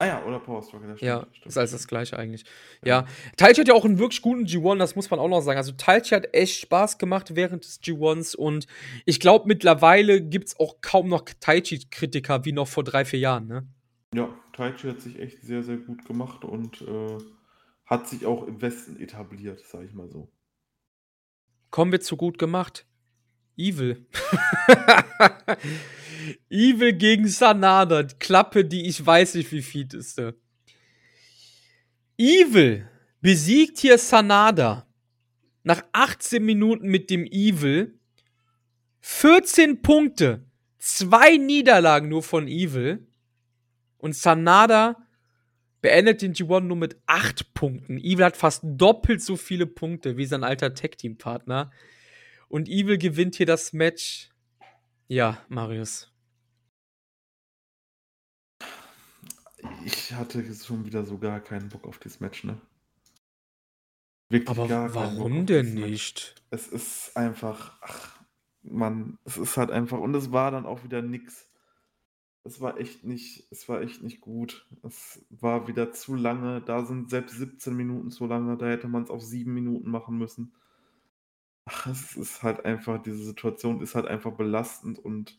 Ah 0.00 0.06
ja, 0.06 0.24
oder 0.24 0.38
Power 0.38 0.62
Struggle, 0.62 0.90
das 0.90 0.98
stimmt. 0.98 1.08
Ja, 1.08 1.26
stimmt. 1.32 1.46
ist 1.46 1.58
alles 1.58 1.72
das 1.72 1.88
gleiche 1.88 2.16
eigentlich. 2.16 2.44
Ja. 2.84 3.04
Taichi 3.36 3.60
hat 3.60 3.68
ja 3.68 3.74
auch 3.74 3.84
einen 3.84 3.98
wirklich 3.98 4.22
guten 4.22 4.44
G1, 4.44 4.78
das 4.78 4.94
muss 4.94 5.10
man 5.10 5.18
auch 5.18 5.28
noch 5.28 5.40
sagen. 5.40 5.56
Also 5.56 5.72
Taichi 5.72 6.14
hat 6.14 6.32
echt 6.34 6.60
Spaß 6.60 6.98
gemacht 6.98 7.34
während 7.34 7.64
des 7.64 7.82
G1s 7.82 8.36
und 8.36 8.68
ich 9.06 9.18
glaube 9.18 9.48
mittlerweile 9.48 10.20
gibt 10.20 10.48
es 10.48 10.60
auch 10.60 10.76
kaum 10.82 11.08
noch 11.08 11.22
Taichi-Kritiker 11.22 12.44
wie 12.44 12.52
noch 12.52 12.68
vor 12.68 12.84
drei, 12.84 13.04
vier 13.04 13.18
Jahren, 13.18 13.48
ne? 13.48 13.66
Ja, 14.14 14.32
Taichi 14.52 14.88
hat 14.88 15.00
sich 15.00 15.18
echt 15.18 15.42
sehr, 15.42 15.64
sehr 15.64 15.78
gut 15.78 16.04
gemacht 16.04 16.44
und 16.44 16.80
äh, 16.82 17.18
hat 17.84 18.06
sich 18.06 18.24
auch 18.24 18.46
im 18.46 18.62
Westen 18.62 19.00
etabliert, 19.00 19.64
sag 19.66 19.84
ich 19.84 19.94
mal 19.94 20.08
so. 20.08 20.30
Kommen 21.70 21.90
wir 21.90 22.00
zu 22.00 22.16
gut 22.16 22.38
gemacht. 22.38 22.86
Evil. 23.56 24.06
Evil 26.50 26.92
gegen 26.94 27.28
Sanada. 27.28 28.04
Klappe, 28.04 28.64
die 28.64 28.86
ich 28.86 29.04
weiß 29.04 29.34
nicht, 29.34 29.50
wie 29.52 29.62
viel 29.62 29.88
ist. 29.92 30.20
Evil 32.16 32.88
besiegt 33.20 33.78
hier 33.78 33.98
Sanada. 33.98 34.86
Nach 35.62 35.82
18 35.92 36.44
Minuten 36.44 36.88
mit 36.88 37.10
dem 37.10 37.24
Evil. 37.24 37.98
14 39.00 39.82
Punkte. 39.82 40.44
Zwei 40.78 41.36
Niederlagen 41.36 42.08
nur 42.08 42.22
von 42.22 42.48
Evil. 42.48 43.06
Und 43.98 44.14
Sanada 44.14 44.96
beendet 45.80 46.22
den 46.22 46.34
G1 46.34 46.60
nur 46.60 46.76
mit 46.76 46.96
8 47.06 47.54
Punkten. 47.54 47.98
Evil 47.98 48.24
hat 48.24 48.36
fast 48.36 48.62
doppelt 48.64 49.22
so 49.22 49.36
viele 49.36 49.66
Punkte 49.66 50.16
wie 50.16 50.26
sein 50.26 50.44
alter 50.44 50.74
Tag-Team-Partner. 50.74 51.70
Und 52.48 52.68
Evil 52.68 52.98
gewinnt 52.98 53.36
hier 53.36 53.46
das 53.46 53.72
Match. 53.72 54.30
Ja, 55.06 55.38
Marius. 55.48 56.10
Ich 59.84 60.12
hatte 60.14 60.40
jetzt 60.40 60.66
schon 60.66 60.84
wieder 60.84 61.04
so 61.04 61.18
gar 61.18 61.40
keinen 61.40 61.68
Bock 61.68 61.86
auf 61.86 61.98
dieses 61.98 62.20
Match, 62.20 62.44
ne? 62.44 62.60
Wirklich 64.30 64.48
Aber 64.48 64.68
gar 64.68 64.94
warum 64.94 65.46
denn 65.46 65.46
dieses 65.46 65.74
Match. 65.74 65.90
nicht? 65.90 66.34
Es 66.50 66.68
ist 66.68 67.16
einfach, 67.16 67.78
ach, 67.82 68.18
Mann, 68.62 69.18
es 69.24 69.36
ist 69.36 69.56
halt 69.56 69.70
einfach, 69.70 69.98
und 69.98 70.14
es 70.14 70.32
war 70.32 70.50
dann 70.50 70.66
auch 70.66 70.84
wieder 70.84 71.02
nix. 71.02 71.48
Es 72.44 72.60
war 72.60 72.78
echt 72.78 73.04
nicht, 73.04 73.46
es 73.50 73.68
war 73.68 73.82
echt 73.82 74.02
nicht 74.02 74.20
gut. 74.20 74.66
Es 74.82 75.24
war 75.30 75.68
wieder 75.68 75.92
zu 75.92 76.14
lange. 76.14 76.62
Da 76.62 76.84
sind 76.84 77.10
selbst 77.10 77.36
17 77.36 77.74
Minuten 77.74 78.10
zu 78.10 78.26
lange. 78.26 78.56
Da 78.56 78.66
hätte 78.66 78.88
man 78.88 79.02
es 79.02 79.10
auf 79.10 79.22
7 79.22 79.52
Minuten 79.52 79.90
machen 79.90 80.16
müssen. 80.18 80.54
Ach, 81.66 81.86
es 81.88 82.16
ist 82.16 82.42
halt 82.42 82.64
einfach, 82.64 83.02
diese 83.02 83.22
Situation 83.22 83.82
ist 83.82 83.94
halt 83.94 84.06
einfach 84.06 84.32
belastend 84.32 84.98
und 84.98 85.38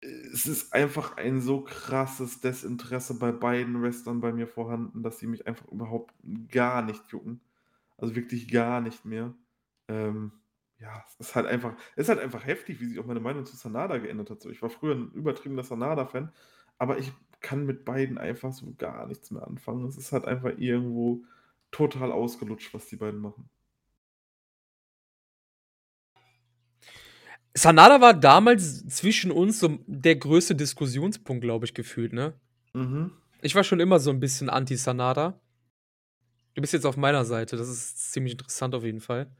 es 0.00 0.46
ist 0.46 0.72
einfach 0.72 1.16
ein 1.16 1.40
so 1.40 1.62
krasses 1.62 2.40
Desinteresse 2.40 3.18
bei 3.18 3.32
beiden 3.32 3.82
Wrestlern 3.82 4.20
bei 4.20 4.32
mir 4.32 4.46
vorhanden, 4.46 5.02
dass 5.02 5.18
sie 5.18 5.26
mich 5.26 5.46
einfach 5.46 5.66
überhaupt 5.68 6.14
gar 6.50 6.82
nicht 6.82 7.02
jucken. 7.08 7.40
Also 7.96 8.14
wirklich 8.14 8.48
gar 8.50 8.80
nicht 8.80 9.04
mehr. 9.04 9.34
Ähm, 9.88 10.32
ja, 10.78 11.04
es 11.08 11.28
ist 11.28 11.34
halt 11.34 11.46
einfach, 11.46 11.74
es 11.96 12.04
ist 12.04 12.08
halt 12.10 12.20
einfach 12.20 12.46
heftig, 12.46 12.80
wie 12.80 12.86
sich 12.86 12.98
auch 13.00 13.06
meine 13.06 13.20
Meinung 13.20 13.44
zu 13.44 13.56
Sanada 13.56 13.98
geändert 13.98 14.30
hat. 14.30 14.40
So, 14.40 14.50
ich 14.50 14.62
war 14.62 14.70
früher 14.70 14.94
ein 14.94 15.10
übertriebener 15.12 15.64
Sanada-Fan, 15.64 16.32
aber 16.78 16.98
ich 16.98 17.12
kann 17.40 17.66
mit 17.66 17.84
beiden 17.84 18.18
einfach 18.18 18.52
so 18.52 18.74
gar 18.78 19.06
nichts 19.06 19.30
mehr 19.32 19.46
anfangen. 19.46 19.86
Es 19.86 19.96
ist 19.96 20.12
halt 20.12 20.26
einfach 20.26 20.52
irgendwo 20.58 21.24
total 21.72 22.12
ausgelutscht, 22.12 22.72
was 22.74 22.86
die 22.86 22.96
beiden 22.96 23.20
machen. 23.20 23.50
Sanada 27.58 28.00
war 28.00 28.14
damals 28.14 28.86
zwischen 28.86 29.30
uns 29.30 29.60
so 29.60 29.78
der 29.86 30.16
größte 30.16 30.54
Diskussionspunkt, 30.54 31.42
glaube 31.42 31.66
ich, 31.66 31.74
gefühlt, 31.74 32.12
ne? 32.12 32.34
Mhm. 32.72 33.12
Ich 33.42 33.54
war 33.54 33.64
schon 33.64 33.80
immer 33.80 33.98
so 34.00 34.10
ein 34.10 34.20
bisschen 34.20 34.48
anti-Sanada. 34.48 35.40
Du 36.54 36.60
bist 36.60 36.72
jetzt 36.72 36.86
auf 36.86 36.96
meiner 36.96 37.24
Seite, 37.24 37.56
das 37.56 37.68
ist 37.68 38.12
ziemlich 38.12 38.32
interessant 38.32 38.74
auf 38.74 38.84
jeden 38.84 39.00
Fall. 39.00 39.30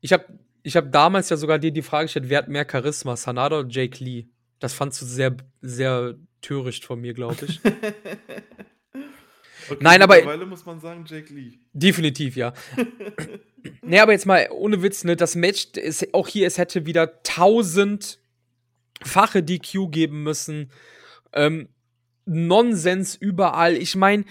Ich 0.00 0.12
habe 0.12 0.26
ich 0.62 0.76
hab 0.76 0.90
damals 0.90 1.28
ja 1.28 1.36
sogar 1.36 1.58
dir 1.58 1.70
die 1.70 1.82
Frage 1.82 2.06
gestellt, 2.06 2.28
wer 2.28 2.38
hat 2.38 2.48
mehr 2.48 2.66
Charisma, 2.70 3.16
Sanada 3.16 3.60
oder 3.60 3.68
Jake 3.68 4.02
Lee? 4.02 4.26
Das 4.58 4.74
fandst 4.74 5.00
du 5.00 5.06
sehr, 5.06 5.36
sehr 5.62 6.16
töricht 6.40 6.84
von 6.84 7.00
mir, 7.00 7.14
glaube 7.14 7.46
ich. 7.46 7.60
okay, 9.70 9.78
Nein, 9.82 10.02
aber- 10.02 10.16
Mittlerweile 10.16 10.46
muss 10.46 10.64
man 10.66 10.80
sagen, 10.80 11.04
Jake 11.06 11.32
Lee. 11.32 11.58
Definitiv, 11.72 12.36
ja. 12.36 12.52
nee, 13.82 13.98
aber 14.00 14.12
jetzt 14.12 14.26
mal 14.26 14.48
ohne 14.52 14.82
Witz, 14.82 15.04
ne, 15.04 15.16
das 15.16 15.34
Match 15.34 15.66
ist 15.76 16.12
auch 16.14 16.28
hier, 16.28 16.46
es 16.46 16.58
hätte 16.58 16.86
wieder 16.86 17.22
tausendfache 17.22 18.18
DQ 19.42 19.90
geben 19.90 20.22
müssen. 20.22 20.70
Ähm, 21.32 21.68
Nonsens 22.24 23.14
überall. 23.14 23.76
Ich 23.76 23.94
meine, 23.94 24.24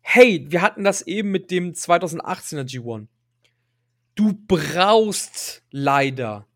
hey, 0.00 0.46
wir 0.48 0.62
hatten 0.62 0.84
das 0.84 1.02
eben 1.02 1.30
mit 1.30 1.50
dem 1.50 1.72
2018er 1.72 2.62
G1. 2.64 3.06
Du 4.14 4.32
brauchst 4.46 5.62
leider 5.70 6.46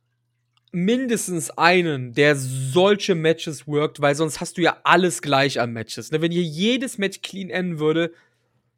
mindestens 0.73 1.51
einen, 1.51 2.13
der 2.13 2.37
solche 2.37 3.15
Matches 3.15 3.67
workt, 3.67 4.01
weil 4.01 4.15
sonst 4.15 4.41
hast 4.41 4.57
du 4.57 4.63
ja 4.63 4.79
alles 4.85 5.23
gleich 5.23 5.61
an 5.61 5.73
Matches. 5.73 6.13
Ne? 6.13 6.23
Wenn 6.23 6.33
hier 6.33 6.43
jedes 6.43 6.99
Match 6.99 7.23
clean 7.23 7.51
enden 7.51 7.79
würde, 7.81 8.13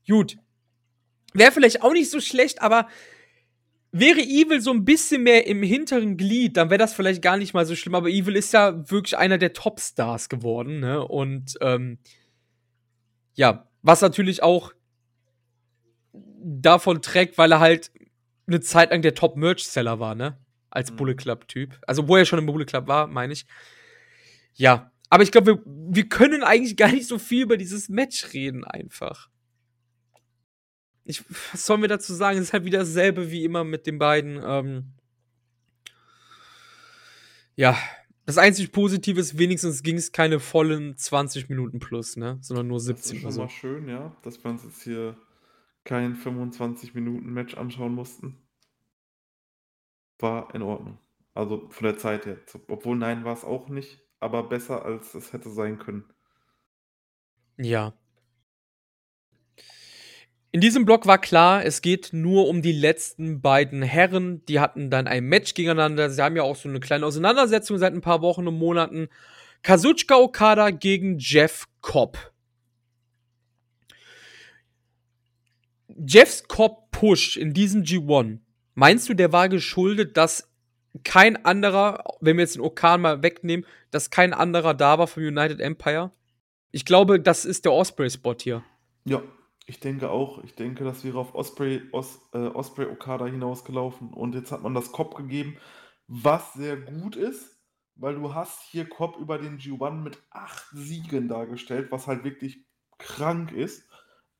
gut. 0.07 0.38
Wäre 1.34 1.53
vielleicht 1.53 1.82
auch 1.82 1.93
nicht 1.93 2.11
so 2.11 2.20
schlecht, 2.20 2.62
aber 2.62 2.88
wäre 3.90 4.20
Evil 4.20 4.61
so 4.61 4.70
ein 4.72 4.84
bisschen 4.84 5.22
mehr 5.22 5.47
im 5.47 5.62
hinteren 5.62 6.16
Glied, 6.16 6.57
dann 6.57 6.70
wäre 6.70 6.78
das 6.78 6.95
vielleicht 6.95 7.22
gar 7.22 7.36
nicht 7.36 7.53
mal 7.53 7.66
so 7.66 7.76
schlimm. 7.76 7.95
Aber 7.95 8.09
Evil 8.09 8.36
ist 8.36 8.53
ja 8.53 8.90
wirklich 8.90 9.16
einer 9.16 9.38
der 9.38 9.53
Topstars 9.53 10.28
geworden, 10.28 10.80
ne? 10.80 11.07
Und 11.07 11.57
ähm, 11.61 11.99
ja, 13.34 13.68
was 13.82 14.01
natürlich 14.01 14.43
auch 14.43 14.72
davon 16.12 17.03
trägt, 17.03 17.38
weil 17.38 17.53
er 17.53 17.61
halt 17.61 17.90
eine 18.47 18.61
Zeit 18.61 18.90
lang 18.90 19.03
der 19.03 19.14
Top-Merch-Seller 19.14 20.01
war, 20.01 20.14
ne? 20.14 20.38
Als 20.72 20.90
mhm. 20.90 20.96
Bullet 20.96 21.14
Club-Typ. 21.14 21.78
Also, 21.86 22.08
wo 22.08 22.16
er 22.16 22.24
schon 22.24 22.38
im 22.38 22.46
Bullet 22.46 22.64
Club 22.64 22.88
war, 22.88 23.06
meine 23.06 23.34
ich. 23.34 23.46
Ja. 24.54 24.90
Aber 25.10 25.22
ich 25.22 25.30
glaube, 25.30 25.54
wir, 25.54 25.62
wir 25.66 26.08
können 26.08 26.42
eigentlich 26.42 26.76
gar 26.78 26.90
nicht 26.90 27.06
so 27.06 27.18
viel 27.18 27.42
über 27.42 27.58
dieses 27.58 27.88
Match 27.88 28.32
reden, 28.32 28.64
einfach. 28.64 29.28
Ich, 31.04 31.22
was 31.52 31.66
sollen 31.66 31.82
wir 31.82 31.88
dazu 31.88 32.14
sagen? 32.14 32.38
Es 32.38 32.44
ist 32.44 32.52
halt 32.52 32.64
wieder 32.64 32.78
dasselbe 32.78 33.30
wie 33.30 33.44
immer 33.44 33.64
mit 33.64 33.86
den 33.86 33.98
beiden. 33.98 34.40
Ähm 34.42 34.92
ja, 37.54 37.76
das 38.24 38.38
einzig 38.38 38.72
Positive 38.72 39.20
ist, 39.20 39.36
wenigstens 39.36 39.82
ging 39.82 39.96
es 39.96 40.12
keine 40.12 40.40
vollen 40.40 40.96
20 40.96 41.50
Minuten 41.50 41.80
plus, 41.80 42.16
ne? 42.16 42.38
Sondern 42.40 42.68
nur 42.68 42.80
17 42.80 42.96
das 42.96 43.12
ist 43.12 43.22
schon 43.22 43.32
so. 43.32 43.40
mal 43.42 43.48
schön, 43.50 43.88
ja, 43.88 44.16
dass 44.22 44.42
wir 44.42 44.50
uns 44.50 44.64
jetzt 44.64 44.82
hier 44.82 45.16
kein 45.84 46.14
25 46.14 46.94
Minuten 46.94 47.32
Match 47.32 47.54
anschauen 47.56 47.94
mussten. 47.94 48.38
War 50.22 50.54
in 50.54 50.62
Ordnung. 50.62 50.98
Also 51.34 51.68
von 51.70 51.84
der 51.84 51.98
Zeit 51.98 52.26
her. 52.26 52.38
Obwohl 52.68 52.96
nein, 52.96 53.24
war 53.24 53.34
es 53.34 53.44
auch 53.44 53.68
nicht, 53.68 54.00
aber 54.20 54.44
besser 54.44 54.84
als 54.84 55.14
es 55.14 55.32
hätte 55.32 55.50
sein 55.50 55.78
können. 55.78 56.04
Ja. 57.58 57.94
In 60.52 60.60
diesem 60.60 60.84
Block 60.84 61.06
war 61.06 61.18
klar, 61.18 61.64
es 61.64 61.80
geht 61.80 62.10
nur 62.12 62.46
um 62.46 62.60
die 62.60 62.72
letzten 62.72 63.40
beiden 63.40 63.82
Herren. 63.82 64.44
Die 64.46 64.60
hatten 64.60 64.90
dann 64.90 65.06
ein 65.06 65.24
Match 65.24 65.54
gegeneinander. 65.54 66.10
Sie 66.10 66.22
haben 66.22 66.36
ja 66.36 66.42
auch 66.42 66.56
so 66.56 66.68
eine 66.68 66.78
kleine 66.78 67.06
Auseinandersetzung 67.06 67.78
seit 67.78 67.94
ein 67.94 68.02
paar 68.02 68.20
Wochen 68.20 68.46
und 68.46 68.58
Monaten. 68.58 69.08
Kazuchika 69.62 70.16
Okada 70.16 70.70
gegen 70.70 71.18
Jeff 71.18 71.66
Cobb. 71.80 72.32
Jeffs 75.88 76.46
Cobb 76.46 76.90
Push 76.90 77.36
in 77.36 77.52
diesem 77.52 77.82
G1, 77.82 78.38
meinst 78.74 79.08
du, 79.08 79.14
der 79.14 79.32
war 79.32 79.48
geschuldet, 79.48 80.16
dass 80.16 80.48
kein 81.04 81.44
anderer, 81.44 82.04
wenn 82.20 82.36
wir 82.36 82.44
jetzt 82.44 82.56
den 82.56 82.62
Okan 82.62 83.00
mal 83.00 83.22
wegnehmen, 83.22 83.66
dass 83.90 84.10
kein 84.10 84.34
anderer 84.34 84.74
da 84.74 84.98
war 84.98 85.06
vom 85.06 85.22
United 85.22 85.60
Empire? 85.60 86.10
Ich 86.70 86.84
glaube, 86.84 87.20
das 87.20 87.44
ist 87.44 87.64
der 87.64 87.72
Osprey-Spot 87.72 88.36
hier. 88.40 88.62
Ja, 89.04 89.22
ich 89.66 89.80
denke 89.80 90.10
auch. 90.10 90.42
Ich 90.44 90.54
denke, 90.54 90.84
das 90.84 91.04
wäre 91.04 91.18
auf 91.18 91.34
Osprey, 91.34 91.82
Os, 91.92 92.20
äh, 92.32 92.38
Osprey 92.38 92.86
Okada 92.86 93.26
hinausgelaufen. 93.26 94.12
Und 94.12 94.34
jetzt 94.34 94.52
hat 94.52 94.62
man 94.62 94.74
das 94.74 94.92
Cobb 94.92 95.16
gegeben, 95.16 95.56
was 96.08 96.52
sehr 96.54 96.76
gut 96.76 97.16
ist, 97.16 97.58
weil 97.94 98.14
du 98.14 98.34
hast 98.34 98.62
hier 98.70 98.88
Cobb 98.88 99.16
über 99.18 99.38
den 99.38 99.58
G1 99.58 100.02
mit 100.02 100.18
acht 100.30 100.66
Siegen 100.72 101.28
dargestellt, 101.28 101.90
was 101.90 102.06
halt 102.06 102.24
wirklich 102.24 102.64
krank 102.98 103.52
ist. 103.52 103.88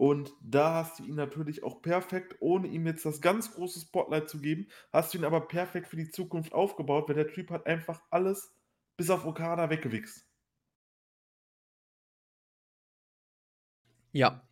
Und 0.03 0.35
da 0.41 0.75
hast 0.75 0.99
du 0.99 1.05
ihn 1.05 1.15
natürlich 1.15 1.63
auch 1.63 1.81
perfekt, 1.81 2.35
ohne 2.41 2.67
ihm 2.67 2.89
jetzt 2.89 3.07
das 3.07 3.21
ganz 3.21 3.55
große 3.55 3.79
Spotlight 3.79 4.29
zu 4.29 4.41
geben, 4.41 4.67
hast 4.93 5.15
du 5.15 5.19
ihn 5.19 5.25
aber 5.25 5.43
perfekt 5.47 5.87
für 5.87 5.95
die 5.95 6.11
Zukunft 6.11 6.53
aufgebaut, 6.53 7.09
weil 7.09 7.15
der 7.15 7.29
Typ 7.29 7.51
hat 7.51 7.69
einfach 7.69 8.03
alles 8.11 8.53
bis 8.97 9.11
auf 9.11 9.25
Okada 9.25 9.71
weggewichst. 9.71 10.27
Ja, 14.11 14.43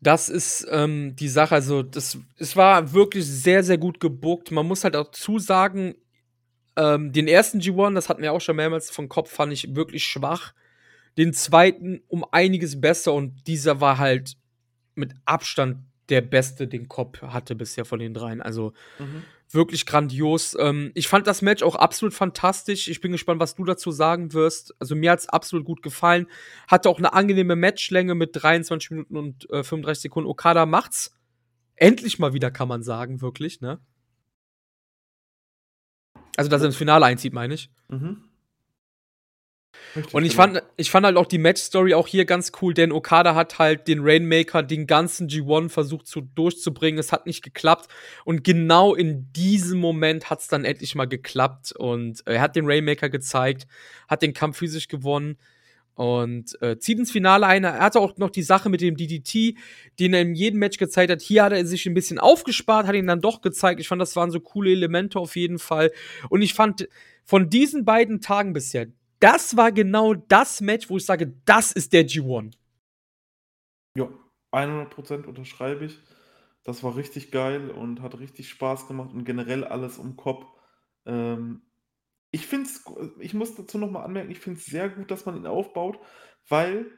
das 0.00 0.28
ist 0.28 0.66
ähm, 0.72 1.14
die 1.14 1.28
Sache. 1.28 1.54
Also, 1.54 1.84
das, 1.84 2.18
es 2.36 2.56
war 2.56 2.92
wirklich 2.92 3.24
sehr, 3.24 3.62
sehr 3.62 3.78
gut 3.78 4.00
gebuckt. 4.00 4.50
Man 4.50 4.66
muss 4.66 4.82
halt 4.82 4.96
auch 4.96 5.12
zusagen, 5.12 5.94
ähm, 6.74 7.12
den 7.12 7.28
ersten 7.28 7.60
G1, 7.60 7.94
das 7.94 8.08
hatten 8.08 8.22
wir 8.22 8.32
auch 8.32 8.40
schon 8.40 8.56
mehrmals 8.56 8.90
vom 8.90 9.08
Kopf, 9.08 9.30
fand 9.30 9.52
ich 9.52 9.76
wirklich 9.76 10.04
schwach. 10.04 10.52
Den 11.18 11.32
zweiten 11.32 12.00
um 12.08 12.24
einiges 12.30 12.80
besser 12.80 13.12
und 13.12 13.46
dieser 13.46 13.80
war 13.80 13.98
halt 13.98 14.36
mit 14.94 15.14
Abstand 15.24 15.78
der 16.08 16.20
beste, 16.20 16.66
den 16.66 16.88
Kopf 16.88 17.22
hatte 17.22 17.54
bisher 17.54 17.84
von 17.84 17.98
den 17.98 18.12
dreien. 18.12 18.42
Also 18.42 18.72
mhm. 18.98 19.22
wirklich 19.50 19.86
grandios. 19.86 20.56
Ähm, 20.58 20.90
ich 20.94 21.08
fand 21.08 21.26
das 21.26 21.42
Match 21.42 21.62
auch 21.62 21.74
absolut 21.74 22.12
fantastisch. 22.12 22.88
Ich 22.88 23.00
bin 23.00 23.12
gespannt, 23.12 23.40
was 23.40 23.54
du 23.54 23.64
dazu 23.64 23.90
sagen 23.90 24.32
wirst. 24.32 24.74
Also 24.78 24.94
mir 24.94 25.12
hat 25.12 25.20
es 25.20 25.28
absolut 25.28 25.64
gut 25.64 25.82
gefallen. 25.82 26.26
Hatte 26.68 26.88
auch 26.88 26.98
eine 26.98 27.12
angenehme 27.12 27.56
Matchlänge 27.56 28.14
mit 28.14 28.30
23 28.34 28.90
Minuten 28.90 29.16
und 29.16 29.50
äh, 29.50 29.62
35 29.62 30.02
Sekunden. 30.02 30.28
Okada 30.28 30.66
macht's 30.66 31.14
endlich 31.76 32.18
mal 32.18 32.34
wieder, 32.34 32.50
kann 32.50 32.68
man 32.68 32.82
sagen, 32.82 33.20
wirklich, 33.20 33.60
ne? 33.60 33.80
Also, 36.36 36.50
dass 36.50 36.62
er 36.62 36.66
ins 36.66 36.76
Finale 36.76 37.04
einzieht, 37.04 37.32
meine 37.32 37.54
ich. 37.54 37.70
Mhm. 37.88 38.24
Richtig 39.96 40.14
und 40.14 40.24
ich 40.24 40.32
genau. 40.32 40.42
fand, 40.42 40.62
ich 40.76 40.90
fand 40.90 41.06
halt 41.06 41.16
auch 41.16 41.26
die 41.26 41.38
Match-Story 41.38 41.94
auch 41.94 42.06
hier 42.06 42.24
ganz 42.24 42.52
cool, 42.60 42.74
denn 42.74 42.92
Okada 42.92 43.34
hat 43.34 43.58
halt 43.58 43.88
den 43.88 44.00
Rainmaker 44.02 44.62
den 44.62 44.86
ganzen 44.86 45.28
G1 45.28 45.68
versucht 45.68 46.06
zu, 46.06 46.20
durchzubringen. 46.20 46.98
Es 46.98 47.12
hat 47.12 47.26
nicht 47.26 47.42
geklappt. 47.42 47.88
Und 48.24 48.44
genau 48.44 48.94
in 48.94 49.32
diesem 49.32 49.78
Moment 49.78 50.30
hat 50.30 50.40
es 50.40 50.48
dann 50.48 50.64
endlich 50.64 50.94
mal 50.94 51.06
geklappt. 51.06 51.72
Und 51.72 52.22
er 52.26 52.40
hat 52.40 52.56
den 52.56 52.66
Rainmaker 52.66 53.08
gezeigt, 53.08 53.66
hat 54.08 54.22
den 54.22 54.32
Kampf 54.32 54.58
physisch 54.58 54.88
gewonnen 54.88 55.36
und 55.94 56.60
äh, 56.62 56.78
zieht 56.78 56.98
ins 56.98 57.10
Finale 57.10 57.46
ein. 57.46 57.64
Er 57.64 57.80
hatte 57.80 58.00
auch 58.00 58.16
noch 58.16 58.30
die 58.30 58.42
Sache 58.42 58.70
mit 58.70 58.80
dem 58.80 58.96
DDT, 58.96 59.56
den 59.98 60.14
er 60.14 60.22
in 60.22 60.34
jedem 60.34 60.60
Match 60.60 60.78
gezeigt 60.78 61.10
hat. 61.10 61.20
Hier 61.20 61.44
hat 61.44 61.52
er 61.52 61.66
sich 61.66 61.86
ein 61.86 61.94
bisschen 61.94 62.18
aufgespart, 62.18 62.86
hat 62.86 62.94
ihn 62.94 63.06
dann 63.06 63.20
doch 63.20 63.40
gezeigt. 63.42 63.80
Ich 63.80 63.88
fand, 63.88 64.00
das 64.00 64.16
waren 64.16 64.30
so 64.30 64.40
coole 64.40 64.70
Elemente 64.70 65.18
auf 65.18 65.36
jeden 65.36 65.58
Fall. 65.58 65.92
Und 66.30 66.42
ich 66.42 66.54
fand 66.54 66.88
von 67.24 67.50
diesen 67.50 67.84
beiden 67.84 68.20
Tagen 68.20 68.52
bisher, 68.52 68.86
das 69.22 69.56
war 69.56 69.70
genau 69.70 70.14
das 70.14 70.60
Match, 70.60 70.90
wo 70.90 70.96
ich 70.96 71.06
sage, 71.06 71.32
das 71.44 71.70
ist 71.70 71.92
der 71.92 72.06
G1. 72.06 72.56
Ja, 73.96 74.08
100% 74.52 75.26
unterschreibe 75.26 75.84
ich. 75.84 75.98
Das 76.64 76.82
war 76.82 76.96
richtig 76.96 77.30
geil 77.30 77.70
und 77.70 78.02
hat 78.02 78.18
richtig 78.18 78.48
Spaß 78.48 78.88
gemacht 78.88 79.12
und 79.12 79.24
generell 79.24 79.64
alles 79.64 79.98
um 79.98 80.16
Kopf. 80.16 80.46
Ähm, 81.06 81.62
ich 82.32 82.46
finde 82.46 82.68
es, 82.68 82.84
ich 83.20 83.34
muss 83.34 83.54
dazu 83.54 83.78
nochmal 83.78 84.04
anmerken, 84.04 84.30
ich 84.30 84.40
finde 84.40 84.58
es 84.58 84.66
sehr 84.66 84.88
gut, 84.88 85.10
dass 85.10 85.26
man 85.26 85.36
ihn 85.36 85.46
aufbaut, 85.46 85.98
weil 86.48 86.90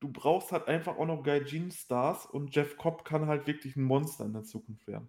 du 0.00 0.10
brauchst 0.10 0.52
halt 0.52 0.68
einfach 0.68 0.96
auch 0.96 1.06
noch 1.06 1.22
Gaijin-Stars 1.22 2.26
und 2.26 2.54
Jeff 2.54 2.76
Cobb 2.76 3.04
kann 3.04 3.26
halt 3.26 3.46
wirklich 3.46 3.76
ein 3.76 3.84
Monster 3.84 4.24
in 4.24 4.32
der 4.32 4.42
Zukunft 4.42 4.86
werden. 4.86 5.08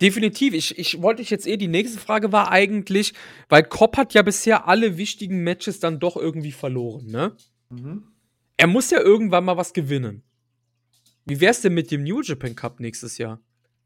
Definitiv. 0.00 0.54
Ich, 0.54 0.78
ich 0.78 1.02
wollte 1.02 1.22
dich 1.22 1.30
jetzt 1.30 1.46
eh, 1.46 1.56
die 1.56 1.68
nächste 1.68 1.98
Frage 1.98 2.32
war 2.32 2.50
eigentlich, 2.50 3.14
weil 3.48 3.62
Cobb 3.62 3.96
hat 3.96 4.14
ja 4.14 4.22
bisher 4.22 4.66
alle 4.66 4.96
wichtigen 4.96 5.44
Matches 5.44 5.80
dann 5.80 6.00
doch 6.00 6.16
irgendwie 6.16 6.52
verloren, 6.52 7.06
ne? 7.06 7.36
Mhm. 7.70 8.08
Er 8.56 8.66
muss 8.66 8.90
ja 8.90 9.00
irgendwann 9.00 9.44
mal 9.44 9.56
was 9.56 9.72
gewinnen. 9.72 10.22
Wie 11.24 11.40
wär's 11.40 11.60
denn 11.60 11.74
mit 11.74 11.90
dem 11.90 12.02
New 12.02 12.20
Japan 12.20 12.54
Cup 12.54 12.80
nächstes 12.80 13.18
Jahr? 13.18 13.40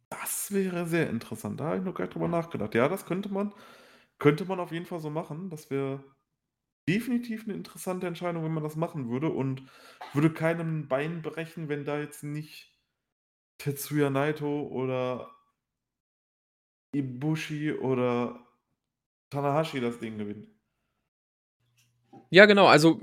Das 0.08 0.52
wäre 0.52 0.86
sehr 0.86 1.10
interessant. 1.10 1.60
Da 1.60 1.64
habe 1.64 1.78
ich 1.78 1.84
noch 1.84 1.94
gar 1.94 2.04
nicht 2.04 2.14
drüber 2.14 2.28
nachgedacht. 2.28 2.74
Ja, 2.74 2.88
das 2.88 3.06
könnte 3.06 3.28
man, 3.28 3.52
könnte 4.18 4.44
man 4.44 4.60
auf 4.60 4.72
jeden 4.72 4.86
Fall 4.86 5.00
so 5.00 5.10
machen. 5.10 5.50
Das 5.50 5.70
wäre 5.70 6.02
definitiv 6.88 7.44
eine 7.44 7.54
interessante 7.54 8.06
Entscheidung, 8.06 8.44
wenn 8.44 8.54
man 8.54 8.62
das 8.62 8.76
machen 8.76 9.10
würde 9.10 9.30
und 9.30 9.62
würde 10.12 10.32
keinem 10.32 10.88
Bein 10.88 11.22
brechen, 11.22 11.68
wenn 11.68 11.84
da 11.84 11.98
jetzt 11.98 12.22
nicht 12.22 12.72
Tetsuya 13.58 14.10
Naito 14.10 14.62
oder 14.68 15.30
Ibushi 16.92 17.72
oder 17.72 18.40
Tanahashi 19.30 19.80
das 19.80 19.98
Ding 19.98 20.18
gewinnt. 20.18 20.48
Ja, 22.30 22.46
genau. 22.46 22.66
Also, 22.66 23.00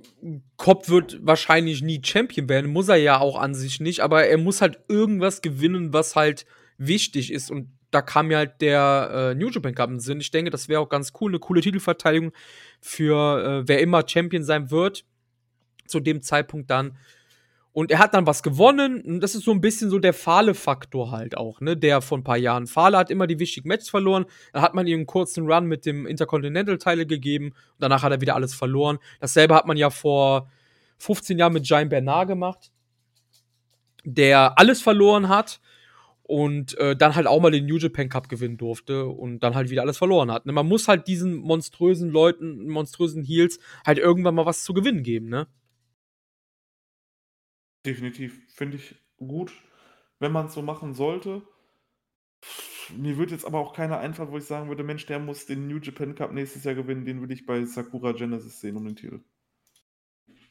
Cobb 0.57 0.89
wird 0.89 1.25
wahrscheinlich 1.25 1.81
nie 1.81 2.01
Champion 2.03 2.49
werden. 2.49 2.71
Muss 2.71 2.89
er 2.89 2.97
ja 2.97 3.19
auch 3.19 3.39
an 3.39 3.55
sich 3.55 3.79
nicht. 3.79 4.01
Aber 4.01 4.25
er 4.25 4.37
muss 4.37 4.61
halt 4.61 4.79
irgendwas 4.87 5.41
gewinnen, 5.41 5.93
was 5.93 6.15
halt 6.15 6.45
wichtig 6.77 7.31
ist. 7.31 7.49
Und 7.49 7.69
da 7.91 8.01
kam 8.01 8.31
ja 8.31 8.39
halt 8.39 8.61
der 8.61 9.31
äh, 9.31 9.35
New 9.35 9.49
Japan 9.49 9.75
Cup 9.75 9.89
in 9.91 9.99
Sinn. 9.99 10.19
Ich 10.19 10.31
denke, 10.31 10.51
das 10.51 10.67
wäre 10.67 10.81
auch 10.81 10.89
ganz 10.89 11.13
cool. 11.21 11.31
Eine 11.31 11.39
coole 11.39 11.61
Titelverteidigung 11.61 12.31
für 12.81 13.61
äh, 13.61 13.67
wer 13.67 13.79
immer 13.79 14.07
Champion 14.07 14.43
sein 14.43 14.71
wird. 14.71 15.05
Zu 15.87 15.99
dem 15.99 16.21
Zeitpunkt 16.21 16.69
dann. 16.69 16.97
Und 17.73 17.91
er 17.91 17.99
hat 17.99 18.13
dann 18.13 18.27
was 18.27 18.43
gewonnen. 18.43 19.01
Und 19.01 19.19
das 19.19 19.35
ist 19.35 19.43
so 19.43 19.51
ein 19.51 19.59
bisschen 19.59 19.89
so 19.89 19.99
der 19.99 20.13
Fahle-Faktor 20.13 21.11
halt 21.11 21.35
auch, 21.35 21.59
ne? 21.59 21.75
Der 21.75 22.01
von 22.01 22.21
ein 22.21 22.23
paar 22.23 22.37
Jahren. 22.37 22.67
Fahle 22.67 22.97
hat 22.97 23.09
immer 23.09 23.27
die 23.27 23.39
wichtigen 23.39 23.67
Matches 23.67 23.89
verloren. 23.89 24.25
Dann 24.53 24.61
hat 24.61 24.75
man 24.75 24.85
ihm 24.85 24.99
einen 24.99 25.05
kurzen 25.07 25.51
Run 25.51 25.65
mit 25.65 25.85
dem 25.85 26.05
Intercontinental-Teile 26.05 27.07
gegeben. 27.07 27.47
Und 27.47 27.79
danach 27.79 28.03
hat 28.03 28.11
er 28.11 28.21
wieder 28.21 28.35
alles 28.35 28.53
verloren. 28.53 28.99
Dasselbe 29.19 29.55
hat 29.55 29.65
man 29.65 29.75
ja 29.75 29.89
vor 29.89 30.49
15 30.99 31.37
Jahren 31.37 31.53
mit 31.53 31.65
Giant 31.65 31.89
Bernard 31.89 32.27
gemacht, 32.27 32.71
der 34.05 34.57
alles 34.57 34.81
verloren 34.81 35.27
hat 35.27 35.59
und 36.23 36.77
äh, 36.77 36.95
dann 36.95 37.15
halt 37.15 37.27
auch 37.27 37.41
mal 37.41 37.51
den 37.51 37.65
New 37.65 37.77
Japan 37.77 38.09
Cup 38.09 38.29
gewinnen 38.29 38.57
durfte 38.57 39.05
und 39.05 39.41
dann 39.41 39.55
halt 39.55 39.69
wieder 39.69 39.81
alles 39.81 39.97
verloren 39.97 40.31
hat. 40.31 40.45
Ne? 40.45 40.53
Man 40.53 40.67
muss 40.67 40.87
halt 40.87 41.07
diesen 41.07 41.35
monströsen 41.35 42.09
Leuten, 42.09 42.69
monströsen 42.69 43.23
Heels 43.23 43.59
halt 43.85 43.97
irgendwann 43.97 44.35
mal 44.35 44.45
was 44.45 44.63
zu 44.63 44.73
gewinnen 44.73 45.03
geben, 45.03 45.27
ne? 45.27 45.47
Definitiv. 47.85 48.39
Finde 48.53 48.77
ich 48.77 48.95
gut, 49.17 49.51
wenn 50.19 50.31
man 50.31 50.47
es 50.47 50.53
so 50.53 50.61
machen 50.61 50.93
sollte. 50.93 51.41
Mir 52.95 53.17
würde 53.17 53.31
jetzt 53.31 53.45
aber 53.45 53.59
auch 53.59 53.73
keiner 53.73 53.99
einfallen, 53.99 54.31
wo 54.31 54.37
ich 54.37 54.45
sagen 54.45 54.67
würde, 54.67 54.83
Mensch, 54.83 55.05
der 55.05 55.19
muss 55.19 55.45
den 55.45 55.67
New 55.67 55.77
Japan 55.77 56.15
Cup 56.15 56.33
nächstes 56.33 56.63
Jahr 56.63 56.75
gewinnen, 56.75 57.05
den 57.05 57.21
würde 57.21 57.33
ich 57.33 57.45
bei 57.45 57.63
Sakura 57.63 58.11
Genesis 58.11 58.59
sehen 58.59 58.75
um 58.75 58.85
den 58.85 58.95
Titel. 58.95 59.21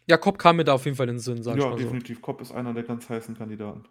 Ja, 0.07 0.17
Cobb 0.17 0.39
kam 0.39 0.57
mir 0.57 0.65
da 0.65 0.75
auf 0.75 0.85
jeden 0.85 0.97
Fall 0.97 1.09
in 1.09 1.17
den 1.17 1.21
Sinn, 1.21 1.43
sag 1.43 1.57
ja, 1.57 1.65
ich 1.65 1.71
mal 1.71 1.77
definitiv. 1.77 2.17
So. 2.17 2.23
Cobb 2.23 2.41
ist 2.41 2.53
einer 2.53 2.75
der 2.75 2.83
ganz 2.83 3.09
heißen 3.09 3.37
Kandidaten. 3.37 3.85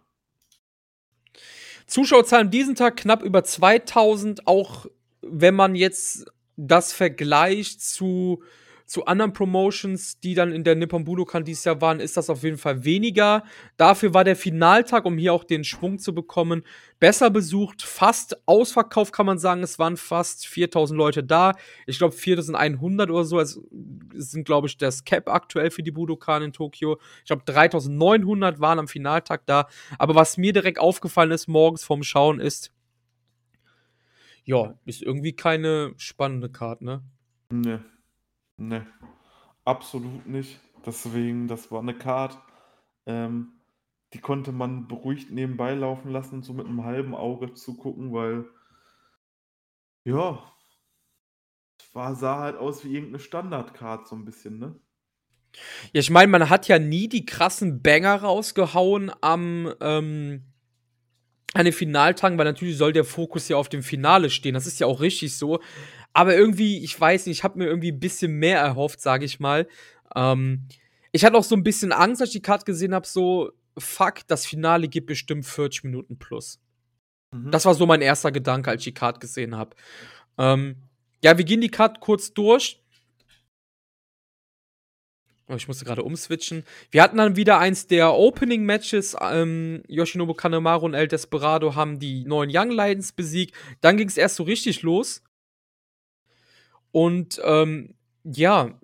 Zuschauerzahlen 1.86 2.50
diesen 2.50 2.74
Tag 2.74 2.96
knapp 2.96 3.22
über 3.22 3.44
2000, 3.44 4.46
auch 4.46 4.86
wenn 5.22 5.54
man 5.54 5.74
jetzt 5.74 6.26
das 6.56 6.92
vergleicht 6.92 7.80
zu 7.80 8.42
zu 8.92 9.06
anderen 9.06 9.32
Promotions, 9.32 10.20
die 10.20 10.34
dann 10.34 10.52
in 10.52 10.64
der 10.64 10.74
Nippon 10.74 11.04
Budokan 11.04 11.44
dieses 11.44 11.64
Jahr 11.64 11.80
waren, 11.80 11.98
ist 11.98 12.18
das 12.18 12.28
auf 12.28 12.42
jeden 12.42 12.58
Fall 12.58 12.84
weniger. 12.84 13.42
Dafür 13.78 14.12
war 14.12 14.22
der 14.22 14.36
Finaltag, 14.36 15.06
um 15.06 15.16
hier 15.16 15.32
auch 15.32 15.44
den 15.44 15.64
Schwung 15.64 15.98
zu 15.98 16.14
bekommen, 16.14 16.62
besser 17.00 17.30
besucht. 17.30 17.80
Fast 17.80 18.46
ausverkauft 18.46 19.14
kann 19.14 19.24
man 19.24 19.38
sagen. 19.38 19.62
Es 19.62 19.78
waren 19.78 19.96
fast 19.96 20.46
4000 20.46 20.98
Leute 20.98 21.24
da. 21.24 21.54
Ich 21.86 21.96
glaube 21.96 22.12
4100 22.12 23.08
oder 23.08 23.24
so. 23.24 23.40
Es 23.40 23.58
sind, 24.12 24.44
glaube 24.44 24.66
ich, 24.66 24.76
das 24.76 25.04
Cap 25.04 25.26
aktuell 25.30 25.70
für 25.70 25.82
die 25.82 25.90
Budokan 25.90 26.42
in 26.42 26.52
Tokio. 26.52 27.00
Ich 27.20 27.28
glaube 27.28 27.44
3900 27.46 28.60
waren 28.60 28.78
am 28.78 28.88
Finaltag 28.88 29.46
da. 29.46 29.68
Aber 29.98 30.14
was 30.16 30.36
mir 30.36 30.52
direkt 30.52 30.78
aufgefallen 30.78 31.30
ist 31.30 31.48
morgens 31.48 31.82
vorm 31.82 32.02
Schauen 32.02 32.40
ist, 32.40 32.70
ja, 34.44 34.74
ist 34.84 35.00
irgendwie 35.00 35.32
keine 35.32 35.94
spannende 35.96 36.50
Karte, 36.50 36.84
ne? 36.84 37.02
Ne. 37.48 37.82
Ne, 38.62 38.86
absolut 39.64 40.26
nicht. 40.26 40.60
Deswegen, 40.86 41.48
das 41.48 41.72
war 41.72 41.80
eine 41.80 41.94
Card, 41.94 42.38
ähm, 43.06 43.54
die 44.12 44.20
konnte 44.20 44.52
man 44.52 44.86
beruhigt 44.86 45.32
nebenbei 45.32 45.74
laufen 45.74 46.12
lassen, 46.12 46.42
so 46.44 46.52
mit 46.52 46.66
einem 46.66 46.84
halben 46.84 47.12
Auge 47.12 47.54
zu 47.54 47.76
gucken, 47.76 48.12
weil 48.12 48.44
ja, 50.04 50.42
war, 51.92 52.14
sah 52.14 52.38
halt 52.38 52.56
aus 52.56 52.84
wie 52.84 52.94
irgendeine 52.94 53.18
Standardcard 53.18 54.06
so 54.06 54.14
ein 54.14 54.24
bisschen, 54.24 54.60
ne? 54.60 54.76
Ja, 55.92 56.00
ich 56.00 56.10
meine, 56.10 56.28
man 56.28 56.48
hat 56.48 56.68
ja 56.68 56.78
nie 56.78 57.08
die 57.08 57.26
krassen 57.26 57.82
Banger 57.82 58.22
rausgehauen 58.22 59.10
am 59.20 59.74
ähm, 59.80 60.52
an 61.54 61.64
den 61.64 61.74
Finaltagen, 61.74 62.38
weil 62.38 62.44
natürlich 62.44 62.76
soll 62.76 62.92
der 62.92 63.04
Fokus 63.04 63.48
ja 63.48 63.56
auf 63.56 63.68
dem 63.68 63.82
Finale 63.82 64.30
stehen. 64.30 64.54
Das 64.54 64.66
ist 64.66 64.80
ja 64.80 64.86
auch 64.86 65.00
richtig 65.00 65.36
so. 65.36 65.60
Aber 66.12 66.36
irgendwie, 66.36 66.78
ich 66.78 66.98
weiß 66.98 67.26
nicht, 67.26 67.38
ich 67.38 67.44
habe 67.44 67.58
mir 67.58 67.66
irgendwie 67.66 67.92
ein 67.92 68.00
bisschen 68.00 68.32
mehr 68.32 68.60
erhofft, 68.60 69.00
sage 69.00 69.24
ich 69.24 69.40
mal. 69.40 69.66
Ähm, 70.14 70.68
ich 71.10 71.24
hatte 71.24 71.36
auch 71.36 71.44
so 71.44 71.54
ein 71.54 71.62
bisschen 71.62 71.92
Angst, 71.92 72.20
als 72.20 72.30
ich 72.30 72.36
die 72.36 72.42
Karte 72.42 72.64
gesehen 72.64 72.94
habe, 72.94 73.06
so, 73.06 73.52
fuck, 73.78 74.26
das 74.26 74.46
Finale 74.46 74.88
gibt 74.88 75.06
bestimmt 75.06 75.46
40 75.46 75.84
Minuten 75.84 76.18
plus. 76.18 76.60
Mhm. 77.32 77.50
Das 77.50 77.64
war 77.64 77.74
so 77.74 77.86
mein 77.86 78.02
erster 78.02 78.32
Gedanke, 78.32 78.70
als 78.70 78.82
ich 78.82 78.92
die 78.92 78.94
Karte 78.94 79.20
gesehen 79.20 79.56
habe. 79.56 79.76
Ähm, 80.38 80.76
ja, 81.22 81.36
wir 81.38 81.44
gehen 81.44 81.60
die 81.60 81.70
Karte 81.70 82.00
kurz 82.00 82.32
durch. 82.34 82.82
Oh, 85.48 85.54
ich 85.54 85.68
musste 85.68 85.84
gerade 85.84 86.02
umswitchen. 86.02 86.64
Wir 86.90 87.02
hatten 87.02 87.16
dann 87.18 87.36
wieder 87.36 87.58
eins 87.58 87.86
der 87.86 88.14
Opening-Matches. 88.14 89.16
Ähm, 89.20 89.82
Yoshinobu 89.88 90.34
Kanemaru 90.34 90.86
und 90.86 90.94
El 90.94 91.08
Desperado 91.08 91.74
haben 91.74 91.98
die 91.98 92.24
neuen 92.24 92.50
Young 92.52 92.70
Lions 92.70 93.12
besiegt. 93.12 93.54
Dann 93.80 93.96
ging 93.96 94.08
es 94.08 94.16
erst 94.16 94.36
so 94.36 94.44
richtig 94.44 94.82
los. 94.82 95.22
Und 96.92 97.40
ähm, 97.44 97.94
ja, 98.24 98.78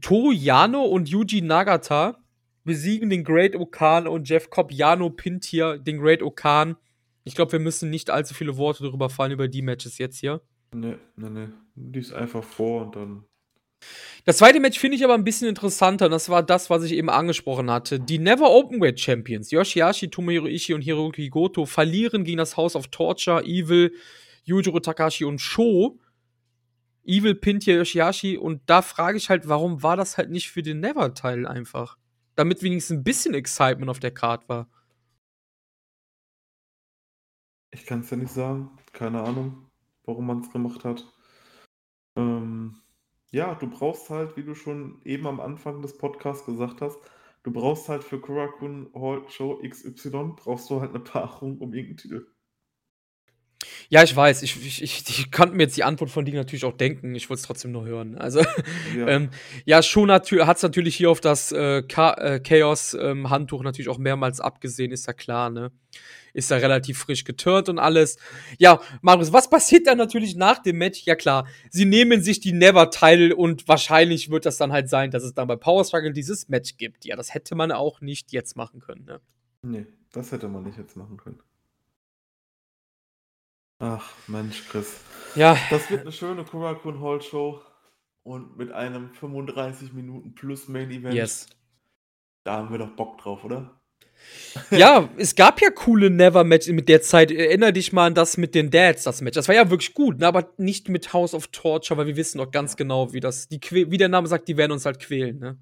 Toru 0.00 0.32
Yano 0.32 0.82
und 0.82 1.08
Yuji 1.08 1.42
Nagata 1.42 2.18
besiegen 2.64 3.08
den 3.08 3.24
Great 3.24 3.54
Okan 3.54 4.06
und 4.06 4.28
Jeff 4.28 4.50
Cobb. 4.50 4.72
Yano 4.72 5.10
pinnt 5.10 5.44
hier 5.44 5.78
den 5.78 5.98
Great 5.98 6.22
Okan. 6.22 6.76
Ich 7.24 7.34
glaube, 7.34 7.52
wir 7.52 7.60
müssen 7.60 7.90
nicht 7.90 8.10
allzu 8.10 8.34
viele 8.34 8.56
Worte 8.56 8.82
darüber 8.82 9.08
fallen, 9.08 9.32
über 9.32 9.48
die 9.48 9.62
Matches 9.62 9.98
jetzt 9.98 10.18
hier. 10.18 10.42
Ne, 10.74 10.98
ne, 11.16 11.30
ne. 11.30 11.52
Lies 11.76 12.12
einfach 12.12 12.42
vor 12.42 12.82
und 12.82 12.96
dann. 12.96 13.24
Das 14.24 14.38
zweite 14.38 14.58
Match 14.58 14.78
finde 14.78 14.96
ich 14.96 15.04
aber 15.04 15.14
ein 15.14 15.24
bisschen 15.24 15.48
interessanter. 15.48 16.08
Das 16.08 16.28
war 16.28 16.42
das, 16.42 16.70
was 16.70 16.82
ich 16.82 16.92
eben 16.92 17.10
angesprochen 17.10 17.70
hatte. 17.70 18.00
Die 18.00 18.18
Never 18.18 18.50
Openweight 18.50 18.98
Champions, 18.98 19.50
Yoshihashi, 19.50 20.08
Tomohiro 20.08 20.46
Ishii 20.46 20.74
und 20.74 20.82
Hiroki 20.82 21.28
Goto, 21.28 21.66
verlieren 21.66 22.24
gegen 22.24 22.38
das 22.38 22.56
House 22.56 22.74
of 22.74 22.88
Torture, 22.88 23.44
Evil, 23.44 23.92
Yujiro 24.44 24.80
Takashi 24.80 25.24
und 25.24 25.40
Sho. 25.40 25.98
Evil 27.06 27.34
pinnt 27.34 27.64
hier 27.64 27.76
Yoshihashi 27.76 28.36
und 28.36 28.62
da 28.66 28.82
frage 28.82 29.16
ich 29.16 29.30
halt, 29.30 29.48
warum 29.48 29.82
war 29.82 29.96
das 29.96 30.18
halt 30.18 30.30
nicht 30.30 30.50
für 30.50 30.62
den 30.62 30.80
Never-Teil 30.80 31.46
einfach? 31.46 31.98
Damit 32.34 32.62
wenigstens 32.62 32.98
ein 32.98 33.04
bisschen 33.04 33.34
Excitement 33.34 33.88
auf 33.88 34.00
der 34.00 34.12
Card 34.12 34.48
war. 34.48 34.68
Ich 37.70 37.86
kann 37.86 38.00
es 38.00 38.10
ja 38.10 38.16
nicht 38.16 38.32
sagen. 38.32 38.70
Keine 38.92 39.22
Ahnung, 39.22 39.70
warum 40.04 40.26
man 40.26 40.40
es 40.40 40.50
gemacht 40.50 40.84
hat. 40.84 41.04
Ähm, 42.16 42.80
ja, 43.30 43.54
du 43.54 43.68
brauchst 43.68 44.10
halt, 44.10 44.36
wie 44.36 44.44
du 44.44 44.54
schon 44.54 45.00
eben 45.04 45.26
am 45.26 45.40
Anfang 45.40 45.82
des 45.82 45.98
Podcasts 45.98 46.46
gesagt 46.46 46.80
hast, 46.80 46.98
du 47.42 47.52
brauchst 47.52 47.88
halt 47.88 48.02
für 48.02 48.20
Kurakun 48.20 48.90
Hall 48.94 49.28
Show 49.28 49.60
XY, 49.62 50.34
brauchst 50.36 50.70
du 50.70 50.80
halt 50.80 50.90
eine 50.90 51.00
Paarung 51.00 51.58
um 51.58 51.72
irgendeinen 51.74 51.96
Titel. 51.98 52.35
Ja, 53.88 54.02
ich 54.02 54.14
weiß. 54.14 54.42
Ich, 54.42 54.56
ich, 54.64 54.82
ich, 54.82 55.04
ich 55.08 55.30
konnte 55.30 55.54
mir 55.54 55.64
jetzt 55.64 55.76
die 55.76 55.84
Antwort 55.84 56.10
von 56.10 56.24
dir 56.24 56.34
natürlich 56.34 56.64
auch 56.64 56.76
denken. 56.76 57.14
Ich 57.14 57.30
wollte 57.30 57.40
es 57.40 57.46
trotzdem 57.46 57.72
nur 57.72 57.84
hören. 57.84 58.16
Also, 58.16 58.40
ja, 58.96 59.06
ähm, 59.06 59.30
ja 59.64 59.82
schon 59.82 60.10
hat 60.10 60.30
es 60.30 60.62
natürlich 60.62 60.96
hier 60.96 61.10
auf 61.10 61.20
das 61.20 61.52
äh, 61.52 61.78
äh, 61.78 62.40
Chaos-Handtuch 62.40 63.60
ähm, 63.60 63.64
natürlich 63.64 63.88
auch 63.88 63.98
mehrmals 63.98 64.40
abgesehen, 64.40 64.92
ist 64.92 65.06
ja 65.06 65.12
klar, 65.12 65.50
ne? 65.50 65.70
Ist 66.32 66.50
ja 66.50 66.58
relativ 66.58 66.98
frisch 66.98 67.24
geturnt 67.24 67.70
und 67.70 67.78
alles. 67.78 68.18
Ja, 68.58 68.80
Marius, 69.00 69.32
was 69.32 69.48
passiert 69.48 69.86
dann 69.86 69.96
natürlich 69.96 70.36
nach 70.36 70.58
dem 70.58 70.76
Match? 70.76 71.04
Ja, 71.04 71.14
klar. 71.14 71.46
Sie 71.70 71.86
nehmen 71.86 72.20
sich 72.20 72.40
die 72.40 72.52
Never-Teil 72.52 73.32
und 73.32 73.66
wahrscheinlich 73.68 74.30
wird 74.30 74.44
das 74.44 74.58
dann 74.58 74.70
halt 74.70 74.90
sein, 74.90 75.10
dass 75.10 75.22
es 75.22 75.32
dann 75.32 75.48
bei 75.48 75.56
Power 75.56 75.84
Struggle 75.84 76.12
dieses 76.12 76.48
Match 76.48 76.76
gibt. 76.76 77.06
Ja, 77.06 77.16
das 77.16 77.32
hätte 77.32 77.54
man 77.54 77.72
auch 77.72 78.02
nicht 78.02 78.32
jetzt 78.32 78.56
machen 78.56 78.80
können, 78.80 79.04
ne? 79.06 79.20
Nee, 79.62 79.86
das 80.12 80.30
hätte 80.30 80.48
man 80.48 80.64
nicht 80.64 80.76
jetzt 80.76 80.96
machen 80.96 81.16
können. 81.16 81.40
Ach, 83.78 84.10
Mensch, 84.26 84.68
Chris. 84.68 85.00
Ja. 85.34 85.56
Das 85.70 85.90
wird 85.90 86.02
eine 86.02 86.12
schöne 86.12 86.44
Kurakun 86.44 87.00
Hall 87.00 87.20
Show 87.20 87.60
und 88.22 88.56
mit 88.56 88.72
einem 88.72 89.12
35 89.14 89.92
Minuten 89.92 90.34
plus 90.34 90.68
Main 90.68 90.90
Event. 90.90 91.14
Yes. 91.14 91.46
Da 92.44 92.56
haben 92.56 92.70
wir 92.70 92.78
doch 92.78 92.94
Bock 92.96 93.18
drauf, 93.18 93.44
oder? 93.44 93.80
ja, 94.70 95.08
es 95.18 95.34
gab 95.34 95.60
ja 95.60 95.70
coole 95.70 96.10
Never-Matches 96.10 96.72
mit 96.72 96.88
der 96.88 97.02
Zeit. 97.02 97.30
Erinner 97.30 97.72
dich 97.72 97.92
mal 97.92 98.06
an 98.06 98.14
das 98.14 98.36
mit 98.36 98.54
den 98.54 98.70
Dads, 98.70 99.04
das 99.04 99.20
Match. 99.20 99.34
Das 99.34 99.48
war 99.48 99.54
ja 99.54 99.68
wirklich 99.70 99.94
gut, 99.94 100.18
ne? 100.18 100.26
aber 100.26 100.52
nicht 100.56 100.88
mit 100.88 101.12
House 101.12 101.34
of 101.34 101.48
Torture, 101.48 101.98
weil 101.98 102.06
wir 102.06 102.16
wissen 102.16 102.38
doch 102.38 102.50
ganz 102.50 102.76
genau, 102.76 103.12
wie 103.12 103.20
das, 103.20 103.48
die 103.48 103.60
wie 103.70 103.98
der 103.98 104.08
Name 104.08 104.26
sagt, 104.26 104.48
die 104.48 104.56
werden 104.56 104.72
uns 104.72 104.86
halt 104.86 105.00
quälen, 105.00 105.38
ne? 105.38 105.58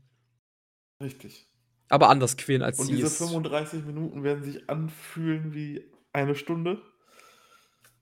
Richtig. 1.02 1.48
Aber 1.88 2.08
anders 2.08 2.36
quälen 2.36 2.62
als 2.62 2.78
sie. 2.78 2.92
Und 2.92 2.96
diese 2.98 3.10
35 3.10 3.84
Minuten 3.84 4.22
werden 4.22 4.42
sich 4.42 4.68
anfühlen 4.70 5.52
wie 5.52 5.84
eine 6.12 6.34
Stunde. 6.34 6.80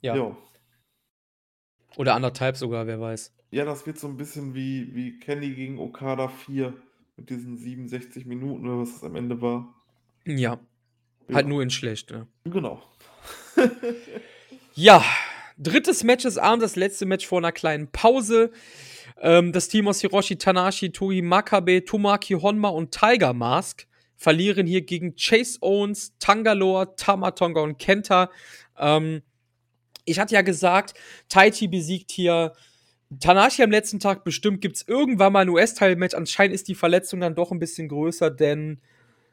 Ja. 0.02 0.16
Jo. 0.16 0.36
Oder 1.96 2.14
anderthalb 2.14 2.56
sogar, 2.56 2.86
wer 2.86 3.00
weiß. 3.00 3.32
Ja, 3.50 3.64
das 3.64 3.86
wird 3.86 3.98
so 3.98 4.08
ein 4.08 4.16
bisschen 4.16 4.54
wie, 4.54 4.94
wie 4.94 5.18
Kenny 5.18 5.50
gegen 5.50 5.78
Okada 5.78 6.28
4 6.28 6.74
mit 7.16 7.30
diesen 7.30 7.56
67 7.56 8.26
Minuten 8.26 8.66
oder 8.66 8.80
was 8.80 8.96
es 8.96 9.04
am 9.04 9.14
Ende 9.14 9.40
war. 9.40 9.74
Ja. 10.24 10.58
ja. 11.28 11.34
Halt 11.34 11.46
nur 11.46 11.62
in 11.62 11.70
schlecht, 11.70 12.10
ne? 12.10 12.26
Genau. 12.44 12.82
ja, 14.74 15.04
drittes 15.58 16.02
Match 16.02 16.22
des 16.22 16.38
Abends, 16.38 16.64
das 16.64 16.76
letzte 16.76 17.06
Match 17.06 17.26
vor 17.26 17.38
einer 17.38 17.52
kleinen 17.52 17.88
Pause. 17.92 18.50
Ähm, 19.20 19.52
das 19.52 19.68
Team 19.68 19.86
aus 19.86 20.00
Hiroshi 20.00 20.36
Tanashi, 20.36 20.90
Togi 20.90 21.22
Makabe, 21.22 21.84
Tomaki 21.84 22.34
Honma 22.34 22.68
und 22.68 22.90
Tiger 22.92 23.34
Mask 23.34 23.86
verlieren 24.16 24.66
hier 24.66 24.82
gegen 24.82 25.16
Chase 25.16 25.58
Owens, 25.60 26.16
Tangalore, 26.18 26.94
Tamatonga 26.96 27.60
und 27.60 27.78
Kenta. 27.78 28.30
Ähm, 28.78 29.22
ich 30.04 30.18
hatte 30.18 30.34
ja 30.34 30.42
gesagt, 30.42 30.94
Taichi 31.28 31.68
besiegt 31.68 32.10
hier 32.10 32.52
Tanashi 33.20 33.62
am 33.62 33.70
letzten 33.70 34.00
Tag. 34.00 34.24
Bestimmt 34.24 34.60
gibt 34.60 34.76
es 34.76 34.88
irgendwann 34.88 35.32
mal 35.32 35.40
ein 35.40 35.48
US-Teil-Match. 35.48 36.14
Anscheinend 36.14 36.54
ist 36.54 36.68
die 36.68 36.74
Verletzung 36.74 37.20
dann 37.20 37.34
doch 37.34 37.52
ein 37.52 37.58
bisschen 37.58 37.88
größer, 37.88 38.30
denn 38.30 38.80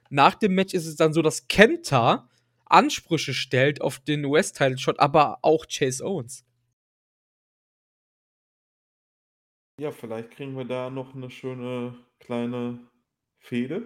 nach 0.10 0.36
dem 0.36 0.56
Match 0.56 0.74
ist 0.74 0.86
es 0.86 0.96
dann 0.96 1.14
so, 1.14 1.22
dass 1.22 1.48
Kenta 1.48 2.30
Ansprüche 2.66 3.34
stellt 3.34 3.82
auf 3.82 4.00
den 4.00 4.26
US-Title-Shot, 4.26 5.00
aber 5.00 5.40
auch 5.42 5.66
Chase 5.68 6.06
Owens. 6.06 6.46
Ja, 9.80 9.92
vielleicht 9.92 10.32
kriegen 10.32 10.56
wir 10.58 10.66
da 10.66 10.90
noch 10.90 11.16
eine 11.16 11.32
schöne 11.32 11.96
kleine 12.20 12.80
Fehde. 13.40 13.84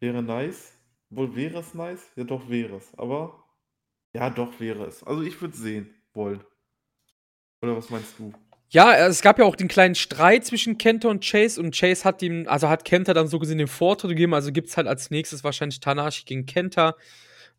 Wäre 0.00 0.22
nice. 0.22 0.72
Wohl 1.10 1.36
wäre 1.36 1.58
es 1.58 1.74
nice? 1.74 2.10
Ja, 2.16 2.24
doch 2.24 2.48
wäre 2.48 2.76
es. 2.76 2.94
Aber 2.98 3.44
ja, 4.14 4.30
doch 4.30 4.58
wäre 4.60 4.84
es. 4.84 5.02
Also 5.02 5.22
ich 5.22 5.40
würde 5.40 5.56
sehen 5.56 5.94
wollen. 6.12 6.42
Oder 7.62 7.76
was 7.76 7.90
meinst 7.90 8.18
du? 8.18 8.32
Ja, 8.70 8.94
es 9.08 9.20
gab 9.20 9.38
ja 9.38 9.44
auch 9.44 9.56
den 9.56 9.68
kleinen 9.68 9.96
Streit 9.96 10.44
zwischen 10.46 10.78
Kenta 10.78 11.08
und 11.08 11.24
Chase 11.28 11.60
und 11.60 11.76
Chase 11.76 12.04
hat 12.04 12.22
ihm, 12.22 12.46
also 12.46 12.68
hat 12.68 12.84
Kenta 12.84 13.14
dann 13.14 13.26
so 13.26 13.40
gesehen 13.40 13.58
den 13.58 13.66
Vortritt 13.66 14.10
gegeben, 14.10 14.32
also 14.32 14.52
gibt's 14.52 14.76
halt 14.76 14.86
als 14.86 15.10
nächstes 15.10 15.42
wahrscheinlich 15.42 15.80
Tanashi 15.80 16.24
gegen 16.24 16.46
Kenta. 16.46 16.96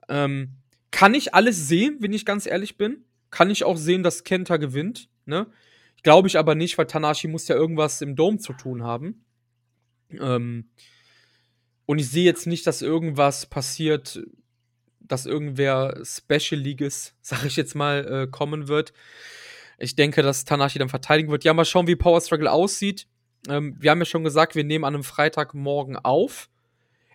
Ähm, 0.07 0.51
kann 0.89 1.13
ich 1.13 1.33
alles 1.33 1.67
sehen, 1.67 1.97
wenn 1.99 2.13
ich 2.13 2.25
ganz 2.25 2.45
ehrlich 2.45 2.77
bin. 2.77 3.03
Kann 3.29 3.49
ich 3.49 3.65
auch 3.65 3.77
sehen, 3.77 4.03
dass 4.03 4.23
Kenta 4.23 4.57
gewinnt, 4.57 5.09
ne? 5.25 5.47
Glaube 6.03 6.27
ich 6.27 6.37
aber 6.37 6.55
nicht, 6.55 6.77
weil 6.77 6.87
Tanashi 6.87 7.27
muss 7.27 7.47
ja 7.47 7.55
irgendwas 7.55 8.01
im 8.01 8.15
Dome 8.15 8.39
zu 8.39 8.53
tun 8.53 8.83
haben. 8.83 9.25
Ähm, 10.11 10.69
und 11.85 11.99
ich 11.99 12.09
sehe 12.09 12.23
jetzt 12.23 12.47
nicht, 12.47 12.65
dass 12.67 12.81
irgendwas 12.81 13.45
passiert, 13.45 14.21
dass 15.11 15.25
irgendwer 15.25 16.01
Special 16.03 16.59
Leagues, 16.59 17.15
sag 17.21 17.45
ich 17.45 17.55
jetzt 17.55 17.75
mal, 17.75 18.23
äh, 18.23 18.27
kommen 18.27 18.67
wird. 18.67 18.93
Ich 19.77 19.95
denke, 19.95 20.21
dass 20.21 20.45
Tanashi 20.45 20.79
dann 20.79 20.89
verteidigen 20.89 21.31
wird. 21.31 21.43
Ja, 21.43 21.53
mal 21.53 21.65
schauen, 21.65 21.87
wie 21.87 21.95
Power 21.95 22.21
Struggle 22.21 22.51
aussieht. 22.51 23.07
Ähm, 23.49 23.75
wir 23.79 23.91
haben 23.91 23.99
ja 23.99 24.05
schon 24.05 24.23
gesagt, 24.23 24.55
wir 24.55 24.63
nehmen 24.63 24.85
an 24.85 24.93
einem 24.93 25.03
Freitagmorgen 25.03 25.97
auf. 25.97 26.49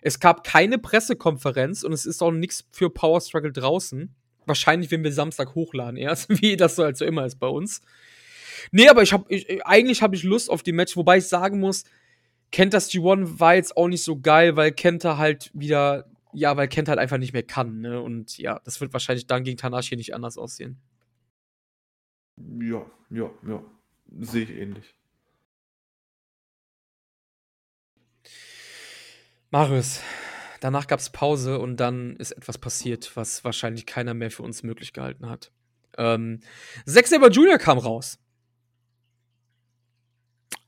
Es 0.01 0.19
gab 0.19 0.43
keine 0.43 0.77
Pressekonferenz 0.77 1.83
und 1.83 1.93
es 1.93 2.05
ist 2.05 2.21
auch 2.21 2.31
nichts 2.31 2.65
für 2.71 2.89
Power 2.89 3.21
Struggle 3.21 3.51
draußen. 3.51 4.13
Wahrscheinlich, 4.45 4.91
wenn 4.91 5.03
wir 5.03 5.11
Samstag 5.11 5.55
hochladen 5.55 5.97
erst, 5.97 6.29
wie 6.41 6.57
das 6.57 6.75
so 6.75 6.83
halt 6.83 6.97
so 6.97 7.05
immer 7.05 7.25
ist 7.25 7.39
bei 7.39 7.47
uns. 7.47 7.81
Nee, 8.71 8.89
aber 8.89 9.01
ich 9.03 9.13
hab, 9.13 9.29
ich, 9.31 9.65
eigentlich 9.65 10.01
habe 10.01 10.15
ich 10.15 10.23
Lust 10.23 10.49
auf 10.49 10.63
die 10.63 10.71
Match, 10.71 10.97
wobei 10.97 11.17
ich 11.17 11.27
sagen 11.27 11.59
muss, 11.59 11.83
Kentas 12.51 12.89
G1 12.89 13.39
war 13.39 13.55
jetzt 13.55 13.75
auch 13.75 13.87
nicht 13.87 14.03
so 14.03 14.19
geil, 14.19 14.55
weil 14.55 14.71
Kenta 14.71 15.17
halt 15.17 15.51
wieder, 15.53 16.05
ja, 16.33 16.55
weil 16.57 16.67
Kenta 16.67 16.91
halt 16.91 16.99
einfach 16.99 17.17
nicht 17.17 17.33
mehr 17.33 17.43
kann, 17.43 17.81
ne? 17.81 18.01
Und 18.01 18.37
ja, 18.37 18.59
das 18.63 18.81
wird 18.81 18.93
wahrscheinlich 18.93 19.27
dann 19.27 19.43
gegen 19.43 19.57
Tanashi 19.57 19.95
nicht 19.95 20.13
anders 20.13 20.37
aussehen. 20.37 20.79
Ja, 22.37 22.85
ja, 23.09 23.29
ja. 23.47 23.63
Sehe 24.19 24.43
ich 24.43 24.51
ähnlich. 24.51 24.95
Marius, 29.49 30.01
danach 30.59 30.87
gab 30.87 30.99
es 30.99 31.09
Pause 31.09 31.59
und 31.59 31.77
dann 31.77 32.15
ist 32.17 32.31
etwas 32.31 32.57
passiert, 32.57 33.15
was 33.15 33.43
wahrscheinlich 33.43 33.85
keiner 33.85 34.13
mehr 34.13 34.29
für 34.29 34.43
uns 34.43 34.61
möglich 34.63 34.93
gehalten 34.93 35.29
hat. 35.29 35.51
Ähm, 35.97 36.41
Zack 36.85 37.07
Saber 37.07 37.29
Jr. 37.29 37.57
kam 37.57 37.77
raus. 37.77 38.19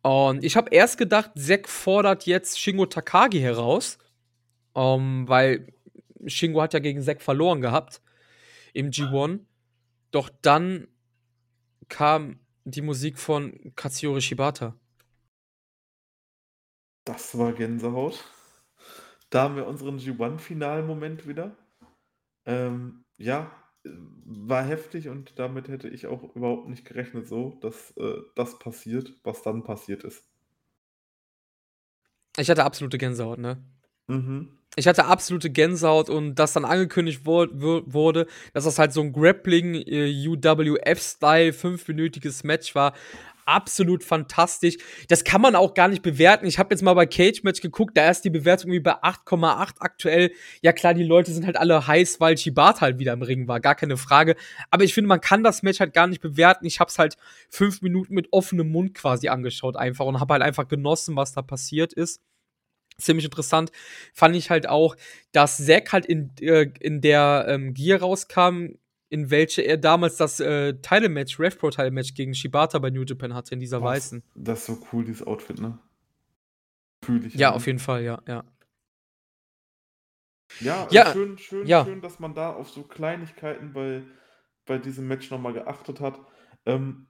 Und 0.01 0.43
ich 0.45 0.55
habe 0.55 0.73
erst 0.73 0.97
gedacht, 0.97 1.31
Zack 1.35 1.67
fordert 1.67 2.25
jetzt 2.25 2.59
Shingo 2.59 2.85
Takagi 2.85 3.39
heraus, 3.39 3.97
um, 4.79 5.27
weil 5.27 5.73
Shingo 6.25 6.61
hat 6.61 6.73
ja 6.73 6.79
gegen 6.79 7.01
Zack 7.01 7.21
verloren 7.21 7.59
gehabt 7.59 8.01
im 8.73 8.91
G1. 8.91 9.41
Doch 10.11 10.29
dann 10.41 10.87
kam 11.89 12.39
die 12.63 12.81
Musik 12.81 13.19
von 13.19 13.73
Katsuyori 13.75 14.21
Shibata. 14.21 14.79
Das 17.03 17.37
war 17.37 17.51
Gänsehaut. 17.51 18.23
Da 19.29 19.43
haben 19.43 19.57
wir 19.57 19.67
unseren 19.67 19.97
G1-Finalmoment 19.97 21.27
wieder. 21.27 21.57
Ähm, 22.45 23.03
ja, 23.17 23.51
war 23.83 24.63
heftig 24.63 25.09
und 25.09 25.37
damit 25.39 25.67
hätte 25.67 25.89
ich 25.89 26.07
auch 26.07 26.35
überhaupt 26.35 26.69
nicht 26.69 26.85
gerechnet, 26.85 27.27
so, 27.27 27.57
dass 27.61 27.91
äh, 27.97 28.21
das 28.35 28.59
passiert, 28.59 29.13
was 29.23 29.41
dann 29.41 29.63
passiert 29.63 30.05
ist. 30.05 30.23
Ich 32.37 32.49
hatte 32.49 32.63
absolute 32.63 32.97
Gänsehaut, 32.97 33.39
ne? 33.39 33.61
Mhm. 34.09 34.49
Ich 34.75 34.87
hatte 34.87 35.05
absolute 35.05 35.49
Gänsehaut 35.49 36.09
und 36.09 36.35
dass 36.35 36.53
dann 36.53 36.63
angekündigt 36.63 37.25
wurde, 37.25 38.27
dass 38.53 38.65
das 38.65 38.79
halt 38.79 38.93
so 38.93 39.01
ein 39.01 39.11
Grappling 39.11 39.75
äh, 39.75 40.27
UWF-Style 40.27 41.53
fünfminütiges 41.53 42.43
Match 42.43 42.75
war. 42.75 42.93
Absolut 43.45 44.03
fantastisch. 44.03 44.77
Das 45.07 45.23
kann 45.23 45.41
man 45.41 45.55
auch 45.55 45.73
gar 45.73 45.87
nicht 45.87 46.03
bewerten. 46.03 46.45
Ich 46.45 46.59
habe 46.59 46.71
jetzt 46.71 46.83
mal 46.83 46.93
bei 46.93 47.07
Cage 47.07 47.41
Match 47.41 47.61
geguckt, 47.61 47.97
da 47.97 48.11
ist 48.11 48.21
die 48.21 48.29
Bewertung 48.29 48.71
irgendwie 48.71 48.91
bei 48.91 49.03
8,8 49.03 49.77
aktuell. 49.79 50.31
Ja 50.61 50.71
klar, 50.71 50.93
die 50.93 51.03
Leute 51.03 51.31
sind 51.31 51.47
halt 51.47 51.57
alle 51.57 51.87
heiß, 51.87 52.19
weil 52.19 52.37
Shibata 52.37 52.81
halt 52.81 52.99
wieder 52.99 53.13
im 53.13 53.23
Ring 53.23 53.47
war, 53.47 53.59
gar 53.59 53.73
keine 53.73 53.97
Frage. 53.97 54.35
Aber 54.69 54.83
ich 54.83 54.93
finde, 54.93 55.07
man 55.07 55.19
kann 55.19 55.43
das 55.43 55.63
Match 55.63 55.79
halt 55.79 55.95
gar 55.95 56.05
nicht 56.05 56.21
bewerten. 56.21 56.65
Ich 56.67 56.79
habe 56.79 56.89
es 56.89 56.99
halt 56.99 57.17
fünf 57.49 57.81
Minuten 57.81 58.13
mit 58.13 58.27
offenem 58.31 58.71
Mund 58.71 58.93
quasi 58.93 59.29
angeschaut 59.29 59.75
einfach 59.75 60.05
und 60.05 60.19
habe 60.19 60.33
halt 60.35 60.43
einfach 60.43 60.67
genossen, 60.67 61.15
was 61.15 61.33
da 61.33 61.41
passiert 61.41 61.91
ist 61.91 62.21
ziemlich 62.99 63.25
interessant 63.25 63.71
fand 64.13 64.35
ich 64.35 64.49
halt 64.49 64.67
auch, 64.67 64.95
dass 65.31 65.57
Zack 65.57 65.91
halt 65.93 66.05
in, 66.05 66.31
äh, 66.41 66.71
in 66.79 67.01
der 67.01 67.45
ähm, 67.47 67.73
Gear 67.73 68.01
rauskam, 68.01 68.75
in 69.09 69.31
welche 69.31 69.61
er 69.63 69.77
damals 69.77 70.17
das 70.17 70.39
äh, 70.39 70.73
Title-Match, 70.75 71.39
RevPro-Title-Match 71.39 72.13
gegen 72.13 72.35
Shibata 72.35 72.79
bei 72.79 72.91
New 72.91 73.03
Japan 73.03 73.33
hatte, 73.33 73.53
in 73.53 73.59
dieser 73.59 73.81
Was? 73.81 73.95
weißen. 73.95 74.23
Das 74.35 74.59
ist 74.59 74.65
so 74.67 74.79
cool, 74.91 75.03
dieses 75.03 75.25
Outfit, 75.25 75.59
ne? 75.59 75.79
Fühle 77.03 77.27
ich. 77.27 77.33
Ja, 77.33 77.49
ne? 77.49 77.55
auf 77.55 77.65
jeden 77.65 77.79
Fall, 77.79 78.03
ja, 78.03 78.21
ja. 78.27 78.43
Ja, 80.59 80.85
äh, 80.85 80.93
Ja, 80.93 81.11
schön, 81.11 81.37
schön, 81.37 81.67
ja. 81.67 81.83
schön, 81.85 82.01
dass 82.01 82.19
man 82.19 82.33
da 82.33 82.53
auf 82.53 82.69
so 82.69 82.83
Kleinigkeiten 82.83 83.73
bei, 83.73 84.03
bei 84.65 84.77
diesem 84.77 85.07
Match 85.07 85.29
nochmal 85.31 85.53
geachtet 85.53 85.99
hat. 86.01 86.19
Ähm, 86.65 87.07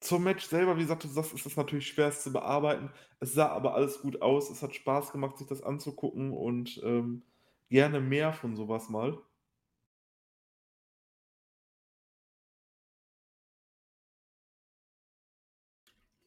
zum 0.00 0.24
Match 0.24 0.44
selber, 0.46 0.76
wie 0.76 0.82
gesagt, 0.82 1.04
du 1.04 1.08
sagst, 1.08 1.32
ist 1.34 1.46
das 1.46 1.56
natürlich 1.56 1.88
schwer 1.88 2.08
es 2.08 2.22
zu 2.22 2.32
bearbeiten. 2.32 2.90
Es 3.20 3.34
sah 3.34 3.48
aber 3.48 3.74
alles 3.74 4.00
gut 4.00 4.22
aus. 4.22 4.50
Es 4.50 4.62
hat 4.62 4.74
Spaß 4.74 5.12
gemacht, 5.12 5.38
sich 5.38 5.46
das 5.46 5.62
anzugucken 5.62 6.32
und 6.32 6.80
ähm, 6.84 7.22
gerne 7.68 8.00
mehr 8.00 8.32
von 8.32 8.56
sowas 8.56 8.88
mal. 8.88 9.18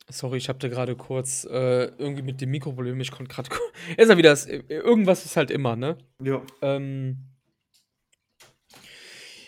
Sorry, 0.09 0.37
ich 0.37 0.49
hatte 0.49 0.69
gerade 0.69 0.95
kurz 0.95 1.45
äh, 1.45 1.85
irgendwie 1.97 2.21
mit 2.23 2.41
dem 2.41 2.51
Mikroproblem. 2.51 2.99
Ich 2.99 3.11
konnte 3.11 3.33
gerade. 3.33 3.49
Ist 3.97 4.09
ja 4.09 4.17
wieder. 4.17 4.29
das- 4.31 4.45
Irgendwas 4.45 5.25
ist 5.25 5.37
halt 5.37 5.49
immer, 5.49 5.75
ne? 5.75 5.97
Ja, 6.21 6.41
Ähm. 6.61 7.29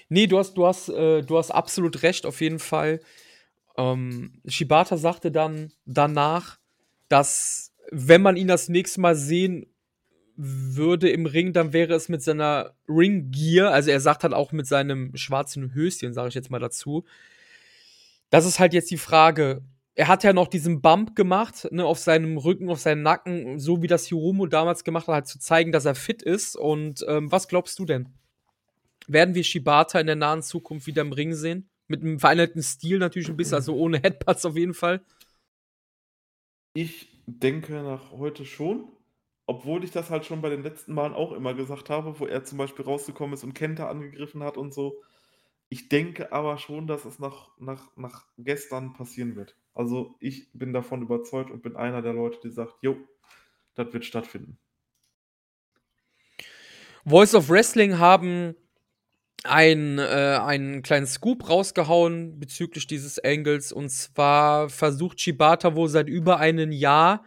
Nee, 0.09 0.27
du 0.27 0.37
hast, 0.37 0.53
du 0.55 0.65
hast, 0.65 0.89
äh, 0.89 1.21
du 1.23 1.37
hast 1.37 1.51
absolut 1.51 2.03
recht, 2.03 2.25
auf 2.25 2.41
jeden 2.41 2.59
Fall. 2.59 2.99
Ähm, 3.77 4.41
Shibata 4.45 4.97
sagte 4.97 5.31
dann 5.31 5.71
danach, 5.85 6.59
dass 7.09 7.73
wenn 7.91 8.21
man 8.21 8.37
ihn 8.37 8.47
das 8.47 8.69
nächste 8.69 9.01
Mal 9.01 9.15
sehen 9.15 9.67
würde 10.37 11.09
im 11.09 11.25
Ring, 11.25 11.53
dann 11.53 11.71
wäre 11.71 11.93
es 11.93 12.09
mit 12.09 12.21
seiner 12.21 12.73
Ring 12.89 13.31
Gear, 13.31 13.71
also 13.71 13.89
er 13.91 14.01
sagt 14.01 14.23
halt 14.23 14.33
auch 14.33 14.51
mit 14.51 14.67
seinem 14.67 15.15
schwarzen 15.15 15.73
Höschen, 15.73 16.13
sage 16.13 16.29
ich 16.29 16.35
jetzt 16.35 16.51
mal 16.51 16.59
dazu. 16.59 17.05
Das 18.29 18.45
ist 18.45 18.59
halt 18.59 18.73
jetzt 18.73 18.91
die 18.91 18.97
Frage. 18.97 19.61
Er 19.93 20.09
hat 20.09 20.25
ja 20.25 20.33
noch 20.33 20.49
diesen 20.49 20.81
Bump 20.81 21.15
gemacht, 21.15 21.69
ne, 21.71 21.85
auf 21.85 21.99
seinem 21.99 22.37
Rücken, 22.37 22.69
auf 22.69 22.81
seinem 22.81 23.01
Nacken, 23.01 23.59
so 23.59 23.81
wie 23.81 23.87
das 23.87 24.07
Hiromu 24.07 24.45
damals 24.47 24.83
gemacht 24.83 25.07
hat, 25.07 25.13
halt 25.13 25.27
zu 25.27 25.39
zeigen, 25.39 25.71
dass 25.71 25.85
er 25.85 25.95
fit 25.95 26.21
ist. 26.21 26.57
Und 26.57 27.05
ähm, 27.07 27.31
was 27.31 27.47
glaubst 27.47 27.79
du 27.79 27.85
denn? 27.85 28.09
Werden 29.07 29.35
wir 29.35 29.43
Shibata 29.43 29.99
in 29.99 30.07
der 30.07 30.17
nahen 30.17 30.41
Zukunft 30.41 30.87
wieder 30.87 31.03
im 31.03 31.13
Ring 31.13 31.33
sehen? 31.33 31.69
Mit 31.87 32.01
einem 32.01 32.19
veränderten 32.19 32.63
Stil 32.63 32.97
natürlich 32.97 33.29
ein 33.29 33.37
bisschen, 33.37 33.55
also 33.55 33.75
ohne 33.75 33.99
Headbutts 33.99 34.45
auf 34.45 34.57
jeden 34.57 34.73
Fall. 34.73 35.01
ich 36.73 37.07
denke 37.27 37.73
nach 37.73 38.11
heute 38.11 38.45
schon. 38.45 38.91
Obwohl 39.47 39.83
ich 39.83 39.91
das 39.91 40.09
halt 40.09 40.25
schon 40.25 40.41
bei 40.41 40.49
den 40.49 40.63
letzten 40.63 40.93
Malen 40.93 41.13
auch 41.13 41.31
immer 41.31 41.53
gesagt 41.53 41.91
habe, 41.91 42.19
wo 42.19 42.25
er 42.25 42.43
zum 42.43 42.57
Beispiel 42.57 42.83
rausgekommen 42.83 43.35
ist 43.35 43.43
und 43.43 43.53
Kenta 43.53 43.89
angegriffen 43.89 44.41
hat 44.43 44.57
und 44.57 44.73
so. 44.73 45.03
Ich 45.69 45.87
denke 45.87 46.31
aber 46.31 46.57
schon, 46.57 46.87
dass 46.87 47.05
es 47.05 47.19
nach, 47.19 47.49
nach, 47.59 47.95
nach 47.95 48.25
gestern 48.37 48.93
passieren 48.93 49.35
wird. 49.35 49.55
Also 49.73 50.15
ich 50.19 50.51
bin 50.53 50.73
davon 50.73 51.03
überzeugt 51.03 51.51
und 51.51 51.61
bin 51.61 51.75
einer 51.75 52.01
der 52.01 52.13
Leute, 52.13 52.39
die 52.43 52.49
sagt, 52.49 52.75
jo, 52.81 52.97
das 53.75 53.93
wird 53.93 54.05
stattfinden. 54.05 54.57
Voice 57.05 57.35
of 57.35 57.49
Wrestling 57.49 57.99
haben 57.99 58.55
ein, 59.43 59.99
äh, 59.99 60.39
einen 60.41 60.81
kleinen 60.81 61.05
Scoop 61.05 61.49
rausgehauen 61.49 62.39
bezüglich 62.39 62.87
dieses 62.87 63.19
Angles. 63.19 63.71
Und 63.71 63.89
zwar 63.89 64.69
versucht 64.69 65.21
Shibata 65.21 65.75
wohl 65.75 65.89
seit 65.89 66.09
über 66.09 66.39
einem 66.39 66.71
Jahr 66.71 67.23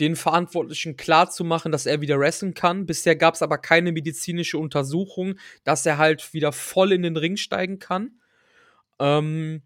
den 0.00 0.14
Verantwortlichen 0.14 0.96
klarzumachen, 0.96 1.72
dass 1.72 1.86
er 1.86 2.00
wieder 2.00 2.18
wrestlen 2.20 2.54
kann. 2.54 2.86
Bisher 2.86 3.16
gab 3.16 3.34
es 3.34 3.42
aber 3.42 3.58
keine 3.58 3.92
medizinische 3.92 4.58
Untersuchung, 4.58 5.36
dass 5.64 5.86
er 5.86 5.98
halt 5.98 6.34
wieder 6.34 6.52
voll 6.52 6.92
in 6.92 7.02
den 7.02 7.16
Ring 7.16 7.36
steigen 7.36 7.78
kann. 7.78 8.20
Ähm, 8.98 9.62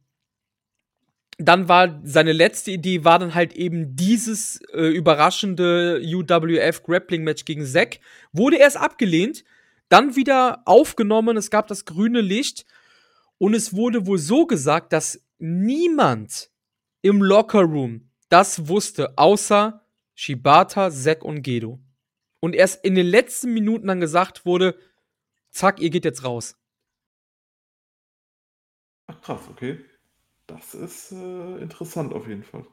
dann 1.39 1.69
war 1.69 2.01
seine 2.05 2.33
letzte 2.33 2.71
Idee 2.71 3.05
war 3.05 3.19
dann 3.19 3.35
halt 3.35 3.55
eben 3.55 3.97
dieses 3.97 4.61
äh, 4.75 4.89
überraschende 4.89 6.01
UWF 6.05 6.83
Grappling 6.83 7.25
Match 7.25 7.45
gegen 7.47 7.65
Zack. 7.65 7.99
Wurde 8.33 8.57
erst 8.57 8.77
abgelehnt, 8.77 9.45
dann 9.91 10.17
wieder 10.17 10.63
aufgenommen, 10.65 11.37
es 11.37 11.51
gab 11.51 11.67
das 11.69 11.85
grüne 11.85 12.23
Licht 12.23 12.65
und 13.39 13.55
es 13.55 13.75
wurde 13.75 14.07
wohl 14.07 14.19
so 14.19 14.47
gesagt, 14.47 14.93
dass 14.93 15.23
niemand 15.39 16.51
im 17.03 17.23
Lockerroom 17.23 18.11
das 18.29 18.69
wusste, 18.69 19.19
außer 19.19 19.85
Shibata, 20.15 20.91
Zack 20.91 21.25
und 21.25 21.43
Gedo. 21.43 21.81
Und 22.41 22.55
erst 22.55 22.85
in 22.85 22.95
den 22.95 23.07
letzten 23.07 23.53
Minuten 23.53 23.89
dann 23.89 24.01
gesagt 24.01 24.47
wurde, 24.47 24.79
zack, 25.51 25.81
ihr 25.81 25.91
geht 25.91 26.05
jetzt 26.05 26.25
raus. 26.25 26.57
Ach 29.07 29.21
krass, 29.21 29.43
okay. 29.51 29.85
Das 30.47 30.75
ist 30.75 31.13
äh, 31.13 31.59
interessant 31.59 32.13
auf 32.13 32.29
jeden 32.29 32.45
Fall. 32.45 32.67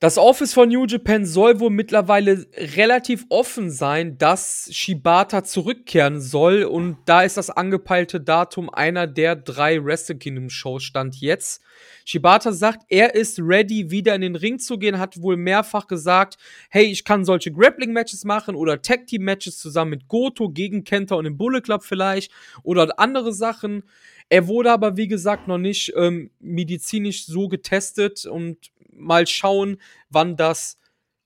Das 0.00 0.16
Office 0.16 0.54
von 0.54 0.70
New 0.70 0.86
Japan 0.86 1.26
soll 1.26 1.60
wohl 1.60 1.68
mittlerweile 1.68 2.46
relativ 2.56 3.26
offen 3.28 3.70
sein, 3.70 4.16
dass 4.16 4.70
Shibata 4.72 5.44
zurückkehren 5.44 6.22
soll. 6.22 6.62
Und 6.62 6.96
da 7.04 7.20
ist 7.20 7.36
das 7.36 7.50
angepeilte 7.50 8.18
Datum 8.18 8.70
einer 8.70 9.06
der 9.06 9.36
drei 9.36 9.84
Wrestle 9.84 10.16
Kingdom 10.16 10.48
Shows 10.48 10.84
stand 10.84 11.16
jetzt. 11.16 11.60
Shibata 12.06 12.52
sagt, 12.52 12.86
er 12.88 13.14
ist 13.14 13.40
ready, 13.40 13.90
wieder 13.90 14.14
in 14.14 14.22
den 14.22 14.36
Ring 14.36 14.58
zu 14.58 14.78
gehen, 14.78 14.98
hat 14.98 15.20
wohl 15.20 15.36
mehrfach 15.36 15.86
gesagt, 15.86 16.38
hey, 16.70 16.86
ich 16.86 17.04
kann 17.04 17.26
solche 17.26 17.52
Grappling-Matches 17.52 18.24
machen 18.24 18.54
oder 18.54 18.80
Tag-Team-Matches 18.80 19.58
zusammen 19.58 19.90
mit 19.90 20.08
Goto 20.08 20.48
gegen 20.48 20.82
Kenta 20.82 21.14
und 21.14 21.24
dem 21.24 21.36
Bullet 21.36 21.60
Club 21.60 21.84
vielleicht 21.84 22.32
oder 22.62 22.98
andere 22.98 23.34
Sachen. 23.34 23.82
Er 24.30 24.46
wurde 24.46 24.72
aber, 24.72 24.96
wie 24.96 25.08
gesagt, 25.08 25.48
noch 25.48 25.58
nicht 25.58 25.92
ähm, 25.96 26.30
medizinisch 26.38 27.26
so 27.26 27.48
getestet 27.48 28.24
und 28.24 28.70
mal 28.92 29.26
schauen, 29.26 29.78
wann 30.08 30.36
das 30.36 30.78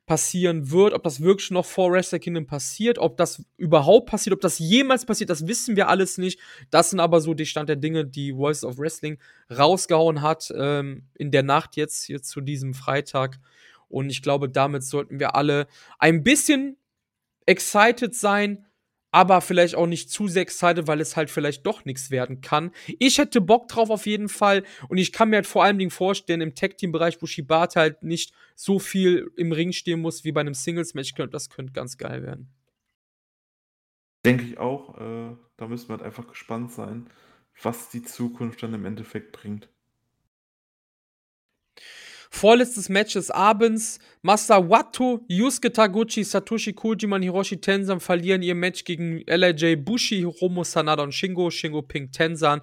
passieren 0.06 0.70
wird, 0.70 0.92
ob 0.92 1.02
das 1.02 1.20
wirklich 1.22 1.50
noch 1.50 1.64
vor 1.64 1.90
Wrestle 1.92 2.18
Kingdom 2.18 2.46
passiert, 2.46 2.98
ob 2.98 3.16
das 3.16 3.42
überhaupt 3.56 4.10
passiert, 4.10 4.34
ob 4.34 4.40
das 4.40 4.58
jemals 4.58 5.06
passiert, 5.06 5.30
das 5.30 5.46
wissen 5.46 5.76
wir 5.76 5.88
alles 5.88 6.18
nicht. 6.18 6.40
Das 6.70 6.90
sind 6.90 7.00
aber 7.00 7.20
so 7.20 7.32
die 7.32 7.46
Stand 7.46 7.68
der 7.68 7.76
Dinge, 7.76 8.04
die 8.06 8.32
Voice 8.32 8.64
of 8.64 8.78
Wrestling 8.78 9.18
rausgehauen 9.50 10.20
hat 10.20 10.52
ähm, 10.56 11.04
in 11.14 11.30
der 11.30 11.42
Nacht 11.42 11.76
jetzt, 11.76 12.08
jetzt 12.08 12.28
zu 12.28 12.40
diesem 12.40 12.74
Freitag. 12.74 13.38
Und 13.88 14.10
ich 14.10 14.22
glaube, 14.22 14.48
damit 14.48 14.82
sollten 14.82 15.18
wir 15.20 15.34
alle 15.34 15.66
ein 15.98 16.22
bisschen 16.22 16.76
excited 17.46 18.14
sein, 18.14 18.66
aber 19.14 19.40
vielleicht 19.40 19.76
auch 19.76 19.86
nicht 19.86 20.10
zu 20.10 20.26
sehr 20.26 20.42
excited, 20.42 20.88
weil 20.88 21.00
es 21.00 21.14
halt 21.14 21.30
vielleicht 21.30 21.64
doch 21.64 21.84
nichts 21.84 22.10
werden 22.10 22.40
kann. 22.40 22.72
Ich 22.98 23.18
hätte 23.18 23.40
Bock 23.40 23.68
drauf 23.68 23.88
auf 23.88 24.06
jeden 24.06 24.28
Fall 24.28 24.64
und 24.88 24.98
ich 24.98 25.12
kann 25.12 25.30
mir 25.30 25.36
halt 25.36 25.46
vor 25.46 25.62
allen 25.62 25.78
Dingen 25.78 25.92
vorstellen, 25.92 26.40
im 26.40 26.56
Tag-Team-Bereich, 26.56 27.22
wo 27.22 27.26
Shibata 27.26 27.78
halt 27.78 28.02
nicht 28.02 28.34
so 28.56 28.80
viel 28.80 29.30
im 29.36 29.52
Ring 29.52 29.70
stehen 29.70 30.00
muss 30.00 30.24
wie 30.24 30.32
bei 30.32 30.40
einem 30.40 30.54
Singles-Match, 30.54 31.14
das 31.30 31.48
könnte 31.48 31.72
ganz 31.72 31.96
geil 31.96 32.24
werden. 32.24 32.52
Denke 34.24 34.42
ich 34.42 34.58
auch. 34.58 34.98
Äh, 34.98 35.36
da 35.58 35.68
müssen 35.68 35.88
wir 35.88 35.98
halt 35.98 36.02
einfach 36.02 36.26
gespannt 36.26 36.72
sein, 36.72 37.08
was 37.62 37.90
die 37.90 38.02
Zukunft 38.02 38.64
dann 38.64 38.74
im 38.74 38.84
Endeffekt 38.84 39.30
bringt. 39.30 39.68
Vorletztes 42.34 42.88
Match 42.88 43.12
des 43.12 43.30
Abends. 43.30 44.00
Master 44.22 44.68
Wato, 44.68 45.24
Yusuke 45.28 45.72
Taguchi, 45.72 46.24
Satoshi 46.24 46.72
Kojima 46.72 47.14
und 47.14 47.22
Hiroshi 47.22 47.60
Tensan 47.60 48.00
verlieren 48.00 48.42
ihr 48.42 48.56
Match 48.56 48.82
gegen 48.82 49.18
LIJ 49.20 49.76
Bushi, 49.76 50.16
Hiromu 50.16 50.64
Sanada 50.64 51.04
und 51.04 51.14
Shingo, 51.14 51.48
Shingo 51.50 51.82
Pink 51.82 52.10
Tensan. 52.10 52.60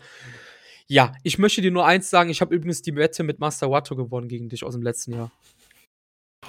Ja, 0.88 1.14
ich 1.24 1.40
möchte 1.40 1.62
dir 1.62 1.72
nur 1.72 1.86
eins 1.86 2.10
sagen, 2.10 2.30
ich 2.30 2.42
habe 2.42 2.54
übrigens 2.54 2.82
die 2.82 2.98
Wette 2.98 3.24
mit 3.24 3.40
Master 3.40 3.72
Wato 3.72 3.96
gewonnen 3.96 4.28
gegen 4.28 4.50
dich 4.50 4.66
aus 4.66 4.74
dem 4.74 4.84
letzten 4.84 5.14
Jahr. 5.14 5.32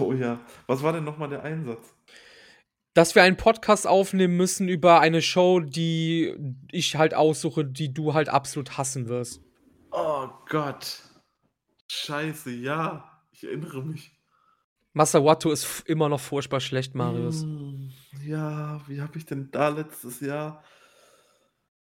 Oh 0.01 0.13
ja, 0.13 0.41
was 0.67 0.83
war 0.83 0.93
denn 0.93 1.05
nochmal 1.05 1.29
der 1.29 1.45
Einsatz? 1.45 1.95
Dass 2.93 3.15
wir 3.15 3.23
einen 3.23 3.37
Podcast 3.37 3.87
aufnehmen 3.87 4.37
müssen 4.37 4.69
über 4.69 4.99
eine 4.99 5.23
Show, 5.23 5.61
die 5.61 6.35
ich 6.73 6.97
halt 6.97 7.15
aussuche, 7.15 7.65
die 7.65 7.95
du 7.95 8.15
halt 8.15 8.29
absolut 8.29 8.79
hassen 8.79 9.09
wirst. 9.09 9.41
Oh 9.93 10.29
Gott. 10.49 11.03
Scheiße, 11.89 12.51
ja. 12.51 13.12
Ich 13.43 13.49
erinnere 13.49 13.83
mich. 13.83 14.13
Masawato 14.93 15.51
ist 15.51 15.83
immer 15.89 16.09
noch 16.09 16.21
furchtbar 16.21 16.61
schlecht, 16.61 16.95
Marius. 16.95 17.43
Hm, 17.43 17.91
ja, 18.25 18.81
wie 18.87 19.01
habe 19.01 19.19
ich 19.19 19.27
denn 19.27 19.51
da 19.51 19.69
letztes 19.69 20.21
Jahr? 20.21 20.63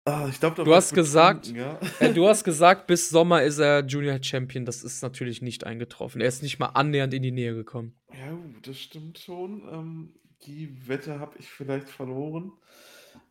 Ah, 0.03 0.27
ich 0.27 0.39
glaube, 0.39 0.63
du 0.63 0.73
hast 0.73 0.95
gesagt, 0.95 1.51
ja? 1.51 1.79
äh, 1.99 2.11
du 2.11 2.27
hast 2.27 2.43
gesagt, 2.43 2.87
bis 2.87 3.09
Sommer 3.09 3.43
ist 3.43 3.59
er 3.59 3.85
Junior 3.85 4.17
Champion. 4.21 4.65
Das 4.65 4.83
ist 4.83 5.03
natürlich 5.03 5.43
nicht 5.43 5.63
eingetroffen. 5.63 6.21
Er 6.21 6.27
ist 6.27 6.41
nicht 6.41 6.57
mal 6.57 6.69
annähernd 6.69 7.13
in 7.13 7.21
die 7.21 7.31
Nähe 7.31 7.53
gekommen. 7.53 7.93
Ja, 8.11 8.35
das 8.63 8.79
stimmt 8.79 9.19
schon. 9.19 9.61
Ähm, 9.71 10.13
die 10.47 10.87
Wette 10.87 11.19
habe 11.19 11.37
ich 11.37 11.49
vielleicht 11.49 11.87
verloren. 11.87 12.51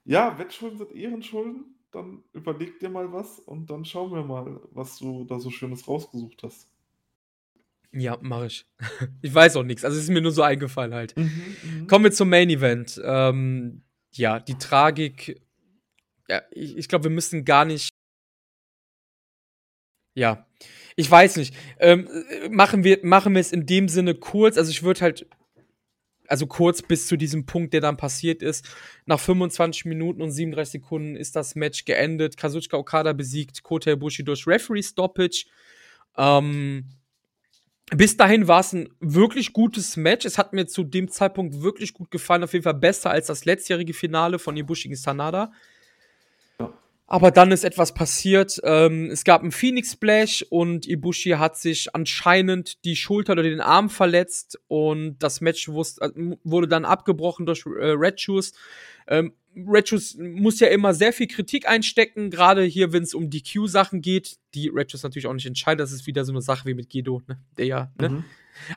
Ja, 0.04 0.38
Wettschulden 0.38 0.78
sind 0.78 0.92
Ehrenschulden. 0.92 1.74
Dann 1.90 2.22
überleg 2.32 2.78
dir 2.78 2.88
mal 2.88 3.12
was 3.12 3.40
und 3.40 3.68
dann 3.68 3.84
schauen 3.84 4.12
wir 4.12 4.22
mal, 4.22 4.60
was 4.70 4.98
du 4.98 5.24
da 5.24 5.40
so 5.40 5.50
Schönes 5.50 5.88
rausgesucht 5.88 6.44
hast. 6.44 6.71
Ja, 7.92 8.18
mache 8.20 8.46
ich. 8.46 8.66
ich 9.22 9.34
weiß 9.34 9.56
auch 9.56 9.62
nichts. 9.62 9.84
Also 9.84 9.96
es 9.96 10.04
ist 10.04 10.10
mir 10.10 10.22
nur 10.22 10.32
so 10.32 10.42
eingefallen 10.42 10.94
halt. 10.94 11.16
Mhm, 11.16 11.56
mhm. 11.62 11.86
Kommen 11.86 12.04
wir 12.04 12.12
zum 12.12 12.30
Main 12.30 12.48
Event. 12.50 13.00
Ähm, 13.04 13.82
ja, 14.12 14.40
die 14.40 14.56
Tragik. 14.56 15.40
Ja, 16.28 16.42
ich, 16.50 16.76
ich 16.76 16.88
glaube, 16.88 17.04
wir 17.04 17.10
müssen 17.10 17.44
gar 17.44 17.64
nicht. 17.64 17.90
Ja, 20.14 20.46
ich 20.96 21.10
weiß 21.10 21.36
nicht. 21.36 21.54
Ähm, 21.78 22.08
machen 22.50 22.84
wir 22.84 23.00
machen 23.02 23.34
wir 23.34 23.40
es 23.40 23.52
in 23.52 23.66
dem 23.66 23.88
Sinne 23.88 24.14
kurz. 24.14 24.58
Also 24.58 24.70
ich 24.70 24.82
würde 24.82 25.00
halt 25.00 25.26
also 26.28 26.46
kurz 26.46 26.80
bis 26.80 27.08
zu 27.08 27.16
diesem 27.16 27.44
Punkt, 27.44 27.74
der 27.74 27.82
dann 27.82 27.98
passiert 27.98 28.42
ist. 28.42 28.66
Nach 29.04 29.20
25 29.20 29.84
Minuten 29.84 30.22
und 30.22 30.30
37 30.30 30.80
Sekunden 30.80 31.16
ist 31.16 31.36
das 31.36 31.54
Match 31.56 31.84
geendet. 31.84 32.38
Kazuchika 32.38 32.78
Okada 32.78 33.12
besiegt 33.12 33.62
Kota 33.62 33.90
Ibushi 33.90 34.24
durch 34.24 34.46
Referee 34.46 34.82
Stoppage. 34.82 35.44
Ähm, 36.16 36.88
bis 37.90 38.16
dahin 38.16 38.48
war 38.48 38.60
es 38.60 38.72
ein 38.72 38.88
wirklich 39.00 39.52
gutes 39.52 39.96
Match. 39.96 40.24
Es 40.24 40.38
hat 40.38 40.52
mir 40.52 40.66
zu 40.66 40.84
dem 40.84 41.08
Zeitpunkt 41.08 41.62
wirklich 41.62 41.92
gut 41.92 42.10
gefallen. 42.10 42.44
Auf 42.44 42.52
jeden 42.52 42.62
Fall 42.62 42.74
besser 42.74 43.10
als 43.10 43.26
das 43.26 43.44
letztjährige 43.44 43.92
Finale 43.92 44.38
von 44.38 44.56
Ibushi 44.56 44.88
gegen 44.88 44.96
Sanada. 44.96 45.52
Aber 47.12 47.30
dann 47.30 47.52
ist 47.52 47.64
etwas 47.64 47.92
passiert. 47.92 48.58
Ähm, 48.64 49.10
es 49.10 49.24
gab 49.24 49.42
einen 49.42 49.52
Phoenix 49.52 49.92
Splash 49.92 50.46
und 50.48 50.88
Ibushi 50.88 51.32
hat 51.32 51.58
sich 51.58 51.94
anscheinend 51.94 52.82
die 52.86 52.96
Schulter 52.96 53.34
oder 53.34 53.42
den 53.42 53.60
Arm 53.60 53.90
verletzt 53.90 54.58
und 54.66 55.18
das 55.18 55.42
Match 55.42 55.68
äh, 55.68 55.72
wurde 56.42 56.68
dann 56.68 56.86
abgebrochen 56.86 57.44
durch 57.44 57.66
äh, 57.66 57.90
Red 57.90 58.18
Shoes. 58.18 58.54
Ähm, 59.08 59.34
Shoes 59.84 60.16
muss 60.18 60.60
ja 60.60 60.68
immer 60.68 60.94
sehr 60.94 61.12
viel 61.12 61.26
Kritik 61.26 61.68
einstecken, 61.68 62.30
gerade 62.30 62.62
hier, 62.62 62.92
wenn 62.92 63.02
es 63.02 63.14
um 63.14 63.30
die 63.30 63.42
Q-Sachen 63.42 64.00
geht, 64.00 64.38
die 64.54 64.70
Shoes 64.88 65.02
natürlich 65.02 65.26
auch 65.26 65.34
nicht 65.34 65.46
entscheiden. 65.46 65.78
Das 65.78 65.92
ist 65.92 66.06
wieder 66.06 66.24
so 66.24 66.32
eine 66.32 66.42
Sache 66.42 66.66
wie 66.66 66.74
mit 66.74 66.90
Gedo, 66.90 67.22
ne? 67.26 67.38
der 67.56 67.66
ja. 67.66 67.92
Ne? 68.00 68.08
Mhm. 68.08 68.24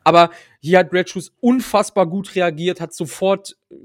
Aber 0.04 0.32
hier 0.62 0.80
hat 0.80 1.10
Shoes 1.10 1.34
unfassbar 1.40 2.08
gut 2.08 2.36
reagiert, 2.36 2.82
hat 2.82 2.94
sofort 2.94 3.58
äh, 3.70 3.76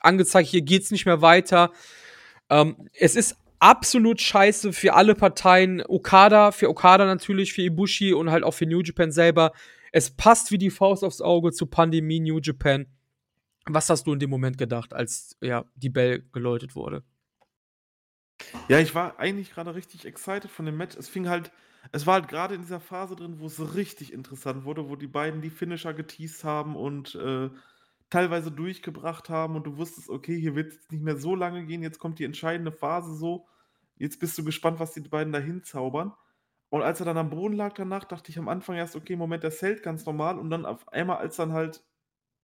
angezeigt, 0.00 0.48
hier 0.48 0.62
geht's 0.62 0.90
nicht 0.90 1.06
mehr 1.06 1.22
weiter. 1.22 1.72
Ähm, 2.50 2.88
es 2.98 3.16
ist 3.16 3.36
absolut 3.58 4.20
scheiße 4.20 4.72
für 4.72 4.94
alle 4.94 5.14
Parteien. 5.14 5.82
Okada, 5.86 6.52
für 6.52 6.68
Okada 6.68 7.06
natürlich, 7.06 7.52
für 7.52 7.62
Ibushi 7.62 8.12
und 8.12 8.30
halt 8.30 8.44
auch 8.44 8.54
für 8.54 8.66
New 8.66 8.80
Japan 8.80 9.10
selber. 9.10 9.52
Es 9.92 10.10
passt 10.10 10.50
wie 10.50 10.58
die 10.58 10.70
Faust 10.70 11.04
aufs 11.04 11.20
Auge 11.20 11.52
zu 11.52 11.66
Pandemie 11.66 12.20
New 12.20 12.40
Japan. 12.40 12.86
Was 13.66 13.88
hast 13.88 14.06
du 14.06 14.12
in 14.12 14.18
dem 14.18 14.30
Moment 14.30 14.58
gedacht, 14.58 14.92
als 14.92 15.36
ja, 15.40 15.64
die 15.74 15.88
Bell 15.88 16.22
geläutet 16.32 16.74
wurde? 16.74 17.02
Ja, 18.68 18.78
ich 18.78 18.94
war 18.94 19.18
eigentlich 19.18 19.52
gerade 19.52 19.74
richtig 19.74 20.04
excited 20.04 20.50
von 20.50 20.66
dem 20.66 20.76
Match. 20.76 20.96
Es 20.96 21.08
fing 21.08 21.28
halt, 21.28 21.50
es 21.92 22.06
war 22.06 22.14
halt 22.14 22.28
gerade 22.28 22.54
in 22.54 22.62
dieser 22.62 22.80
Phase 22.80 23.16
drin, 23.16 23.38
wo 23.38 23.46
es 23.46 23.74
richtig 23.74 24.12
interessant 24.12 24.64
wurde, 24.64 24.88
wo 24.88 24.96
die 24.96 25.06
beiden 25.06 25.40
die 25.40 25.50
Finisher 25.50 25.94
geteased 25.94 26.44
haben 26.44 26.76
und 26.76 27.14
äh, 27.14 27.50
teilweise 28.10 28.50
durchgebracht 28.50 29.28
haben 29.28 29.56
und 29.56 29.66
du 29.66 29.76
wusstest, 29.76 30.08
okay, 30.10 30.38
hier 30.38 30.54
wird 30.54 30.72
es 30.72 30.90
nicht 30.90 31.02
mehr 31.02 31.16
so 31.16 31.34
lange 31.34 31.64
gehen, 31.64 31.82
jetzt 31.82 31.98
kommt 31.98 32.18
die 32.18 32.24
entscheidende 32.24 32.72
Phase 32.72 33.14
so. 33.14 33.46
Jetzt 33.96 34.18
bist 34.20 34.36
du 34.38 34.44
gespannt, 34.44 34.80
was 34.80 34.92
die 34.92 35.00
beiden 35.00 35.32
da 35.32 35.38
hinzaubern. 35.38 36.12
Und 36.68 36.82
als 36.82 37.00
er 37.00 37.06
dann 37.06 37.18
am 37.18 37.30
Boden 37.30 37.54
lag 37.54 37.74
danach, 37.74 38.04
dachte 38.04 38.30
ich 38.30 38.38
am 38.38 38.48
Anfang 38.48 38.76
erst, 38.76 38.96
okay, 38.96 39.16
Moment, 39.16 39.44
der 39.44 39.52
zählt 39.52 39.82
ganz 39.82 40.04
normal. 40.06 40.38
Und 40.38 40.50
dann 40.50 40.66
auf 40.66 40.88
einmal, 40.88 41.18
als 41.18 41.36
dann 41.36 41.52
halt, 41.52 41.84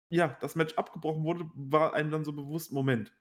ja, 0.09 0.37
das 0.41 0.55
Match 0.55 0.75
abgebrochen 0.75 1.23
wurde, 1.23 1.49
war 1.55 1.93
einem 1.93 2.11
dann 2.11 2.23
so 2.23 2.33
bewusst, 2.33 2.71
Moment, 2.71 3.13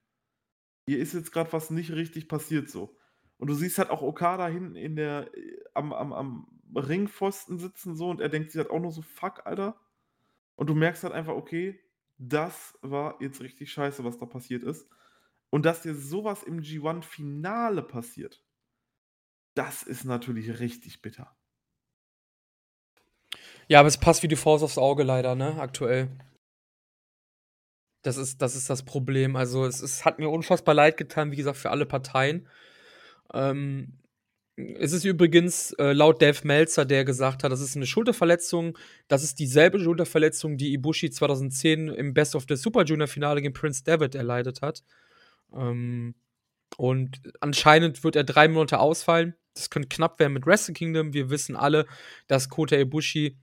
hier 0.89 0.99
ist 0.99 1.15
jetzt 1.15 1.33
gerade 1.33 1.53
was 1.53 1.71
nicht 1.71 1.93
richtig 1.93 2.29
passiert 2.29 2.71
so. 2.71 2.97
Und 3.39 3.49
du 3.49 3.55
siehst 3.55 3.79
halt 3.79 3.91
auch 3.91 4.03
Okada 4.03 4.47
hinten 4.47 4.77
in 4.77 4.97
der, 4.97 5.31
am, 5.75 5.93
am, 5.93 6.13
am 6.13 6.61
Ringpfosten 6.75 7.59
sitzen 7.59 7.97
so 7.97 8.09
und 8.09 8.21
er 8.21 8.29
denkt 8.29 8.51
sich 8.51 8.59
halt 8.59 8.71
auch 8.71 8.81
nur 8.81 8.93
so, 8.93 9.03
fuck, 9.03 9.47
Alter. 9.47 9.79
Und 10.55 10.69
du 10.69 10.75
merkst 10.75 11.05
halt 11.05 11.13
einfach, 11.13 11.35
okay, 11.35 11.79
das 12.19 12.79
war 12.81 13.21
jetzt 13.21 13.41
richtig 13.43 13.71
scheiße, 13.73 14.05
was 14.05 14.19
da 14.19 14.27
passiert 14.27 14.63
ist. 14.63 14.89
Und 15.51 15.67
dass 15.67 15.83
dir 15.83 15.95
sowas 15.95 16.43
im 16.43 16.61
G1-Finale 16.61 17.83
passiert, 17.83 18.43
das 19.55 19.83
ist 19.83 20.05
natürlich 20.05 20.61
richtig 20.61 21.03
bitter. 21.03 21.37
Ja, 23.69 23.81
aber 23.81 23.89
es 23.89 23.99
passt 23.99 24.23
wie 24.23 24.29
die 24.29 24.37
Faust 24.37 24.63
aufs 24.63 24.79
Auge 24.79 25.03
leider, 25.03 25.35
ne, 25.35 25.61
aktuell. 25.61 26.09
Das 28.07 28.17
ist, 28.17 28.41
das 28.43 28.57
ist 28.57 28.71
das 28.71 28.85
Problem. 28.85 29.37
Also 29.37 29.67
es, 29.67 29.83
es 29.83 30.05
hat 30.05 30.19
mir 30.19 30.29
unfassbar 30.29 30.75
leid 30.75 30.97
getan, 30.97 31.33
wie 31.33 31.37
gesagt, 31.37 31.59
für 31.59 31.71
alle 31.71 31.87
Parteien. 31.87 32.49
Ähm, 33.35 33.99
Es 34.59 34.93
ist 34.93 35.05
übrigens 35.05 35.73
äh, 35.75 35.93
laut 35.93 36.23
Dave 36.23 36.41
Meltzer, 36.45 36.87
der 36.87 37.05
gesagt 37.05 37.45
hat, 37.45 37.53
das 37.53 37.61
ist 37.61 37.77
eine 37.77 37.87
Schulterverletzung. 37.87 38.79
Das 39.09 39.23
ist 39.23 39.39
dieselbe 39.39 39.79
Schulterverletzung, 39.79 40.57
die 40.57 40.73
Ibushi 40.73 41.11
2010 41.11 41.89
im 41.89 42.15
Best 42.15 42.35
of 42.35 42.47
the 42.49 42.57
Super 42.57 42.85
Junior 42.85 43.07
Finale 43.09 43.43
gegen 43.43 43.53
Prince 43.53 43.85
David 43.85 44.15
erleidet 44.15 44.63
hat. 44.63 44.83
Ähm, 45.55 46.15
und 46.79 47.21
anscheinend 47.41 48.03
wird 48.05 48.17
er 48.17 48.25
drei 48.25 48.49
Monate 48.49 48.79
ausfallen. 48.79 49.35
Das 49.55 49.71
könnte 49.71 49.89
knapp 49.89 50.19
werden 50.21 50.33
mit 50.35 50.47
Wrestle 50.47 50.75
Kingdom. 50.75 51.13
Wir 51.13 51.31
wissen 51.31 51.57
alle, 51.57 51.87
dass 52.29 52.49
Kota 52.49 52.77
Ibushi 52.77 53.37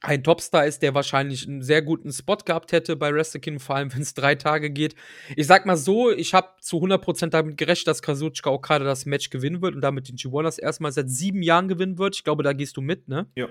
ein 0.00 0.22
Topstar 0.22 0.66
ist, 0.66 0.82
der 0.82 0.94
wahrscheinlich 0.94 1.46
einen 1.46 1.62
sehr 1.62 1.82
guten 1.82 2.12
Spot 2.12 2.36
gehabt 2.36 2.72
hätte 2.72 2.96
bei 2.96 3.12
Wrestle 3.12 3.40
Kingdom, 3.40 3.60
vor 3.60 3.76
allem 3.76 3.92
wenn 3.94 4.02
es 4.02 4.14
drei 4.14 4.34
Tage 4.34 4.70
geht. 4.70 4.94
Ich 5.36 5.46
sag 5.46 5.66
mal 5.66 5.76
so, 5.76 6.10
ich 6.10 6.34
habe 6.34 6.48
zu 6.60 6.78
100% 6.78 7.28
damit 7.28 7.56
gerechnet, 7.56 7.88
dass 7.88 8.02
Kazuchika 8.02 8.50
Okada 8.50 8.84
das 8.84 9.06
Match 9.06 9.30
gewinnen 9.30 9.62
wird 9.62 9.74
und 9.74 9.80
damit 9.80 10.08
den 10.08 10.16
G1 10.16 10.42
das 10.42 10.58
erstmal 10.58 10.92
seit 10.92 11.10
sieben 11.10 11.42
Jahren 11.42 11.68
gewinnen 11.68 11.98
wird. 11.98 12.16
Ich 12.16 12.24
glaube, 12.24 12.42
da 12.42 12.52
gehst 12.52 12.76
du 12.76 12.80
mit, 12.80 13.08
ne? 13.08 13.26
Ja. 13.34 13.48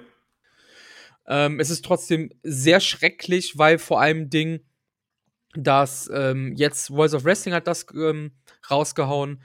Ähm, 1.28 1.60
es 1.60 1.70
ist 1.70 1.84
trotzdem 1.84 2.32
sehr 2.44 2.80
schrecklich, 2.80 3.58
weil 3.58 3.80
vor 3.80 4.00
allem 4.00 4.30
Ding, 4.30 4.62
dass 5.54 6.10
ähm, 6.14 6.54
jetzt 6.56 6.88
Voice 6.88 7.14
of 7.14 7.26
Wrestling 7.26 7.54
hat 7.54 7.68
das 7.68 7.86
ähm, 7.94 8.32
rausgehauen. 8.70 9.42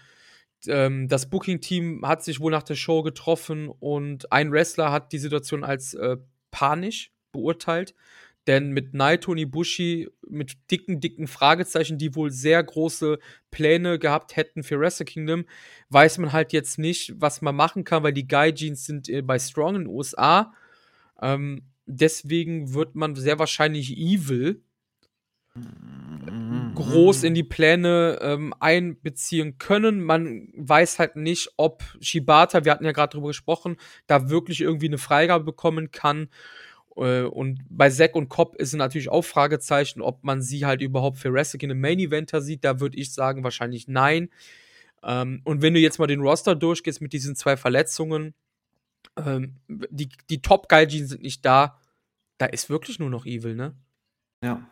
Ähm, 0.69 1.09
das 1.09 1.29
Booking-Team 1.29 2.07
hat 2.07 2.23
sich 2.23 2.39
wohl 2.39 2.53
nach 2.53 2.63
der 2.63 2.77
Show 2.77 3.03
getroffen 3.03 3.69
und 3.69 4.31
ein 4.31 4.53
Wrestler 4.53 4.93
hat 4.93 5.13
die 5.13 5.19
Situation 5.19 5.65
als 5.65 5.95
äh, 5.95 6.19
panisch 6.53 7.13
beurteilt. 7.33 7.97
Denn 8.47 8.73
mit 8.73 8.93
Naito 8.93 9.31
und 9.31 9.39
Ibushi 9.39 10.09
mit 10.29 10.57
dicken, 10.71 11.01
dicken 11.01 11.29
Fragezeichen, 11.29 11.97
die 11.99 12.17
wohl 12.17 12.31
sehr 12.33 12.63
große 12.63 13.19
Pläne 13.53 14.01
gehabt 14.01 14.37
hätten 14.37 14.65
für 14.65 14.81
Wrestle 14.81 15.07
Kingdom, 15.07 15.45
weiß 15.91 16.19
man 16.19 16.33
halt 16.33 16.53
jetzt 16.53 16.79
nicht, 16.79 17.15
was 17.21 17.41
man 17.41 17.55
machen 17.55 17.85
kann, 17.85 18.03
weil 18.03 18.13
die 18.13 18.27
Gaijins 18.27 18.85
sind 18.85 19.09
äh, 19.09 19.23
bei 19.23 19.39
Strong 19.39 19.77
in 19.77 19.81
den 19.83 19.95
USA. 19.95 20.53
Ähm, 21.21 21.63
deswegen 21.87 22.75
wird 22.75 22.97
man 22.97 23.15
sehr 23.15 23.39
wahrscheinlich 23.39 23.97
Evil 23.97 24.61
groß 26.75 27.25
in 27.25 27.35
die 27.35 27.43
Pläne 27.43 28.19
ähm, 28.23 28.55
einbeziehen 28.61 29.59
können. 29.59 30.03
Man 30.03 30.49
weiß 30.57 30.99
halt 30.99 31.17
nicht, 31.17 31.51
ob 31.57 31.83
Shibata, 32.01 32.65
wir 32.65 32.73
hatten 32.73 32.85
ja 32.85 32.93
gerade 32.93 33.13
drüber 33.13 33.29
gesprochen, 33.29 33.77
da 34.07 34.31
wirklich 34.31 34.61
irgendwie 34.61 34.87
eine 34.87 34.99
Freigabe 34.99 35.45
bekommen 35.45 35.91
kann. 35.91 36.29
Äh, 36.97 37.23
und 37.23 37.61
bei 37.69 37.91
Zack 37.91 38.17
und 38.17 38.29
Cobb 38.29 38.57
ist 38.57 38.73
natürlich 38.75 39.09
auch 39.09 39.23
Fragezeichen, 39.23 40.03
ob 40.03 40.25
man 40.25 40.43
sie 40.43 40.67
halt 40.67 40.83
überhaupt 40.83 41.19
für 41.19 41.33
Wrestling 41.33 41.63
in 41.63 41.71
einem 41.73 41.81
Main 41.81 41.99
Eventer 41.99 42.41
sieht. 42.41 42.65
Da 42.65 42.81
würde 42.81 42.99
ich 42.99 43.13
sagen, 43.13 43.45
wahrscheinlich 43.45 43.89
nein. 43.89 44.31
Ähm, 45.03 45.41
und 45.45 45.63
wenn 45.63 45.75
du 45.75 45.81
jetzt 45.81 45.99
mal 45.99 46.07
den 46.07 46.21
Roster 46.21 46.55
durchgehst 46.55 47.01
mit 47.01 47.13
diesen 47.13 47.37
zwei 47.37 47.57
Verletzungen, 47.57 48.35
ähm, 49.17 49.57
die, 49.69 50.09
die 50.31 50.43
Top-Gaijin 50.43 51.07
sind 51.07 51.23
nicht 51.23 51.45
da. 51.45 51.79
Da 52.39 52.47
ist 52.47 52.71
wirklich 52.71 52.99
nur 52.99 53.11
noch 53.11 53.27
Evil, 53.27 53.55
ne? 53.55 53.77
Ja. 54.43 54.67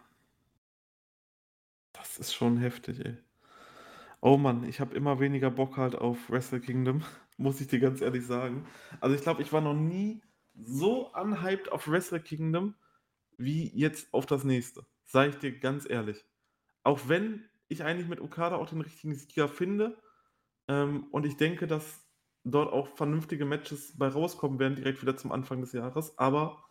Ist 2.21 2.35
schon 2.35 2.59
heftig, 2.59 3.03
ey. 3.03 3.17
Oh 4.21 4.37
Mann, 4.37 4.65
ich 4.65 4.79
habe 4.79 4.95
immer 4.95 5.21
weniger 5.21 5.51
Bock 5.51 5.79
halt 5.79 5.95
auf 5.95 6.29
Wrestle 6.29 6.61
Kingdom, 6.61 7.03
muss 7.39 7.63
ich 7.63 7.69
dir 7.69 7.81
ganz 7.81 8.03
ehrlich 8.03 8.27
sagen. 8.27 8.67
Also 9.01 9.17
ich 9.17 9.23
glaube, 9.23 9.41
ich 9.41 9.55
war 9.55 9.63
noch 9.63 9.75
nie 9.75 10.21
so 10.55 11.11
unhyped 11.15 11.73
auf 11.73 11.89
Wrestle 11.89 12.21
Kingdom 12.21 12.75
wie 13.39 13.71
jetzt 13.75 14.13
auf 14.13 14.27
das 14.27 14.45
nächste. 14.45 14.85
Sag 15.03 15.31
ich 15.31 15.37
dir 15.37 15.59
ganz 15.59 15.89
ehrlich. 15.89 16.27
Auch 16.83 17.09
wenn 17.09 17.49
ich 17.69 17.85
eigentlich 17.85 18.09
mit 18.09 18.21
Okada 18.21 18.57
auch 18.57 18.69
den 18.69 18.83
richtigen 18.83 19.15
Sieger 19.15 19.49
finde 19.49 19.97
ähm, 20.69 21.07
und 21.13 21.25
ich 21.25 21.39
denke, 21.39 21.67
dass 21.67 22.07
dort 22.45 22.71
auch 22.71 22.89
vernünftige 22.99 23.47
Matches 23.47 23.97
bei 23.97 24.09
rauskommen 24.09 24.59
werden, 24.59 24.77
direkt 24.77 25.01
wieder 25.01 25.17
zum 25.17 25.33
Anfang 25.33 25.63
des 25.63 25.73
Jahres. 25.73 26.19
Aber 26.19 26.63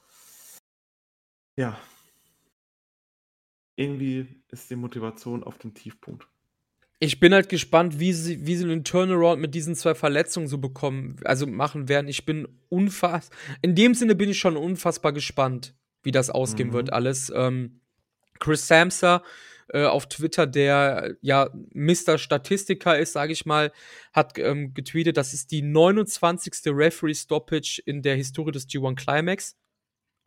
ja, 1.58 1.76
irgendwie 3.80 4.28
ist 4.50 4.70
die 4.70 4.76
Motivation 4.76 5.44
auf 5.44 5.58
dem 5.58 5.74
Tiefpunkt. 5.74 6.28
Ich 7.00 7.22
bin 7.22 7.34
halt 7.34 7.48
gespannt, 7.48 7.98
wie 8.00 8.12
sie, 8.12 8.46
wie 8.46 8.58
sie 8.58 8.66
einen 8.66 8.84
Turnaround 8.84 9.40
mit 9.40 9.56
diesen 9.56 9.74
zwei 9.74 9.96
Verletzungen 9.96 10.48
so 10.48 10.58
bekommen, 10.58 11.16
also 11.24 11.48
machen 11.48 11.88
werden. 11.88 12.10
Ich 12.10 12.26
bin 12.26 12.46
unfassbar, 12.68 13.38
in 13.62 13.74
dem 13.74 13.94
Sinne 13.96 14.16
bin 14.16 14.30
ich 14.30 14.38
schon 14.38 14.58
unfassbar 14.58 15.14
gespannt, 15.14 15.76
wie 16.04 16.12
das 16.12 16.30
ausgehen 16.30 16.70
mhm. 16.70 16.74
wird 16.74 16.92
alles. 16.92 17.32
Ähm, 17.34 17.80
Chris 18.40 18.68
Samsa 18.68 19.24
äh, 19.70 19.86
auf 19.86 20.10
Twitter, 20.10 20.46
der 20.46 21.16
ja 21.22 21.50
Mr. 21.74 22.18
Statistiker 22.18 23.00
ist, 23.00 23.14
sage 23.14 23.32
ich 23.32 23.46
mal, 23.46 23.72
hat 24.12 24.38
ähm, 24.38 24.74
getweetet, 24.74 25.16
das 25.16 25.34
ist 25.34 25.52
die 25.52 25.62
29. 25.62 26.54
Referee 26.66 27.14
Stoppage 27.14 27.82
in 27.86 28.02
der 28.02 28.18
Historie 28.18 28.52
des 28.52 28.68
G1 28.68 28.96
Climax. 28.96 29.56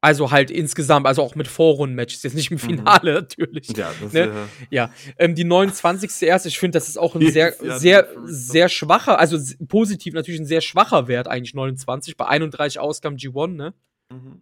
Also 0.05 0.33
halt 0.33 0.51
insgesamt, 0.51 1.07
also 1.07 1.23
auch 1.23 1.37
mit 1.37 1.47
Vorrundenmatches, 1.47 2.25
jetzt 2.25 2.35
nicht 2.35 2.51
im 2.51 2.57
mhm. 2.57 2.59
Finale 2.59 3.13
mhm. 3.13 3.17
natürlich. 3.21 3.69
Ja, 3.69 3.93
das 4.03 4.13
ne? 4.13 4.49
ja. 4.69 4.91
Ähm, 5.17 5.37
die 5.37 5.45
29. 5.45 6.27
erst, 6.27 6.45
ich 6.45 6.59
finde, 6.59 6.77
das 6.77 6.89
ist 6.89 6.99
auch 6.99 7.15
ein 7.15 7.25
sehr, 7.31 7.55
ja, 7.63 7.79
sehr, 7.79 8.09
sehr 8.25 8.69
schwacher, 8.69 9.21
also 9.21 9.39
positiv 9.69 10.13
natürlich 10.13 10.41
ein 10.41 10.47
sehr 10.47 10.61
schwacher 10.61 11.07
Wert, 11.07 11.29
eigentlich 11.29 11.55
29, 11.55 12.17
bei 12.17 12.27
31 12.27 12.81
Ausgaben 12.81 13.17
G1, 13.17 13.55
ne? 13.55 13.75
Mhm. 14.11 14.41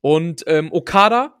Und 0.00 0.42
ähm, 0.48 0.72
Okada 0.72 1.40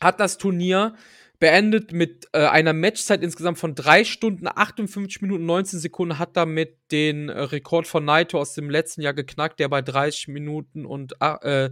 hat 0.00 0.20
das 0.20 0.38
Turnier 0.38 0.94
beendet 1.40 1.92
mit 1.92 2.28
äh, 2.32 2.46
einer 2.46 2.72
Matchzeit 2.72 3.24
insgesamt 3.24 3.58
von 3.58 3.74
3 3.74 4.04
Stunden, 4.04 4.46
58 4.46 5.20
Minuten, 5.20 5.46
19 5.46 5.80
Sekunden, 5.80 6.18
hat 6.20 6.36
damit 6.36 6.78
den 6.92 7.28
äh, 7.28 7.40
Rekord 7.40 7.88
von 7.88 8.04
Naito 8.04 8.38
aus 8.38 8.54
dem 8.54 8.70
letzten 8.70 9.02
Jahr 9.02 9.14
geknackt, 9.14 9.58
der 9.58 9.68
bei 9.68 9.82
30 9.82 10.28
Minuten 10.28 10.86
und 10.86 11.14
äh, 11.20 11.70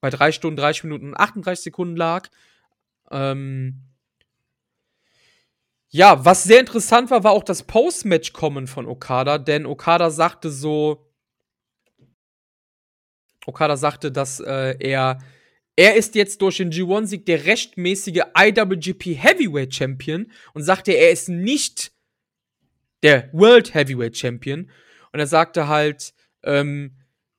bei 0.00 0.10
3 0.10 0.32
Stunden, 0.32 0.56
30 0.56 0.84
Minuten 0.84 1.08
und 1.08 1.14
38 1.16 1.64
Sekunden 1.64 1.96
lag. 1.96 2.28
Ähm 3.10 3.82
ja, 5.88 6.24
was 6.24 6.44
sehr 6.44 6.60
interessant 6.60 7.10
war, 7.10 7.24
war 7.24 7.32
auch 7.32 7.44
das 7.44 7.62
Post-Match-Kommen 7.62 8.66
von 8.66 8.86
Okada, 8.86 9.38
denn 9.38 9.66
Okada 9.66 10.10
sagte 10.10 10.50
so, 10.50 11.10
Okada 13.46 13.76
sagte, 13.76 14.10
dass 14.10 14.40
äh, 14.40 14.76
er 14.80 15.18
er 15.76 15.94
ist 15.94 16.14
jetzt 16.14 16.40
durch 16.40 16.56
den 16.56 16.72
G1-Sieg 16.72 17.26
der 17.26 17.44
rechtmäßige 17.44 18.22
IWGP 18.36 19.14
Heavyweight 19.14 19.74
Champion 19.74 20.32
und 20.54 20.62
sagte, 20.62 20.92
er 20.92 21.10
ist 21.10 21.28
nicht 21.28 21.92
der 23.02 23.28
World 23.32 23.74
Heavyweight 23.74 24.16
Champion. 24.16 24.70
Und 25.12 25.20
er 25.20 25.26
sagte 25.26 25.68
halt, 25.68 26.14
ähm, 26.42 26.96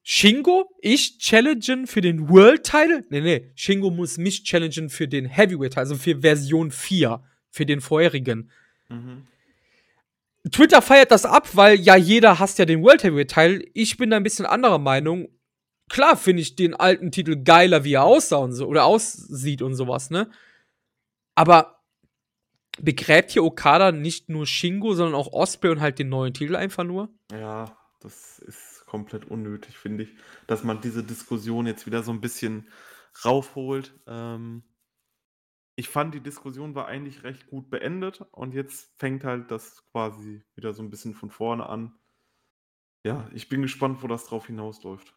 Shingo, 0.09 0.73
ich 0.79 1.17
challengen 1.19 1.85
für 1.85 1.99
den 1.99 2.29
World 2.29 2.63
Title? 2.63 3.05
Nee, 3.09 3.19
nee, 3.19 3.51
Shingo 3.55 3.89
muss 3.89 4.17
mich 4.17 4.45
challengen 4.45 4.89
für 4.89 5.05
den 5.05 5.25
Heavyweight 5.25 5.77
also 5.77 5.95
für 5.95 6.21
Version 6.21 6.71
4, 6.71 7.21
für 7.49 7.65
den 7.65 7.81
vorherigen. 7.81 8.49
Mhm. 8.87 9.27
Twitter 10.49 10.81
feiert 10.81 11.11
das 11.11 11.25
ab, 11.25 11.49
weil 11.57 11.77
ja 11.77 11.97
jeder 11.97 12.39
hasst 12.39 12.57
ja 12.57 12.63
den 12.63 12.83
World 12.83 13.03
Heavyweight 13.03 13.31
Title. 13.31 13.65
Ich 13.73 13.97
bin 13.97 14.11
da 14.11 14.15
ein 14.15 14.23
bisschen 14.23 14.45
anderer 14.45 14.77
Meinung. 14.77 15.27
Klar 15.89 16.15
finde 16.15 16.41
ich 16.41 16.55
den 16.55 16.73
alten 16.73 17.11
Titel 17.11 17.43
geiler, 17.43 17.83
wie 17.83 17.95
er 17.95 18.05
aussah 18.05 18.37
und 18.37 18.53
so, 18.53 18.65
oder 18.65 18.85
aussieht 18.85 19.61
und 19.61 19.75
sowas, 19.75 20.09
ne? 20.09 20.31
Aber 21.35 21.83
begräbt 22.79 23.31
hier 23.31 23.43
Okada 23.43 23.91
nicht 23.91 24.29
nur 24.29 24.47
Shingo, 24.47 24.93
sondern 24.93 25.15
auch 25.15 25.33
Osprey 25.33 25.69
und 25.69 25.81
halt 25.81 25.99
den 25.99 26.07
neuen 26.07 26.33
Titel 26.33 26.55
einfach 26.55 26.85
nur? 26.85 27.09
Ja, 27.29 27.77
das 27.99 28.39
ist 28.39 28.66
komplett 28.87 29.25
unnötig, 29.25 29.77
finde 29.77 30.05
ich, 30.05 30.15
dass 30.47 30.63
man 30.63 30.81
diese 30.81 31.03
Diskussion 31.03 31.67
jetzt 31.67 31.85
wieder 31.85 32.01
so 32.01 32.11
ein 32.11 32.21
bisschen 32.21 32.67
raufholt. 33.23 33.93
Ähm, 34.07 34.63
ich 35.75 35.89
fand, 35.89 36.15
die 36.15 36.21
Diskussion 36.21 36.73
war 36.73 36.87
eigentlich 36.87 37.23
recht 37.23 37.45
gut 37.47 37.69
beendet 37.69 38.21
und 38.31 38.55
jetzt 38.55 38.97
fängt 38.97 39.23
halt 39.23 39.51
das 39.51 39.85
quasi 39.91 40.43
wieder 40.55 40.73
so 40.73 40.81
ein 40.81 40.89
bisschen 40.89 41.13
von 41.13 41.29
vorne 41.29 41.67
an. 41.67 41.93
Ja, 43.03 43.29
ich 43.33 43.47
bin 43.47 43.61
gespannt, 43.61 44.01
wo 44.01 44.07
das 44.07 44.25
drauf 44.25 44.47
hinausläuft. 44.47 45.13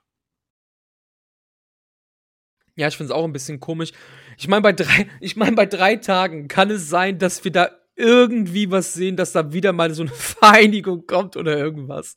Ja, 2.76 2.88
ich 2.88 2.97
finde 2.97 3.12
es 3.12 3.18
auch 3.18 3.24
ein 3.24 3.32
bisschen 3.32 3.60
komisch. 3.60 3.92
Ich 4.36 4.48
meine, 4.48 4.62
bei 4.62 4.74
ich 5.20 5.36
meine, 5.36 5.56
bei 5.56 5.66
drei 5.66 5.97
Tagen 5.97 6.48
kann 6.48 6.70
es 6.70 6.88
sein, 6.90 7.18
dass 7.18 7.42
wir 7.44 7.52
da 7.52 7.70
irgendwie 7.97 8.70
was 8.70 8.94
sehen, 8.94 9.16
dass 9.16 9.32
da 9.32 9.52
wieder 9.52 9.72
mal 9.72 9.92
so 9.94 10.02
eine 10.02 10.10
Vereinigung 10.14 11.06
kommt 11.06 11.36
oder 11.36 11.56
irgendwas. 11.56 12.16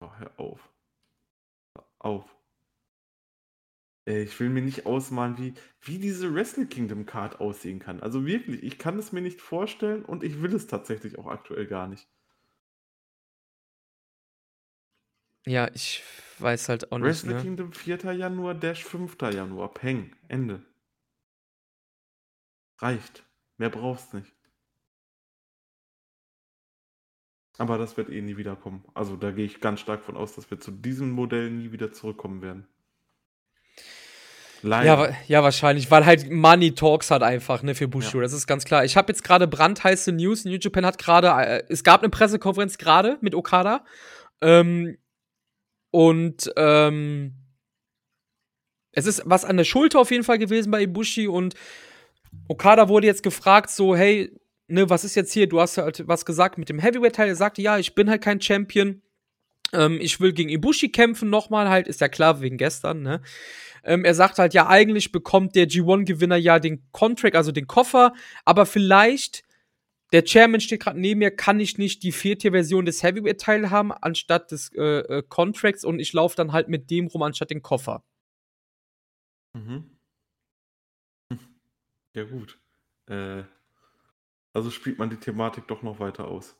Oh, 0.00 0.10
hör 0.18 0.32
auf. 0.38 0.72
Hör 1.74 1.84
auf. 1.98 2.36
Ey, 4.06 4.22
ich 4.22 4.40
will 4.40 4.48
mir 4.48 4.62
nicht 4.62 4.86
ausmalen, 4.86 5.36
wie, 5.36 5.54
wie 5.82 5.98
diese 5.98 6.34
Wrestle 6.34 6.66
Kingdom 6.66 7.04
Card 7.04 7.40
aussehen 7.40 7.78
kann. 7.78 8.00
Also 8.00 8.24
wirklich, 8.24 8.62
ich 8.62 8.78
kann 8.78 8.98
es 8.98 9.12
mir 9.12 9.20
nicht 9.20 9.42
vorstellen 9.42 10.04
und 10.04 10.24
ich 10.24 10.40
will 10.40 10.54
es 10.54 10.66
tatsächlich 10.66 11.18
auch 11.18 11.26
aktuell 11.26 11.66
gar 11.66 11.88
nicht. 11.88 12.08
Ja, 15.46 15.70
ich 15.74 16.02
weiß 16.38 16.68
halt 16.68 16.90
auch 16.90 16.98
nicht. 16.98 17.06
Wrestle 17.06 17.34
ne? 17.34 17.42
Kingdom 17.42 17.72
4. 17.72 18.12
Januar, 18.14 18.54
Dash 18.54 18.84
5. 18.84 19.16
Januar. 19.20 19.74
Peng. 19.74 20.14
Ende. 20.28 20.64
Reicht. 22.80 23.24
Mehr 23.58 23.70
brauchst 23.70 24.14
nicht. 24.14 24.37
Aber 27.58 27.76
das 27.76 27.96
wird 27.96 28.08
eh 28.08 28.22
nie 28.22 28.36
wiederkommen. 28.36 28.84
Also 28.94 29.16
da 29.16 29.32
gehe 29.32 29.44
ich 29.44 29.60
ganz 29.60 29.80
stark 29.80 30.04
von 30.04 30.16
aus, 30.16 30.34
dass 30.34 30.50
wir 30.50 30.60
zu 30.60 30.70
diesem 30.70 31.10
Modell 31.10 31.50
nie 31.50 31.72
wieder 31.72 31.92
zurückkommen 31.92 32.40
werden. 32.40 32.66
Ja, 34.62 35.10
ja, 35.28 35.42
wahrscheinlich, 35.42 35.90
weil 35.90 36.04
halt 36.04 36.30
Money 36.30 36.74
Talks 36.74 37.10
hat 37.10 37.22
einfach, 37.22 37.62
ne, 37.62 37.74
für 37.74 37.86
Bushido, 37.86 38.18
ja. 38.18 38.22
das 38.22 38.32
ist 38.32 38.46
ganz 38.46 38.64
klar. 38.64 38.84
Ich 38.84 38.96
habe 38.96 39.12
jetzt 39.12 39.22
gerade 39.22 39.46
brandheiße 39.46 40.10
News, 40.12 40.44
New 40.44 40.56
Japan 40.60 40.84
hat 40.84 40.98
gerade, 40.98 41.28
äh, 41.28 41.62
es 41.68 41.84
gab 41.84 42.02
eine 42.02 42.10
Pressekonferenz 42.10 42.76
gerade 42.76 43.18
mit 43.20 43.36
Okada 43.36 43.84
ähm, 44.40 44.98
und 45.90 46.52
ähm, 46.56 47.34
es 48.90 49.06
ist 49.06 49.22
was 49.26 49.44
an 49.44 49.56
der 49.56 49.64
Schulter 49.64 50.00
auf 50.00 50.10
jeden 50.10 50.24
Fall 50.24 50.38
gewesen 50.38 50.72
bei 50.72 50.82
Ibushi 50.82 51.28
und 51.28 51.54
Okada 52.48 52.88
wurde 52.88 53.06
jetzt 53.06 53.22
gefragt, 53.22 53.70
so, 53.70 53.94
hey, 53.94 54.32
ne, 54.68 54.88
was 54.88 55.04
ist 55.04 55.14
jetzt 55.14 55.32
hier? 55.32 55.48
Du 55.48 55.60
hast 55.60 55.78
halt 55.78 56.06
was 56.06 56.24
gesagt 56.24 56.58
mit 56.58 56.68
dem 56.68 56.78
Heavyweight-Teil. 56.78 57.28
Er 57.28 57.36
sagte, 57.36 57.62
ja, 57.62 57.78
ich 57.78 57.94
bin 57.94 58.08
halt 58.08 58.22
kein 58.22 58.40
Champion. 58.40 59.02
Ähm, 59.72 59.98
ich 60.00 60.20
will 60.20 60.32
gegen 60.32 60.48
Ibushi 60.48 60.90
kämpfen 60.90 61.30
nochmal, 61.30 61.68
halt, 61.68 61.88
ist 61.88 62.00
ja 62.00 62.08
klar, 62.08 62.40
wegen 62.40 62.56
gestern, 62.56 63.02
ne? 63.02 63.20
Ähm, 63.84 64.04
er 64.04 64.14
sagt 64.14 64.38
halt, 64.38 64.54
ja, 64.54 64.66
eigentlich 64.66 65.12
bekommt 65.12 65.54
der 65.54 65.68
G1-Gewinner 65.68 66.36
ja 66.36 66.58
den 66.58 66.82
Contract, 66.92 67.36
also 67.36 67.52
den 67.52 67.66
Koffer, 67.66 68.14
aber 68.44 68.66
vielleicht, 68.66 69.44
der 70.12 70.24
Chairman 70.24 70.60
steht 70.60 70.80
gerade 70.82 70.98
neben 70.98 71.18
mir, 71.18 71.30
kann 71.30 71.60
ich 71.60 71.78
nicht 71.78 72.02
die 72.02 72.12
vierte 72.12 72.50
Version 72.50 72.86
des 72.86 73.02
Heavyweight-Teil 73.02 73.70
haben, 73.70 73.92
anstatt 73.92 74.50
des 74.52 74.72
äh, 74.74 74.82
äh, 74.82 75.22
Contracts 75.28 75.84
und 75.84 76.00
ich 76.00 76.12
laufe 76.12 76.36
dann 76.36 76.52
halt 76.52 76.68
mit 76.68 76.90
dem 76.90 77.06
rum, 77.08 77.22
anstatt 77.22 77.50
den 77.50 77.62
Koffer. 77.62 78.02
Mhm. 79.54 79.98
Ja, 82.14 82.24
gut. 82.24 82.58
Äh, 83.06 83.44
also 84.58 84.70
spielt 84.70 84.98
man 84.98 85.08
die 85.08 85.16
Thematik 85.16 85.68
doch 85.68 85.82
noch 85.82 86.00
weiter 86.00 86.26
aus. 86.26 86.56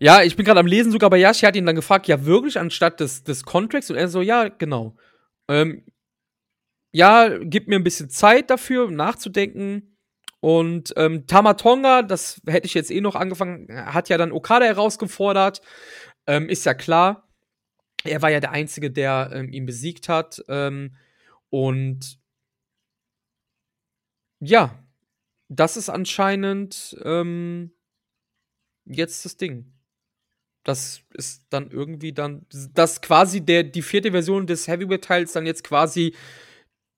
Ja, 0.00 0.22
ich 0.22 0.36
bin 0.36 0.44
gerade 0.44 0.60
am 0.60 0.66
Lesen, 0.66 0.92
sogar 0.92 1.10
bei 1.10 1.18
Yashi 1.18 1.46
hat 1.46 1.56
ihn 1.56 1.66
dann 1.66 1.76
gefragt, 1.76 2.06
ja, 2.08 2.24
wirklich, 2.24 2.58
anstatt 2.58 3.00
des, 3.00 3.24
des 3.24 3.44
Contracts? 3.44 3.90
Und 3.90 3.96
er 3.96 4.08
so, 4.08 4.20
ja, 4.20 4.48
genau. 4.48 4.96
Ähm, 5.48 5.84
ja, 6.92 7.38
gib 7.38 7.68
mir 7.68 7.76
ein 7.76 7.84
bisschen 7.84 8.10
Zeit 8.10 8.50
dafür, 8.50 8.90
nachzudenken. 8.90 9.96
Und 10.40 10.92
ähm, 10.96 11.26
Tamatonga, 11.26 12.02
das 12.02 12.40
hätte 12.46 12.66
ich 12.66 12.74
jetzt 12.74 12.90
eh 12.90 13.00
noch 13.00 13.14
angefangen, 13.14 13.68
hat 13.92 14.08
ja 14.08 14.18
dann 14.18 14.32
Okada 14.32 14.66
herausgefordert. 14.66 15.60
Ähm, 16.26 16.48
ist 16.48 16.64
ja 16.64 16.74
klar. 16.74 17.28
Er 18.04 18.22
war 18.22 18.30
ja 18.30 18.40
der 18.40 18.52
Einzige, 18.52 18.90
der 18.90 19.30
ähm, 19.32 19.52
ihn 19.52 19.66
besiegt 19.66 20.08
hat. 20.08 20.44
Ähm, 20.48 20.96
und 21.50 22.18
ja, 24.40 24.82
das 25.48 25.76
ist 25.76 25.88
anscheinend 25.88 26.96
ähm, 27.04 27.72
jetzt 28.84 29.24
das 29.24 29.36
Ding 29.36 29.78
das 30.68 31.02
ist 31.14 31.46
dann 31.48 31.70
irgendwie 31.70 32.12
dann, 32.12 32.44
dass 32.74 33.00
quasi 33.00 33.40
der, 33.40 33.62
die 33.62 33.80
vierte 33.80 34.10
Version 34.10 34.46
des 34.46 34.68
Heavyweight-Teils 34.68 35.32
dann 35.32 35.46
jetzt 35.46 35.64
quasi, 35.64 36.14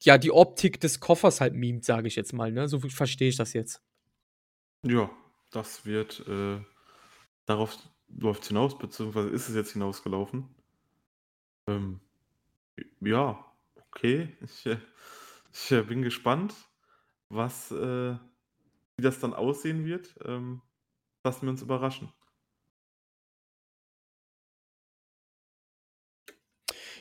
ja, 0.02 0.18
die 0.18 0.32
Optik 0.32 0.80
des 0.80 0.98
Koffers 0.98 1.40
halt 1.40 1.54
mimt, 1.54 1.84
sage 1.84 2.08
ich 2.08 2.16
jetzt 2.16 2.32
mal, 2.32 2.50
ne? 2.50 2.66
So 2.66 2.80
verstehe 2.80 3.28
ich 3.28 3.36
das 3.36 3.52
jetzt. 3.52 3.80
Ja, 4.84 5.08
das 5.52 5.86
wird, 5.86 6.26
äh, 6.26 6.58
darauf 7.46 7.76
läuft 8.08 8.46
hinaus, 8.46 8.76
beziehungsweise 8.76 9.28
ist 9.28 9.48
es 9.48 9.54
jetzt 9.54 9.74
hinausgelaufen. 9.74 10.48
Ähm, 11.68 12.00
ja, 13.00 13.44
okay. 13.76 14.36
Ich, 14.40 14.66
äh, 14.66 14.78
ich 15.52 15.70
äh, 15.70 15.82
bin 15.82 16.02
gespannt, 16.02 16.54
was, 17.31 17.70
äh, 17.70 18.15
wie 18.97 19.02
das 19.02 19.20
dann 19.20 19.32
aussehen 19.32 19.86
wird. 19.86 20.15
Ähm, 20.24 20.61
lassen 21.24 21.43
wir 21.47 21.51
uns 21.51 21.62
überraschen. 21.62 22.12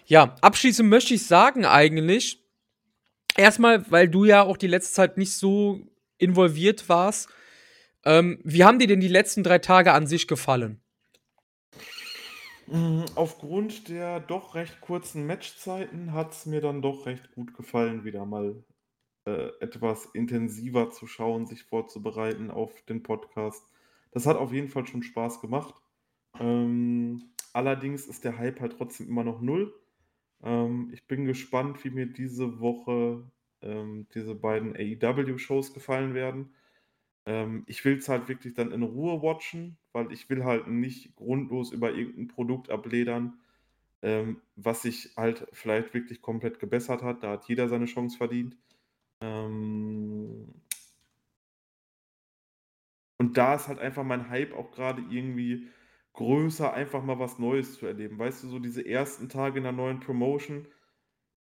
Ja, 0.05 0.35
abschließend 0.41 0.89
möchte 0.89 1.13
ich 1.13 1.27
sagen 1.27 1.65
eigentlich, 1.65 2.43
erstmal, 3.37 3.89
weil 3.91 4.09
du 4.09 4.25
ja 4.25 4.41
auch 4.41 4.57
die 4.57 4.67
letzte 4.67 4.93
Zeit 4.93 5.17
nicht 5.17 5.33
so 5.33 5.81
involviert 6.17 6.89
warst, 6.89 7.29
ähm, 8.05 8.39
wie 8.43 8.63
haben 8.63 8.79
dir 8.79 8.87
denn 8.87 9.01
die 9.01 9.07
letzten 9.07 9.43
drei 9.43 9.59
Tage 9.59 9.93
an 9.93 10.07
sich 10.07 10.27
gefallen? 10.27 10.81
Mm, 12.67 13.03
aufgrund 13.15 13.89
der 13.89 14.19
doch 14.19 14.55
recht 14.55 14.81
kurzen 14.81 15.25
Matchzeiten 15.25 16.13
hat 16.13 16.33
es 16.33 16.45
mir 16.45 16.61
dann 16.61 16.81
doch 16.81 17.05
recht 17.05 17.31
gut 17.33 17.53
gefallen, 17.53 18.03
wieder 18.03 18.25
mal 18.25 18.63
äh, 19.29 19.63
etwas 19.63 20.05
intensiver 20.13 20.89
zu 20.89 21.05
schauen, 21.05 21.45
sich 21.45 21.63
vorzubereiten 21.63 22.49
auf 22.49 22.81
den 22.83 23.03
Podcast. 23.03 23.63
Das 24.11 24.25
hat 24.25 24.37
auf 24.37 24.51
jeden 24.51 24.69
Fall 24.69 24.87
schon 24.87 25.03
Spaß 25.03 25.39
gemacht. 25.41 25.75
Ähm, 26.39 27.21
allerdings 27.53 28.07
ist 28.07 28.23
der 28.23 28.37
Hype 28.37 28.59
halt 28.59 28.77
trotzdem 28.77 29.07
immer 29.07 29.23
noch 29.23 29.41
null. 29.41 29.73
Ähm, 30.41 30.89
ich 30.93 31.05
bin 31.07 31.25
gespannt, 31.25 31.83
wie 31.83 31.91
mir 31.91 32.07
diese 32.07 32.59
Woche 32.59 33.23
ähm, 33.61 34.07
diese 34.15 34.35
beiden 34.35 34.75
AEW-Shows 34.75 35.73
gefallen 35.73 36.13
werden. 36.13 36.53
Ähm, 37.25 37.63
ich 37.67 37.85
will 37.85 37.97
es 37.97 38.09
halt 38.09 38.29
wirklich 38.29 38.55
dann 38.55 38.71
in 38.71 38.83
Ruhe 38.83 39.21
watchen, 39.21 39.77
weil 39.91 40.11
ich 40.11 40.29
will 40.29 40.43
halt 40.43 40.67
nicht 40.67 41.15
grundlos 41.15 41.71
über 41.71 41.93
irgendein 41.93 42.29
Produkt 42.29 42.71
abledern, 42.71 43.39
ähm, 44.01 44.41
was 44.55 44.83
sich 44.83 45.11
halt 45.17 45.45
vielleicht 45.51 45.93
wirklich 45.93 46.21
komplett 46.21 46.59
gebessert 46.59 47.03
hat. 47.03 47.23
Da 47.23 47.31
hat 47.31 47.47
jeder 47.47 47.69
seine 47.69 47.85
Chance 47.85 48.17
verdient. 48.17 48.57
Ähm, 49.21 50.53
und 53.17 53.37
da 53.37 53.55
ist 53.55 53.67
halt 53.67 53.79
einfach 53.79 54.03
mein 54.03 54.29
Hype 54.29 54.53
auch 54.53 54.71
gerade 54.71 55.01
irgendwie 55.09 55.67
größer, 56.13 56.73
einfach 56.73 57.03
mal 57.03 57.19
was 57.19 57.39
Neues 57.39 57.75
zu 57.75 57.85
erleben. 57.85 58.17
Weißt 58.17 58.43
du, 58.43 58.47
so 58.49 58.59
diese 58.59 58.85
ersten 58.85 59.29
Tage 59.29 59.57
in 59.57 59.63
der 59.63 59.71
neuen 59.73 59.99
Promotion, 59.99 60.67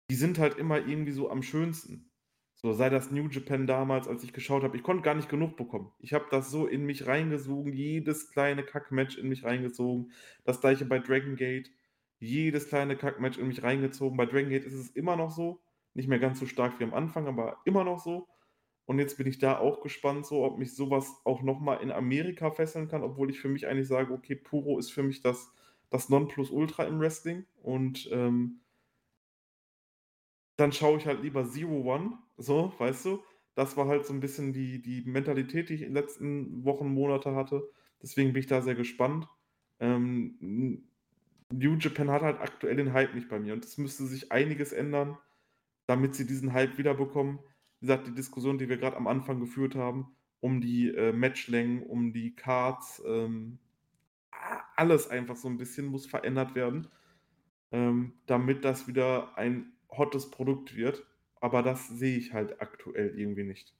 die 0.09 0.15
sind 0.15 0.39
halt 0.39 0.57
immer 0.57 0.77
irgendwie 0.79 1.11
so 1.11 1.29
am 1.29 1.43
schönsten. 1.43 2.11
So 2.55 2.73
sei 2.73 2.89
das 2.89 3.11
New 3.11 3.27
Japan 3.29 3.67
damals, 3.67 4.07
als 4.07 4.23
ich 4.23 4.33
geschaut 4.33 4.63
habe. 4.63 4.75
Ich 4.77 4.83
konnte 4.83 5.03
gar 5.03 5.13
nicht 5.13 5.29
genug 5.29 5.57
bekommen. 5.57 5.91
Ich 5.99 6.13
habe 6.13 6.25
das 6.31 6.49
so 6.49 6.65
in 6.65 6.85
mich 6.85 7.05
reingesogen, 7.05 7.71
jedes 7.73 8.31
kleine 8.31 8.63
Kackmatch 8.63 9.17
in 9.17 9.29
mich 9.29 9.43
reingezogen. 9.43 10.11
Das 10.43 10.59
gleiche 10.59 10.85
bei 10.85 10.97
Dragon 10.97 11.35
Gate. 11.35 11.71
Jedes 12.19 12.67
kleine 12.67 12.97
Kackmatch 12.97 13.37
in 13.37 13.47
mich 13.47 13.61
reingezogen. 13.61 14.17
Bei 14.17 14.25
Dragon 14.25 14.49
Gate 14.49 14.65
ist 14.65 14.73
es 14.73 14.89
immer 14.89 15.15
noch 15.15 15.29
so. 15.29 15.61
Nicht 15.97 16.07
mehr 16.07 16.19
ganz 16.19 16.39
so 16.39 16.45
stark 16.45 16.79
wie 16.79 16.83
am 16.83 16.93
Anfang, 16.93 17.27
aber 17.27 17.57
immer 17.65 17.83
noch 17.83 17.97
so. 17.99 18.27
Und 18.85 18.99
jetzt 18.99 19.17
bin 19.17 19.25
ich 19.25 19.39
da 19.39 19.57
auch 19.57 19.81
gespannt, 19.81 20.27
so, 20.27 20.43
ob 20.43 20.59
mich 20.59 20.75
sowas 20.75 21.11
auch 21.25 21.41
nochmal 21.41 21.81
in 21.81 21.91
Amerika 21.91 22.51
fesseln 22.51 22.87
kann, 22.87 23.01
obwohl 23.01 23.31
ich 23.31 23.39
für 23.39 23.49
mich 23.49 23.67
eigentlich 23.67 23.87
sage, 23.87 24.13
okay, 24.13 24.35
Puro 24.35 24.77
ist 24.77 24.91
für 24.91 25.01
mich 25.01 25.21
das, 25.21 25.51
das 25.89 26.09
Nonplusultra 26.09 26.83
im 26.85 26.99
Wrestling. 26.99 27.47
Und 27.63 28.07
ähm, 28.11 28.61
dann 30.55 30.71
schaue 30.71 30.99
ich 30.99 31.07
halt 31.07 31.23
lieber 31.23 31.49
Zero 31.49 31.81
One, 31.81 32.19
so, 32.37 32.73
weißt 32.77 33.05
du? 33.05 33.23
Das 33.55 33.75
war 33.75 33.87
halt 33.87 34.05
so 34.05 34.13
ein 34.13 34.19
bisschen 34.19 34.53
die, 34.53 34.83
die 34.83 35.01
Mentalität, 35.01 35.69
die 35.69 35.73
ich 35.73 35.81
in 35.81 35.89
den 35.89 35.95
letzten 35.95 36.63
Wochen, 36.63 36.93
Monate 36.93 37.33
hatte. 37.33 37.67
Deswegen 38.03 38.33
bin 38.33 38.41
ich 38.41 38.47
da 38.47 38.61
sehr 38.61 38.75
gespannt. 38.75 39.27
Ähm, 39.79 40.87
New 41.51 41.75
Japan 41.75 42.11
hat 42.11 42.21
halt 42.21 42.39
aktuell 42.39 42.75
den 42.75 42.93
Hype 42.93 43.15
nicht 43.15 43.29
bei 43.29 43.39
mir 43.39 43.53
und 43.53 43.65
es 43.65 43.77
müsste 43.77 44.05
sich 44.05 44.31
einiges 44.31 44.73
ändern, 44.73 45.17
damit 45.87 46.15
sie 46.15 46.27
diesen 46.27 46.53
Hype 46.53 46.77
wiederbekommen 46.77 47.39
wie 47.79 47.85
gesagt, 47.85 48.07
die 48.07 48.15
Diskussion, 48.15 48.57
die 48.57 48.69
wir 48.69 48.77
gerade 48.77 48.97
am 48.97 49.07
Anfang 49.07 49.39
geführt 49.39 49.75
haben, 49.75 50.15
um 50.39 50.61
die 50.61 50.89
äh, 50.89 51.11
Matchlängen, 51.11 51.83
um 51.83 52.11
die 52.11 52.35
Cards, 52.35 53.01
ähm, 53.05 53.59
alles 54.75 55.09
einfach 55.09 55.35
so 55.35 55.47
ein 55.47 55.57
bisschen 55.57 55.87
muss 55.87 56.05
verändert 56.05 56.55
werden, 56.55 56.87
ähm, 57.71 58.13
damit 58.25 58.65
das 58.65 58.87
wieder 58.87 59.37
ein 59.37 59.73
hottes 59.89 60.29
Produkt 60.29 60.75
wird. 60.75 61.05
Aber 61.39 61.61
das 61.61 61.87
sehe 61.87 62.17
ich 62.17 62.33
halt 62.33 62.61
aktuell 62.61 63.17
irgendwie 63.17 63.43
nicht. 63.43 63.73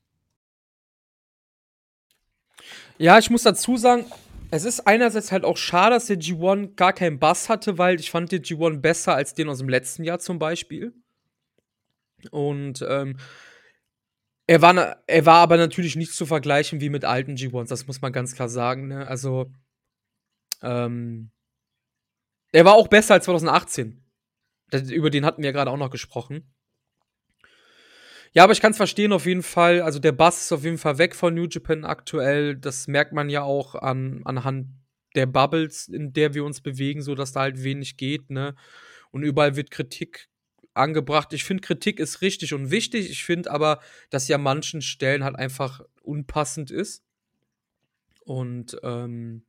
Ja, 2.98 3.18
ich 3.18 3.30
muss 3.30 3.44
dazu 3.44 3.78
sagen, 3.78 4.06
es 4.52 4.64
ist 4.64 4.88
einerseits 4.88 5.32
halt 5.32 5.44
auch 5.44 5.58
schade, 5.58 5.96
dass 5.96 6.06
der 6.06 6.20
G1 6.20 6.76
gar 6.76 6.94
keinen 6.94 7.20
Bass 7.20 7.50
hatte, 7.50 7.78
weil 7.78 8.00
ich 8.00 8.12
fand 8.12 8.32
den 8.32 8.44
G1 8.44 8.80
besser 8.80 9.16
als 9.16 9.34
den 9.34 9.50
aus 9.50 9.60
dem 9.60 9.70
letzten 9.70 10.04
Jahr 10.04 10.20
zum 10.20 10.40
Beispiel. 10.40 10.94
Und 12.32 12.86
ähm, 12.88 13.18
er 14.48 14.62
war, 14.62 15.04
er 15.08 15.26
war 15.26 15.38
aber 15.40 15.58
natürlich 15.58 15.96
nicht 15.96 16.14
zu 16.14 16.26
vergleichen 16.26 16.80
wie 16.82 16.90
mit 16.90 17.06
alten 17.06 17.36
G1s, 17.36 17.68
das 17.68 17.88
muss 17.88 18.02
man 18.02 18.14
ganz 18.14 18.34
klar 18.34 18.50
sagen. 18.50 18.88
Ne? 18.88 19.08
Also, 19.08 19.52
ähm, 20.62 21.32
er 22.52 22.66
war 22.66 22.74
auch 22.74 22.88
besser 22.88 23.16
als 23.16 23.26
2018. 23.26 24.04
Das, 24.70 24.90
über 24.90 25.10
den 25.10 25.26
hatten 25.26 25.44
wir 25.44 25.52
gerade 25.52 25.72
auch 25.72 25.78
noch 25.78 25.90
gesprochen. 25.90 26.54
Ja, 28.34 28.44
aber 28.44 28.54
ich 28.54 28.62
kann 28.62 28.72
es 28.72 28.78
verstehen 28.78 29.14
auf 29.14 29.26
jeden 29.26 29.44
Fall. 29.44 29.82
Also 29.82 30.00
der 30.00 30.12
Bass 30.12 30.42
ist 30.42 30.52
auf 30.52 30.64
jeden 30.64 30.78
Fall 30.78 30.98
weg 30.98 31.16
von 31.16 31.34
New 31.34 31.48
Japan 31.50 31.86
aktuell. 31.86 32.56
Das 32.56 32.88
merkt 32.88 33.14
man 33.14 33.30
ja 33.30 33.44
auch 33.44 33.76
an, 33.76 34.22
anhand 34.26 34.68
der 35.16 35.26
Bubbles, 35.26 35.88
in 35.88 36.14
der 36.14 36.34
wir 36.34 36.46
uns 36.46 36.62
bewegen, 36.62 37.02
so 37.02 37.16
dass 37.16 37.32
da 37.32 37.42
halt 37.42 37.64
wenig 37.64 37.98
geht, 37.98 38.30
ne? 38.30 38.56
Und 39.12 39.24
überall 39.24 39.56
wird 39.56 39.72
Kritik 39.72 40.30
angebracht. 40.78 41.34
Ich 41.34 41.44
finde, 41.44 41.62
Kritik 41.62 42.00
ist 42.00 42.22
richtig 42.22 42.54
und 42.54 42.72
wichtig. 42.72 43.10
Ich 43.10 43.24
finde 43.24 43.52
aber, 43.52 43.80
dass 44.10 44.26
sie 44.26 44.34
an 44.34 44.44
manchen 44.44 44.82
Stellen 44.82 45.24
halt 45.24 45.36
einfach 45.36 45.82
unpassend 46.04 46.72
ist. 46.72 47.04
Und 48.24 48.78
ähm, 48.84 49.44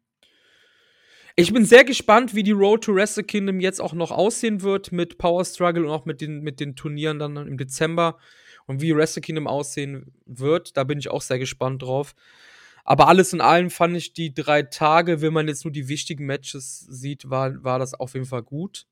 ich 1.36 1.52
bin 1.52 1.64
sehr 1.64 1.84
gespannt, 1.84 2.34
wie 2.34 2.42
die 2.42 2.50
Road 2.50 2.82
to 2.82 2.94
Wrestle 2.94 3.22
Kingdom 3.22 3.60
jetzt 3.60 3.80
auch 3.80 3.92
noch 3.92 4.10
aussehen 4.10 4.62
wird 4.62 4.90
mit 4.90 5.18
Power 5.18 5.44
Struggle 5.44 5.84
und 5.84 5.90
auch 5.90 6.04
mit 6.04 6.20
den, 6.20 6.40
mit 6.40 6.58
den 6.58 6.74
Turnieren 6.74 7.20
dann 7.20 7.36
im 7.36 7.56
Dezember 7.56 8.18
und 8.66 8.82
wie 8.82 8.92
Wrestle 8.96 9.22
Kingdom 9.22 9.46
aussehen 9.46 10.12
wird. 10.26 10.76
Da 10.76 10.82
bin 10.82 10.98
ich 10.98 11.10
auch 11.10 11.22
sehr 11.22 11.38
gespannt 11.38 11.82
drauf. 11.82 12.16
Aber 12.82 13.06
alles 13.06 13.32
in 13.32 13.40
allem 13.40 13.70
fand 13.70 13.96
ich 13.96 14.14
die 14.14 14.34
drei 14.34 14.62
Tage, 14.62 15.20
wenn 15.20 15.32
man 15.32 15.46
jetzt 15.46 15.64
nur 15.64 15.70
die 15.70 15.86
wichtigen 15.86 16.26
Matches 16.26 16.80
sieht, 16.80 17.30
war, 17.30 17.62
war 17.62 17.78
das 17.78 17.94
auf 17.94 18.14
jeden 18.14 18.26
Fall 18.26 18.42
gut. 18.42 18.87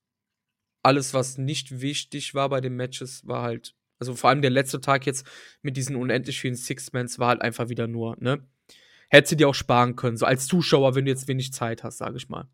Alles, 0.86 1.14
was 1.14 1.38
nicht 1.38 1.80
wichtig 1.80 2.34
war 2.34 2.48
bei 2.48 2.60
den 2.60 2.76
Matches, 2.76 3.26
war 3.26 3.42
halt, 3.42 3.74
also 3.98 4.14
vor 4.14 4.30
allem 4.30 4.42
der 4.42 4.50
letzte 4.50 4.80
Tag 4.80 5.06
jetzt 5.06 5.26
mit 5.62 5.76
diesen 5.76 5.96
unendlich 5.96 6.40
vielen 6.40 6.56
Six-Mans 6.56 7.18
war 7.18 7.28
halt 7.28 7.42
einfach 7.42 7.68
wieder 7.68 7.86
nur, 7.86 8.16
ne? 8.20 8.46
hättest 9.08 9.32
du 9.32 9.36
dir 9.36 9.48
auch 9.48 9.54
sparen 9.54 9.96
können, 9.96 10.16
so 10.16 10.26
als 10.26 10.46
Zuschauer, 10.46 10.94
wenn 10.94 11.04
du 11.04 11.10
jetzt 11.10 11.28
wenig 11.28 11.52
Zeit 11.52 11.82
hast, 11.84 11.98
sage 11.98 12.16
ich 12.16 12.28
mal. 12.28 12.48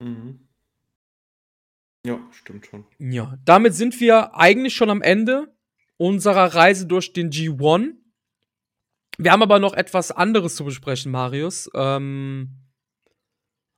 Mhm. 0.00 0.48
Ja, 2.06 2.20
stimmt 2.32 2.66
schon. 2.66 2.84
Ja, 2.98 3.38
damit 3.44 3.74
sind 3.74 3.98
wir 4.00 4.34
eigentlich 4.34 4.74
schon 4.74 4.90
am 4.90 5.00
Ende 5.00 5.54
unserer 5.96 6.54
Reise 6.54 6.86
durch 6.86 7.12
den 7.12 7.30
G1. 7.30 7.94
Wir 9.16 9.32
haben 9.32 9.42
aber 9.42 9.58
noch 9.58 9.74
etwas 9.74 10.10
anderes 10.10 10.56
zu 10.56 10.64
besprechen, 10.64 11.10
Marius. 11.12 11.70
Ähm, 11.74 12.58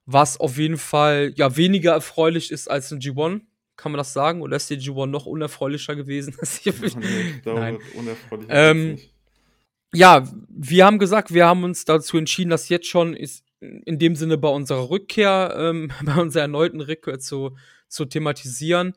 was 0.07 0.39
auf 0.39 0.57
jeden 0.57 0.79
Fall 0.79 1.33
ja 1.37 1.57
weniger 1.57 1.93
erfreulich 1.93 2.51
ist 2.51 2.69
als 2.69 2.91
ein 2.91 3.01
G1. 3.01 3.43
Kann 3.77 3.93
man 3.93 3.99
das 3.99 4.13
sagen? 4.13 4.43
Oder 4.43 4.57
ist 4.57 4.71
der 4.71 4.79
G1 4.79 5.07
noch 5.07 5.27
unerfreulicher 5.27 5.97
gewesen? 5.97 6.35
nee, 6.65 6.71
ich 6.71 7.43
glaube, 7.43 7.61
Nein. 7.61 7.79
unerfreulicher 7.95 8.71
ähm, 8.71 8.93
nicht 8.93 9.13
ja, 9.97 10.29
wir 10.49 10.85
haben 10.85 10.99
gesagt, 10.99 11.33
wir 11.33 11.47
haben 11.47 11.65
uns 11.65 11.85
dazu 11.85 12.19
entschieden, 12.19 12.51
das 12.51 12.69
jetzt 12.69 12.87
schon 12.87 13.15
ist 13.15 13.45
in 13.61 13.99
dem 13.99 14.15
Sinne 14.15 14.37
bei 14.37 14.49
unserer 14.49 14.91
Rückkehr, 14.91 15.55
ähm, 15.59 15.91
bei 16.05 16.21
unserer 16.21 16.43
erneuten 16.43 16.81
Rückkehr 16.81 17.19
zu, 17.19 17.57
zu 17.89 18.05
thematisieren. 18.05 18.95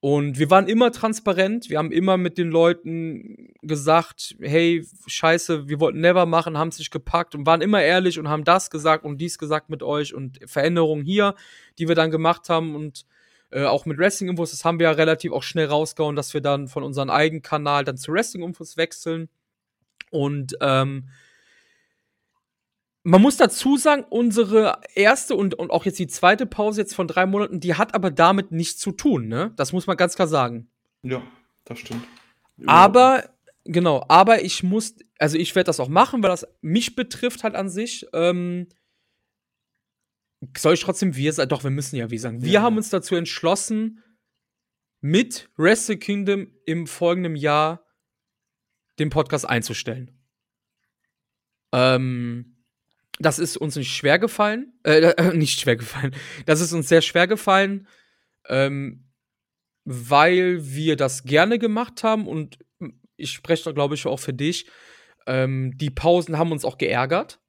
Und 0.00 0.38
wir 0.38 0.48
waren 0.48 0.68
immer 0.68 0.92
transparent, 0.92 1.70
wir 1.70 1.78
haben 1.78 1.90
immer 1.90 2.16
mit 2.18 2.38
den 2.38 2.50
Leuten 2.50 3.52
gesagt, 3.62 4.36
hey, 4.40 4.86
scheiße, 5.06 5.68
wir 5.68 5.80
wollten 5.80 6.00
never 6.00 6.24
machen, 6.24 6.56
haben 6.56 6.70
sich 6.70 6.90
gepackt 6.90 7.34
und 7.34 7.46
waren 7.46 7.62
immer 7.62 7.82
ehrlich 7.82 8.18
und 8.18 8.28
haben 8.28 8.44
das 8.44 8.70
gesagt 8.70 9.04
und 9.04 9.18
dies 9.18 9.38
gesagt 9.38 9.70
mit 9.70 9.82
euch 9.82 10.14
und 10.14 10.38
Veränderungen 10.44 11.04
hier, 11.04 11.34
die 11.78 11.88
wir 11.88 11.96
dann 11.96 12.12
gemacht 12.12 12.48
haben 12.48 12.76
und 12.76 13.06
äh, 13.50 13.64
auch 13.64 13.86
mit 13.86 13.98
Wrestling-Infos, 13.98 14.50
das 14.50 14.64
haben 14.64 14.78
wir 14.78 14.84
ja 14.84 14.92
relativ 14.92 15.32
auch 15.32 15.42
schnell 15.42 15.66
rausgehauen, 15.66 16.16
dass 16.16 16.34
wir 16.34 16.40
dann 16.40 16.68
von 16.68 16.82
unserem 16.82 17.10
eigenen 17.10 17.42
Kanal 17.42 17.84
dann 17.84 17.96
zu 17.96 18.12
Wrestling-Infos 18.12 18.76
wechseln. 18.76 19.28
Und 20.10 20.56
ähm, 20.60 21.08
man 23.02 23.22
muss 23.22 23.36
dazu 23.38 23.76
sagen, 23.76 24.04
unsere 24.10 24.80
erste 24.94 25.34
und, 25.34 25.54
und 25.54 25.70
auch 25.70 25.86
jetzt 25.86 25.98
die 25.98 26.08
zweite 26.08 26.44
Pause 26.44 26.82
jetzt 26.82 26.94
von 26.94 27.08
drei 27.08 27.24
Monaten, 27.24 27.60
die 27.60 27.74
hat 27.74 27.94
aber 27.94 28.10
damit 28.10 28.52
nichts 28.52 28.80
zu 28.80 28.92
tun, 28.92 29.28
ne? 29.28 29.52
Das 29.56 29.72
muss 29.72 29.86
man 29.86 29.96
ganz 29.96 30.14
klar 30.14 30.28
sagen. 30.28 30.68
Ja, 31.02 31.22
das 31.64 31.78
stimmt. 31.78 32.04
Aber, 32.66 33.24
genau, 33.64 34.04
aber 34.08 34.42
ich 34.42 34.62
muss, 34.62 34.96
also 35.18 35.38
ich 35.38 35.54
werde 35.54 35.68
das 35.68 35.80
auch 35.80 35.88
machen, 35.88 36.22
weil 36.22 36.30
das 36.30 36.46
mich 36.60 36.96
betrifft 36.96 37.44
halt 37.44 37.54
an 37.54 37.70
sich. 37.70 38.06
Ähm, 38.12 38.68
soll 40.56 40.74
ich 40.74 40.80
trotzdem 40.80 41.16
wir 41.16 41.32
sagen? 41.32 41.48
Doch, 41.48 41.64
wir 41.64 41.70
müssen 41.70 41.96
ja 41.96 42.10
wie 42.10 42.18
sagen. 42.18 42.42
Wir 42.42 42.52
ja. 42.52 42.62
haben 42.62 42.76
uns 42.76 42.90
dazu 42.90 43.14
entschlossen, 43.16 44.02
mit 45.00 45.48
Wrestle 45.56 45.96
Kingdom 45.96 46.52
im 46.66 46.86
folgenden 46.86 47.36
Jahr 47.36 47.86
den 48.98 49.10
Podcast 49.10 49.48
einzustellen. 49.48 50.10
Ähm, 51.72 52.56
das 53.20 53.38
ist 53.38 53.56
uns 53.56 53.76
nicht 53.76 53.94
schwer 53.94 54.18
gefallen. 54.18 54.72
Äh, 54.84 55.00
äh, 55.00 55.32
nicht 55.36 55.60
schwer 55.60 55.76
gefallen. 55.76 56.14
Das 56.46 56.60
ist 56.60 56.72
uns 56.72 56.88
sehr 56.88 57.02
schwer 57.02 57.26
gefallen, 57.26 57.86
ähm, 58.48 59.08
weil 59.84 60.64
wir 60.64 60.96
das 60.96 61.24
gerne 61.24 61.58
gemacht 61.58 62.02
haben 62.02 62.26
und 62.26 62.58
ich 63.16 63.32
spreche 63.32 63.64
da, 63.64 63.72
glaube 63.72 63.94
ich, 63.94 64.06
auch 64.06 64.20
für 64.20 64.34
dich. 64.34 64.68
Ähm, 65.26 65.76
die 65.76 65.90
Pausen 65.90 66.38
haben 66.38 66.52
uns 66.52 66.64
auch 66.64 66.78
geärgert, 66.78 67.40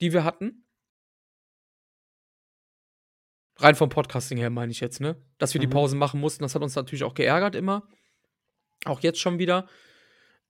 die 0.00 0.12
wir 0.12 0.24
hatten. 0.24 0.61
Rein 3.62 3.74
vom 3.74 3.88
Podcasting 3.88 4.38
her 4.38 4.50
meine 4.50 4.72
ich 4.72 4.80
jetzt, 4.80 5.00
ne? 5.00 5.16
Dass 5.38 5.54
wir 5.54 5.60
mhm. 5.60 5.62
die 5.62 5.74
Pausen 5.74 5.98
machen 5.98 6.20
mussten, 6.20 6.42
das 6.42 6.54
hat 6.54 6.62
uns 6.62 6.74
natürlich 6.74 7.04
auch 7.04 7.14
geärgert 7.14 7.54
immer. 7.54 7.88
Auch 8.84 9.00
jetzt 9.00 9.20
schon 9.20 9.38
wieder. 9.38 9.68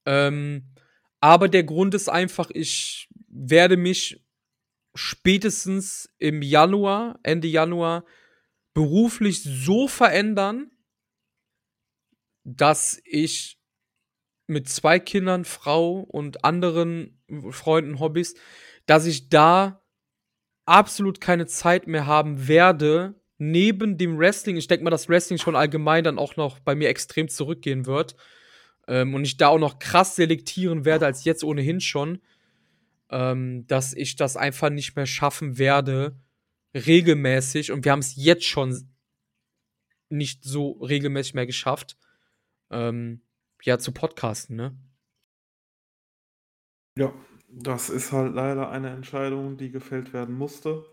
Ähm, 0.07 0.73
aber 1.21 1.49
der 1.49 1.65
Grund 1.65 1.95
ist 1.95 2.09
einfach, 2.09 2.51
ich 2.53 3.09
werde 3.29 3.77
mich 3.77 4.25
spätestens 4.95 6.13
im 6.19 6.43
Januar, 6.43 7.19
Ende 7.23 7.49
Januar, 7.49 8.05
beruflich 8.75 9.43
so 9.43 9.89
verändern, 9.89 10.71
dass 12.45 13.01
ich 13.05 13.59
mit 14.47 14.69
zwei 14.69 14.99
Kindern, 14.99 15.45
Frau 15.45 16.01
und 16.01 16.45
anderen 16.45 17.23
Freunden, 17.51 18.01
Hobbys, 18.01 18.35
dass 18.87 19.07
ich 19.07 19.29
da 19.29 19.82
absolut 20.65 21.21
keine 21.21 21.47
Zeit 21.47 21.87
mehr 21.87 22.07
haben 22.07 22.49
werde, 22.49 23.15
neben 23.39 23.99
dem 23.99 24.19
Wrestling. 24.19 24.57
Ich 24.57 24.69
denke 24.69 24.85
mal, 24.85 24.91
dass 24.91 25.09
Wrestling 25.09 25.39
schon 25.39 25.57
allgemein 25.57 26.05
dann 26.05 26.19
auch 26.19 26.37
noch 26.37 26.61
bei 26.61 26.75
mir 26.75 26.89
extrem 26.89 27.29
zurückgehen 27.29 27.87
wird 27.87 28.15
ähm, 28.87 29.15
und 29.15 29.25
ich 29.25 29.37
da 29.37 29.49
auch 29.49 29.59
noch 29.59 29.79
krass 29.79 30.17
selektieren 30.17 30.85
werde 30.85 31.07
als 31.07 31.25
jetzt 31.25 31.43
ohnehin 31.43 31.81
schon, 31.81 32.21
ähm, 33.11 33.67
dass 33.67 33.95
ich 33.95 34.17
das 34.17 34.37
einfach 34.37 34.71
nicht 34.71 34.95
mehr 34.97 35.07
schaffen 35.07 35.59
werde, 35.59 36.17
regelmäßig, 36.75 37.73
und 37.73 37.85
wir 37.85 37.93
haben 37.93 37.99
es 37.99 38.15
jetzt 38.17 38.45
schon 38.45 38.89
nicht 40.09 40.45
so 40.45 40.73
regelmäßig 40.73 41.35
mehr 41.35 41.47
geschafft, 41.47 41.97
ähm, 42.71 43.23
ja, 43.63 43.79
zu 43.79 43.93
podcasten, 43.93 44.57
ne? 44.57 44.77
Ja, 46.97 47.13
das 47.53 47.89
ist 47.89 48.11
halt 48.13 48.35
leider 48.35 48.71
eine 48.71 48.91
Entscheidung, 48.91 49.57
die 49.57 49.71
gefällt 49.71 50.13
werden 50.13 50.37
musste. 50.37 50.85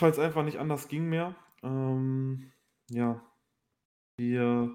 Es 0.00 0.18
einfach 0.18 0.44
nicht 0.44 0.58
anders 0.58 0.88
ging 0.88 1.08
mehr. 1.08 1.34
Ähm, 1.62 2.52
ja, 2.90 3.22
wir 4.16 4.74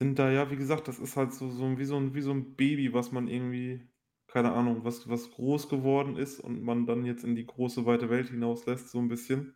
sind 0.00 0.18
da 0.18 0.30
ja, 0.30 0.50
wie 0.50 0.56
gesagt, 0.56 0.88
das 0.88 0.98
ist 0.98 1.16
halt 1.16 1.32
so, 1.32 1.50
so 1.50 1.78
wie, 1.78 1.84
so 1.84 1.96
ein, 1.96 2.14
wie 2.14 2.20
so 2.20 2.30
ein 2.32 2.54
Baby, 2.56 2.92
was 2.94 3.12
man 3.12 3.28
irgendwie, 3.28 3.80
keine 4.28 4.52
Ahnung, 4.52 4.84
was, 4.84 5.08
was 5.08 5.30
groß 5.32 5.68
geworden 5.68 6.16
ist 6.16 6.40
und 6.40 6.62
man 6.62 6.86
dann 6.86 7.04
jetzt 7.04 7.24
in 7.24 7.34
die 7.36 7.46
große, 7.46 7.86
weite 7.86 8.10
Welt 8.10 8.28
hinauslässt, 8.28 8.90
so 8.90 8.98
ein 8.98 9.08
bisschen. 9.08 9.54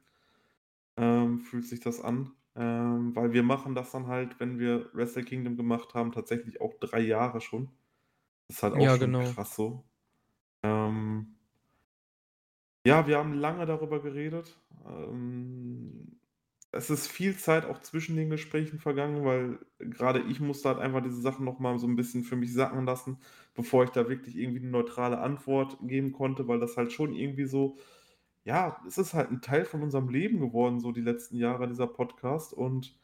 Ähm, 0.97 1.41
fühlt 1.41 1.67
sich 1.67 1.81
das 1.81 2.01
an. 2.01 2.33
Ähm, 2.55 3.15
weil 3.17 3.33
wir 3.33 3.43
machen 3.43 3.75
das 3.75 3.91
dann 3.93 4.07
halt, 4.09 4.41
wenn 4.41 4.59
wir 4.59 4.91
Wrestle 4.95 5.25
Kingdom 5.25 5.57
gemacht 5.57 5.95
haben, 5.95 6.13
tatsächlich 6.13 6.61
auch 6.61 6.75
drei 6.81 7.01
Jahre 7.01 7.41
schon. 7.41 7.71
Das 8.49 8.57
ist 8.57 8.63
halt 8.63 8.75
auch 8.75 8.81
ja, 8.81 8.91
schon 8.91 9.01
genau. 9.01 9.31
krass 9.33 9.55
so. 9.55 9.85
Ähm, 10.63 11.35
ja, 12.85 13.07
wir 13.07 13.19
haben 13.19 13.35
lange 13.35 13.67
darüber 13.67 14.01
geredet. 14.03 14.59
Ähm, 14.87 16.21
es 16.73 16.89
ist 16.89 17.07
viel 17.07 17.37
Zeit 17.37 17.67
auch 17.67 17.81
zwischen 17.83 18.17
den 18.17 18.31
Gesprächen 18.31 18.79
vergangen, 18.79 19.25
weil 19.25 19.59
gerade 19.79 20.21
ich 20.21 20.41
musste 20.41 20.71
halt 20.71 20.79
einfach 20.79 21.03
diese 21.03 21.21
Sachen 21.21 21.45
nochmal 21.45 21.79
so 21.79 21.87
ein 21.87 21.97
bisschen 21.97 22.25
für 22.25 22.37
mich 22.37 22.53
sacken 22.55 22.87
lassen, 22.87 23.19
bevor 23.55 23.85
ich 23.85 23.91
da 23.91 24.09
wirklich 24.09 24.37
irgendwie 24.37 24.61
eine 24.61 24.71
neutrale 24.71 25.19
Antwort 25.19 25.79
geben 25.83 26.13
konnte, 26.13 26.49
weil 26.49 26.61
das 26.61 26.77
halt 26.79 26.93
schon 26.93 27.13
irgendwie 27.15 27.45
so, 27.45 27.77
ja, 28.45 28.83
es 28.87 28.99
ist 28.99 29.15
halt 29.15 29.31
ein 29.31 29.43
Teil 29.43 29.65
von 29.67 29.83
unserem 29.83 30.09
Leben 30.09 30.41
geworden, 30.41 30.81
so 30.81 30.93
die 30.93 31.03
letzten 31.03 31.37
Jahre, 31.37 31.69
dieser 31.69 31.87
Podcast. 31.87 32.55
Und 32.55 32.97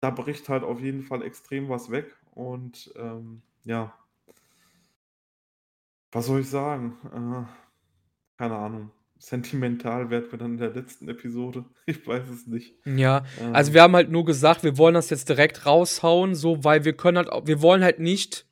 da 0.00 0.10
bricht 0.10 0.48
halt 0.48 0.62
auf 0.62 0.80
jeden 0.80 1.02
Fall 1.02 1.22
extrem 1.22 1.68
was 1.70 1.90
weg. 1.90 2.16
Und 2.32 2.92
ähm, 2.96 3.42
ja, 3.64 3.94
was 6.12 6.26
soll 6.26 6.40
ich 6.40 6.50
sagen? 6.50 6.96
Äh, 7.12 8.38
keine 8.38 8.56
Ahnung 8.56 8.90
sentimental 9.18 10.10
werden 10.10 10.30
wir 10.30 10.38
dann 10.38 10.52
in 10.52 10.58
der 10.58 10.70
letzten 10.70 11.08
Episode. 11.08 11.64
Ich 11.86 12.06
weiß 12.06 12.28
es 12.28 12.46
nicht. 12.46 12.74
Ja, 12.84 13.24
ähm. 13.40 13.54
also 13.54 13.72
wir 13.72 13.82
haben 13.82 13.94
halt 13.94 14.10
nur 14.10 14.24
gesagt, 14.24 14.64
wir 14.64 14.76
wollen 14.76 14.94
das 14.94 15.10
jetzt 15.10 15.28
direkt 15.28 15.66
raushauen, 15.66 16.34
so, 16.34 16.64
weil 16.64 16.84
wir 16.84 16.96
können 16.96 17.18
halt, 17.18 17.28
wir 17.46 17.62
wollen 17.62 17.84
halt 17.84 18.00
nicht 18.00 18.46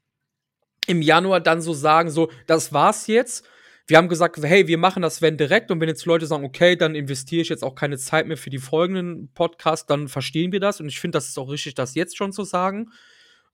im 0.86 1.02
Januar 1.02 1.40
dann 1.40 1.60
so 1.60 1.72
sagen, 1.72 2.10
so, 2.10 2.31
das 2.47 2.72
war's 2.72 3.06
jetzt. 3.06 3.44
Wir 3.86 3.98
haben 3.98 4.09
gesagt, 4.09 4.39
hey, 4.43 4.66
wir 4.66 4.78
machen 4.78 5.02
das 5.02 5.20
wenn 5.20 5.36
direkt 5.36 5.70
und 5.70 5.81
wenn 5.81 5.89
jetzt 5.89 6.06
Leute 6.06 6.26
sagen, 6.26 6.44
okay, 6.44 6.76
dann 6.76 6.94
investiere 6.94 7.43
ich 7.43 7.48
jetzt 7.48 7.64
auch 7.64 7.74
keine 7.74 7.98
Zeit 7.98 8.26
mehr 8.26 8.36
für 8.36 8.51
die 8.51 8.59
folgenden 8.59 9.31
Podcasts, 9.35 9.86
dann 9.86 10.09
verstehen 10.09 10.52
wir 10.52 10.60
das 10.60 10.81
und 10.81 10.89
ich 10.89 11.01
finde, 11.01 11.16
das 11.16 11.28
ist 11.28 11.39
auch 11.39 11.51
richtig, 11.51 11.74
das 11.74 11.94
jetzt 11.94 12.16
schon 12.16 12.32
zu 12.32 12.44
sagen. 12.44 12.90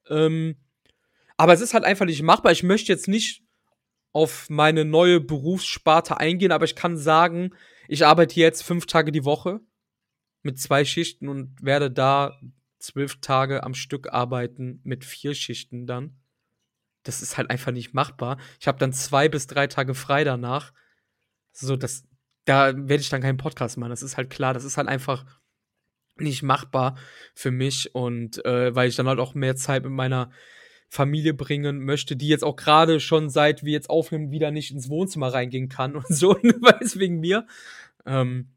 Ähm, 0.09 0.57
aber 1.37 1.55
es 1.55 1.61
ist 1.61 1.75
halt 1.75 1.85
einfach 1.85 2.07
nicht 2.07 2.23
machbar. 2.23 2.53
Ich 2.53 2.63
möchte 2.63 2.93
jetzt 2.93 3.09
nicht 3.09 3.43
auf 4.13 4.51
meine 4.51 4.85
neue 4.85 5.21
Berufssparte 5.21 6.19
eingehen, 6.19 6.53
aber 6.53 6.65
ich 6.65 6.75
kann 6.75 6.97
sagen, 6.97 7.55
ich 7.89 8.05
arbeite 8.05 8.39
jetzt 8.41 8.63
fünf 8.63 8.87
Tage 8.87 9.13
die 9.13 9.25
Woche 9.25 9.61
mit 10.43 10.59
zwei 10.59 10.85
Schichten 10.85 11.29
und 11.29 11.57
werde 11.63 11.91
da 11.91 12.39
zwölf 12.79 13.21
Tage 13.21 13.63
am 13.63 13.75
Stück 13.75 14.13
arbeiten 14.13 14.81
mit 14.85 15.05
vier 15.05 15.35
Schichten 15.35 15.87
dann. 15.87 16.17
das 17.03 17.23
ist 17.23 17.39
halt 17.39 17.49
einfach 17.51 17.73
nicht 17.73 17.95
machbar. 17.95 18.39
Ich 18.61 18.69
habe 18.69 18.79
dann 18.79 18.93
zwei 18.93 19.29
bis 19.29 19.47
drei 19.47 19.67
Tage 19.67 19.95
frei 19.95 20.23
danach. 20.23 20.73
So, 21.53 21.77
das, 21.77 22.05
da 22.45 22.77
werde 22.77 23.01
ich 23.01 23.09
dann 23.09 23.23
keinen 23.23 23.39
Podcast 23.39 23.79
machen. 23.79 23.91
Das 23.91 24.03
ist 24.03 24.17
halt 24.17 24.29
klar. 24.29 24.53
Das 24.53 24.65
ist 24.65 24.77
halt 24.77 24.89
einfach 24.89 25.25
nicht 26.17 26.43
machbar 26.43 26.97
für 27.35 27.51
mich 27.51 27.95
und 27.95 28.45
äh, 28.45 28.75
weil 28.75 28.89
ich 28.89 28.97
dann 28.97 29.09
halt 29.09 29.19
auch 29.19 29.35
mehr 29.35 29.57
Zeit 29.57 29.85
mit 29.85 29.93
meiner 29.93 30.31
Familie 30.91 31.35
bringen 31.35 31.85
möchte, 31.85 32.17
die 32.17 32.27
jetzt 32.27 32.43
auch 32.43 32.57
gerade 32.57 32.99
schon 32.99 33.31
seit 33.31 33.65
wir 33.65 33.73
jetzt 33.73 33.89
aufnehmen 33.89 34.33
wieder 34.33 34.51
nicht 34.51 34.73
ins 34.73 34.89
Wohnzimmer 34.89 35.33
reingehen 35.33 35.69
kann 35.69 35.95
und 35.95 36.09
so, 36.09 36.31
weil 36.33 36.79
es 36.81 36.99
wegen 36.99 37.21
mir. 37.21 37.47
Ähm, 38.05 38.49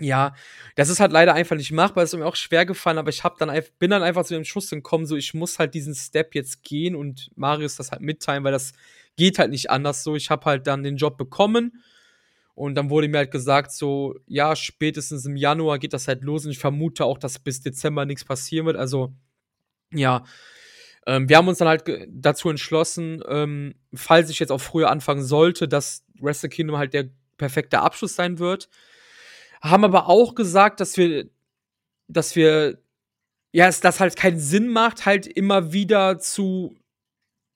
ja, 0.00 0.34
das 0.76 0.88
ist 0.88 0.98
halt 0.98 1.12
leider 1.12 1.34
einfach 1.34 1.56
nicht 1.56 1.70
machbar. 1.72 2.02
Das 2.02 2.12
ist 2.12 2.18
mir 2.18 2.24
auch 2.24 2.36
schwer 2.36 2.64
gefallen, 2.64 2.96
aber 2.96 3.10
ich 3.10 3.22
hab 3.22 3.36
dann 3.36 3.52
bin 3.78 3.90
dann 3.90 4.02
einfach 4.02 4.24
zu 4.24 4.32
dem 4.32 4.44
Schluss 4.44 4.70
gekommen, 4.70 5.06
so 5.06 5.14
ich 5.14 5.34
muss 5.34 5.58
halt 5.58 5.74
diesen 5.74 5.94
Step 5.94 6.34
jetzt 6.34 6.62
gehen 6.62 6.96
und 6.96 7.30
Marius 7.36 7.76
das 7.76 7.90
halt 7.90 8.00
mitteilen, 8.00 8.44
weil 8.44 8.52
das 8.52 8.72
geht 9.16 9.38
halt 9.38 9.50
nicht 9.50 9.70
anders 9.70 10.04
so. 10.04 10.16
Ich 10.16 10.30
habe 10.30 10.46
halt 10.46 10.66
dann 10.66 10.82
den 10.82 10.96
Job 10.96 11.18
bekommen 11.18 11.82
und 12.54 12.76
dann 12.76 12.88
wurde 12.88 13.08
mir 13.08 13.18
halt 13.18 13.30
gesagt, 13.30 13.72
so, 13.72 14.16
ja, 14.26 14.56
spätestens 14.56 15.26
im 15.26 15.36
Januar 15.36 15.78
geht 15.78 15.92
das 15.92 16.08
halt 16.08 16.22
los 16.22 16.46
und 16.46 16.52
ich 16.52 16.58
vermute 16.58 17.04
auch, 17.04 17.18
dass 17.18 17.38
bis 17.38 17.60
Dezember 17.60 18.06
nichts 18.06 18.24
passieren 18.24 18.64
wird. 18.64 18.76
Also, 18.76 19.12
ja. 19.92 20.24
Ähm, 21.08 21.26
wir 21.26 21.38
haben 21.38 21.48
uns 21.48 21.56
dann 21.56 21.68
halt 21.68 21.84
dazu 22.10 22.50
entschlossen, 22.50 23.22
ähm, 23.26 23.74
falls 23.94 24.28
ich 24.28 24.38
jetzt 24.40 24.52
auch 24.52 24.60
früher 24.60 24.90
anfangen 24.90 25.24
sollte, 25.24 25.66
dass 25.66 26.04
Wrestle 26.20 26.50
Kingdom 26.50 26.76
halt 26.76 26.92
der 26.92 27.08
perfekte 27.38 27.80
Abschluss 27.80 28.14
sein 28.14 28.38
wird. 28.38 28.68
Haben 29.62 29.84
aber 29.84 30.08
auch 30.08 30.34
gesagt, 30.34 30.80
dass 30.80 30.98
wir, 30.98 31.30
dass 32.08 32.36
wir, 32.36 32.78
ja, 33.52 33.68
es 33.68 33.80
das 33.80 34.00
halt 34.00 34.16
keinen 34.16 34.38
Sinn 34.38 34.68
macht, 34.68 35.06
halt 35.06 35.26
immer 35.26 35.72
wieder 35.72 36.18
zu 36.18 36.76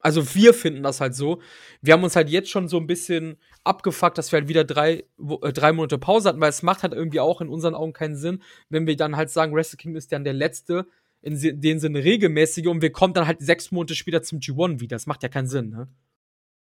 also 0.03 0.35
wir 0.35 0.53
finden 0.53 0.83
das 0.83 1.01
halt 1.01 1.15
so. 1.15 1.41
Wir 1.81 1.95
haben 1.95 2.03
uns 2.03 2.17
halt 2.17 2.29
jetzt 2.29 2.51
schon 2.51 2.67
so 2.69 2.77
ein 2.77 2.89
bisschen 2.89 3.39
abgefuckt, 3.63 4.19
dass 4.19 4.33
wir 4.33 4.41
halt 4.41 4.49
wieder 4.49 4.65
drei, 4.65 5.05
äh, 5.43 5.53
drei 5.53 5.73
Monate 5.73 5.97
Pause 5.97 6.29
hatten, 6.29 6.41
weil 6.41 6.51
es 6.51 6.65
macht 6.65 6.83
halt 6.83 6.93
irgendwie 6.93 7.21
auch 7.21 7.41
in 7.41 7.49
unseren 7.49 7.77
Augen 7.77 7.93
keinen 7.93 8.17
Sinn, 8.17 8.43
wenn 8.69 8.89
wir 8.89 8.97
dann 8.97 9.17
halt 9.17 9.31
sagen, 9.31 9.55
Wrestle 9.55 9.77
Kingdom 9.77 9.99
ist 9.99 10.11
dann 10.11 10.25
der 10.25 10.33
letzte, 10.33 10.89
in 11.23 11.61
dem 11.61 11.79
Sinne 11.79 12.05
regelmäßige 12.05 12.67
und 12.67 12.83
wir 12.83 12.93
kommen 12.93 13.15
dann 13.15 13.27
halt 13.27 13.41
sechs 13.41 13.71
Monate 13.71 13.95
später 13.95 14.23
zum 14.23 14.41
G1 14.41 14.81
wieder. 14.81 14.97
Das 14.97 15.07
macht 15.07 15.23
ja 15.23 15.29
keinen 15.29 15.47
Sinn, 15.47 15.71
ne? 15.71 15.89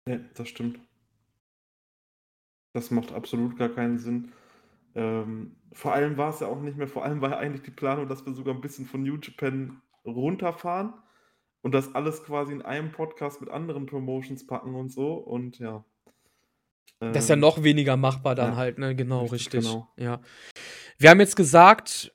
Ja, 0.06 0.20
das 0.34 0.48
stimmt. 0.48 0.78
Das 2.74 2.90
macht 2.90 3.12
absolut 3.12 3.56
gar 3.56 3.70
keinen 3.70 3.98
Sinn. 3.98 4.32
Ähm, 4.94 5.56
vor 5.72 5.92
allem 5.92 6.16
war 6.16 6.30
es 6.30 6.40
ja 6.40 6.46
auch 6.46 6.60
nicht 6.60 6.76
mehr, 6.76 6.88
vor 6.88 7.04
allem 7.04 7.20
war 7.20 7.30
ja 7.30 7.38
eigentlich 7.38 7.62
die 7.62 7.70
Planung, 7.70 8.08
dass 8.08 8.26
wir 8.26 8.34
sogar 8.34 8.54
ein 8.54 8.60
bisschen 8.60 8.84
von 8.84 9.02
New 9.02 9.18
Japan 9.20 9.80
runterfahren 10.04 10.92
und 11.62 11.72
das 11.72 11.94
alles 11.94 12.22
quasi 12.22 12.52
in 12.52 12.62
einem 12.62 12.92
Podcast 12.92 13.40
mit 13.40 13.50
anderen 13.50 13.86
Promotions 13.86 14.46
packen 14.46 14.74
und 14.74 14.90
so 14.90 15.14
und 15.14 15.58
ja. 15.58 15.84
Das 17.00 17.24
ist 17.24 17.28
ja 17.28 17.34
ähm, 17.34 17.40
noch 17.40 17.62
weniger 17.62 17.96
machbar 17.96 18.34
dann 18.34 18.52
ja, 18.52 18.56
halt, 18.56 18.78
ne? 18.78 18.94
Genau, 18.94 19.22
richtig. 19.22 19.54
richtig. 19.54 19.60
Genau. 19.64 19.88
Ja. 19.96 20.20
Wir 20.98 21.10
haben 21.10 21.20
jetzt 21.20 21.36
gesagt, 21.36 22.13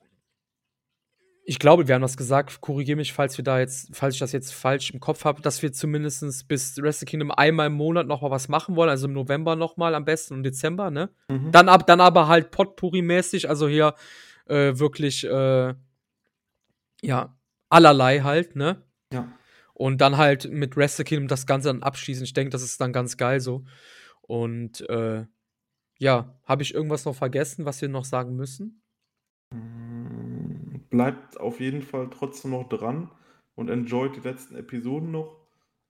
ich 1.50 1.58
glaube, 1.58 1.88
wir 1.88 1.96
haben 1.96 2.02
das 2.02 2.16
gesagt, 2.16 2.60
korrigiere 2.60 2.96
mich, 2.96 3.12
falls 3.12 3.36
wir 3.36 3.42
da 3.42 3.58
jetzt, 3.58 3.90
falls 3.92 4.14
ich 4.14 4.20
das 4.20 4.30
jetzt 4.30 4.54
falsch 4.54 4.92
im 4.92 5.00
Kopf 5.00 5.24
habe, 5.24 5.42
dass 5.42 5.62
wir 5.62 5.72
zumindest 5.72 6.46
bis 6.46 6.80
Wrestle 6.80 7.06
Kingdom 7.06 7.32
einmal 7.32 7.66
im 7.66 7.72
Monat 7.72 8.06
noch 8.06 8.22
mal 8.22 8.30
was 8.30 8.46
machen 8.46 8.76
wollen, 8.76 8.88
also 8.88 9.08
im 9.08 9.14
November 9.14 9.56
noch 9.56 9.76
mal 9.76 9.96
am 9.96 10.04
besten 10.04 10.34
und 10.34 10.44
Dezember, 10.44 10.92
ne? 10.92 11.10
Mhm. 11.28 11.50
Dann, 11.50 11.68
ab, 11.68 11.88
dann 11.88 12.00
aber 12.00 12.28
halt 12.28 12.52
Potpourri-mäßig, 12.52 13.48
also 13.48 13.66
hier 13.66 13.96
äh, 14.46 14.78
wirklich, 14.78 15.24
äh, 15.24 15.74
ja, 17.02 17.36
allerlei 17.68 18.20
halt, 18.20 18.54
ne? 18.54 18.84
Ja. 19.12 19.26
Und 19.74 20.00
dann 20.00 20.18
halt 20.18 20.48
mit 20.52 20.76
Wrestle 20.76 21.04
Kingdom 21.04 21.26
das 21.26 21.48
Ganze 21.48 21.66
dann 21.66 21.82
abschließen. 21.82 22.22
Ich 22.22 22.32
denke, 22.32 22.50
das 22.50 22.62
ist 22.62 22.80
dann 22.80 22.92
ganz 22.92 23.16
geil 23.16 23.40
so. 23.40 23.64
Und 24.20 24.88
äh, 24.88 25.24
ja, 25.98 26.38
habe 26.44 26.62
ich 26.62 26.74
irgendwas 26.74 27.06
noch 27.06 27.16
vergessen, 27.16 27.64
was 27.64 27.82
wir 27.82 27.88
noch 27.88 28.04
sagen 28.04 28.36
müssen? 28.36 28.84
Mm, 29.52 29.89
bleibt 30.90 31.40
auf 31.40 31.60
jeden 31.60 31.82
Fall 31.82 32.10
trotzdem 32.10 32.50
noch 32.50 32.68
dran 32.68 33.10
und 33.54 33.70
enjoyt 33.70 34.16
die 34.16 34.28
letzten 34.28 34.56
Episoden 34.56 35.10
noch. 35.10 35.36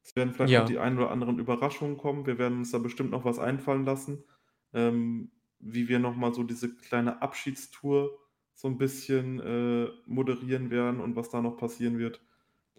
Es 0.03 0.17
werden 0.17 0.33
vielleicht 0.33 0.53
ja. 0.53 0.61
noch 0.61 0.69
die 0.69 0.79
ein 0.79 0.97
oder 0.97 1.11
anderen 1.11 1.39
Überraschungen 1.39 1.97
kommen. 1.97 2.27
Wir 2.27 2.39
werden 2.39 2.59
uns 2.59 2.71
da 2.71 2.79
bestimmt 2.79 3.11
noch 3.11 3.25
was 3.25 3.39
einfallen 3.39 3.85
lassen, 3.85 4.25
ähm, 4.73 5.31
wie 5.59 5.89
wir 5.89 5.99
nochmal 5.99 6.33
so 6.33 6.43
diese 6.43 6.75
kleine 6.75 7.21
Abschiedstour 7.21 8.19
so 8.55 8.69
ein 8.69 8.79
bisschen 8.79 9.41
äh, 9.41 9.89
moderieren 10.07 10.71
werden 10.71 11.01
und 11.01 11.17
was 11.17 11.31
da 11.31 11.41
noch 11.41 11.57
passieren 11.57 11.99
wird 11.99 12.21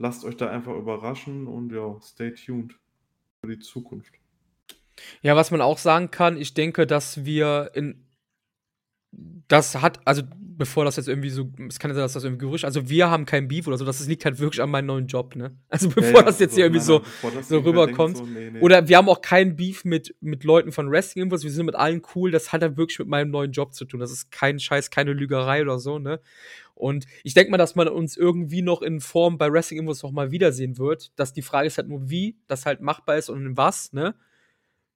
lasst 0.02 0.26
euch 0.26 0.36
da 0.36 0.50
einfach 0.50 0.76
überraschen 0.76 1.48
und 1.48 1.72
ja, 1.72 1.98
stay 2.02 2.34
tuned 2.34 2.78
für 3.40 3.48
die 3.48 3.60
Zukunft. 3.60 4.14
Ja, 5.22 5.36
was 5.36 5.52
man 5.52 5.62
auch 5.62 5.78
sagen 5.78 6.12
kann, 6.12 6.38
ich 6.38 6.54
denke, 6.54 6.86
dass 6.86 7.24
wir 7.24 7.72
in 7.76 8.04
das 9.12 9.82
hat, 9.82 10.00
also 10.06 10.24
bevor 10.62 10.86
das 10.86 10.96
jetzt 10.96 11.08
irgendwie 11.08 11.30
so, 11.30 11.52
es 11.68 11.80
kann 11.80 11.90
ja 11.90 11.96
sein, 11.96 12.04
dass 12.04 12.14
das 12.14 12.24
irgendwie 12.24 12.46
Gerücht, 12.46 12.66
also 12.66 12.88
wir 12.88 13.10
haben 13.10 13.26
kein 13.26 13.48
Beef 13.48 13.68
oder 13.68 13.78
so, 13.78 13.86
das 13.86 14.06
liegt 14.08 14.26
halt 14.26 14.40
wirklich 14.40 14.62
an 14.62 14.70
meinem 14.70 14.86
neuen 14.86 15.08
Job, 15.08 15.36
ne? 15.36 15.58
Also 15.70 15.90
bevor 15.96 16.20
ja, 16.20 16.24
das 16.24 16.40
jetzt 16.40 16.52
also, 16.52 16.56
hier 16.58 16.66
irgendwie 16.66 16.82
so, 16.82 17.02
so 17.42 17.60
rüberkommt. 17.60 18.18
So, 18.18 18.26
nee, 18.26 18.52
nee. 18.52 18.60
Oder 18.60 18.88
wir 18.88 18.98
haben 18.98 19.10
auch 19.10 19.22
kein 19.22 19.56
Beef 19.56 19.84
mit, 19.86 20.16
mit 20.22 20.44
Leuten 20.44 20.72
von 20.72 20.92
Wrestling 20.92 21.24
Infos, 21.24 21.44
wir 21.44 21.52
sind 21.52 21.66
mit 21.66 21.76
allen 21.76 22.04
cool, 22.16 22.30
das 22.30 22.54
hat 22.54 22.62
halt 22.62 22.78
wirklich 22.78 23.00
mit 23.00 23.08
meinem 23.08 23.32
neuen 23.32 23.52
Job 23.52 23.74
zu 23.74 23.86
tun. 23.86 24.00
Das 24.00 24.12
ist 24.12 24.32
kein 24.32 24.60
Scheiß, 24.60 24.92
keine 24.92 25.14
Lügerei 25.14 25.62
oder 25.64 25.80
so, 25.80 25.98
ne? 25.98 26.20
Und 26.76 27.06
ich 27.24 27.34
denke 27.34 27.52
mal, 27.52 27.58
dass 27.58 27.76
man 27.76 27.88
uns 27.88 28.16
irgendwie 28.16 28.62
noch 28.62 28.82
in 28.82 29.02
Form 29.02 29.38
bei 29.38 29.52
Wrestling 29.52 29.80
Infos 29.80 30.04
noch 30.04 30.12
mal 30.12 30.32
wiedersehen 30.32 30.78
wird. 30.78 31.12
Dass 31.16 31.34
die 31.34 31.42
Frage 31.42 31.68
ist 31.68 31.78
halt 31.78 31.88
nur, 31.88 32.10
wie 32.10 32.38
das 32.48 32.66
halt 32.66 32.82
machbar 32.82 33.18
ist 33.18 33.30
und 33.30 33.46
in 33.46 33.58
was, 33.58 33.94
ne? 33.94 34.16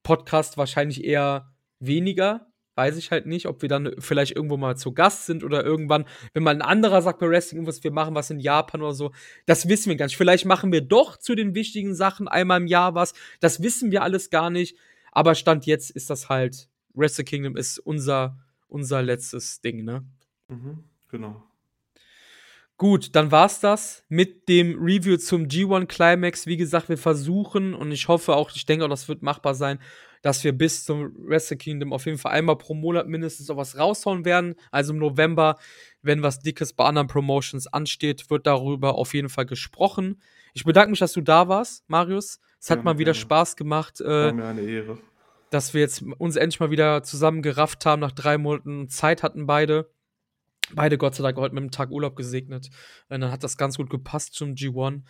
Podcast 0.04 0.58
wahrscheinlich 0.58 1.04
eher 1.04 1.52
weniger. 1.80 2.48
Weiß 2.76 2.98
ich 2.98 3.12
halt 3.12 3.26
nicht, 3.26 3.48
ob 3.48 3.62
wir 3.62 3.70
dann 3.70 3.96
vielleicht 4.00 4.36
irgendwo 4.36 4.58
mal 4.58 4.76
zu 4.76 4.94
Gast 4.94 5.26
sind 5.26 5.44
oder 5.44 5.64
irgendwann, 5.64 6.06
wenn 6.34 6.44
mal 6.44 6.54
ein 6.54 6.62
anderer 6.62 7.02
sagt 7.02 7.20
bei 7.20 7.30
Wrestling 7.30 7.62
Infos, 7.62 7.84
wir 7.84 7.92
machen 7.92 8.16
was 8.16 8.30
in 8.30 8.40
Japan 8.40 8.82
oder 8.82 8.94
so. 8.94 9.12
Das 9.46 9.70
wissen 9.70 9.90
wir 9.90 9.96
gar 9.96 10.06
nicht. 10.06 10.18
Vielleicht 10.18 10.46
machen 10.46 10.72
wir 10.72 10.82
doch 10.82 11.18
zu 11.18 11.36
den 11.36 11.56
wichtigen 11.56 11.96
Sachen 11.96 12.28
einmal 12.28 12.60
im 12.60 12.68
Jahr 12.68 12.94
was. 12.94 13.14
Das 13.40 13.64
wissen 13.64 13.92
wir 13.92 14.04
alles 14.04 14.30
gar 14.30 14.50
nicht. 14.50 14.78
Aber 15.12 15.36
Stand 15.36 15.66
jetzt 15.66 15.92
ist 15.92 16.10
das 16.10 16.28
halt, 16.28 16.68
Wrestle 16.94 17.24
Kingdom 17.24 17.56
ist 17.56 17.80
unser, 17.80 18.38
unser 18.68 19.02
letztes 19.02 19.62
Ding, 19.62 19.84
ne? 19.86 20.04
Mhm, 20.50 20.84
genau. 21.10 21.44
Gut, 22.78 23.16
dann 23.16 23.32
war's 23.32 23.62
das 23.62 24.04
mit 24.10 24.50
dem 24.50 24.78
Review 24.78 25.16
zum 25.16 25.46
G1 25.46 25.86
Climax. 25.86 26.46
Wie 26.46 26.58
gesagt, 26.58 26.90
wir 26.90 26.98
versuchen 26.98 27.74
und 27.74 27.94
ich 27.94 28.10
hoffe 28.10 28.36
auch, 28.36 28.52
ich 28.54 28.66
denke 28.66 28.84
auch, 28.84 28.90
das 28.90 29.08
wird 29.08 29.22
machbar 29.22 29.56
sein, 29.56 29.80
dass 30.26 30.44
wir 30.44 30.54
bis 30.54 30.86
zum 30.86 31.14
Wrestle 31.20 31.56
Kingdom 31.56 31.94
auf 31.94 32.08
jeden 32.08 32.18
Fall 32.18 32.32
einmal 32.32 32.58
pro 32.58 32.74
Monat 32.74 33.08
mindestens 33.08 33.48
auch 33.52 33.58
was 33.58 33.78
raushauen 33.78 34.26
werden. 34.26 34.56
Also 34.72 34.92
im 34.92 34.98
November, 34.98 35.56
wenn 36.02 36.24
was 36.24 36.40
Dickes 36.40 36.74
bei 36.74 36.84
anderen 36.84 37.08
Promotions 37.08 37.68
ansteht, 37.68 38.32
wird 38.32 38.48
darüber 38.48 38.96
auf 38.96 39.14
jeden 39.14 39.30
Fall 39.30 39.46
gesprochen. 39.46 40.20
Ich 40.56 40.64
bedanke 40.64 40.90
mich, 40.90 40.98
dass 40.98 41.14
du 41.14 41.22
da 41.22 41.48
warst, 41.48 41.88
Marius. 41.92 42.40
Es 42.60 42.72
hat 42.72 42.80
ja, 42.80 42.84
mal 42.86 42.98
wieder 42.98 43.12
gerne. 43.12 43.22
Spaß 43.22 43.56
gemacht. 43.56 44.02
Äh, 44.02 44.08
War 44.08 44.34
mir 44.34 44.46
eine 44.46 44.62
Ehre. 44.62 44.98
Dass 45.52 45.76
wir 45.76 45.82
jetzt 45.82 46.02
uns 46.18 46.38
endlich 46.38 46.60
mal 46.60 46.72
wieder 46.72 47.04
zusammen 47.04 47.44
gerafft 47.44 47.86
haben, 47.86 48.00
nach 48.00 48.12
drei 48.12 48.40
Monaten 48.40 48.90
Zeit 48.90 49.22
hatten 49.22 49.46
beide 49.46 49.92
beide 50.74 50.98
Gott 50.98 51.14
sei 51.14 51.22
Dank 51.22 51.38
heute 51.38 51.54
mit 51.54 51.62
einem 51.62 51.70
Tag 51.70 51.92
Urlaub 51.92 52.16
gesegnet. 52.16 52.72
Und 53.10 53.22
dann 53.22 53.32
hat 53.32 53.44
das 53.44 53.58
ganz 53.58 53.78
gut 53.78 53.92
gepasst 53.92 54.34
zum 54.34 54.56
G1. 54.56 55.04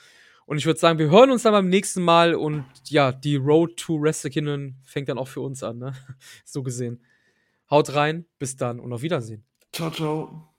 Und 0.46 0.58
ich 0.58 0.66
würde 0.66 0.80
sagen, 0.80 1.00
wir 1.00 1.10
hören 1.10 1.32
uns 1.32 1.44
dann 1.44 1.54
beim 1.54 1.70
nächsten 1.70 2.04
Mal 2.04 2.36
und 2.36 2.66
ja, 2.86 3.12
die 3.12 3.36
Road 3.36 3.78
to 3.78 4.00
Wrestle 4.00 4.30
Kingdom 4.30 4.76
fängt 4.84 5.10
dann 5.10 5.18
auch 5.18 5.28
für 5.28 5.42
uns 5.42 5.64
an, 5.64 5.80
ne? 5.80 5.94
So 6.46 6.62
gesehen. 6.62 7.04
Haut 7.70 7.96
rein, 7.96 8.26
bis 8.38 8.56
dann 8.56 8.80
und 8.80 8.94
auf 8.94 9.02
Wiedersehen. 9.02 9.44
Ciao, 9.72 9.90
ciao. 9.90 10.55